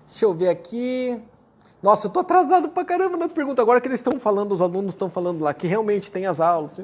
Deixa 0.05 0.25
eu 0.25 0.33
ver 0.35 0.49
aqui. 0.49 1.19
Nossa, 1.81 2.05
eu 2.05 2.11
tô 2.11 2.19
atrasado 2.19 2.69
pra 2.69 2.85
caramba 2.85 3.17
nas 3.17 3.33
perguntas. 3.33 3.63
Agora 3.63 3.81
que 3.81 3.87
eles 3.87 3.99
estão 3.99 4.19
falando, 4.19 4.51
os 4.51 4.61
alunos 4.61 4.93
estão 4.93 5.09
falando 5.09 5.43
lá, 5.43 5.55
que 5.55 5.65
realmente 5.65 6.11
tem 6.11 6.27
as 6.27 6.39
aulas. 6.39 6.79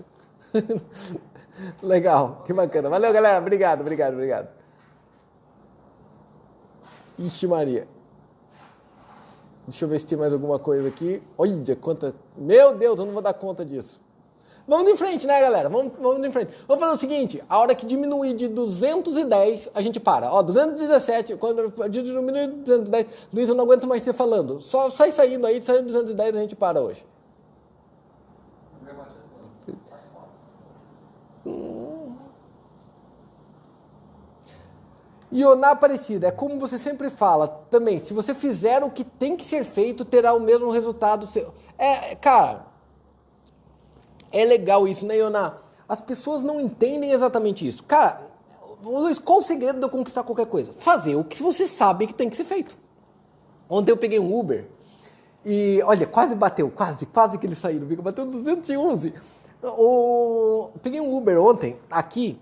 Legal, 1.80 2.41
que 2.47 2.53
bacana. 2.53 2.89
Valeu, 2.89 3.13
galera. 3.13 3.38
Obrigado, 3.38 3.81
obrigado, 3.81 4.13
obrigado. 4.13 4.47
Ixi, 7.19 7.45
Maria. 7.45 7.98
Deixa 9.69 9.85
eu 9.85 9.89
ver 9.89 9.99
se 9.99 10.07
tem 10.07 10.17
mais 10.17 10.33
alguma 10.33 10.57
coisa 10.57 10.87
aqui. 10.87 11.21
Olha 11.37 11.75
quanta. 11.75 12.15
Meu 12.35 12.73
Deus, 12.73 12.99
eu 12.99 13.05
não 13.05 13.13
vou 13.13 13.21
dar 13.21 13.35
conta 13.35 13.63
disso. 13.63 13.99
Vamos 14.67 14.89
em 14.89 14.95
frente, 14.95 15.27
né, 15.27 15.39
galera? 15.39 15.69
Vamos, 15.69 15.93
vamos 15.99 16.25
em 16.25 16.31
frente. 16.31 16.51
Vamos 16.67 16.83
fazer 16.83 16.95
o 16.95 16.97
seguinte: 16.97 17.43
a 17.47 17.59
hora 17.59 17.75
que 17.75 17.85
diminuir 17.85 18.33
de 18.33 18.47
210, 18.47 19.69
a 19.75 19.81
gente 19.81 19.99
para. 19.99 20.31
Ó, 20.33 20.41
217, 20.41 21.35
quando 21.35 21.71
diminuir 21.87 22.47
de 22.47 22.55
210, 22.63 23.07
Luiz, 23.31 23.49
eu 23.49 23.53
não 23.53 23.63
aguento 23.63 23.85
mais 23.85 24.01
você 24.01 24.11
falando. 24.11 24.59
Só 24.59 24.89
sai 24.89 25.11
saindo 25.11 25.45
aí, 25.45 25.61
saindo 25.61 25.83
210, 25.83 26.35
a 26.35 26.39
gente 26.39 26.55
para 26.55 26.81
hoje. 26.81 27.05
Hum. 31.45 32.15
Ioná 35.31 35.72
Aparecida, 35.72 36.27
é 36.27 36.31
como 36.31 36.60
você 36.60 36.77
sempre 36.77 37.10
fala 37.10 37.47
também, 37.69 37.99
se 37.99 38.14
você 38.14 38.34
fizer 38.34 38.84
o 38.84 38.89
que 38.89 39.03
tem 39.03 39.38
que 39.38 39.45
ser 39.45 39.64
feito, 39.64 40.03
terá 40.03 40.34
o 40.34 40.39
mesmo 40.39 40.72
resultado. 40.72 41.27
Seu. 41.27 41.53
É, 41.77 42.15
cara, 42.15 42.65
é 44.31 44.43
legal 44.43 44.88
isso, 44.88 45.06
né, 45.06 45.18
Ioná? 45.18 45.57
As 45.88 46.01
pessoas 46.01 46.41
não 46.41 46.60
entendem 46.60 47.11
exatamente 47.11 47.68
isso. 47.68 47.84
Cara, 47.84 48.22
Luiz, 48.84 49.19
qual 49.19 49.39
o 49.39 49.43
segredo 49.43 49.80
de 49.80 49.85
eu 49.85 49.89
conquistar 49.89 50.23
qualquer 50.23 50.45
coisa? 50.45 50.72
Fazer 50.73 51.15
o 51.15 51.23
que 51.23 51.41
você 51.41 51.68
sabe 51.68 52.07
que 52.07 52.14
tem 52.14 52.30
que 52.30 52.38
ser 52.38 52.45
feito. 52.45 52.77
Ontem 53.69 53.91
eu 53.91 53.97
peguei 53.97 54.19
um 54.19 54.35
Uber 54.35 54.68
e, 55.45 55.81
olha, 55.84 56.07
quase 56.07 56.35
bateu, 56.35 56.69
quase, 56.69 57.06
quase 57.06 57.38
que 57.38 57.45
ele 57.45 57.56
saiu, 57.56 57.80
bateu 58.01 58.26
211. 58.26 59.14
O... 59.64 60.69
Peguei 60.81 61.01
um 61.01 61.15
Uber 61.15 61.39
ontem, 61.39 61.77
aqui, 61.89 62.39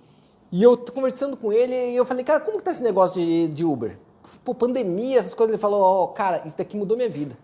e 0.52 0.64
eu 0.64 0.78
tô 0.78 0.94
conversando 0.94 1.36
com 1.36 1.52
ele 1.52 1.74
e 1.74 1.95
eu 1.95 2.06
falei, 2.06 2.24
cara, 2.24 2.40
como 2.40 2.57
que 2.57 2.64
tá 2.64 2.72
esse 2.72 2.84
negócio 2.84 3.22
de, 3.22 3.48
de 3.49 3.65
Uber? 3.65 3.98
Pô, 4.44 4.56
pandemia, 4.56 5.19
essas 5.19 5.34
coisas. 5.34 5.53
Ele 5.53 5.61
falou, 5.61 6.03
oh, 6.03 6.07
cara, 6.10 6.41
isso 6.45 6.56
daqui 6.57 6.78
mudou 6.78 6.95
minha 6.95 7.10
vida. 7.10 7.38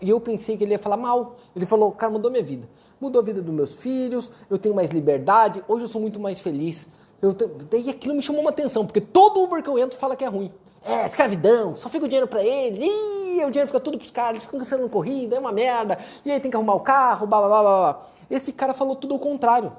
E 0.00 0.08
eu 0.08 0.18
pensei 0.18 0.56
que 0.56 0.64
ele 0.64 0.72
ia 0.72 0.78
falar 0.78 0.96
mal. 0.96 1.36
Ele 1.54 1.66
falou, 1.66 1.92
cara, 1.92 2.10
mudou 2.10 2.30
minha 2.30 2.42
vida. 2.42 2.66
Mudou 3.00 3.20
a 3.20 3.24
vida 3.24 3.42
dos 3.42 3.52
meus 3.52 3.74
filhos, 3.74 4.30
eu 4.48 4.56
tenho 4.56 4.74
mais 4.74 4.90
liberdade, 4.90 5.62
hoje 5.68 5.84
eu 5.84 5.88
sou 5.88 6.00
muito 6.00 6.18
mais 6.18 6.40
feliz. 6.40 6.88
Eu 7.20 7.32
Daí 7.32 7.90
aquilo 7.90 8.14
me 8.14 8.22
chamou 8.22 8.40
uma 8.40 8.50
atenção, 8.50 8.86
porque 8.86 9.00
todo 9.00 9.42
Uber 9.42 9.62
que 9.62 9.68
eu 9.68 9.78
entro 9.78 9.98
fala 9.98 10.16
que 10.16 10.24
é 10.24 10.28
ruim. 10.28 10.52
É, 10.86 11.06
escravidão, 11.06 11.74
só 11.74 11.88
fica 11.88 12.04
o 12.04 12.08
dinheiro 12.08 12.28
para 12.28 12.44
ele, 12.44 12.84
Ih, 12.84 13.44
o 13.44 13.50
dinheiro 13.50 13.66
fica 13.66 13.80
tudo 13.80 13.96
pros 13.96 14.10
caras, 14.10 14.32
eles 14.32 14.42
ficam 14.42 14.60
cancelando 14.60 14.88
corrida, 14.90 15.36
é 15.36 15.38
uma 15.38 15.50
merda, 15.50 15.98
e 16.26 16.30
aí 16.30 16.38
tem 16.38 16.50
que 16.50 16.56
arrumar 16.58 16.74
o 16.74 16.80
carro, 16.80 17.26
blá 17.26 17.38
blá 17.40 17.48
blá 17.48 17.62
blá. 17.62 18.06
Esse 18.30 18.52
cara 18.52 18.74
falou 18.74 18.94
tudo 18.94 19.14
ao 19.14 19.20
contrário. 19.20 19.72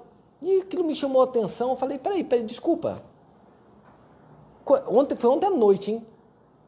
E 0.46 0.62
aquilo 0.62 0.84
me 0.84 0.94
chamou 0.94 1.24
a 1.24 1.26
atenção, 1.26 1.72
eu 1.72 1.76
falei, 1.76 1.98
peraí, 1.98 2.24
peraí, 2.24 2.46
desculpa. 2.46 3.02
Ontem, 4.88 5.16
foi 5.16 5.28
ontem 5.32 5.48
à 5.48 5.50
noite, 5.50 5.92
hein? 5.92 6.06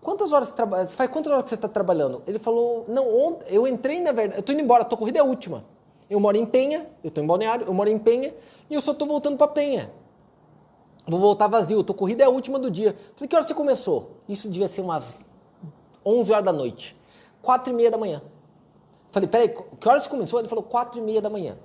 Quantas 0.02 0.32
horas 0.32 0.48
você 0.48 0.56
trabalha? 0.56 0.88
Faz 0.88 1.12
quantas 1.12 1.32
horas 1.32 1.44
que 1.44 1.50
você 1.50 1.56
está 1.56 1.68
trabalhando? 1.68 2.24
Ele 2.26 2.40
falou, 2.40 2.86
não, 2.88 3.08
ontem, 3.08 3.46
eu 3.54 3.68
entrei 3.68 4.02
na 4.02 4.12
verdade, 4.12 4.38
eu 4.38 4.40
estou 4.40 4.52
indo 4.56 4.64
embora, 4.64 4.82
a 4.82 4.86
tua 4.86 4.98
corrida 4.98 5.20
é 5.20 5.22
a 5.22 5.24
última. 5.24 5.64
Eu 6.10 6.20
moro 6.20 6.36
em 6.36 6.46
Penha, 6.46 6.90
eu 7.04 7.10
estou 7.10 7.24
em 7.24 7.28
Balneário, 7.28 7.68
eu 7.68 7.74
moro 7.74 7.88
em 7.88 8.00
Penha 8.00 8.34
e 8.68 8.74
eu 8.74 8.82
só 8.82 8.94
estou 8.94 9.08
voltando 9.08 9.38
para 9.38 9.48
Penha. 9.48 9.92
Vou 11.06 11.20
voltar 11.20 11.46
vazio, 11.46 11.84
tua 11.84 11.96
corrida 11.96 12.24
é 12.24 12.26
a 12.26 12.30
última 12.32 12.58
do 12.58 12.72
dia. 12.72 12.98
Falei, 13.14 13.28
que 13.28 13.36
hora 13.36 13.46
você 13.46 13.54
começou? 13.54 14.18
Isso 14.28 14.50
devia 14.50 14.68
ser 14.68 14.82
umas 14.82 15.20
11 16.04 16.32
horas 16.32 16.46
da 16.46 16.52
noite. 16.52 17.00
4 17.44 17.72
e 17.72 17.76
meia 17.76 17.92
da 17.92 17.98
manhã. 18.00 18.24
Falei, 19.12 19.30
peraí, 19.30 19.50
que 19.50 19.88
hora 19.88 20.00
você 20.00 20.10
começou? 20.10 20.40
Ele 20.40 20.48
falou, 20.48 20.64
4 20.64 21.00
e 21.00 21.04
meia 21.04 21.22
da 21.22 21.30
manhã. 21.30 21.60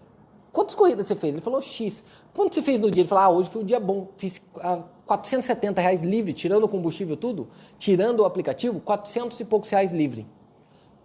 Quantas 0.53 0.75
corridas 0.75 1.07
você 1.07 1.17
fez? 1.17 1.33
Ele 1.33 1.41
falou, 1.41 1.61
X. 1.63 2.05
Quanto 2.35 2.55
você 2.55 2.63
fez 2.63 2.79
no 2.79 2.91
dia? 2.91 3.03
Ele 3.03 3.09
falou, 3.09 3.25
ah, 3.25 3.31
hoje 3.31 3.49
foi 3.49 3.63
um 3.63 3.65
dia 3.65 3.81
bom. 3.81 4.09
Fiz 4.17 4.43
ah, 4.61 4.83
470 5.07 5.81
reais 5.81 6.03
livre, 6.03 6.33
tirando 6.33 6.65
o 6.65 6.69
combustível 6.69 7.17
tudo, 7.17 7.49
tirando 7.79 8.21
o 8.21 8.25
aplicativo, 8.25 8.81
400 8.81 9.39
e 9.41 9.45
poucos 9.45 9.71
reais 9.71 9.93
livre. 9.93 10.27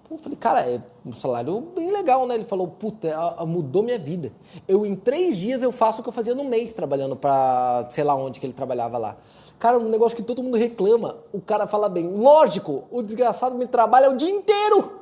Eu 0.10 0.18
falei, 0.18 0.38
cara, 0.38 0.62
é 0.62 0.82
um 1.06 1.12
salário 1.12 1.60
bem 1.60 1.92
legal, 1.92 2.26
né? 2.26 2.36
Ele 2.36 2.46
falou, 2.46 2.68
puta, 2.68 3.14
mudou 3.46 3.84
minha 3.84 4.00
vida. 4.00 4.32
Eu, 4.66 4.86
em 4.86 4.96
três 4.96 5.38
dias, 5.38 5.62
eu 5.62 5.72
faço 5.72 6.00
o 6.00 6.04
que 6.04 6.08
eu 6.08 6.14
fazia 6.14 6.34
no 6.34 6.46
mês, 6.46 6.72
trabalhando 6.72 7.16
pra, 7.16 7.88
sei 7.90 8.06
lá 8.06 8.16
onde 8.16 8.40
que 8.40 8.46
ele 8.46 8.54
trabalhava 8.54 8.98
lá. 8.98 9.18
Cara, 9.60 9.78
um 9.78 9.90
negócio 9.90 10.16
que 10.16 10.24
todo 10.24 10.42
mundo 10.42 10.56
reclama, 10.56 11.18
o 11.34 11.42
cara 11.42 11.68
fala 11.68 11.90
bem. 11.90 12.08
Lógico, 12.08 12.86
o 12.90 13.02
desgraçado 13.02 13.58
me 13.58 13.68
trabalha 13.68 14.10
o 14.10 14.16
dia 14.16 14.30
inteiro. 14.30 15.02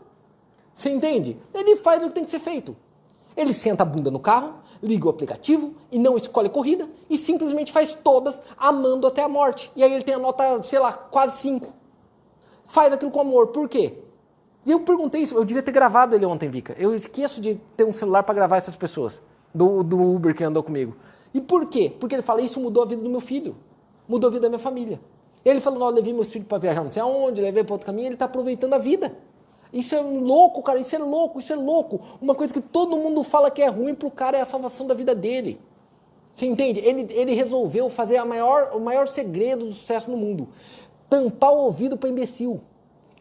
Você 0.74 0.90
entende? 0.90 1.38
Ele 1.54 1.76
faz 1.76 2.04
o 2.04 2.08
que 2.08 2.16
tem 2.16 2.24
que 2.24 2.32
ser 2.32 2.40
feito. 2.40 2.76
Ele 3.36 3.54
senta 3.54 3.84
a 3.84 3.86
bunda 3.86 4.10
no 4.10 4.20
carro, 4.20 4.56
liga 4.82 5.08
o 5.08 5.10
aplicativo 5.10 5.74
e 5.92 6.00
não 6.00 6.16
escolhe 6.16 6.50
corrida 6.50 6.88
e 7.10 7.18
simplesmente 7.18 7.72
faz 7.72 7.94
todas 7.94 8.42
amando 8.58 9.08
até 9.08 9.24
a 9.24 9.28
morte. 9.28 9.72
E 9.76 9.84
aí 9.84 9.94
ele 9.94 10.04
tem 10.04 10.16
a 10.16 10.20
nota, 10.20 10.62
sei 10.64 10.80
lá, 10.80 10.94
quase 10.94 11.38
5. 11.40 11.74
Faz 12.66 12.94
aquilo 12.94 13.12
com 13.12 13.22
amor. 13.22 13.48
Por 13.48 13.68
quê? 13.68 14.00
E 14.66 14.72
eu 14.72 14.80
perguntei 14.80 15.22
isso, 15.22 15.36
eu 15.36 15.46
devia 15.46 15.62
ter 15.62 15.72
gravado 15.72 16.16
ele 16.16 16.26
ontem, 16.26 16.50
Vika. 16.50 16.76
Eu 16.78 16.96
esqueço 16.96 17.40
de 17.40 17.56
ter 17.78 17.84
um 17.84 17.94
celular 17.94 18.24
para 18.24 18.34
gravar 18.34 18.58
essas 18.58 18.76
pessoas, 18.76 19.22
do, 19.54 19.84
do 19.84 20.02
Uber 20.02 20.36
que 20.36 20.44
andou 20.44 20.64
comigo. 20.64 20.96
E 21.34 21.40
por 21.40 21.68
quê? 21.68 21.94
Porque 22.00 22.16
ele 22.16 22.24
fala, 22.24 22.42
isso 22.42 22.60
mudou 22.60 22.84
a 22.84 22.86
vida 22.86 23.02
do 23.02 23.10
meu 23.10 23.22
filho, 23.22 23.56
mudou 24.08 24.30
a 24.30 24.32
vida 24.32 24.44
da 24.44 24.50
minha 24.50 24.60
família. 24.60 25.00
Ele 25.44 25.60
falou, 25.60 25.80
não, 25.80 25.90
levei 25.90 26.12
meus 26.12 26.32
filhos 26.32 26.48
para 26.48 26.58
viajar 26.58 26.84
não 26.84 26.92
sei 26.92 27.02
aonde, 27.02 27.40
levei 27.40 27.64
para 27.64 27.74
outro 27.74 27.86
caminho, 27.86 28.08
ele 28.08 28.16
está 28.16 28.26
aproveitando 28.26 28.74
a 28.74 28.80
vida. 28.80 29.16
Isso 29.76 29.94
é 29.94 30.02
louco, 30.02 30.64
cara, 30.64 30.80
isso 30.80 30.96
é 30.96 31.00
louco, 31.00 31.40
isso 31.40 31.54
é 31.54 31.56
louco. 31.56 32.02
Uma 32.20 32.34
coisa 32.34 32.52
que 32.52 32.62
todo 32.62 32.98
mundo 32.98 33.22
fala 33.22 33.52
que 33.52 33.62
é 33.62 33.68
ruim 33.68 33.94
pro 33.94 34.10
cara 34.10 34.38
é 34.38 34.42
a 34.42 34.46
salvação 34.46 34.88
da 34.88 34.96
vida 34.96 35.14
dele. 35.14 35.62
Você 36.34 36.48
entende? 36.48 36.80
Ele, 36.80 37.06
ele 37.14 37.34
resolveu 37.36 37.90
fazer 37.90 38.18
a 38.18 38.26
maior, 38.26 38.72
o 38.74 38.80
maior 38.80 39.08
segredo 39.08 39.66
do 39.66 39.72
sucesso 39.72 40.10
no 40.10 40.18
mundo. 40.18 40.50
Tampar 41.08 41.54
o 41.54 41.66
ouvido 41.66 41.96
para 41.96 42.10
imbecil 42.10 42.62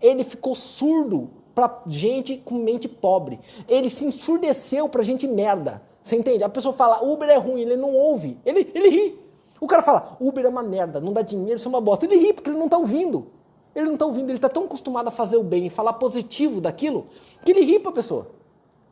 ele 0.04 0.22
ficou 0.22 0.54
surdo 0.54 1.30
para 1.54 1.82
gente 1.86 2.36
com 2.36 2.56
mente 2.56 2.86
pobre. 2.86 3.40
Ele 3.66 3.88
se 3.88 4.04
ensurdeceu 4.04 4.86
para 4.86 5.02
gente 5.02 5.26
merda. 5.26 5.80
Você 6.02 6.14
entende? 6.14 6.44
A 6.44 6.48
pessoa 6.48 6.74
fala, 6.74 7.02
Uber 7.02 7.26
é 7.26 7.36
ruim, 7.36 7.62
ele 7.62 7.76
não 7.76 7.94
ouve. 7.94 8.36
Ele, 8.44 8.70
ele 8.74 8.88
ri. 8.90 9.18
O 9.58 9.66
cara 9.66 9.82
fala, 9.82 10.14
Uber 10.20 10.44
é 10.44 10.48
uma 10.48 10.62
merda, 10.62 11.00
não 11.00 11.14
dá 11.14 11.22
dinheiro, 11.22 11.54
isso 11.54 11.66
é 11.66 11.70
uma 11.70 11.80
bosta. 11.80 12.04
Ele 12.04 12.16
ri 12.16 12.34
porque 12.34 12.50
ele 12.50 12.58
não 12.58 12.66
está 12.66 12.76
ouvindo. 12.76 13.28
Ele 13.74 13.86
não 13.86 13.94
está 13.94 14.06
ouvindo, 14.06 14.30
ele 14.30 14.38
está 14.38 14.48
tão 14.48 14.64
acostumado 14.64 15.08
a 15.08 15.10
fazer 15.10 15.36
o 15.36 15.42
bem 15.42 15.66
e 15.66 15.70
falar 15.70 15.94
positivo 15.94 16.60
daquilo, 16.60 17.06
que 17.44 17.50
ele 17.50 17.62
ri 17.62 17.78
para 17.78 17.90
a 17.90 17.94
pessoa. 17.94 18.28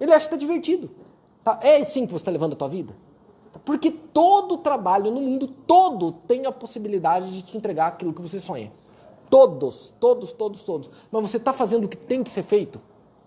Ele 0.00 0.12
acha 0.12 0.28
que 0.28 0.34
está 0.34 0.36
divertido. 0.36 0.90
Tá? 1.44 1.59
É 1.62 1.78
assim 1.78 2.06
que 2.06 2.12
você 2.12 2.22
está 2.22 2.30
levando 2.30 2.54
a 2.54 2.56
tua 2.56 2.68
vida? 2.68 2.94
Porque 3.64 3.90
todo 3.90 4.59
trabalho 4.59 5.10
no 5.10 5.20
mundo 5.20 5.46
todo 5.46 6.12
tem 6.26 6.46
a 6.46 6.52
possibilidade 6.52 7.30
de 7.30 7.42
te 7.42 7.56
entregar 7.56 7.88
aquilo 7.88 8.12
que 8.12 8.20
você 8.20 8.40
sonha. 8.40 8.72
Todos, 9.30 9.94
todos, 10.00 10.32
todos, 10.32 10.62
todos. 10.62 10.90
Mas 11.10 11.22
você 11.22 11.36
está 11.36 11.52
fazendo 11.52 11.84
o 11.84 11.88
que 11.88 11.96
tem 11.96 12.22
que 12.22 12.30
ser 12.30 12.42
feito? 12.42 12.80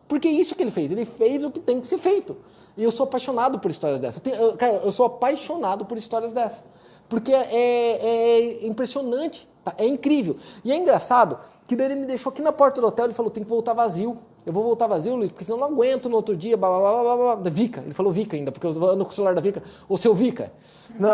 Porque 0.08 0.28
é 0.28 0.32
isso 0.32 0.56
que 0.56 0.62
ele 0.62 0.72
fez. 0.72 0.92
Ele 0.92 1.06
fez 1.06 1.44
o 1.44 1.52
que 1.52 1.60
tem 1.60 1.80
que 1.80 1.88
ser 1.88 1.98
feito. 1.98 2.38
E 2.78 2.84
eu 2.84 2.92
sou 2.92 3.06
apaixonado 3.06 3.60
por 3.60 3.72
histórias 3.72 4.00
dessas. 4.00 4.22
Eu, 4.26 4.56
eu, 4.84 4.92
sou 4.92 5.06
apaixonado 5.06 5.86
por 5.86 5.98
histórias 5.98 6.32
dessas. 6.32 6.64
Porque 7.10 7.34
é, 7.34 7.48
é 7.52 8.68
impressionante. 8.68 9.48
Tá? 9.66 9.74
É 9.80 9.86
incrível. 9.86 10.38
E 10.64 10.72
é 10.72 10.76
engraçado 10.76 11.40
que 11.68 11.76
daí 11.76 11.88
ele 11.88 11.96
me 11.96 12.06
deixou 12.06 12.32
aqui 12.32 12.42
na 12.42 12.52
porta 12.52 12.80
do 12.80 12.86
hotel. 12.86 13.06
Ele 13.06 13.14
falou: 13.16 13.32
tem 13.32 13.44
que 13.44 13.50
voltar 13.50 13.74
vazio. 13.74 14.18
Eu 14.46 14.54
vou 14.54 14.64
voltar 14.64 14.86
vazio, 14.86 15.16
Luiz, 15.16 15.32
porque 15.32 15.44
senão 15.44 15.58
eu 15.58 15.62
não 15.62 15.76
aguento 15.76 16.08
no 16.08 16.16
outro 16.16 16.38
dia. 16.38 16.56
Blá, 16.56 16.70
blá, 16.70 16.80
blá, 16.80 17.16
blá, 17.16 17.36
blá. 17.38 17.50
Vica, 17.50 17.82
ele 17.82 17.96
falou 17.96 18.12
Vica 18.12 18.38
ainda, 18.38 18.52
porque 18.52 18.68
eu 18.68 18.70
ando 18.70 19.04
com 19.04 19.10
o 19.10 19.14
celular 19.14 19.34
da 19.34 19.42
Vica. 19.42 19.64
O 19.90 19.98
seu 19.98 20.14
Vica. 20.14 20.54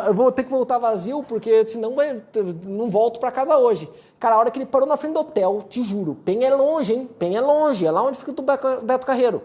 Eu 0.05 0.13
vou 0.13 0.29
ter 0.33 0.43
que 0.43 0.49
voltar 0.49 0.77
vazio, 0.77 1.23
porque 1.23 1.65
senão 1.65 1.95
eu 2.01 2.53
não 2.65 2.89
volto 2.89 3.21
para 3.21 3.31
casa 3.31 3.55
hoje. 3.57 3.89
Cara, 4.19 4.35
a 4.35 4.39
hora 4.39 4.51
que 4.51 4.59
ele 4.59 4.65
parou 4.65 4.85
na 4.85 4.97
frente 4.97 5.13
do 5.13 5.21
hotel, 5.21 5.63
te 5.69 5.81
juro, 5.81 6.13
Penha 6.13 6.49
é 6.49 6.55
longe, 6.55 6.93
hein? 6.93 7.09
Penha 7.17 7.39
é 7.39 7.41
longe, 7.41 7.85
é 7.85 7.89
lá 7.89 8.03
onde 8.03 8.17
fica 8.17 8.31
o 8.31 8.83
Beto 8.83 9.07
Carreiro. 9.07 9.41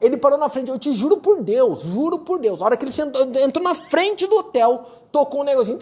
Ele 0.00 0.16
parou 0.16 0.38
na 0.38 0.48
frente, 0.48 0.70
eu 0.70 0.78
te 0.78 0.94
juro 0.94 1.18
por 1.18 1.42
Deus, 1.42 1.80
juro 1.82 2.20
por 2.20 2.38
Deus. 2.38 2.62
A 2.62 2.64
hora 2.64 2.76
que 2.78 2.84
ele 2.86 2.92
entrou 3.44 3.62
na 3.62 3.74
frente 3.74 4.26
do 4.26 4.36
hotel, 4.36 4.86
tocou 5.12 5.42
um 5.42 5.44
negocinho. 5.44 5.78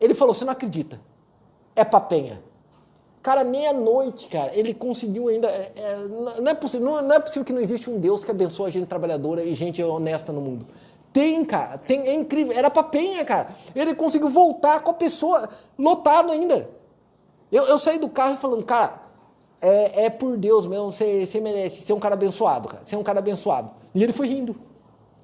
Ele 0.00 0.14
falou: 0.14 0.34
Você 0.34 0.44
não 0.44 0.52
acredita? 0.52 1.00
É 1.74 1.84
papenha. 1.84 2.42
Cara, 3.22 3.42
meia-noite, 3.42 4.28
cara, 4.28 4.52
ele 4.54 4.72
conseguiu 4.72 5.28
ainda. 5.28 5.48
É, 5.48 5.72
é, 5.74 5.96
não, 6.40 6.48
é 6.48 6.54
possível, 6.54 6.86
não, 6.86 7.02
não, 7.02 7.16
é 7.16 7.18
possível 7.18 7.44
que 7.44 7.52
não 7.52 7.60
existe 7.60 7.90
um 7.90 7.98
Deus 7.98 8.24
que 8.24 8.30
abençoa 8.30 8.68
a 8.68 8.70
gente 8.70 8.86
trabalhadora 8.86 9.42
e 9.42 9.52
gente 9.52 9.82
honesta 9.82 10.32
no 10.32 10.40
mundo. 10.40 10.66
Tem, 11.12 11.44
cara, 11.44 11.76
tem, 11.78 12.02
é 12.02 12.14
incrível. 12.14 12.56
Era 12.56 12.70
papenha, 12.70 13.24
cara. 13.24 13.48
Ele 13.74 13.94
conseguiu 13.94 14.28
voltar 14.28 14.80
com 14.80 14.92
a 14.92 14.94
pessoa 14.94 15.48
lotado 15.76 16.30
ainda. 16.30 16.70
Eu, 17.50 17.64
eu 17.64 17.78
saí 17.78 17.98
do 17.98 18.08
carro 18.08 18.36
falando, 18.36 18.64
cara, 18.64 19.00
é, 19.60 20.04
é 20.04 20.10
por 20.10 20.36
Deus 20.36 20.66
mesmo, 20.66 20.92
você, 20.92 21.26
você 21.26 21.40
merece 21.40 21.84
ser 21.84 21.92
um 21.94 21.98
cara 21.98 22.14
abençoado, 22.14 22.68
cara. 22.68 22.84
Ser 22.84 22.96
um 22.96 23.02
cara 23.02 23.18
abençoado. 23.18 23.70
E 23.94 24.04
ele 24.04 24.12
foi 24.12 24.28
rindo. 24.28 24.54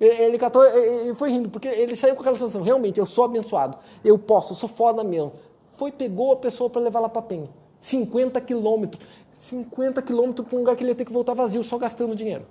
Ele, 0.04 0.36
catou, 0.36 0.64
ele 0.64 1.14
foi 1.14 1.30
rindo, 1.30 1.48
porque 1.48 1.68
ele 1.68 1.94
saiu 1.94 2.16
com 2.16 2.22
aquela 2.22 2.34
sensação, 2.34 2.60
realmente, 2.60 2.98
eu 2.98 3.06
sou 3.06 3.24
abençoado. 3.24 3.78
Eu 4.04 4.18
posso, 4.18 4.52
eu 4.52 4.56
sou 4.56 4.68
foda 4.68 5.04
mesmo. 5.04 5.32
Foi, 5.76 5.92
pegou 5.92 6.32
a 6.32 6.36
pessoa 6.36 6.68
para 6.68 6.82
levar 6.82 6.98
lá 6.98 7.08
pra 7.08 7.22
Penha. 7.22 7.48
50 7.78 8.40
quilômetros. 8.40 9.04
50 9.34 10.02
quilômetros 10.02 10.48
para 10.48 10.56
um 10.56 10.60
lugar 10.60 10.74
que 10.74 10.82
ele 10.82 10.90
ia 10.90 10.94
ter 10.96 11.04
que 11.04 11.12
voltar 11.12 11.34
vazio, 11.34 11.62
só 11.62 11.78
gastando 11.78 12.16
dinheiro. 12.16 12.44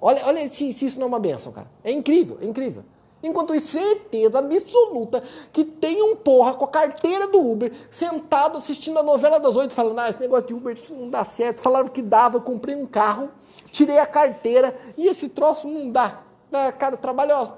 Olha, 0.00 0.26
olha 0.26 0.48
se, 0.48 0.72
se 0.72 0.86
isso 0.86 0.98
não 0.98 1.06
é 1.06 1.08
uma 1.08 1.20
benção, 1.20 1.52
cara. 1.52 1.70
É 1.84 1.92
incrível, 1.92 2.38
é 2.40 2.46
incrível. 2.46 2.82
Enquanto 3.22 3.54
isso, 3.54 3.68
certeza 3.68 4.40
absoluta 4.40 5.22
que 5.52 5.64
tem 5.64 6.02
um 6.02 6.16
porra 6.16 6.54
com 6.54 6.64
a 6.64 6.68
carteira 6.68 7.28
do 7.28 7.38
Uber 7.38 7.72
sentado 7.88 8.58
assistindo 8.58 8.98
a 8.98 9.02
novela 9.04 9.38
das 9.38 9.54
oito, 9.54 9.72
falando: 9.72 10.00
ah, 10.00 10.08
esse 10.08 10.20
negócio 10.20 10.48
de 10.48 10.54
Uber 10.54 10.74
isso 10.74 10.92
não 10.92 11.08
dá 11.08 11.24
certo. 11.24 11.60
Falaram 11.60 11.86
que 11.86 12.02
dava, 12.02 12.38
eu 12.38 12.40
comprei 12.40 12.74
um 12.74 12.86
carro, 12.86 13.30
tirei 13.70 14.00
a 14.00 14.06
carteira 14.06 14.76
e 14.98 15.06
esse 15.06 15.28
troço 15.28 15.68
não 15.68 15.88
dá. 15.88 16.24
Ah, 16.52 16.70
cara, 16.70 16.94
eu 16.94 16.98
trabalho 16.98 17.34
ó, 17.34 17.48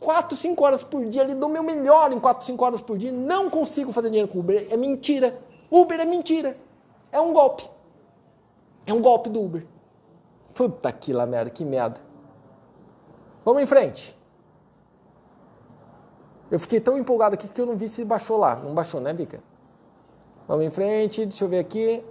4, 0.00 0.36
5 0.36 0.64
horas 0.64 0.82
por 0.82 1.04
dia 1.04 1.22
ali, 1.22 1.34
dou 1.34 1.48
meu 1.48 1.62
melhor 1.62 2.10
em 2.12 2.18
4, 2.18 2.46
5 2.46 2.64
horas 2.64 2.80
por 2.80 2.96
dia, 2.96 3.12
não 3.12 3.50
consigo 3.50 3.92
fazer 3.92 4.08
dinheiro 4.08 4.28
com 4.28 4.40
Uber. 4.40 4.66
É 4.70 4.76
mentira. 4.76 5.38
Uber 5.70 6.00
é 6.00 6.04
mentira. 6.04 6.56
É 7.12 7.20
um 7.20 7.32
golpe. 7.32 7.68
É 8.86 8.94
um 8.94 9.00
golpe 9.00 9.28
do 9.28 9.42
Uber. 9.42 9.66
Puta 10.54 10.90
que 10.90 11.12
lá 11.12 11.26
merda, 11.26 11.50
que 11.50 11.64
merda. 11.64 12.00
Vamos 13.44 13.62
em 13.62 13.66
frente. 13.66 14.18
Eu 16.50 16.58
fiquei 16.58 16.80
tão 16.80 16.98
empolgado 16.98 17.34
aqui 17.34 17.46
que 17.46 17.60
eu 17.60 17.66
não 17.66 17.76
vi 17.76 17.88
se 17.88 18.04
baixou 18.04 18.36
lá. 18.36 18.56
Não 18.56 18.74
baixou, 18.74 19.00
né, 19.00 19.12
Vika? 19.12 19.42
Vamos 20.48 20.64
em 20.64 20.70
frente, 20.70 21.26
deixa 21.26 21.44
eu 21.44 21.48
ver 21.48 21.60
aqui. 21.60 22.02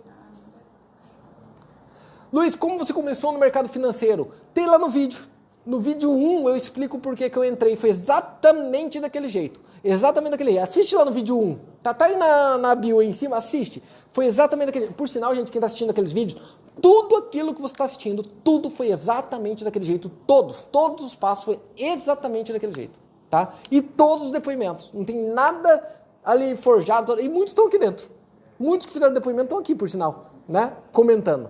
Luiz, 2.31 2.55
como 2.55 2.77
você 2.77 2.93
começou 2.93 3.31
no 3.31 3.39
mercado 3.39 3.67
financeiro? 3.67 4.31
Tem 4.53 4.65
lá 4.65 4.77
no 4.77 4.87
vídeo. 4.87 5.19
No 5.65 5.79
vídeo 5.79 6.11
1 6.11 6.49
eu 6.49 6.55
explico 6.55 6.99
por 6.99 7.15
que, 7.15 7.31
eu 7.33 7.45
entrei. 7.45 7.75
Foi 7.75 7.89
exatamente 7.89 8.99
daquele 8.99 9.27
jeito. 9.27 9.61
Exatamente 9.83 10.31
daquele 10.31 10.51
jeito. 10.51 10.63
Assiste 10.63 10.95
lá 10.95 11.05
no 11.05 11.11
vídeo 11.11 11.37
1. 11.37 11.57
Tá, 11.81 11.93
tá 11.93 12.05
aí 12.05 12.17
na, 12.17 12.57
na 12.57 12.75
bio 12.75 12.99
aí 12.99 13.07
em 13.07 13.13
cima, 13.13 13.37
assiste. 13.37 13.83
Foi 14.11 14.25
exatamente 14.25 14.67
daquele 14.67 14.85
jeito. 14.85 14.97
Por 14.97 15.07
sinal, 15.07 15.35
gente, 15.35 15.51
quem 15.51 15.59
está 15.59 15.67
assistindo 15.67 15.91
aqueles 15.91 16.11
vídeos, 16.11 16.41
tudo 16.81 17.17
aquilo 17.17 17.53
que 17.53 17.61
você 17.61 17.73
está 17.73 17.85
assistindo, 17.85 18.23
tudo 18.23 18.69
foi 18.69 18.89
exatamente 18.89 19.63
daquele 19.63 19.85
jeito. 19.85 20.09
Todos, 20.25 20.63
todos 20.63 21.05
os 21.05 21.15
passos 21.15 21.43
foi 21.43 21.59
exatamente 21.77 22.51
daquele 22.51 22.73
jeito 22.73 22.99
tá? 23.29 23.53
E 23.69 23.81
todos 23.81 24.25
os 24.25 24.31
depoimentos. 24.31 24.91
Não 24.93 25.05
tem 25.05 25.15
nada 25.15 25.83
ali 26.23 26.55
forjado. 26.57 27.19
E 27.19 27.29
muitos 27.29 27.51
estão 27.51 27.67
aqui 27.67 27.77
dentro. 27.77 28.09
Muitos 28.57 28.87
que 28.87 28.93
fizeram 28.93 29.13
depoimento 29.13 29.45
estão 29.45 29.59
aqui, 29.59 29.75
por 29.75 29.89
sinal, 29.89 30.31
né? 30.47 30.73
Comentando. 30.91 31.49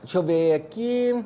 Deixa 0.00 0.18
eu 0.18 0.22
ver 0.22 0.54
aqui. 0.54 1.24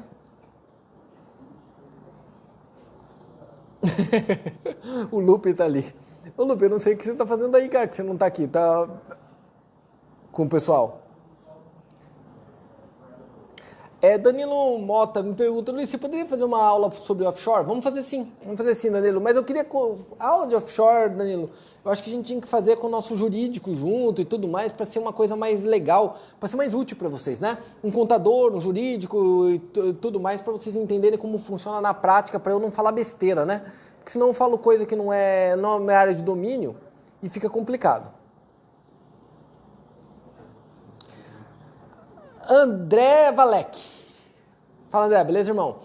o 5.10 5.20
Lupe 5.20 5.52
tá 5.54 5.64
ali. 5.64 5.84
Ô 6.36 6.44
Lupe, 6.44 6.64
eu 6.64 6.70
não 6.70 6.78
sei 6.78 6.94
o 6.94 6.96
que 6.96 7.04
você 7.04 7.14
tá 7.14 7.26
fazendo 7.26 7.56
aí, 7.56 7.68
cara, 7.68 7.88
que 7.88 7.96
você 7.96 8.02
não 8.02 8.16
tá 8.16 8.26
aqui, 8.26 8.46
tá 8.46 8.88
com 10.30 10.44
o 10.44 10.48
pessoal. 10.48 11.01
É, 14.04 14.18
Danilo 14.18 14.80
Mota 14.80 15.22
me 15.22 15.32
pergunta, 15.32 15.70
Luiz, 15.70 15.88
você 15.88 15.96
poderia 15.96 16.26
fazer 16.26 16.42
uma 16.42 16.60
aula 16.60 16.90
sobre 16.90 17.24
offshore? 17.24 17.64
Vamos 17.64 17.84
fazer 17.84 18.02
sim, 18.02 18.32
vamos 18.42 18.58
fazer 18.58 18.74
sim, 18.74 18.90
Danilo. 18.90 19.20
Mas 19.20 19.36
eu 19.36 19.44
queria. 19.44 19.64
A 20.18 20.26
aula 20.26 20.48
de 20.48 20.56
offshore, 20.56 21.10
Danilo, 21.10 21.48
eu 21.84 21.92
acho 21.92 22.02
que 22.02 22.10
a 22.10 22.12
gente 22.12 22.26
tinha 22.26 22.40
que 22.40 22.48
fazer 22.48 22.78
com 22.78 22.88
o 22.88 22.90
nosso 22.90 23.16
jurídico 23.16 23.72
junto 23.72 24.20
e 24.20 24.24
tudo 24.24 24.48
mais, 24.48 24.72
para 24.72 24.84
ser 24.86 24.98
uma 24.98 25.12
coisa 25.12 25.36
mais 25.36 25.62
legal, 25.62 26.18
para 26.40 26.48
ser 26.48 26.56
mais 26.56 26.74
útil 26.74 26.96
para 26.96 27.08
vocês, 27.08 27.38
né? 27.38 27.58
Um 27.84 27.92
contador, 27.92 28.52
um 28.52 28.60
jurídico 28.60 29.48
e 29.48 29.60
tudo 30.00 30.18
mais, 30.18 30.40
para 30.40 30.52
vocês 30.52 30.74
entenderem 30.74 31.16
como 31.16 31.38
funciona 31.38 31.80
na 31.80 31.94
prática, 31.94 32.40
para 32.40 32.52
eu 32.52 32.58
não 32.58 32.72
falar 32.72 32.90
besteira, 32.90 33.46
né? 33.46 33.62
Porque 33.98 34.10
senão 34.10 34.26
eu 34.26 34.34
falo 34.34 34.58
coisa 34.58 34.84
que 34.84 34.96
não 34.96 35.12
é, 35.12 35.54
não 35.54 35.88
é 35.88 35.94
área 35.94 36.12
de 36.12 36.24
domínio 36.24 36.74
e 37.22 37.28
fica 37.28 37.48
complicado. 37.48 38.10
André 42.54 43.32
Valek. 43.32 43.80
Fala, 44.90 45.06
André, 45.06 45.24
beleza, 45.24 45.48
irmão? 45.48 45.76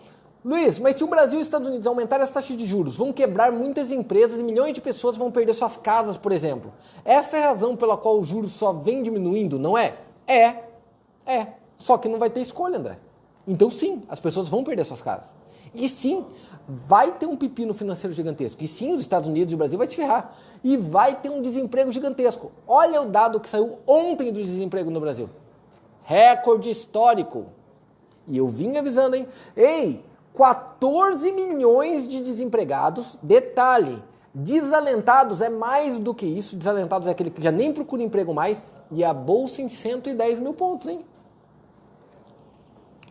Luiz, 0.44 0.78
mas 0.80 0.98
se 0.98 1.04
o 1.04 1.08
Brasil 1.08 1.40
e 1.40 1.42
os 1.42 1.48
Estados 1.48 1.66
Unidos 1.66 1.88
aumentarem 1.88 2.26
as 2.26 2.32
taxas 2.32 2.58
de 2.58 2.68
juros, 2.68 2.98
vão 2.98 3.14
quebrar 3.14 3.54
muitas 3.54 3.90
empresas 3.90 4.42
e 4.42 4.44
milhões 4.44 4.74
de 4.74 4.82
pessoas 4.82 5.16
vão 5.16 5.32
perder 5.32 5.54
suas 5.54 5.78
casas, 5.78 6.18
por 6.18 6.34
exemplo. 6.34 6.74
Essa 7.06 7.38
é 7.38 7.44
a 7.46 7.52
razão 7.52 7.74
pela 7.78 7.96
qual 7.96 8.20
o 8.20 8.24
juros 8.26 8.52
só 8.52 8.74
vem 8.74 9.02
diminuindo, 9.02 9.58
não 9.58 9.78
é? 9.78 9.96
É, 10.28 10.56
é. 11.26 11.48
Só 11.78 11.98
que 11.98 12.10
não 12.10 12.20
vai 12.20 12.30
ter 12.30 12.42
escolha, 12.42 12.78
André. 12.78 13.00
Então, 13.48 13.72
sim, 13.72 14.04
as 14.10 14.20
pessoas 14.20 14.50
vão 14.50 14.62
perder 14.62 14.84
suas 14.84 15.02
casas. 15.02 15.34
E 15.74 15.88
sim, 15.88 16.26
vai 16.68 17.14
ter 17.14 17.28
um 17.28 17.38
pepino 17.38 17.74
financeiro 17.74 18.14
gigantesco. 18.14 18.62
E 18.62 18.68
sim, 18.68 18.94
os 18.94 19.00
Estados 19.00 19.30
Unidos 19.30 19.54
e 19.54 19.56
o 19.56 19.58
Brasil 19.58 19.78
vai 19.78 19.88
se 19.88 19.96
ferrar. 19.96 20.36
E 20.62 20.76
vai 20.76 21.16
ter 21.16 21.30
um 21.30 21.42
desemprego 21.42 21.94
gigantesco. 21.94 22.52
Olha 22.68 23.02
o 23.02 23.06
dado 23.06 23.40
que 23.40 23.48
saiu 23.48 23.78
ontem 23.88 24.34
do 24.34 24.42
desemprego 24.42 24.92
no 24.92 25.00
Brasil 25.00 25.30
recorde 26.08 26.70
histórico. 26.70 27.48
E 28.26 28.38
eu 28.38 28.48
vim 28.48 28.78
avisando, 28.78 29.18
hein? 29.18 29.28
Ei, 29.56 30.06
14 30.34 31.30
milhões 31.34 32.08
de 32.08 32.22
desempregados. 32.22 33.20
Detalhe, 33.22 34.02
desalentados 34.34 35.42
é 35.42 35.50
mais 35.50 36.00
do 36.00 36.16
que 36.16 36.26
isso. 36.26 36.56
Desalentados 36.56 37.10
é 37.10 37.12
aquele 37.12 37.30
que 37.30 37.44
já 37.44 37.52
nem 37.52 37.74
procura 37.74 38.02
emprego 38.02 38.34
mais. 38.34 38.64
E 38.90 39.04
a 39.04 39.14
bolsa 39.14 39.62
em 39.62 39.68
110 39.68 40.40
mil 40.40 40.54
pontos, 40.54 40.88
hein? 40.88 41.06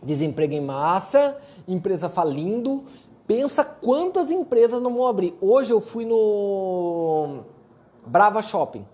Desemprego 0.03 0.55
em 0.55 0.63
massa, 0.63 1.37
empresa 1.69 2.09
falindo. 2.09 2.87
Pensa 3.27 3.63
quantas 3.63 4.31
empresas 4.31 4.81
não 4.81 4.95
vão 4.95 5.07
abrir. 5.07 5.37
Hoje 5.39 5.71
eu 5.71 5.83
fui 5.83 6.07
no 6.07 7.41
Brava 8.07 8.41
Shopping, 8.41 8.87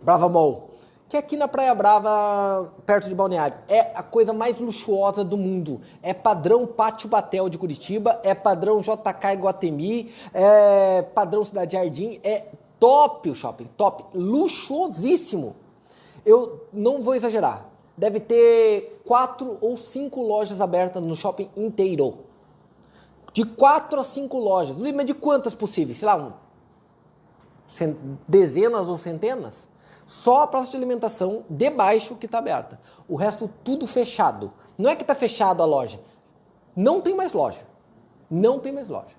Brava 0.00 0.26
Mall 0.26 0.69
que 1.10 1.16
aqui 1.16 1.36
na 1.36 1.48
Praia 1.48 1.74
Brava, 1.74 2.70
perto 2.86 3.08
de 3.08 3.16
Balneário, 3.16 3.58
é 3.68 3.80
a 3.96 4.02
coisa 4.02 4.32
mais 4.32 4.60
luxuosa 4.60 5.24
do 5.24 5.36
mundo. 5.36 5.80
É 6.00 6.14
padrão 6.14 6.64
Pátio 6.64 7.08
Batel 7.08 7.48
de 7.48 7.58
Curitiba, 7.58 8.20
é 8.22 8.32
padrão 8.32 8.80
JK 8.80 9.32
Iguatemi, 9.32 10.12
é 10.32 11.02
padrão 11.02 11.44
Cidade 11.44 11.72
Jardim, 11.72 12.20
é 12.22 12.46
top 12.78 13.28
o 13.28 13.34
shopping, 13.34 13.68
top, 13.76 14.04
luxuosíssimo. 14.16 15.56
Eu 16.24 16.64
não 16.72 17.02
vou 17.02 17.16
exagerar, 17.16 17.66
deve 17.96 18.20
ter 18.20 19.02
quatro 19.04 19.58
ou 19.60 19.76
cinco 19.76 20.22
lojas 20.22 20.60
abertas 20.60 21.02
no 21.02 21.16
shopping 21.16 21.50
inteiro. 21.56 22.18
De 23.32 23.44
quatro 23.44 23.98
a 23.98 24.04
cinco 24.04 24.38
lojas, 24.38 24.76
mas 24.76 25.06
de 25.06 25.14
quantas 25.14 25.56
possíveis? 25.56 25.98
Sei 25.98 26.06
lá, 26.06 26.14
um, 26.14 26.32
dezenas 28.28 28.88
ou 28.88 28.96
centenas? 28.96 29.69
Só 30.10 30.42
a 30.42 30.46
praça 30.48 30.72
de 30.72 30.76
alimentação 30.76 31.44
de 31.48 31.70
baixo 31.70 32.16
que 32.16 32.26
está 32.26 32.38
aberta. 32.38 32.80
O 33.08 33.14
resto 33.14 33.48
tudo 33.62 33.86
fechado. 33.86 34.52
Não 34.76 34.90
é 34.90 34.96
que 34.96 35.02
está 35.02 35.14
fechado 35.14 35.62
a 35.62 35.64
loja. 35.64 36.00
Não 36.74 37.00
tem 37.00 37.14
mais 37.14 37.32
loja. 37.32 37.60
Não 38.28 38.58
tem 38.58 38.72
mais 38.72 38.88
loja. 38.88 39.14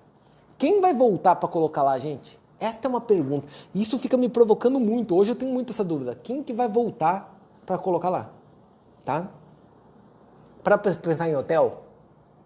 Quem 0.58 0.82
vai 0.82 0.92
voltar 0.92 1.36
para 1.36 1.48
colocar 1.48 1.82
lá, 1.82 1.98
gente? 1.98 2.38
Esta 2.60 2.88
é 2.88 2.90
uma 2.90 3.00
pergunta. 3.00 3.48
Isso 3.74 3.98
fica 3.98 4.18
me 4.18 4.28
provocando 4.28 4.78
muito. 4.78 5.16
Hoje 5.16 5.30
eu 5.30 5.34
tenho 5.34 5.50
muito 5.50 5.72
essa 5.72 5.82
dúvida. 5.82 6.14
Quem 6.14 6.42
que 6.42 6.52
vai 6.52 6.68
voltar 6.68 7.40
para 7.64 7.78
colocar 7.78 8.10
lá? 8.10 8.30
Tá? 9.02 9.30
Para 10.62 10.76
pensar 10.76 11.26
em 11.26 11.34
hotel? 11.34 11.84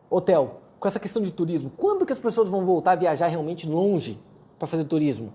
Hotel. 0.08 0.60
Com 0.78 0.86
essa 0.86 1.00
questão 1.00 1.20
de 1.20 1.32
turismo. 1.32 1.72
Quando 1.76 2.06
que 2.06 2.12
as 2.12 2.20
pessoas 2.20 2.48
vão 2.48 2.64
voltar 2.64 2.92
a 2.92 2.94
viajar 2.96 3.26
realmente 3.26 3.68
longe 3.68 4.20
para 4.56 4.68
fazer 4.68 4.84
turismo? 4.84 5.32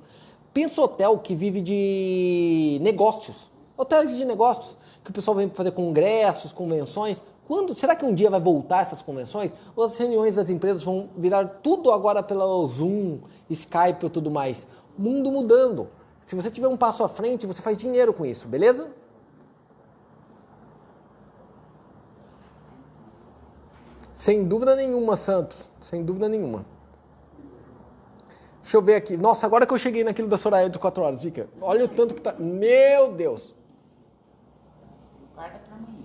Pensa 0.54 0.82
hotel 0.82 1.18
que 1.20 1.34
vive 1.34 1.62
de 1.62 2.80
negócios. 2.82 3.50
Hotéis 3.78 4.18
de 4.18 4.26
negócios, 4.26 4.76
que 5.04 5.10
o 5.10 5.14
pessoal 5.14 5.36
vem 5.36 5.50
fazer 5.50 5.72
congressos, 5.72 6.52
convenções. 6.52 7.24
Quando 7.48 7.74
será 7.74 7.96
que 7.96 8.06
um 8.06 8.14
dia 8.14 8.30
vai 8.30 8.40
voltar 8.40 8.82
essas 8.82 9.02
convenções? 9.02 9.52
Ou 9.76 9.84
as 9.84 9.98
reuniões 9.98 10.36
das 10.36 10.50
empresas 10.50 10.84
vão 10.84 11.10
virar 11.18 11.46
tudo 11.64 11.92
agora 11.92 12.22
pelo 12.22 12.66
Zoom, 12.68 13.20
Skype 13.50 14.06
e 14.06 14.10
tudo 14.10 14.30
mais? 14.30 14.68
Mundo 14.98 15.32
mudando. 15.32 15.90
Se 16.26 16.36
você 16.36 16.52
tiver 16.52 16.68
um 16.68 16.78
passo 16.78 17.04
à 17.04 17.10
frente, 17.10 17.48
você 17.48 17.62
faz 17.62 17.78
dinheiro 17.78 18.14
com 18.14 18.26
isso, 18.26 18.48
beleza? 18.48 18.90
Sem 24.14 24.48
dúvida 24.48 24.76
nenhuma, 24.76 25.16
Santos. 25.16 25.70
Sem 25.80 26.04
dúvida 26.04 26.30
nenhuma. 26.30 26.64
Deixa 28.62 28.78
eu 28.78 28.82
ver 28.82 28.96
aqui. 28.96 29.18
Nossa, 29.18 29.46
agora 29.46 29.66
que 29.66 29.74
eu 29.74 29.78
cheguei 29.78 30.04
naquilo 30.04 30.28
da 30.28 30.38
Soraya 30.38 30.70
de 30.70 30.78
4 30.78 31.04
horas, 31.04 31.22
Zica. 31.22 31.48
Olha 31.62 31.86
o 31.86 31.88
tanto 31.88 32.14
que 32.14 32.22
tá. 32.22 32.34
Meu 32.38 33.12
Deus! 33.12 33.56
Guarda 35.36 35.60
pra 35.60 35.76
amanhã. 35.76 36.02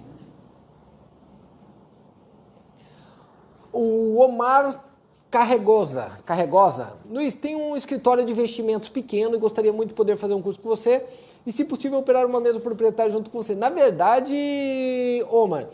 O 3.73 4.19
Omar 4.21 4.85
Carregosa, 5.31 6.11
Carregosa. 6.25 6.95
Luiz, 7.11 7.35
tem 7.35 7.55
um 7.55 7.77
escritório 7.77 8.25
de 8.25 8.33
investimentos 8.33 8.89
pequeno 8.89 9.35
e 9.35 9.39
gostaria 9.39 9.73
muito 9.73 9.91
de 9.91 9.95
poder 9.95 10.17
fazer 10.17 10.33
um 10.33 10.41
curso 10.41 10.59
com 10.59 10.69
você 10.69 11.05
e, 11.47 11.53
se 11.53 11.63
possível, 11.65 11.99
operar 11.99 12.25
uma 12.25 12.41
mesa 12.41 12.59
proprietária 12.59 13.13
junto 13.13 13.29
com 13.29 13.43
você. 13.43 13.55
Na 13.55 13.69
verdade, 13.69 14.35
Omar, 15.31 15.67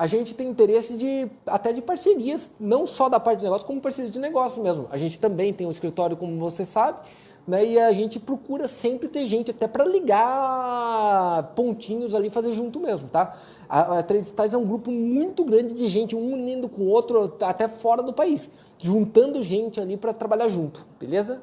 a 0.00 0.06
gente 0.06 0.34
tem 0.34 0.48
interesse 0.48 0.96
de 0.96 1.30
até 1.44 1.74
de 1.74 1.82
parcerias, 1.82 2.50
não 2.58 2.86
só 2.86 3.06
da 3.06 3.20
parte 3.20 3.40
de 3.40 3.44
negócio, 3.44 3.66
como 3.66 3.82
parcerias 3.82 4.10
de 4.10 4.18
negócio 4.18 4.62
mesmo. 4.62 4.88
A 4.90 4.96
gente 4.96 5.20
também 5.20 5.52
tem 5.52 5.66
um 5.66 5.70
escritório, 5.70 6.16
como 6.16 6.38
você 6.38 6.64
sabe, 6.64 7.00
né? 7.46 7.66
E 7.66 7.78
a 7.78 7.92
gente 7.92 8.18
procura 8.18 8.66
sempre 8.66 9.08
ter 9.08 9.26
gente 9.26 9.50
até 9.50 9.68
para 9.68 9.84
ligar 9.84 11.52
pontinhos 11.54 12.14
ali, 12.14 12.30
fazer 12.30 12.54
junto 12.54 12.80
mesmo, 12.80 13.08
tá? 13.08 13.36
A, 13.68 13.98
a 13.98 14.02
Trade 14.02 14.24
Stars 14.24 14.54
é 14.54 14.56
um 14.56 14.64
grupo 14.64 14.90
muito 14.90 15.44
grande 15.44 15.74
de 15.74 15.86
gente, 15.86 16.16
um 16.16 16.32
unindo 16.32 16.66
com 16.66 16.80
o 16.80 16.88
outro, 16.88 17.36
até 17.42 17.68
fora 17.68 18.02
do 18.02 18.14
país, 18.14 18.48
juntando 18.78 19.42
gente 19.42 19.82
ali 19.82 19.98
para 19.98 20.14
trabalhar 20.14 20.48
junto, 20.48 20.86
beleza? 20.98 21.42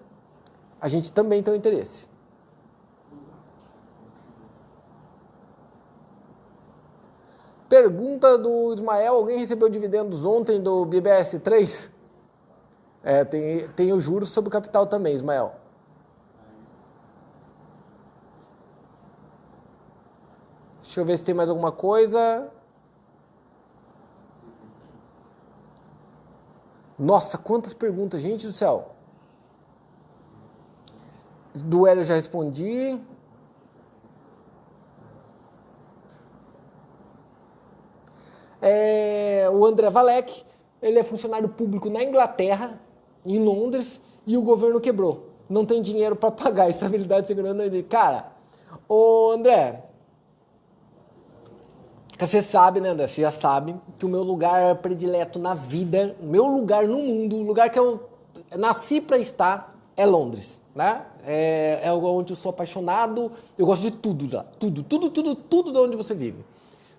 A 0.81 0.89
gente 0.89 1.11
também 1.11 1.43
tem 1.43 1.53
um 1.53 1.57
interesse. 1.57 2.06
Pergunta 7.69 8.37
do 8.37 8.73
Ismael: 8.73 9.15
alguém 9.15 9.39
recebeu 9.39 9.69
dividendos 9.69 10.25
ontem 10.25 10.61
do 10.61 10.85
BBS3? 10.85 11.91
É, 13.03 13.23
tem, 13.23 13.67
tem 13.69 13.93
o 13.93 13.99
juros 13.99 14.29
sobre 14.29 14.49
o 14.49 14.51
capital 14.51 14.87
também, 14.87 15.15
Ismael. 15.15 15.55
Deixa 20.81 21.01
eu 21.01 21.05
ver 21.05 21.17
se 21.17 21.23
tem 21.23 21.35
mais 21.35 21.49
alguma 21.49 21.71
coisa. 21.71 22.49
Nossa, 26.97 27.37
quantas 27.37 27.73
perguntas, 27.73 28.21
gente 28.21 28.47
do 28.47 28.53
céu. 28.53 28.95
Do 31.53 31.85
Hélio 31.85 32.03
já 32.03 32.15
respondi. 32.15 32.99
É, 38.61 39.49
o 39.51 39.65
André 39.65 39.89
Valek, 39.89 40.43
ele 40.81 40.99
é 40.99 41.03
funcionário 41.03 41.49
público 41.49 41.89
na 41.89 42.03
Inglaterra, 42.03 42.79
em 43.25 43.39
Londres, 43.39 44.01
e 44.25 44.37
o 44.37 44.41
governo 44.41 44.79
quebrou. 44.79 45.29
Não 45.49 45.65
tem 45.65 45.81
dinheiro 45.81 46.15
para 46.15 46.31
pagar 46.31 46.69
estabilidade 46.69 47.27
segurando 47.27 47.61
ele. 47.61 47.83
Cara, 47.83 48.31
ô 48.87 49.31
André, 49.31 49.83
você 52.19 52.41
sabe, 52.41 52.81
né, 52.81 52.89
André? 52.89 53.05
Você 53.05 53.21
já 53.21 53.29
sabe 53.29 53.75
que 53.99 54.05
o 54.05 54.09
meu 54.09 54.23
lugar 54.23 54.75
predileto 54.77 55.37
na 55.37 55.53
vida, 55.53 56.15
o 56.19 56.25
meu 56.25 56.47
lugar 56.47 56.87
no 56.87 56.99
mundo, 56.99 57.35
o 57.35 57.43
lugar 57.43 57.69
que 57.69 57.77
eu 57.77 58.09
nasci 58.57 58.99
para 58.99 59.19
estar 59.19 59.75
é 59.95 60.05
Londres, 60.05 60.59
né? 60.73 61.03
É, 61.25 61.81
é 61.83 61.93
onde 61.93 62.31
eu 62.31 62.35
sou 62.35 62.49
apaixonado, 62.49 63.31
eu 63.57 63.65
gosto 63.65 63.83
de 63.83 63.91
tudo 63.91 64.35
lá, 64.35 64.45
tudo, 64.57 64.81
tudo, 64.81 65.09
tudo, 65.11 65.35
tudo 65.35 65.71
de 65.71 65.77
onde 65.77 65.95
você 65.95 66.15
vive. 66.15 66.43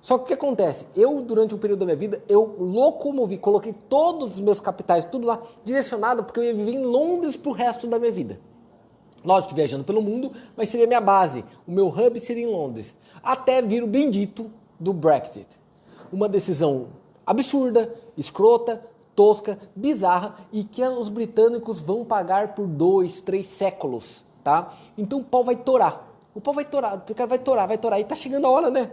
Só 0.01 0.17
que 0.17 0.25
o 0.25 0.27
que 0.29 0.35
acontece? 0.35 0.87
Eu, 0.95 1.21
durante 1.23 1.55
um 1.55 1.59
período 1.59 1.81
da 1.81 1.87
minha 1.87 1.97
vida, 1.97 2.23
eu 2.29 2.57
locomovi, 2.59 3.37
coloquei 3.37 3.75
todos 3.89 4.35
os 4.35 4.41
meus 4.41 4.61
capitais, 4.61 5.05
tudo 5.07 5.27
lá, 5.27 5.43
direcionado, 5.65 6.25
porque 6.25 6.39
eu 6.41 6.45
ia 6.45 6.55
viver 6.55 6.73
em 6.73 6.85
Londres 6.85 7.37
pro 7.37 7.53
resto 7.53 7.87
da 7.87 7.99
minha 7.99 8.13
vida. 8.13 8.41
Lógico, 9.25 9.55
viajando 9.55 9.85
pelo 9.85 10.01
mundo, 10.01 10.33
mas 10.57 10.69
seria 10.69 10.87
minha 10.87 11.01
base. 11.01 11.45
O 11.67 11.73
meu 11.73 11.89
hub 11.89 12.21
seria 12.21 12.45
em 12.45 12.51
Londres. 12.51 12.97
Até 13.23 13.61
vir 13.61 13.83
o 13.83 13.87
bendito 13.87 14.51
do 14.79 14.93
Brexit. 14.93 15.59
Uma 16.13 16.29
decisão 16.29 16.87
absurda, 17.27 17.93
escrota, 18.17 18.83
tosca, 19.15 19.59
bizarra 19.75 20.37
e 20.53 20.63
que 20.63 20.83
os 20.83 21.09
britânicos 21.09 21.81
vão 21.81 22.05
pagar 22.05 22.55
por 22.55 22.67
dois, 22.69 23.21
três 23.21 23.49
séculos, 23.49 24.25
tá? 24.45 24.73
Então 24.97 25.19
o 25.19 25.25
pau 25.25 25.43
vai 25.43 25.57
torar. 25.57 26.09
O 26.35 26.41
pau 26.41 26.55
vai 26.55 26.65
torar, 26.65 26.97
o 26.97 27.15
cara 27.15 27.29
vai 27.29 27.39
torar, 27.39 27.67
vai 27.67 27.77
torar. 27.77 27.99
E 27.99 28.05
tá 28.05 28.15
chegando 28.15 28.47
a 28.47 28.51
hora, 28.51 28.71
né? 28.71 28.93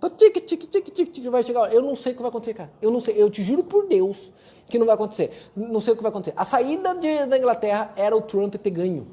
Tá 0.00 0.10
tique, 0.10 0.40
tique, 0.40 0.66
tique, 0.66 0.90
tique, 0.90 1.10
tique, 1.12 1.28
vai 1.28 1.42
chegar. 1.42 1.72
Eu 1.72 1.80
não 1.80 1.96
sei 1.96 2.12
o 2.12 2.16
que 2.16 2.22
vai 2.22 2.28
acontecer, 2.28 2.54
cara. 2.54 2.72
Eu 2.82 2.90
não 2.90 3.00
sei. 3.00 3.14
Eu 3.16 3.30
te 3.30 3.42
juro 3.42 3.64
por 3.64 3.86
Deus 3.86 4.32
que 4.68 4.78
não 4.78 4.86
vai 4.86 4.94
acontecer. 4.94 5.30
Não 5.56 5.80
sei 5.80 5.94
o 5.94 5.96
que 5.96 6.02
vai 6.02 6.10
acontecer. 6.10 6.34
A 6.36 6.44
saída 6.44 6.94
de, 6.94 7.26
da 7.26 7.38
Inglaterra 7.38 7.92
era 7.96 8.16
o 8.16 8.20
Trump 8.20 8.54
ter 8.56 8.70
ganho. 8.70 9.06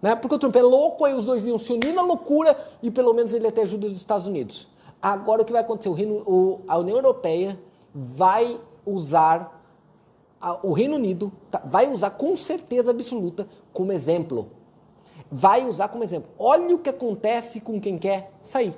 Né? 0.00 0.16
Porque 0.16 0.34
o 0.34 0.38
Trump 0.38 0.56
é 0.56 0.62
louco, 0.62 1.04
aí 1.04 1.14
os 1.14 1.24
dois 1.24 1.46
iam 1.46 1.58
se 1.58 1.72
unir 1.72 1.92
na 1.92 2.02
loucura 2.02 2.58
e 2.82 2.90
pelo 2.90 3.12
menos 3.12 3.34
ele 3.34 3.46
até 3.46 3.62
ajuda 3.62 3.86
os 3.86 3.92
Estados 3.92 4.26
Unidos. 4.26 4.68
Agora 5.00 5.42
o 5.42 5.44
que 5.44 5.52
vai 5.52 5.60
acontecer? 5.60 5.88
O 5.88 5.92
Reino, 5.92 6.22
o, 6.26 6.60
a 6.66 6.78
União 6.78 6.96
Europeia 6.96 7.58
vai 7.94 8.58
usar, 8.84 9.62
a, 10.40 10.66
o 10.66 10.72
Reino 10.72 10.96
Unido 10.96 11.32
tá, 11.50 11.62
vai 11.64 11.90
usar 11.90 12.10
com 12.10 12.34
certeza 12.34 12.90
absoluta 12.90 13.46
como 13.72 13.92
exemplo. 13.92 14.50
Vai 15.30 15.66
usar 15.66 15.88
como 15.88 16.02
exemplo. 16.02 16.30
Olha 16.38 16.74
o 16.74 16.78
que 16.78 16.90
acontece 16.90 17.60
com 17.60 17.80
quem 17.80 17.98
quer 17.98 18.32
sair. 18.40 18.74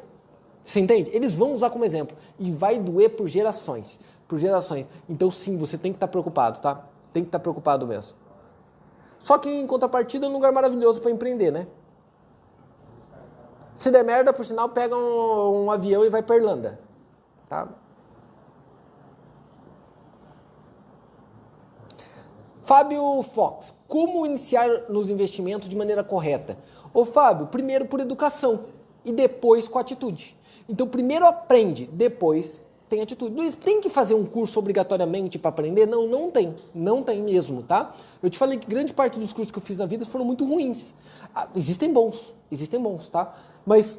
Você 0.64 0.80
entende? 0.80 1.10
Eles 1.12 1.34
vão 1.34 1.52
usar 1.52 1.70
como 1.70 1.84
exemplo. 1.84 2.16
E 2.38 2.50
vai 2.50 2.78
doer 2.78 3.16
por 3.16 3.28
gerações. 3.28 3.98
Por 4.28 4.38
gerações. 4.38 4.86
Então 5.08 5.30
sim, 5.30 5.56
você 5.56 5.76
tem 5.76 5.92
que 5.92 5.96
estar 5.96 6.08
preocupado, 6.08 6.60
tá? 6.60 6.86
Tem 7.12 7.22
que 7.22 7.28
estar 7.28 7.40
preocupado 7.40 7.86
mesmo. 7.86 8.14
Só 9.18 9.38
que 9.38 9.48
em 9.48 9.66
contrapartida 9.66 10.26
é 10.26 10.28
um 10.28 10.32
lugar 10.32 10.52
maravilhoso 10.52 11.00
para 11.00 11.10
empreender, 11.10 11.50
né? 11.50 11.66
Se 13.74 13.90
der 13.90 14.04
merda, 14.04 14.32
por 14.32 14.44
sinal, 14.44 14.68
pega 14.68 14.96
um, 14.96 15.64
um 15.64 15.70
avião 15.70 16.04
e 16.04 16.10
vai 16.10 16.22
para 16.22 16.36
Irlanda. 16.36 16.80
Tá? 17.48 17.68
Fábio 22.62 23.22
Fox, 23.22 23.74
como 23.88 24.24
iniciar 24.24 24.88
nos 24.88 25.10
investimentos 25.10 25.68
de 25.68 25.76
maneira 25.76 26.04
correta? 26.04 26.56
Ô 26.94 27.04
Fábio, 27.04 27.48
primeiro 27.48 27.86
por 27.86 28.00
educação 28.00 28.66
e 29.04 29.12
depois 29.12 29.66
com 29.66 29.78
atitude. 29.78 30.36
Então, 30.68 30.86
primeiro 30.86 31.26
aprende, 31.26 31.86
depois 31.86 32.62
tem 32.92 33.00
atitude. 33.00 33.34
Luiz, 33.34 33.56
tem 33.56 33.80
que 33.80 33.88
fazer 33.88 34.14
um 34.14 34.26
curso 34.26 34.58
obrigatoriamente 34.58 35.38
para 35.38 35.48
aprender? 35.48 35.86
Não, 35.86 36.06
não 36.06 36.30
tem. 36.30 36.54
Não 36.74 37.02
tem 37.02 37.22
mesmo, 37.22 37.62
tá? 37.62 37.94
Eu 38.22 38.28
te 38.28 38.36
falei 38.36 38.58
que 38.58 38.66
grande 38.66 38.92
parte 38.92 39.18
dos 39.18 39.32
cursos 39.32 39.50
que 39.50 39.58
eu 39.58 39.62
fiz 39.62 39.78
na 39.78 39.86
vida 39.86 40.04
foram 40.04 40.26
muito 40.26 40.44
ruins. 40.44 40.92
Ah, 41.34 41.48
existem 41.56 41.90
bons, 41.90 42.34
existem 42.50 42.78
bons, 42.78 43.08
tá? 43.08 43.34
Mas 43.64 43.98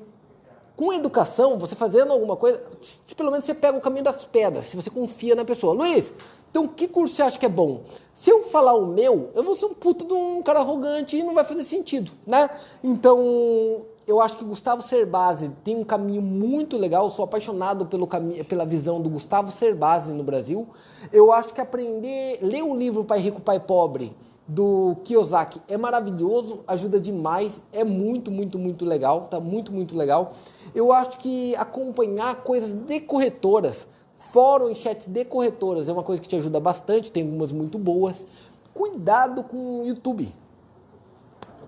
com 0.75 0.93
educação, 0.93 1.57
você 1.57 1.73
fazendo 1.73 2.13
alguma 2.13 2.35
coisa, 2.35 2.61
se 2.81 3.15
pelo 3.15 3.31
menos 3.31 3.45
você 3.45 3.55
pega 3.55 3.77
o 3.77 3.81
caminho 3.81 4.03
das 4.03 4.25
pedras, 4.25 4.65
se 4.65 4.75
você 4.75 4.91
confia 4.91 5.33
na 5.33 5.43
pessoa. 5.43 5.73
Luiz, 5.73 6.13
então 6.51 6.67
que 6.67 6.87
curso 6.87 7.15
você 7.15 7.23
acha 7.23 7.39
que 7.39 7.47
é 7.47 7.49
bom? 7.49 7.81
Se 8.13 8.29
eu 8.29 8.43
falar 8.43 8.75
o 8.75 8.85
meu, 8.85 9.31
eu 9.33 9.43
vou 9.43 9.55
ser 9.55 9.65
um 9.65 9.73
puto 9.73 10.05
de 10.05 10.13
um 10.13 10.41
cara 10.43 10.59
arrogante 10.59 11.17
e 11.17 11.23
não 11.23 11.33
vai 11.33 11.43
fazer 11.43 11.63
sentido, 11.63 12.11
né? 12.27 12.47
Então, 12.83 13.85
eu 14.05 14.21
acho 14.21 14.37
que 14.37 14.43
Gustavo 14.43 14.81
Cerbasi 14.81 15.49
tem 15.63 15.75
um 15.75 15.83
caminho 15.83 16.21
muito 16.21 16.77
legal. 16.77 17.05
Eu 17.05 17.09
sou 17.09 17.25
apaixonado 17.25 17.85
pelo 17.85 18.05
caminho, 18.05 18.43
pela 18.45 18.65
visão 18.65 19.01
do 19.01 19.09
Gustavo 19.09 19.51
Cerbasi 19.51 20.11
no 20.11 20.23
Brasil. 20.23 20.67
Eu 21.11 21.31
acho 21.31 21.53
que 21.53 21.61
aprender, 21.61 22.39
ler 22.41 22.63
um 22.63 22.75
livro 22.75 23.05
Pai 23.05 23.19
Rico, 23.19 23.41
Pai 23.41 23.59
Pobre, 23.59 24.15
do 24.47 24.97
Kiyosaki 25.05 25.61
é 25.67 25.77
maravilhoso, 25.77 26.63
ajuda 26.67 26.99
demais, 26.99 27.61
é 27.71 27.83
muito, 27.83 28.29
muito, 28.29 28.59
muito 28.59 28.83
legal, 28.83 29.27
tá 29.29 29.39
muito, 29.39 29.71
muito 29.71 29.95
legal. 29.95 30.33
Eu 30.75 30.91
acho 30.91 31.17
que 31.17 31.55
acompanhar 31.55 32.43
coisas 32.43 32.73
de 32.73 32.99
corretoras, 32.99 33.87
fórum 34.15 34.69
e 34.69 34.75
chats 34.75 35.07
de 35.07 35.23
corretoras 35.23 35.87
é 35.87 35.93
uma 35.93 36.03
coisa 36.03 36.21
que 36.21 36.27
te 36.27 36.35
ajuda 36.35 36.59
bastante, 36.59 37.11
tem 37.11 37.23
algumas 37.23 37.51
muito 37.51 37.79
boas. 37.79 38.27
Cuidado 38.73 39.43
com 39.43 39.81
o 39.81 39.85
YouTube. 39.85 40.33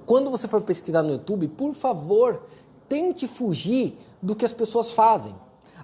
Quando 0.05 0.29
você 0.29 0.47
for 0.47 0.61
pesquisar 0.61 1.03
no 1.03 1.11
YouTube, 1.11 1.47
por 1.49 1.73
favor, 1.73 2.43
tente 2.87 3.27
fugir 3.27 3.97
do 4.21 4.35
que 4.35 4.45
as 4.45 4.53
pessoas 4.53 4.91
fazem. 4.91 5.35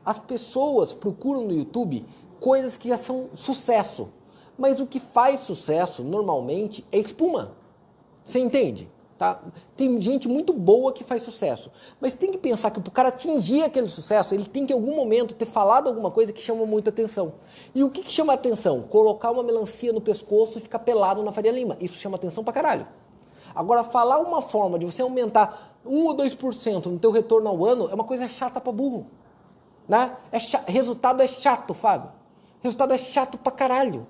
As 0.06 0.19
pessoas 0.19 0.93
procuram 0.93 1.43
no 1.43 1.53
YouTube 1.53 2.06
coisas 2.39 2.77
que 2.77 2.88
já 2.89 2.98
são 2.98 3.30
sucesso 3.34 4.10
mas 4.61 4.80
o 4.80 4.85
que 4.85 4.99
faz 4.99 5.39
sucesso 5.39 6.03
normalmente 6.03 6.85
é 6.91 6.99
espuma. 6.99 7.53
Você 8.23 8.39
entende? 8.39 8.88
Tá? 9.18 9.41
Tem 9.76 9.99
gente 9.99 10.27
muito 10.27 10.53
boa 10.53 10.93
que 10.93 11.03
faz 11.03 11.23
sucesso, 11.23 11.72
mas 11.99 12.14
tem 12.14 12.31
que 12.31 12.38
pensar 12.38 12.69
que 12.69 12.80
para 12.80 12.89
o 12.89 12.91
cara 12.91 13.10
atingir 13.10 13.64
aquele 13.64 13.88
sucesso, 13.88 14.35
ele 14.35 14.45
tem 14.45 14.65
que 14.65 14.72
em 14.73 14.76
algum 14.76 14.95
momento 14.95 15.34
ter 15.34 15.45
falado 15.45 15.88
alguma 15.88 16.11
coisa 16.11 16.31
que 16.31 16.41
chama 16.41 16.65
muita 16.65 16.91
atenção. 16.91 17.34
E 17.73 17.84
o 17.84 17.89
que, 17.89 18.03
que 18.03 18.11
chama 18.11 18.34
atenção? 18.34 18.84
Colocar 18.84 19.31
uma 19.31 19.41
melancia 19.43 19.91
no 19.91 20.02
pescoço 20.02 20.60
e 20.60 20.61
ficar 20.61 20.80
pelado 20.80 21.23
na 21.23 21.31
Faria 21.31 21.52
Lima. 21.52 21.76
Isso 21.80 21.95
chama 21.95 22.15
atenção 22.15 22.43
pra 22.43 22.53
caralho. 22.53 22.88
Agora, 23.53 23.84
falar 23.84 24.19
uma 24.19 24.41
forma 24.41 24.80
de 24.80 24.86
você 24.86 25.02
aumentar 25.02 25.78
1 25.86 26.03
ou 26.03 26.15
2% 26.15 26.86
no 26.86 26.99
teu 26.99 27.11
retorno 27.11 27.49
ao 27.49 27.65
ano 27.65 27.90
é 27.90 27.94
uma 27.94 28.03
coisa 28.03 28.28
chata 28.28 28.61
para 28.61 28.72
burro. 28.72 29.07
Né? 29.88 30.15
É 30.32 30.38
resultado 30.72 31.22
é 31.22 31.28
chato, 31.28 31.73
Fábio. 31.73 32.11
Resultado 32.61 32.94
é 32.94 32.98
chato 32.98 33.38
pra 33.38 33.52
caralho. 33.52 34.06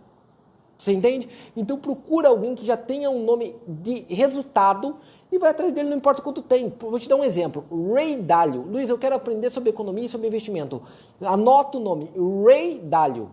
Você 0.77 0.91
entende? 0.91 1.30
Então 1.55 1.77
procura 1.77 2.30
alguém 2.30 2.55
que 2.55 2.65
já 2.65 2.76
tenha 2.76 3.09
um 3.09 3.23
nome 3.23 3.55
de 3.68 4.03
resultado 4.09 4.97
e 5.31 5.38
vai 5.38 5.51
atrás 5.51 5.72
dele, 5.72 5.89
não 5.89 5.97
importa 5.97 6.22
quanto 6.22 6.41
tem. 6.41 6.73
Vou 6.80 6.99
te 6.99 7.07
dar 7.07 7.15
um 7.15 7.23
exemplo. 7.23 7.63
Ray 7.93 8.18
Dalio. 8.18 8.63
Luiz, 8.63 8.89
eu 8.89 8.97
quero 8.97 9.15
aprender 9.15 9.51
sobre 9.51 9.69
economia 9.69 10.05
e 10.05 10.09
sobre 10.09 10.27
investimento. 10.27 10.81
Anota 11.22 11.77
o 11.77 11.81
nome. 11.81 12.11
Ray 12.45 12.80
Dalio. 12.80 13.30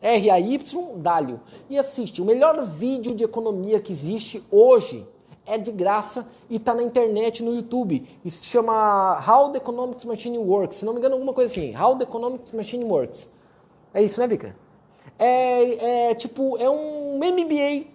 R-A-Y 0.00 0.96
Dalio. 0.96 1.40
E 1.68 1.78
assiste. 1.78 2.20
O 2.20 2.24
melhor 2.24 2.66
vídeo 2.66 3.14
de 3.14 3.24
economia 3.24 3.78
que 3.78 3.92
existe 3.92 4.42
hoje 4.50 5.06
é 5.46 5.58
de 5.58 5.70
graça 5.70 6.26
e 6.48 6.56
está 6.56 6.74
na 6.74 6.82
internet, 6.82 7.42
no 7.42 7.54
YouTube. 7.54 8.08
Isso 8.24 8.42
se 8.42 8.50
chama 8.50 9.22
How 9.26 9.50
the 9.50 9.58
Economics 9.58 10.04
Machine 10.04 10.38
Works. 10.38 10.78
Se 10.78 10.84
não 10.84 10.92
me 10.92 10.98
engano, 10.98 11.14
alguma 11.14 11.32
coisa 11.32 11.52
assim. 11.52 11.76
How 11.76 11.96
the 11.96 12.04
Economics 12.04 12.52
Machine 12.52 12.84
Works. 12.84 13.28
É 13.92 14.02
isso, 14.02 14.20
né, 14.20 14.26
Vika? 14.26 14.56
É, 15.18 16.10
é 16.10 16.14
tipo, 16.14 16.56
é 16.58 16.68
um 16.68 17.18
MBA 17.18 17.86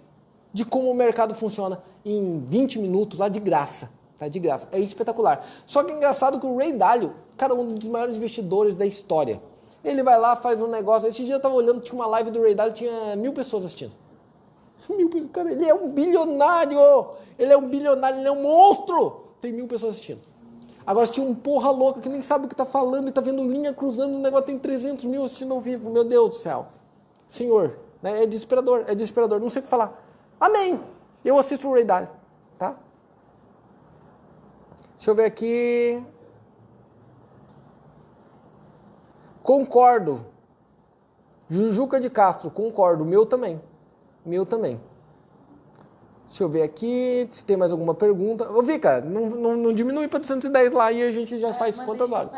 de 0.54 0.66
como 0.66 0.90
o 0.90 0.94
mercado 0.94 1.34
funciona 1.34 1.82
em 2.06 2.40
20 2.48 2.80
minutos 2.80 3.20
lá 3.20 3.28
de 3.28 3.40
graça. 3.40 3.92
Tá 4.18 4.28
de 4.28 4.40
graça. 4.40 4.68
É 4.72 4.80
espetacular. 4.80 5.46
Só 5.66 5.84
que 5.84 5.92
é 5.92 5.96
engraçado 5.96 6.40
que 6.40 6.46
o 6.46 6.58
Ray 6.58 6.74
Dalio, 6.74 7.14
cara, 7.38 7.54
um 7.54 7.76
dos 7.76 7.88
maiores 7.88 8.18
investidores 8.18 8.76
da 8.76 8.86
história. 8.86 9.42
Ele 9.84 10.04
vai 10.04 10.20
lá, 10.20 10.36
faz 10.36 10.62
um 10.62 10.68
negócio. 10.68 11.08
Esse 11.08 11.24
dia 11.24 11.36
eu 11.36 11.40
tava 11.40 11.56
olhando, 11.56 11.80
tinha 11.80 11.96
uma 11.96 12.08
live 12.08 12.30
do 12.30 12.42
Ray 12.42 12.54
Dalio, 12.54 12.74
tinha 12.74 13.16
mil 13.16 13.32
pessoas 13.32 13.64
assistindo. 13.64 13.94
Mil, 14.90 15.10
cara, 15.32 15.52
ele 15.52 15.68
é 15.68 15.74
um 15.74 15.90
bilionário! 15.90 16.80
Ele 17.38 17.52
é 17.54 17.58
um 17.58 17.68
bilionário, 17.68 18.20
ele 18.20 18.28
é 18.28 18.32
um 18.32 18.42
monstro! 18.42 19.26
Tem 19.42 19.52
mil 19.52 19.68
pessoas 19.68 19.96
assistindo. 19.96 20.22
Agora, 20.86 21.06
tinha 21.08 21.26
um 21.26 21.36
porra 21.36 21.70
louca 21.70 22.02
que 22.02 22.10
nem 22.10 22.22
sabe 22.22 22.46
o 22.46 22.50
que 22.50 22.56
tá 22.56 22.66
falando 22.66 23.08
e 23.10 23.12
tá 23.12 23.22
vendo 23.22 23.44
linha 23.44 23.74
cruzando, 23.74 24.16
o 24.16 24.20
negócio 24.20 24.48
tem 24.48 24.58
300 24.58 25.06
mil 25.06 25.24
assistindo 25.24 25.54
ao 25.54 25.60
vivo. 25.60 25.90
Meu 25.90 26.04
Deus 26.04 26.30
do 26.30 26.36
céu. 26.36 26.68
Senhor, 27.28 27.78
né? 28.02 28.24
é 28.24 28.26
desesperador, 28.26 28.86
é 28.88 28.96
desesperador. 28.96 29.40
Não 29.40 29.50
sei 29.50 29.60
o 29.60 29.64
que 29.64 29.70
falar. 29.70 30.04
Amém. 30.40 30.82
Eu 31.24 31.38
assisto 31.38 31.68
o 31.68 31.74
Ray 31.74 31.84
Dalio, 31.84 32.10
tá? 32.58 32.76
Deixa 34.96 35.12
eu 35.12 35.16
ver 35.16 35.26
aqui. 35.26 36.04
Concordo. 39.44 40.26
Jujuca 41.48 42.00
de 42.00 42.10
Castro, 42.10 42.52
concordo. 42.52 43.04
Meu 43.04 43.26
também. 43.26 43.62
Meu 44.26 44.46
também. 44.46 44.80
Deixa 46.28 46.44
eu 46.44 46.50
ver 46.50 46.62
aqui 46.62 47.28
se 47.32 47.44
tem 47.44 47.58
mais 47.58 47.72
alguma 47.72 47.96
pergunta. 47.96 48.50
Ô, 48.52 48.62
Vika, 48.62 49.02
não, 49.02 49.30
não, 49.30 49.58
não 49.58 49.74
diminui 49.74 50.08
para 50.08 50.20
210 50.20 50.72
lá 50.72 50.92
e 50.92 51.02
a 51.02 51.12
gente 51.12 51.40
já 51.40 51.50
é, 51.50 51.54
faz 51.54 51.80
quantas 51.80 52.12
horas? 52.12 52.30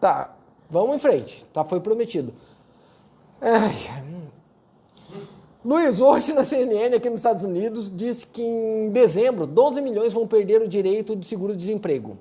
Tá, 0.00 0.34
vamos 0.70 0.96
em 0.96 0.98
frente. 0.98 1.44
Tá, 1.52 1.64
foi 1.64 1.80
prometido. 1.80 2.32
Ai. 3.40 3.74
Luiz, 5.62 6.00
hoje 6.00 6.32
na 6.32 6.44
CNN 6.44 6.94
aqui 6.96 7.10
nos 7.10 7.20
Estados 7.20 7.44
Unidos 7.44 7.94
disse 7.94 8.26
que 8.26 8.42
em 8.42 8.90
dezembro 8.90 9.46
12 9.46 9.82
milhões 9.82 10.14
vão 10.14 10.26
perder 10.26 10.62
o 10.62 10.68
direito 10.68 11.14
de 11.16 11.26
seguro-desemprego. 11.26 12.16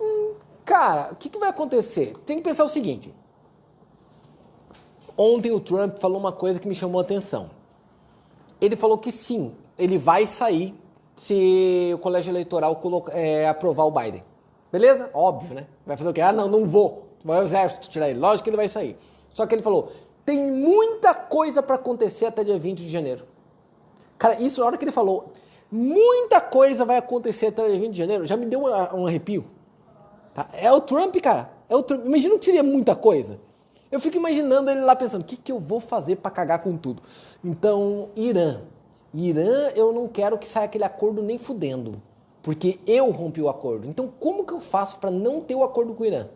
Hum, 0.00 0.34
cara, 0.64 1.12
o 1.12 1.16
que, 1.16 1.28
que 1.28 1.38
vai 1.38 1.50
acontecer? 1.50 2.12
Tem 2.24 2.38
que 2.38 2.44
pensar 2.44 2.64
o 2.64 2.68
seguinte. 2.68 3.12
Ontem 5.22 5.52
o 5.52 5.60
Trump 5.60 5.98
falou 5.98 6.18
uma 6.18 6.32
coisa 6.32 6.58
que 6.58 6.66
me 6.66 6.74
chamou 6.74 6.98
a 6.98 7.02
atenção. 7.02 7.50
Ele 8.58 8.74
falou 8.74 8.96
que 8.96 9.12
sim, 9.12 9.54
ele 9.78 9.98
vai 9.98 10.26
sair 10.26 10.74
se 11.14 11.90
o 11.94 11.98
colégio 11.98 12.30
eleitoral 12.30 12.74
colocar, 12.76 13.12
é, 13.14 13.46
aprovar 13.46 13.84
o 13.84 13.90
Biden. 13.90 14.24
Beleza? 14.72 15.10
Óbvio, 15.12 15.56
né? 15.56 15.66
Vai 15.84 15.98
fazer 15.98 16.08
o 16.08 16.12
quê? 16.14 16.22
Ah, 16.22 16.32
não, 16.32 16.48
não 16.48 16.64
vou. 16.64 17.08
Vai 17.22 17.36
ao 17.36 17.42
exército 17.42 17.90
tirar 17.90 18.08
ele. 18.08 18.18
Lógico 18.18 18.44
que 18.44 18.48
ele 18.48 18.56
vai 18.56 18.66
sair. 18.66 18.96
Só 19.28 19.46
que 19.46 19.54
ele 19.54 19.60
falou: 19.60 19.92
tem 20.24 20.38
muita 20.50 21.12
coisa 21.12 21.62
para 21.62 21.74
acontecer 21.74 22.24
até 22.24 22.42
dia 22.42 22.58
20 22.58 22.78
de 22.78 22.88
janeiro. 22.88 23.26
Cara, 24.16 24.40
isso 24.40 24.62
na 24.62 24.68
hora 24.68 24.78
que 24.78 24.84
ele 24.86 24.90
falou, 24.90 25.34
muita 25.70 26.40
coisa 26.40 26.82
vai 26.86 26.96
acontecer 26.96 27.48
até 27.48 27.68
dia 27.68 27.78
20 27.78 27.92
de 27.92 27.98
janeiro, 27.98 28.24
já 28.24 28.38
me 28.38 28.46
deu 28.46 28.62
um, 28.62 29.00
um 29.02 29.06
arrepio. 29.06 29.44
Tá? 30.32 30.48
É 30.54 30.72
o 30.72 30.80
Trump, 30.80 31.14
cara. 31.16 31.50
É 31.68 31.76
o 31.76 31.82
Trump. 31.82 32.06
Imagina 32.06 32.38
que 32.38 32.44
seria 32.46 32.62
muita 32.62 32.96
coisa. 32.96 33.38
Eu 33.90 33.98
fico 33.98 34.16
imaginando 34.16 34.70
ele 34.70 34.80
lá 34.80 34.94
pensando, 34.94 35.22
o 35.22 35.24
que, 35.24 35.36
que 35.36 35.50
eu 35.50 35.58
vou 35.58 35.80
fazer 35.80 36.16
para 36.16 36.30
cagar 36.30 36.60
com 36.60 36.76
tudo? 36.76 37.02
Então, 37.44 38.10
Irã. 38.14 38.60
Irã, 39.12 39.70
eu 39.74 39.92
não 39.92 40.06
quero 40.06 40.38
que 40.38 40.46
saia 40.46 40.66
aquele 40.66 40.84
acordo 40.84 41.22
nem 41.22 41.38
fudendo. 41.38 42.00
Porque 42.42 42.78
eu 42.86 43.10
rompi 43.10 43.42
o 43.42 43.48
acordo. 43.48 43.86
Então, 43.88 44.12
como 44.20 44.44
que 44.44 44.52
eu 44.52 44.60
faço 44.60 44.98
para 44.98 45.10
não 45.10 45.40
ter 45.40 45.54
o 45.54 45.64
acordo 45.64 45.92
com 45.94 46.04
o 46.04 46.06
Irã? 46.06 46.28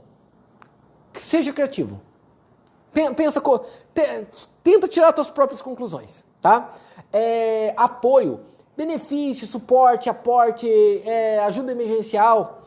Seja 1.18 1.52
criativo. 1.52 2.00
Pensa, 3.16 3.42
tenta 4.62 4.86
tirar 4.86 5.14
suas 5.14 5.30
próprias 5.30 5.60
conclusões, 5.60 6.24
tá? 6.40 6.74
É, 7.12 7.74
apoio, 7.76 8.40
benefício, 8.76 9.46
suporte, 9.46 10.08
aporte, 10.08 10.68
é, 11.04 11.40
ajuda 11.40 11.72
emergencial. 11.72 12.62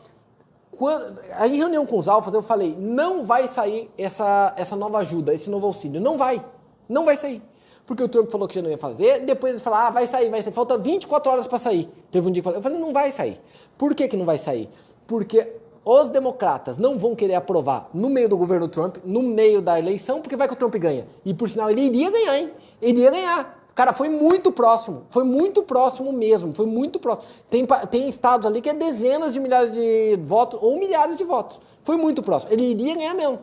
Quando, 0.78 1.20
em 1.44 1.56
reunião 1.56 1.84
com 1.84 1.98
os 1.98 2.08
alfas, 2.08 2.32
eu 2.32 2.40
falei: 2.40 2.74
não 2.78 3.26
vai 3.26 3.48
sair 3.48 3.90
essa, 3.98 4.54
essa 4.56 4.76
nova 4.76 4.98
ajuda, 4.98 5.34
esse 5.34 5.50
novo 5.50 5.66
auxílio. 5.66 6.00
Não 6.00 6.16
vai. 6.16 6.42
Não 6.88 7.04
vai 7.04 7.16
sair. 7.16 7.42
Porque 7.84 8.02
o 8.02 8.08
Trump 8.08 8.30
falou 8.30 8.46
que 8.46 8.54
já 8.54 8.62
não 8.62 8.70
ia 8.70 8.78
fazer, 8.78 9.20
depois 9.20 9.54
ele 9.54 9.62
falou: 9.62 9.80
ah, 9.80 9.90
vai 9.90 10.06
sair, 10.06 10.30
vai 10.30 10.40
sair. 10.40 10.52
Falta 10.52 10.78
24 10.78 11.32
horas 11.32 11.46
para 11.48 11.58
sair. 11.58 11.90
Teve 12.12 12.28
um 12.28 12.30
dia 12.30 12.40
que 12.40 12.48
eu 12.48 12.62
falei: 12.62 12.78
não 12.78 12.92
vai 12.92 13.10
sair. 13.10 13.40
Por 13.76 13.92
que, 13.92 14.06
que 14.06 14.16
não 14.16 14.24
vai 14.24 14.38
sair? 14.38 14.68
Porque 15.04 15.52
os 15.84 16.08
democratas 16.10 16.76
não 16.76 16.96
vão 16.96 17.16
querer 17.16 17.34
aprovar 17.34 17.90
no 17.92 18.08
meio 18.08 18.28
do 18.28 18.36
governo 18.36 18.68
Trump, 18.68 18.98
no 19.04 19.22
meio 19.22 19.60
da 19.60 19.78
eleição, 19.78 20.20
porque 20.20 20.36
vai 20.36 20.46
que 20.46 20.54
o 20.54 20.56
Trump 20.56 20.76
ganha. 20.76 21.08
E 21.24 21.34
por 21.34 21.50
sinal, 21.50 21.70
ele 21.70 21.80
iria 21.80 22.10
ganhar, 22.10 22.38
hein? 22.38 22.52
Ele 22.80 22.98
iria 22.98 23.10
ganhar. 23.10 23.57
Cara, 23.78 23.92
foi 23.92 24.08
muito 24.08 24.50
próximo. 24.50 25.04
Foi 25.08 25.22
muito 25.22 25.62
próximo 25.62 26.12
mesmo. 26.12 26.52
Foi 26.52 26.66
muito 26.66 26.98
próximo. 26.98 27.28
Tem, 27.48 27.64
tem 27.88 28.08
estados 28.08 28.44
ali 28.44 28.60
que 28.60 28.68
é 28.68 28.74
dezenas 28.74 29.32
de 29.32 29.38
milhares 29.38 29.72
de 29.72 30.18
votos 30.20 30.58
ou 30.60 30.80
milhares 30.80 31.16
de 31.16 31.22
votos. 31.22 31.60
Foi 31.84 31.96
muito 31.96 32.20
próximo. 32.20 32.52
Ele 32.52 32.72
iria 32.72 32.96
ganhar 32.96 33.14
mesmo. 33.14 33.38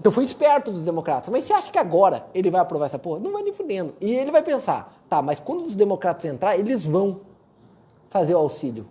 Então 0.00 0.10
foi 0.10 0.24
esperto 0.24 0.72
dos 0.72 0.80
democratas. 0.80 1.30
Mas 1.30 1.44
você 1.44 1.52
acha 1.52 1.70
que 1.70 1.78
agora 1.78 2.26
ele 2.34 2.50
vai 2.50 2.60
aprovar 2.60 2.86
essa 2.86 2.98
porra? 2.98 3.20
Não 3.20 3.30
vai 3.30 3.44
nem 3.44 3.52
fudendo. 3.52 3.94
E 4.00 4.12
ele 4.12 4.32
vai 4.32 4.42
pensar, 4.42 4.92
tá, 5.08 5.22
mas 5.22 5.38
quando 5.38 5.64
os 5.64 5.76
democratas 5.76 6.24
entrar, 6.24 6.58
eles 6.58 6.84
vão 6.84 7.20
fazer 8.10 8.34
o 8.34 8.38
auxílio. 8.38 8.88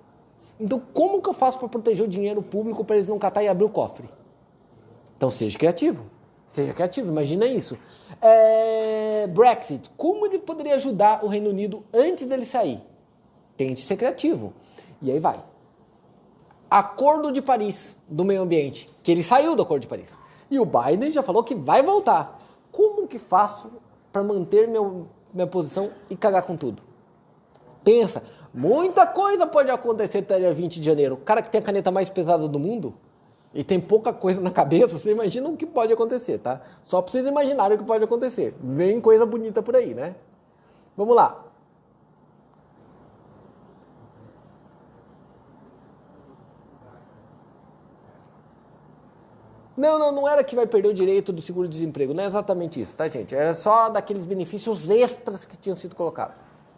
Então 0.58 0.82
como 0.94 1.22
que 1.22 1.28
eu 1.28 1.34
faço 1.34 1.60
para 1.60 1.68
proteger 1.68 2.06
o 2.06 2.10
dinheiro 2.10 2.42
público 2.42 2.86
para 2.86 2.96
eles 2.96 3.10
não 3.10 3.20
catar 3.20 3.44
e 3.44 3.50
abrir 3.50 3.66
o 3.66 3.70
cofre? 3.70 4.10
Então 5.18 5.30
seja 5.30 5.60
criativo. 5.60 6.06
Seja 6.48 6.74
criativo, 6.74 7.10
imagina 7.10 7.46
isso. 7.46 7.78
É, 8.22 9.28
Brexit, 9.28 9.90
como 9.98 10.26
ele 10.26 10.40
poderia 10.40 10.76
ajudar 10.76 11.24
o 11.26 11.28
Reino 11.28 11.50
Unido 11.50 11.84
antes 11.94 12.28
dele 12.28 12.46
sair? 12.46 12.82
Tente 13.58 13.82
ser 13.82 13.98
criativo. 13.98 14.54
E 15.02 15.12
aí 15.12 15.20
vai. 15.20 15.44
Acordo 16.70 17.32
de 17.32 17.42
Paris 17.42 17.98
do 18.08 18.24
meio 18.24 18.42
ambiente, 18.42 18.90
que 19.02 19.12
ele 19.12 19.24
saiu 19.24 19.56
do 19.56 19.64
Acordo 19.64 19.82
de 19.82 19.88
Paris. 19.88 20.18
E 20.50 20.60
o 20.60 20.66
Biden 20.66 21.12
já 21.12 21.24
falou 21.24 21.44
que 21.44 21.56
vai 21.56 21.82
voltar. 21.82 22.40
Como 22.72 23.08
que 23.08 23.20
faço 23.20 23.72
para 24.12 24.24
manter 24.24 24.68
meu, 24.68 25.08
minha 25.34 25.48
posição 25.48 25.90
e 26.10 26.16
cagar 26.16 26.44
com 26.44 26.56
tudo? 26.56 26.82
Pensa, 27.84 28.24
muita 28.54 29.06
coisa 29.06 29.46
pode 29.46 29.70
acontecer 29.70 30.20
até 30.20 30.40
dia 30.40 30.54
20 30.54 30.80
de 30.80 30.86
janeiro. 30.86 31.16
O 31.16 31.18
cara 31.18 31.42
que 31.42 31.50
tem 31.50 31.60
a 31.60 31.64
caneta 31.64 31.92
mais 31.92 32.10
pesada 32.10 32.48
do 32.48 32.58
mundo, 32.58 32.96
e 33.54 33.64
tem 33.64 33.80
pouca 33.80 34.12
coisa 34.12 34.42
na 34.42 34.50
cabeça, 34.50 34.98
você 34.98 35.12
imagina 35.12 35.48
o 35.48 35.56
que 35.56 35.66
pode 35.66 35.94
acontecer, 35.94 36.40
tá? 36.40 36.62
Só 36.84 37.02
pra 37.02 37.12
vocês 37.12 37.28
imaginarem 37.28 37.78
o 37.78 37.80
que 37.80 37.86
pode 37.86 38.04
acontecer. 38.04 38.56
Vem 38.60 39.00
coisa 39.00 39.26
bonita 39.26 39.62
por 39.62 39.76
aí, 39.76 39.94
né? 39.94 40.16
Vamos 40.98 41.16
lá. 41.16 41.44
Não, 49.76 49.98
não, 49.98 50.12
não 50.12 50.28
era 50.28 50.44
que 50.44 50.56
vai 50.56 50.68
perder 50.68 50.90
o 50.90 50.94
direito 50.94 51.34
do 51.34 51.42
seguro-desemprego. 51.42 52.14
Não 52.14 52.24
é 52.24 52.28
exatamente 52.28 52.80
isso, 52.80 52.96
tá, 52.96 53.08
gente? 53.08 53.36
Era 53.36 53.54
só 53.54 53.90
daqueles 53.90 54.24
benefícios 54.24 54.90
extras 54.90 55.46
que 55.46 55.58
tinham 55.58 55.76
sido 55.76 55.96
colocados. 55.96 56.36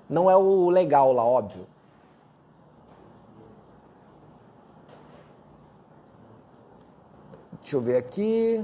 Não 0.10 0.30
é 0.30 0.36
o 0.36 0.70
legal 0.70 1.12
lá, 1.12 1.24
óbvio. 1.24 1.68
Deixa 7.66 7.78
eu 7.78 7.82
ver 7.82 7.98
aqui. 7.98 8.64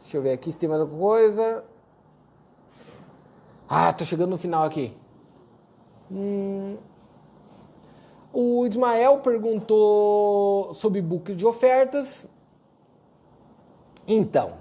Deixa 0.00 0.16
eu 0.16 0.22
ver 0.22 0.32
aqui 0.32 0.50
se 0.50 0.58
tem 0.58 0.68
mais 0.68 0.80
alguma 0.80 1.00
coisa. 1.00 1.64
Ah, 3.68 3.92
tô 3.92 4.04
chegando 4.04 4.30
no 4.30 4.38
final 4.38 4.64
aqui. 4.64 4.92
Hum. 6.10 6.76
O 8.32 8.66
Ismael 8.66 9.20
perguntou 9.20 10.74
sobre 10.74 11.00
book 11.00 11.32
de 11.32 11.46
ofertas. 11.46 12.26
Então, 14.04 14.54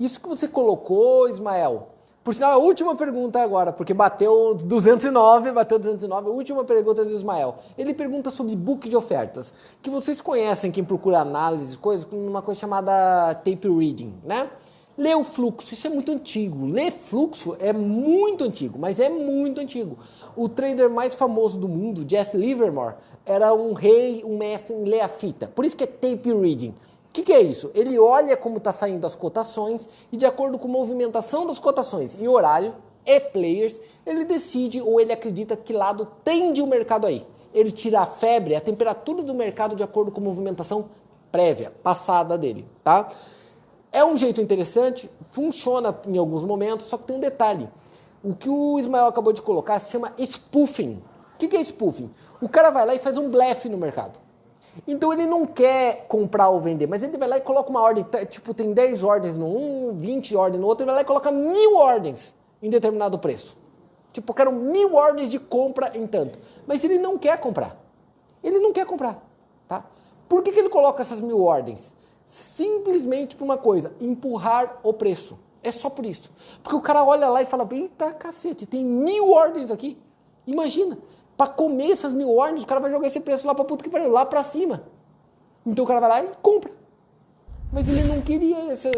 isso 0.00 0.18
que 0.18 0.30
você 0.30 0.48
colocou, 0.48 1.28
Ismael, 1.28 1.90
Por 2.28 2.34
sinal, 2.34 2.52
a 2.52 2.56
última 2.58 2.94
pergunta 2.94 3.40
agora, 3.40 3.72
porque 3.72 3.94
bateu 3.94 4.54
209, 4.54 5.50
bateu 5.50 5.78
209, 5.78 6.28
a 6.28 6.30
última 6.30 6.62
pergunta 6.62 7.02
do 7.02 7.10
Ismael. 7.10 7.56
Ele 7.78 7.94
pergunta 7.94 8.30
sobre 8.30 8.54
book 8.54 8.86
de 8.86 8.94
ofertas, 8.94 9.50
que 9.80 9.88
vocês 9.88 10.20
conhecem, 10.20 10.70
quem 10.70 10.84
procura 10.84 11.20
análise, 11.20 11.78
coisas, 11.78 12.06
uma 12.12 12.42
coisa 12.42 12.60
chamada 12.60 13.34
tape 13.36 13.66
reading, 13.66 14.12
né? 14.22 14.50
Ler 14.98 15.16
o 15.16 15.24
fluxo, 15.24 15.72
isso 15.72 15.86
é 15.86 15.90
muito 15.90 16.12
antigo. 16.12 16.66
Ler 16.66 16.92
fluxo 16.92 17.56
é 17.58 17.72
muito 17.72 18.44
antigo, 18.44 18.78
mas 18.78 19.00
é 19.00 19.08
muito 19.08 19.58
antigo. 19.58 19.96
O 20.36 20.50
trader 20.50 20.90
mais 20.90 21.14
famoso 21.14 21.58
do 21.58 21.66
mundo, 21.66 22.04
Jesse 22.06 22.36
Livermore, 22.36 22.96
era 23.24 23.54
um 23.54 23.72
rei, 23.72 24.22
um 24.22 24.36
mestre 24.36 24.76
em 24.76 24.84
ler 24.84 25.00
a 25.00 25.08
fita. 25.08 25.46
Por 25.46 25.64
isso 25.64 25.74
que 25.74 25.84
é 25.84 25.86
tape 25.86 26.30
reading. 26.30 26.74
Que, 27.18 27.24
que, 27.24 27.32
é 27.32 27.42
isso? 27.42 27.72
Ele 27.74 27.98
olha 27.98 28.36
como 28.36 28.58
está 28.58 28.70
saindo 28.70 29.04
as 29.04 29.16
cotações 29.16 29.88
e, 30.12 30.16
de 30.16 30.24
acordo 30.24 30.56
com 30.56 30.68
a 30.68 30.70
movimentação 30.70 31.44
das 31.44 31.58
cotações 31.58 32.16
e 32.16 32.28
horário 32.28 32.76
e 33.04 33.18
players, 33.18 33.82
ele 34.06 34.24
decide 34.24 34.80
ou 34.80 35.00
ele 35.00 35.12
acredita 35.12 35.56
que 35.56 35.72
lado 35.72 36.06
tende 36.22 36.62
o 36.62 36.66
mercado 36.66 37.08
aí. 37.08 37.26
Ele 37.52 37.72
tira 37.72 38.02
a 38.02 38.06
febre, 38.06 38.54
a 38.54 38.60
temperatura 38.60 39.20
do 39.20 39.34
mercado 39.34 39.74
de 39.74 39.82
acordo 39.82 40.12
com 40.12 40.20
a 40.20 40.24
movimentação 40.24 40.90
prévia, 41.32 41.72
passada 41.82 42.38
dele, 42.38 42.64
tá? 42.84 43.08
É 43.90 44.04
um 44.04 44.16
jeito 44.16 44.40
interessante, 44.40 45.10
funciona 45.28 45.98
em 46.06 46.18
alguns 46.18 46.44
momentos, 46.44 46.86
só 46.86 46.96
que 46.96 47.04
tem 47.04 47.16
um 47.16 47.20
detalhe. 47.20 47.68
O 48.22 48.32
que 48.32 48.48
o 48.48 48.78
Ismael 48.78 49.06
acabou 49.06 49.32
de 49.32 49.42
colocar 49.42 49.80
se 49.80 49.90
chama 49.90 50.12
spoofing. 50.16 51.02
O 51.34 51.36
que 51.36 51.56
é 51.56 51.60
spoofing? 51.64 52.12
O 52.40 52.48
cara 52.48 52.70
vai 52.70 52.86
lá 52.86 52.94
e 52.94 53.00
faz 53.00 53.18
um 53.18 53.28
blefe 53.28 53.68
no 53.68 53.76
mercado. 53.76 54.27
Então 54.86 55.12
ele 55.12 55.26
não 55.26 55.44
quer 55.46 56.06
comprar 56.08 56.48
ou 56.48 56.60
vender, 56.60 56.86
mas 56.86 57.02
ele 57.02 57.16
vai 57.16 57.28
lá 57.28 57.38
e 57.38 57.40
coloca 57.40 57.70
uma 57.70 57.80
ordem, 57.80 58.06
tipo, 58.28 58.54
tem 58.54 58.72
10 58.72 59.04
ordens 59.04 59.36
no 59.36 59.46
um, 59.46 59.94
20 59.98 60.36
ordens 60.36 60.60
no 60.60 60.66
outro, 60.66 60.82
ele 60.82 60.86
vai 60.86 60.96
lá 60.96 61.02
e 61.02 61.04
coloca 61.04 61.30
mil 61.32 61.76
ordens 61.76 62.34
em 62.62 62.70
determinado 62.70 63.18
preço. 63.18 63.56
Tipo, 64.12 64.32
eu 64.32 64.34
quero 64.34 64.52
mil 64.52 64.94
ordens 64.94 65.28
de 65.28 65.38
compra 65.38 65.92
em 65.96 66.06
tanto. 66.06 66.38
Mas 66.66 66.82
ele 66.84 66.98
não 66.98 67.18
quer 67.18 67.38
comprar. 67.38 67.76
Ele 68.42 68.58
não 68.58 68.72
quer 68.72 68.86
comprar, 68.86 69.22
tá? 69.66 69.84
Por 70.28 70.42
que, 70.42 70.52
que 70.52 70.58
ele 70.58 70.68
coloca 70.68 71.02
essas 71.02 71.20
mil 71.20 71.42
ordens? 71.42 71.94
simplesmente 72.28 73.34
por 73.34 73.44
uma 73.44 73.56
coisa, 73.56 73.90
empurrar 74.00 74.78
o 74.82 74.92
preço. 74.92 75.38
É 75.62 75.72
só 75.72 75.88
por 75.88 76.04
isso. 76.04 76.30
Porque 76.62 76.76
o 76.76 76.80
cara 76.80 77.02
olha 77.02 77.28
lá 77.28 77.42
e 77.42 77.46
fala, 77.46 77.66
eita 77.72 78.12
cacete, 78.12 78.66
tem 78.66 78.84
mil 78.84 79.32
ordens 79.32 79.70
aqui. 79.70 79.98
Imagina, 80.46 80.98
para 81.38 81.46
comer 81.46 81.92
essas 81.92 82.10
mil 82.10 82.34
ordens, 82.34 82.64
o 82.64 82.66
cara 82.66 82.80
vai 82.80 82.90
jogar 82.90 83.06
esse 83.06 83.20
preço 83.20 83.46
lá 83.46 83.54
para 83.54 83.64
puta 83.64 83.84
que 83.84 83.88
pariu, 83.88 84.10
lá 84.10 84.26
para 84.26 84.42
cima. 84.42 84.82
Então 85.64 85.84
o 85.84 85.88
cara 85.88 86.00
vai 86.00 86.08
lá 86.08 86.24
e 86.24 86.28
compra. 86.42 86.72
Mas 87.72 87.86
ele 87.86 88.02
não 88.02 88.20
queria 88.20 88.72
essas, 88.72 88.92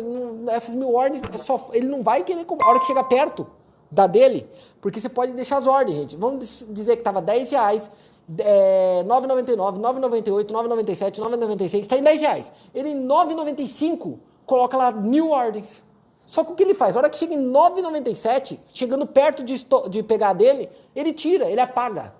essas 0.48 0.74
mil 0.74 0.94
ordens, 0.94 1.22
é 1.22 1.36
só, 1.36 1.68
ele 1.74 1.86
não 1.86 2.02
vai 2.02 2.24
querer 2.24 2.46
comprar. 2.46 2.66
A 2.66 2.70
hora 2.70 2.80
que 2.80 2.86
chega 2.86 3.04
perto 3.04 3.46
da 3.90 4.06
dele, 4.06 4.48
porque 4.80 4.98
você 4.98 5.08
pode 5.10 5.34
deixar 5.34 5.58
as 5.58 5.66
ordens, 5.66 5.98
gente. 5.98 6.16
Vamos 6.16 6.64
dizer 6.70 6.94
que 6.94 7.02
estava 7.02 7.20
10 7.20 7.50
reais, 7.50 7.90
é, 8.38 9.04
9,99, 9.04 9.78
9,98, 9.78 10.46
9,97, 10.46 11.20
9,96, 11.20 11.80
está 11.80 11.98
em 11.98 12.02
10 12.02 12.20
reais. 12.22 12.52
Ele 12.74 12.88
em 12.88 13.06
9,95 13.06 14.18
coloca 14.46 14.78
lá 14.78 14.90
mil 14.92 15.28
ordens. 15.30 15.84
Só 16.24 16.42
que 16.42 16.52
o 16.52 16.54
que 16.54 16.62
ele 16.62 16.74
faz? 16.74 16.96
A 16.96 17.00
hora 17.00 17.10
que 17.10 17.18
chega 17.18 17.34
em 17.34 17.52
9,97, 17.52 18.58
chegando 18.72 19.04
perto 19.04 19.42
de, 19.42 19.66
de 19.90 20.02
pegar 20.02 20.32
dele, 20.32 20.70
ele 20.96 21.12
tira, 21.12 21.50
ele 21.50 21.60
apaga. 21.60 22.19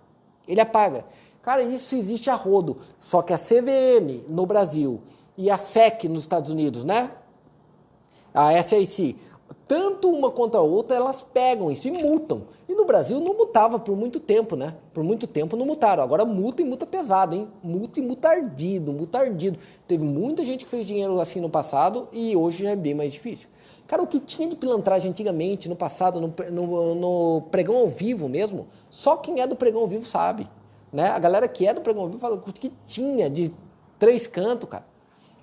Ele 0.51 0.60
apaga. 0.60 1.05
Cara, 1.43 1.62
isso 1.62 1.94
existe 1.94 2.28
a 2.28 2.35
rodo. 2.35 2.78
Só 2.98 3.22
que 3.22 3.32
a 3.32 3.39
CVM 3.39 4.24
no 4.28 4.44
Brasil 4.44 5.01
e 5.36 5.51
a 5.51 5.56
SEC 5.56 6.05
nos 6.05 6.20
Estados 6.20 6.51
Unidos, 6.51 6.85
né? 6.85 7.10
A 8.35 8.62
SIC 8.62 9.16
tanto 9.70 10.10
uma 10.10 10.32
quanto 10.32 10.56
a 10.56 10.60
outra, 10.60 10.97
elas 10.97 11.22
pegam 11.22 11.70
isso 11.70 11.86
e 11.86 11.93
multam. 11.93 12.43
E 12.68 12.74
no 12.74 12.85
Brasil 12.85 13.20
não 13.20 13.35
mutava 13.35 13.78
por 13.78 13.97
muito 13.97 14.18
tempo, 14.18 14.56
né? 14.56 14.74
Por 14.93 15.05
muito 15.05 15.28
tempo 15.28 15.56
não 15.56 15.64
mutaram. 15.64 16.02
Agora 16.02 16.24
multa 16.24 16.60
e 16.60 16.64
multa 16.64 16.85
pesado, 16.85 17.36
hein? 17.36 17.47
Multa 17.62 18.01
e 18.01 18.02
multa 18.02 18.31
ardido, 18.31 18.93
multa 18.93 19.20
ardido. 19.20 19.60
Teve 19.86 20.05
muita 20.05 20.44
gente 20.44 20.64
que 20.64 20.70
fez 20.70 20.85
dinheiro 20.85 21.20
assim 21.20 21.40
no 21.40 21.48
passado 21.48 22.09
e 22.12 22.36
hoje 22.36 22.64
já 22.64 22.70
é 22.70 22.77
bem 22.77 22.94
mais 22.94 23.12
difícil. 23.12 23.48
Cara, 23.91 24.05
o 24.05 24.07
que 24.07 24.21
tinha 24.21 24.49
de 24.49 24.55
pilantragem 24.55 25.11
antigamente, 25.11 25.69
no 25.69 25.75
passado, 25.75 26.21
no, 26.21 26.33
no, 26.49 26.95
no 26.95 27.43
pregão 27.51 27.77
ao 27.77 27.89
vivo 27.89 28.29
mesmo, 28.29 28.69
só 28.89 29.17
quem 29.17 29.41
é 29.41 29.49
do 29.49 29.57
pregão 29.57 29.81
ao 29.81 29.89
vivo 29.89 30.07
sabe. 30.07 30.49
Né? 30.93 31.09
A 31.09 31.19
galera 31.19 31.49
que 31.49 31.67
é 31.67 31.75
do 31.75 31.81
pregão 31.81 32.03
ao 32.03 32.09
vivo 32.09 32.21
fala 32.21 32.37
o 32.37 32.41
que 32.41 32.73
tinha 32.87 33.29
de 33.29 33.53
três 33.99 34.29
cantos, 34.29 34.69
cara 34.69 34.85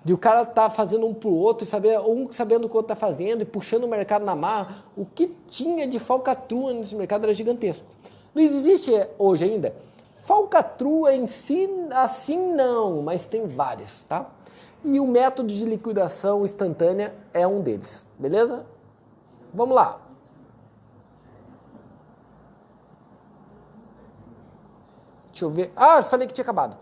de 0.05 0.13
o 0.13 0.17
cara 0.17 0.45
tá 0.45 0.69
fazendo 0.69 1.05
um 1.05 1.13
pro 1.13 1.33
outro 1.33 1.67
e 1.67 1.69
saber 1.69 1.99
um 1.99 2.31
sabendo 2.31 2.63
o 2.63 2.69
que 2.69 2.75
o 2.75 2.77
outro 2.77 2.87
tá 2.87 2.95
fazendo 2.95 3.41
e 3.41 3.45
puxando 3.45 3.83
o 3.83 3.89
mercado 3.89 4.23
na 4.23 4.37
mar, 4.37 4.89
o 4.95 5.05
que 5.05 5.35
tinha 5.47 5.85
de 5.85 5.99
falcatrua 5.99 6.71
nesse 6.71 6.95
mercado 6.95 7.25
era 7.25 7.33
gigantesco. 7.33 7.85
Não 8.33 8.41
existe 8.41 8.89
hoje 9.17 9.43
ainda 9.43 9.75
falcatrua 10.23 11.13
em 11.13 11.27
si 11.27 11.69
assim 11.91 12.53
não, 12.53 13.01
mas 13.01 13.25
tem 13.25 13.47
várias, 13.47 14.05
tá? 14.05 14.29
E 14.87 14.99
o 14.99 15.05
método 15.05 15.53
de 15.53 15.65
liquidação 15.65 16.45
instantânea 16.45 17.13
é 17.33 17.45
um 17.45 17.61
deles, 17.61 18.07
beleza? 18.17 18.65
Vamos 19.53 19.75
lá. 19.75 19.99
Deixa 25.27 25.43
eu 25.43 25.49
ver. 25.49 25.71
Ah, 25.75 26.01
falei 26.01 26.25
que 26.25 26.33
tinha 26.33 26.43
acabado. 26.43 26.77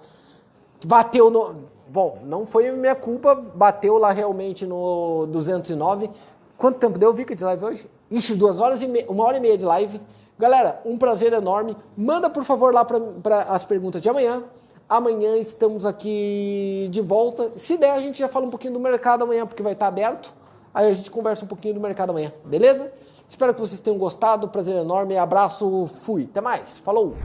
Bateu 0.86 1.32
no 1.32 1.66
Bom, 1.88 2.18
não 2.24 2.46
foi 2.46 2.72
minha 2.72 2.96
culpa, 2.96 3.36
bateu 3.36 3.98
lá 3.98 4.12
realmente 4.12 4.66
no 4.66 5.28
209. 5.28 6.10
Quanto 6.58 6.80
tempo 6.80 6.98
deu, 6.98 7.14
Vika, 7.14 7.36
de 7.36 7.44
live 7.44 7.64
hoje? 7.64 7.90
Ixi, 8.10 8.36
duas 8.36 8.60
horas 8.60 8.82
e 8.82 8.88
meia, 8.88 9.06
uma 9.10 9.24
hora 9.24 9.38
e 9.38 9.40
meia 9.40 9.58
de 9.58 9.66
live. 9.66 10.02
Galera, 10.38 10.82
um 10.84 10.98
prazer 10.98 11.32
enorme. 11.34 11.78
Manda, 11.96 12.30
por 12.30 12.44
favor, 12.44 12.74
lá 12.74 12.84
para 12.84 13.42
as 13.50 13.64
perguntas 13.64 14.02
de 14.02 14.10
amanhã. 14.10 14.44
Amanhã 14.88 15.36
estamos 15.38 15.84
aqui 15.86 16.88
de 16.92 17.02
volta. 17.02 17.52
Se 17.58 17.76
der, 17.76 17.92
a 17.92 18.00
gente 18.00 18.20
já 18.20 18.28
fala 18.28 18.46
um 18.46 18.52
pouquinho 18.52 18.74
do 18.74 18.80
mercado 18.80 19.24
amanhã, 19.24 19.46
porque 19.46 19.64
vai 19.64 19.74
estar 19.74 19.88
aberto. 19.88 20.32
Aí 20.74 20.92
a 20.92 20.94
gente 20.94 21.10
conversa 21.10 21.44
um 21.44 21.48
pouquinho 21.48 21.74
do 21.74 21.80
mercado 21.80 22.12
amanhã, 22.12 22.32
beleza? 22.44 22.92
Espero 23.28 23.54
que 23.54 23.60
vocês 23.60 23.80
tenham 23.80 23.98
gostado. 23.98 24.48
Prazer 24.50 24.76
enorme. 24.76 25.18
Abraço. 25.18 25.90
Fui. 26.02 26.26
Até 26.30 26.40
mais. 26.40 26.78
Falou. 26.78 27.16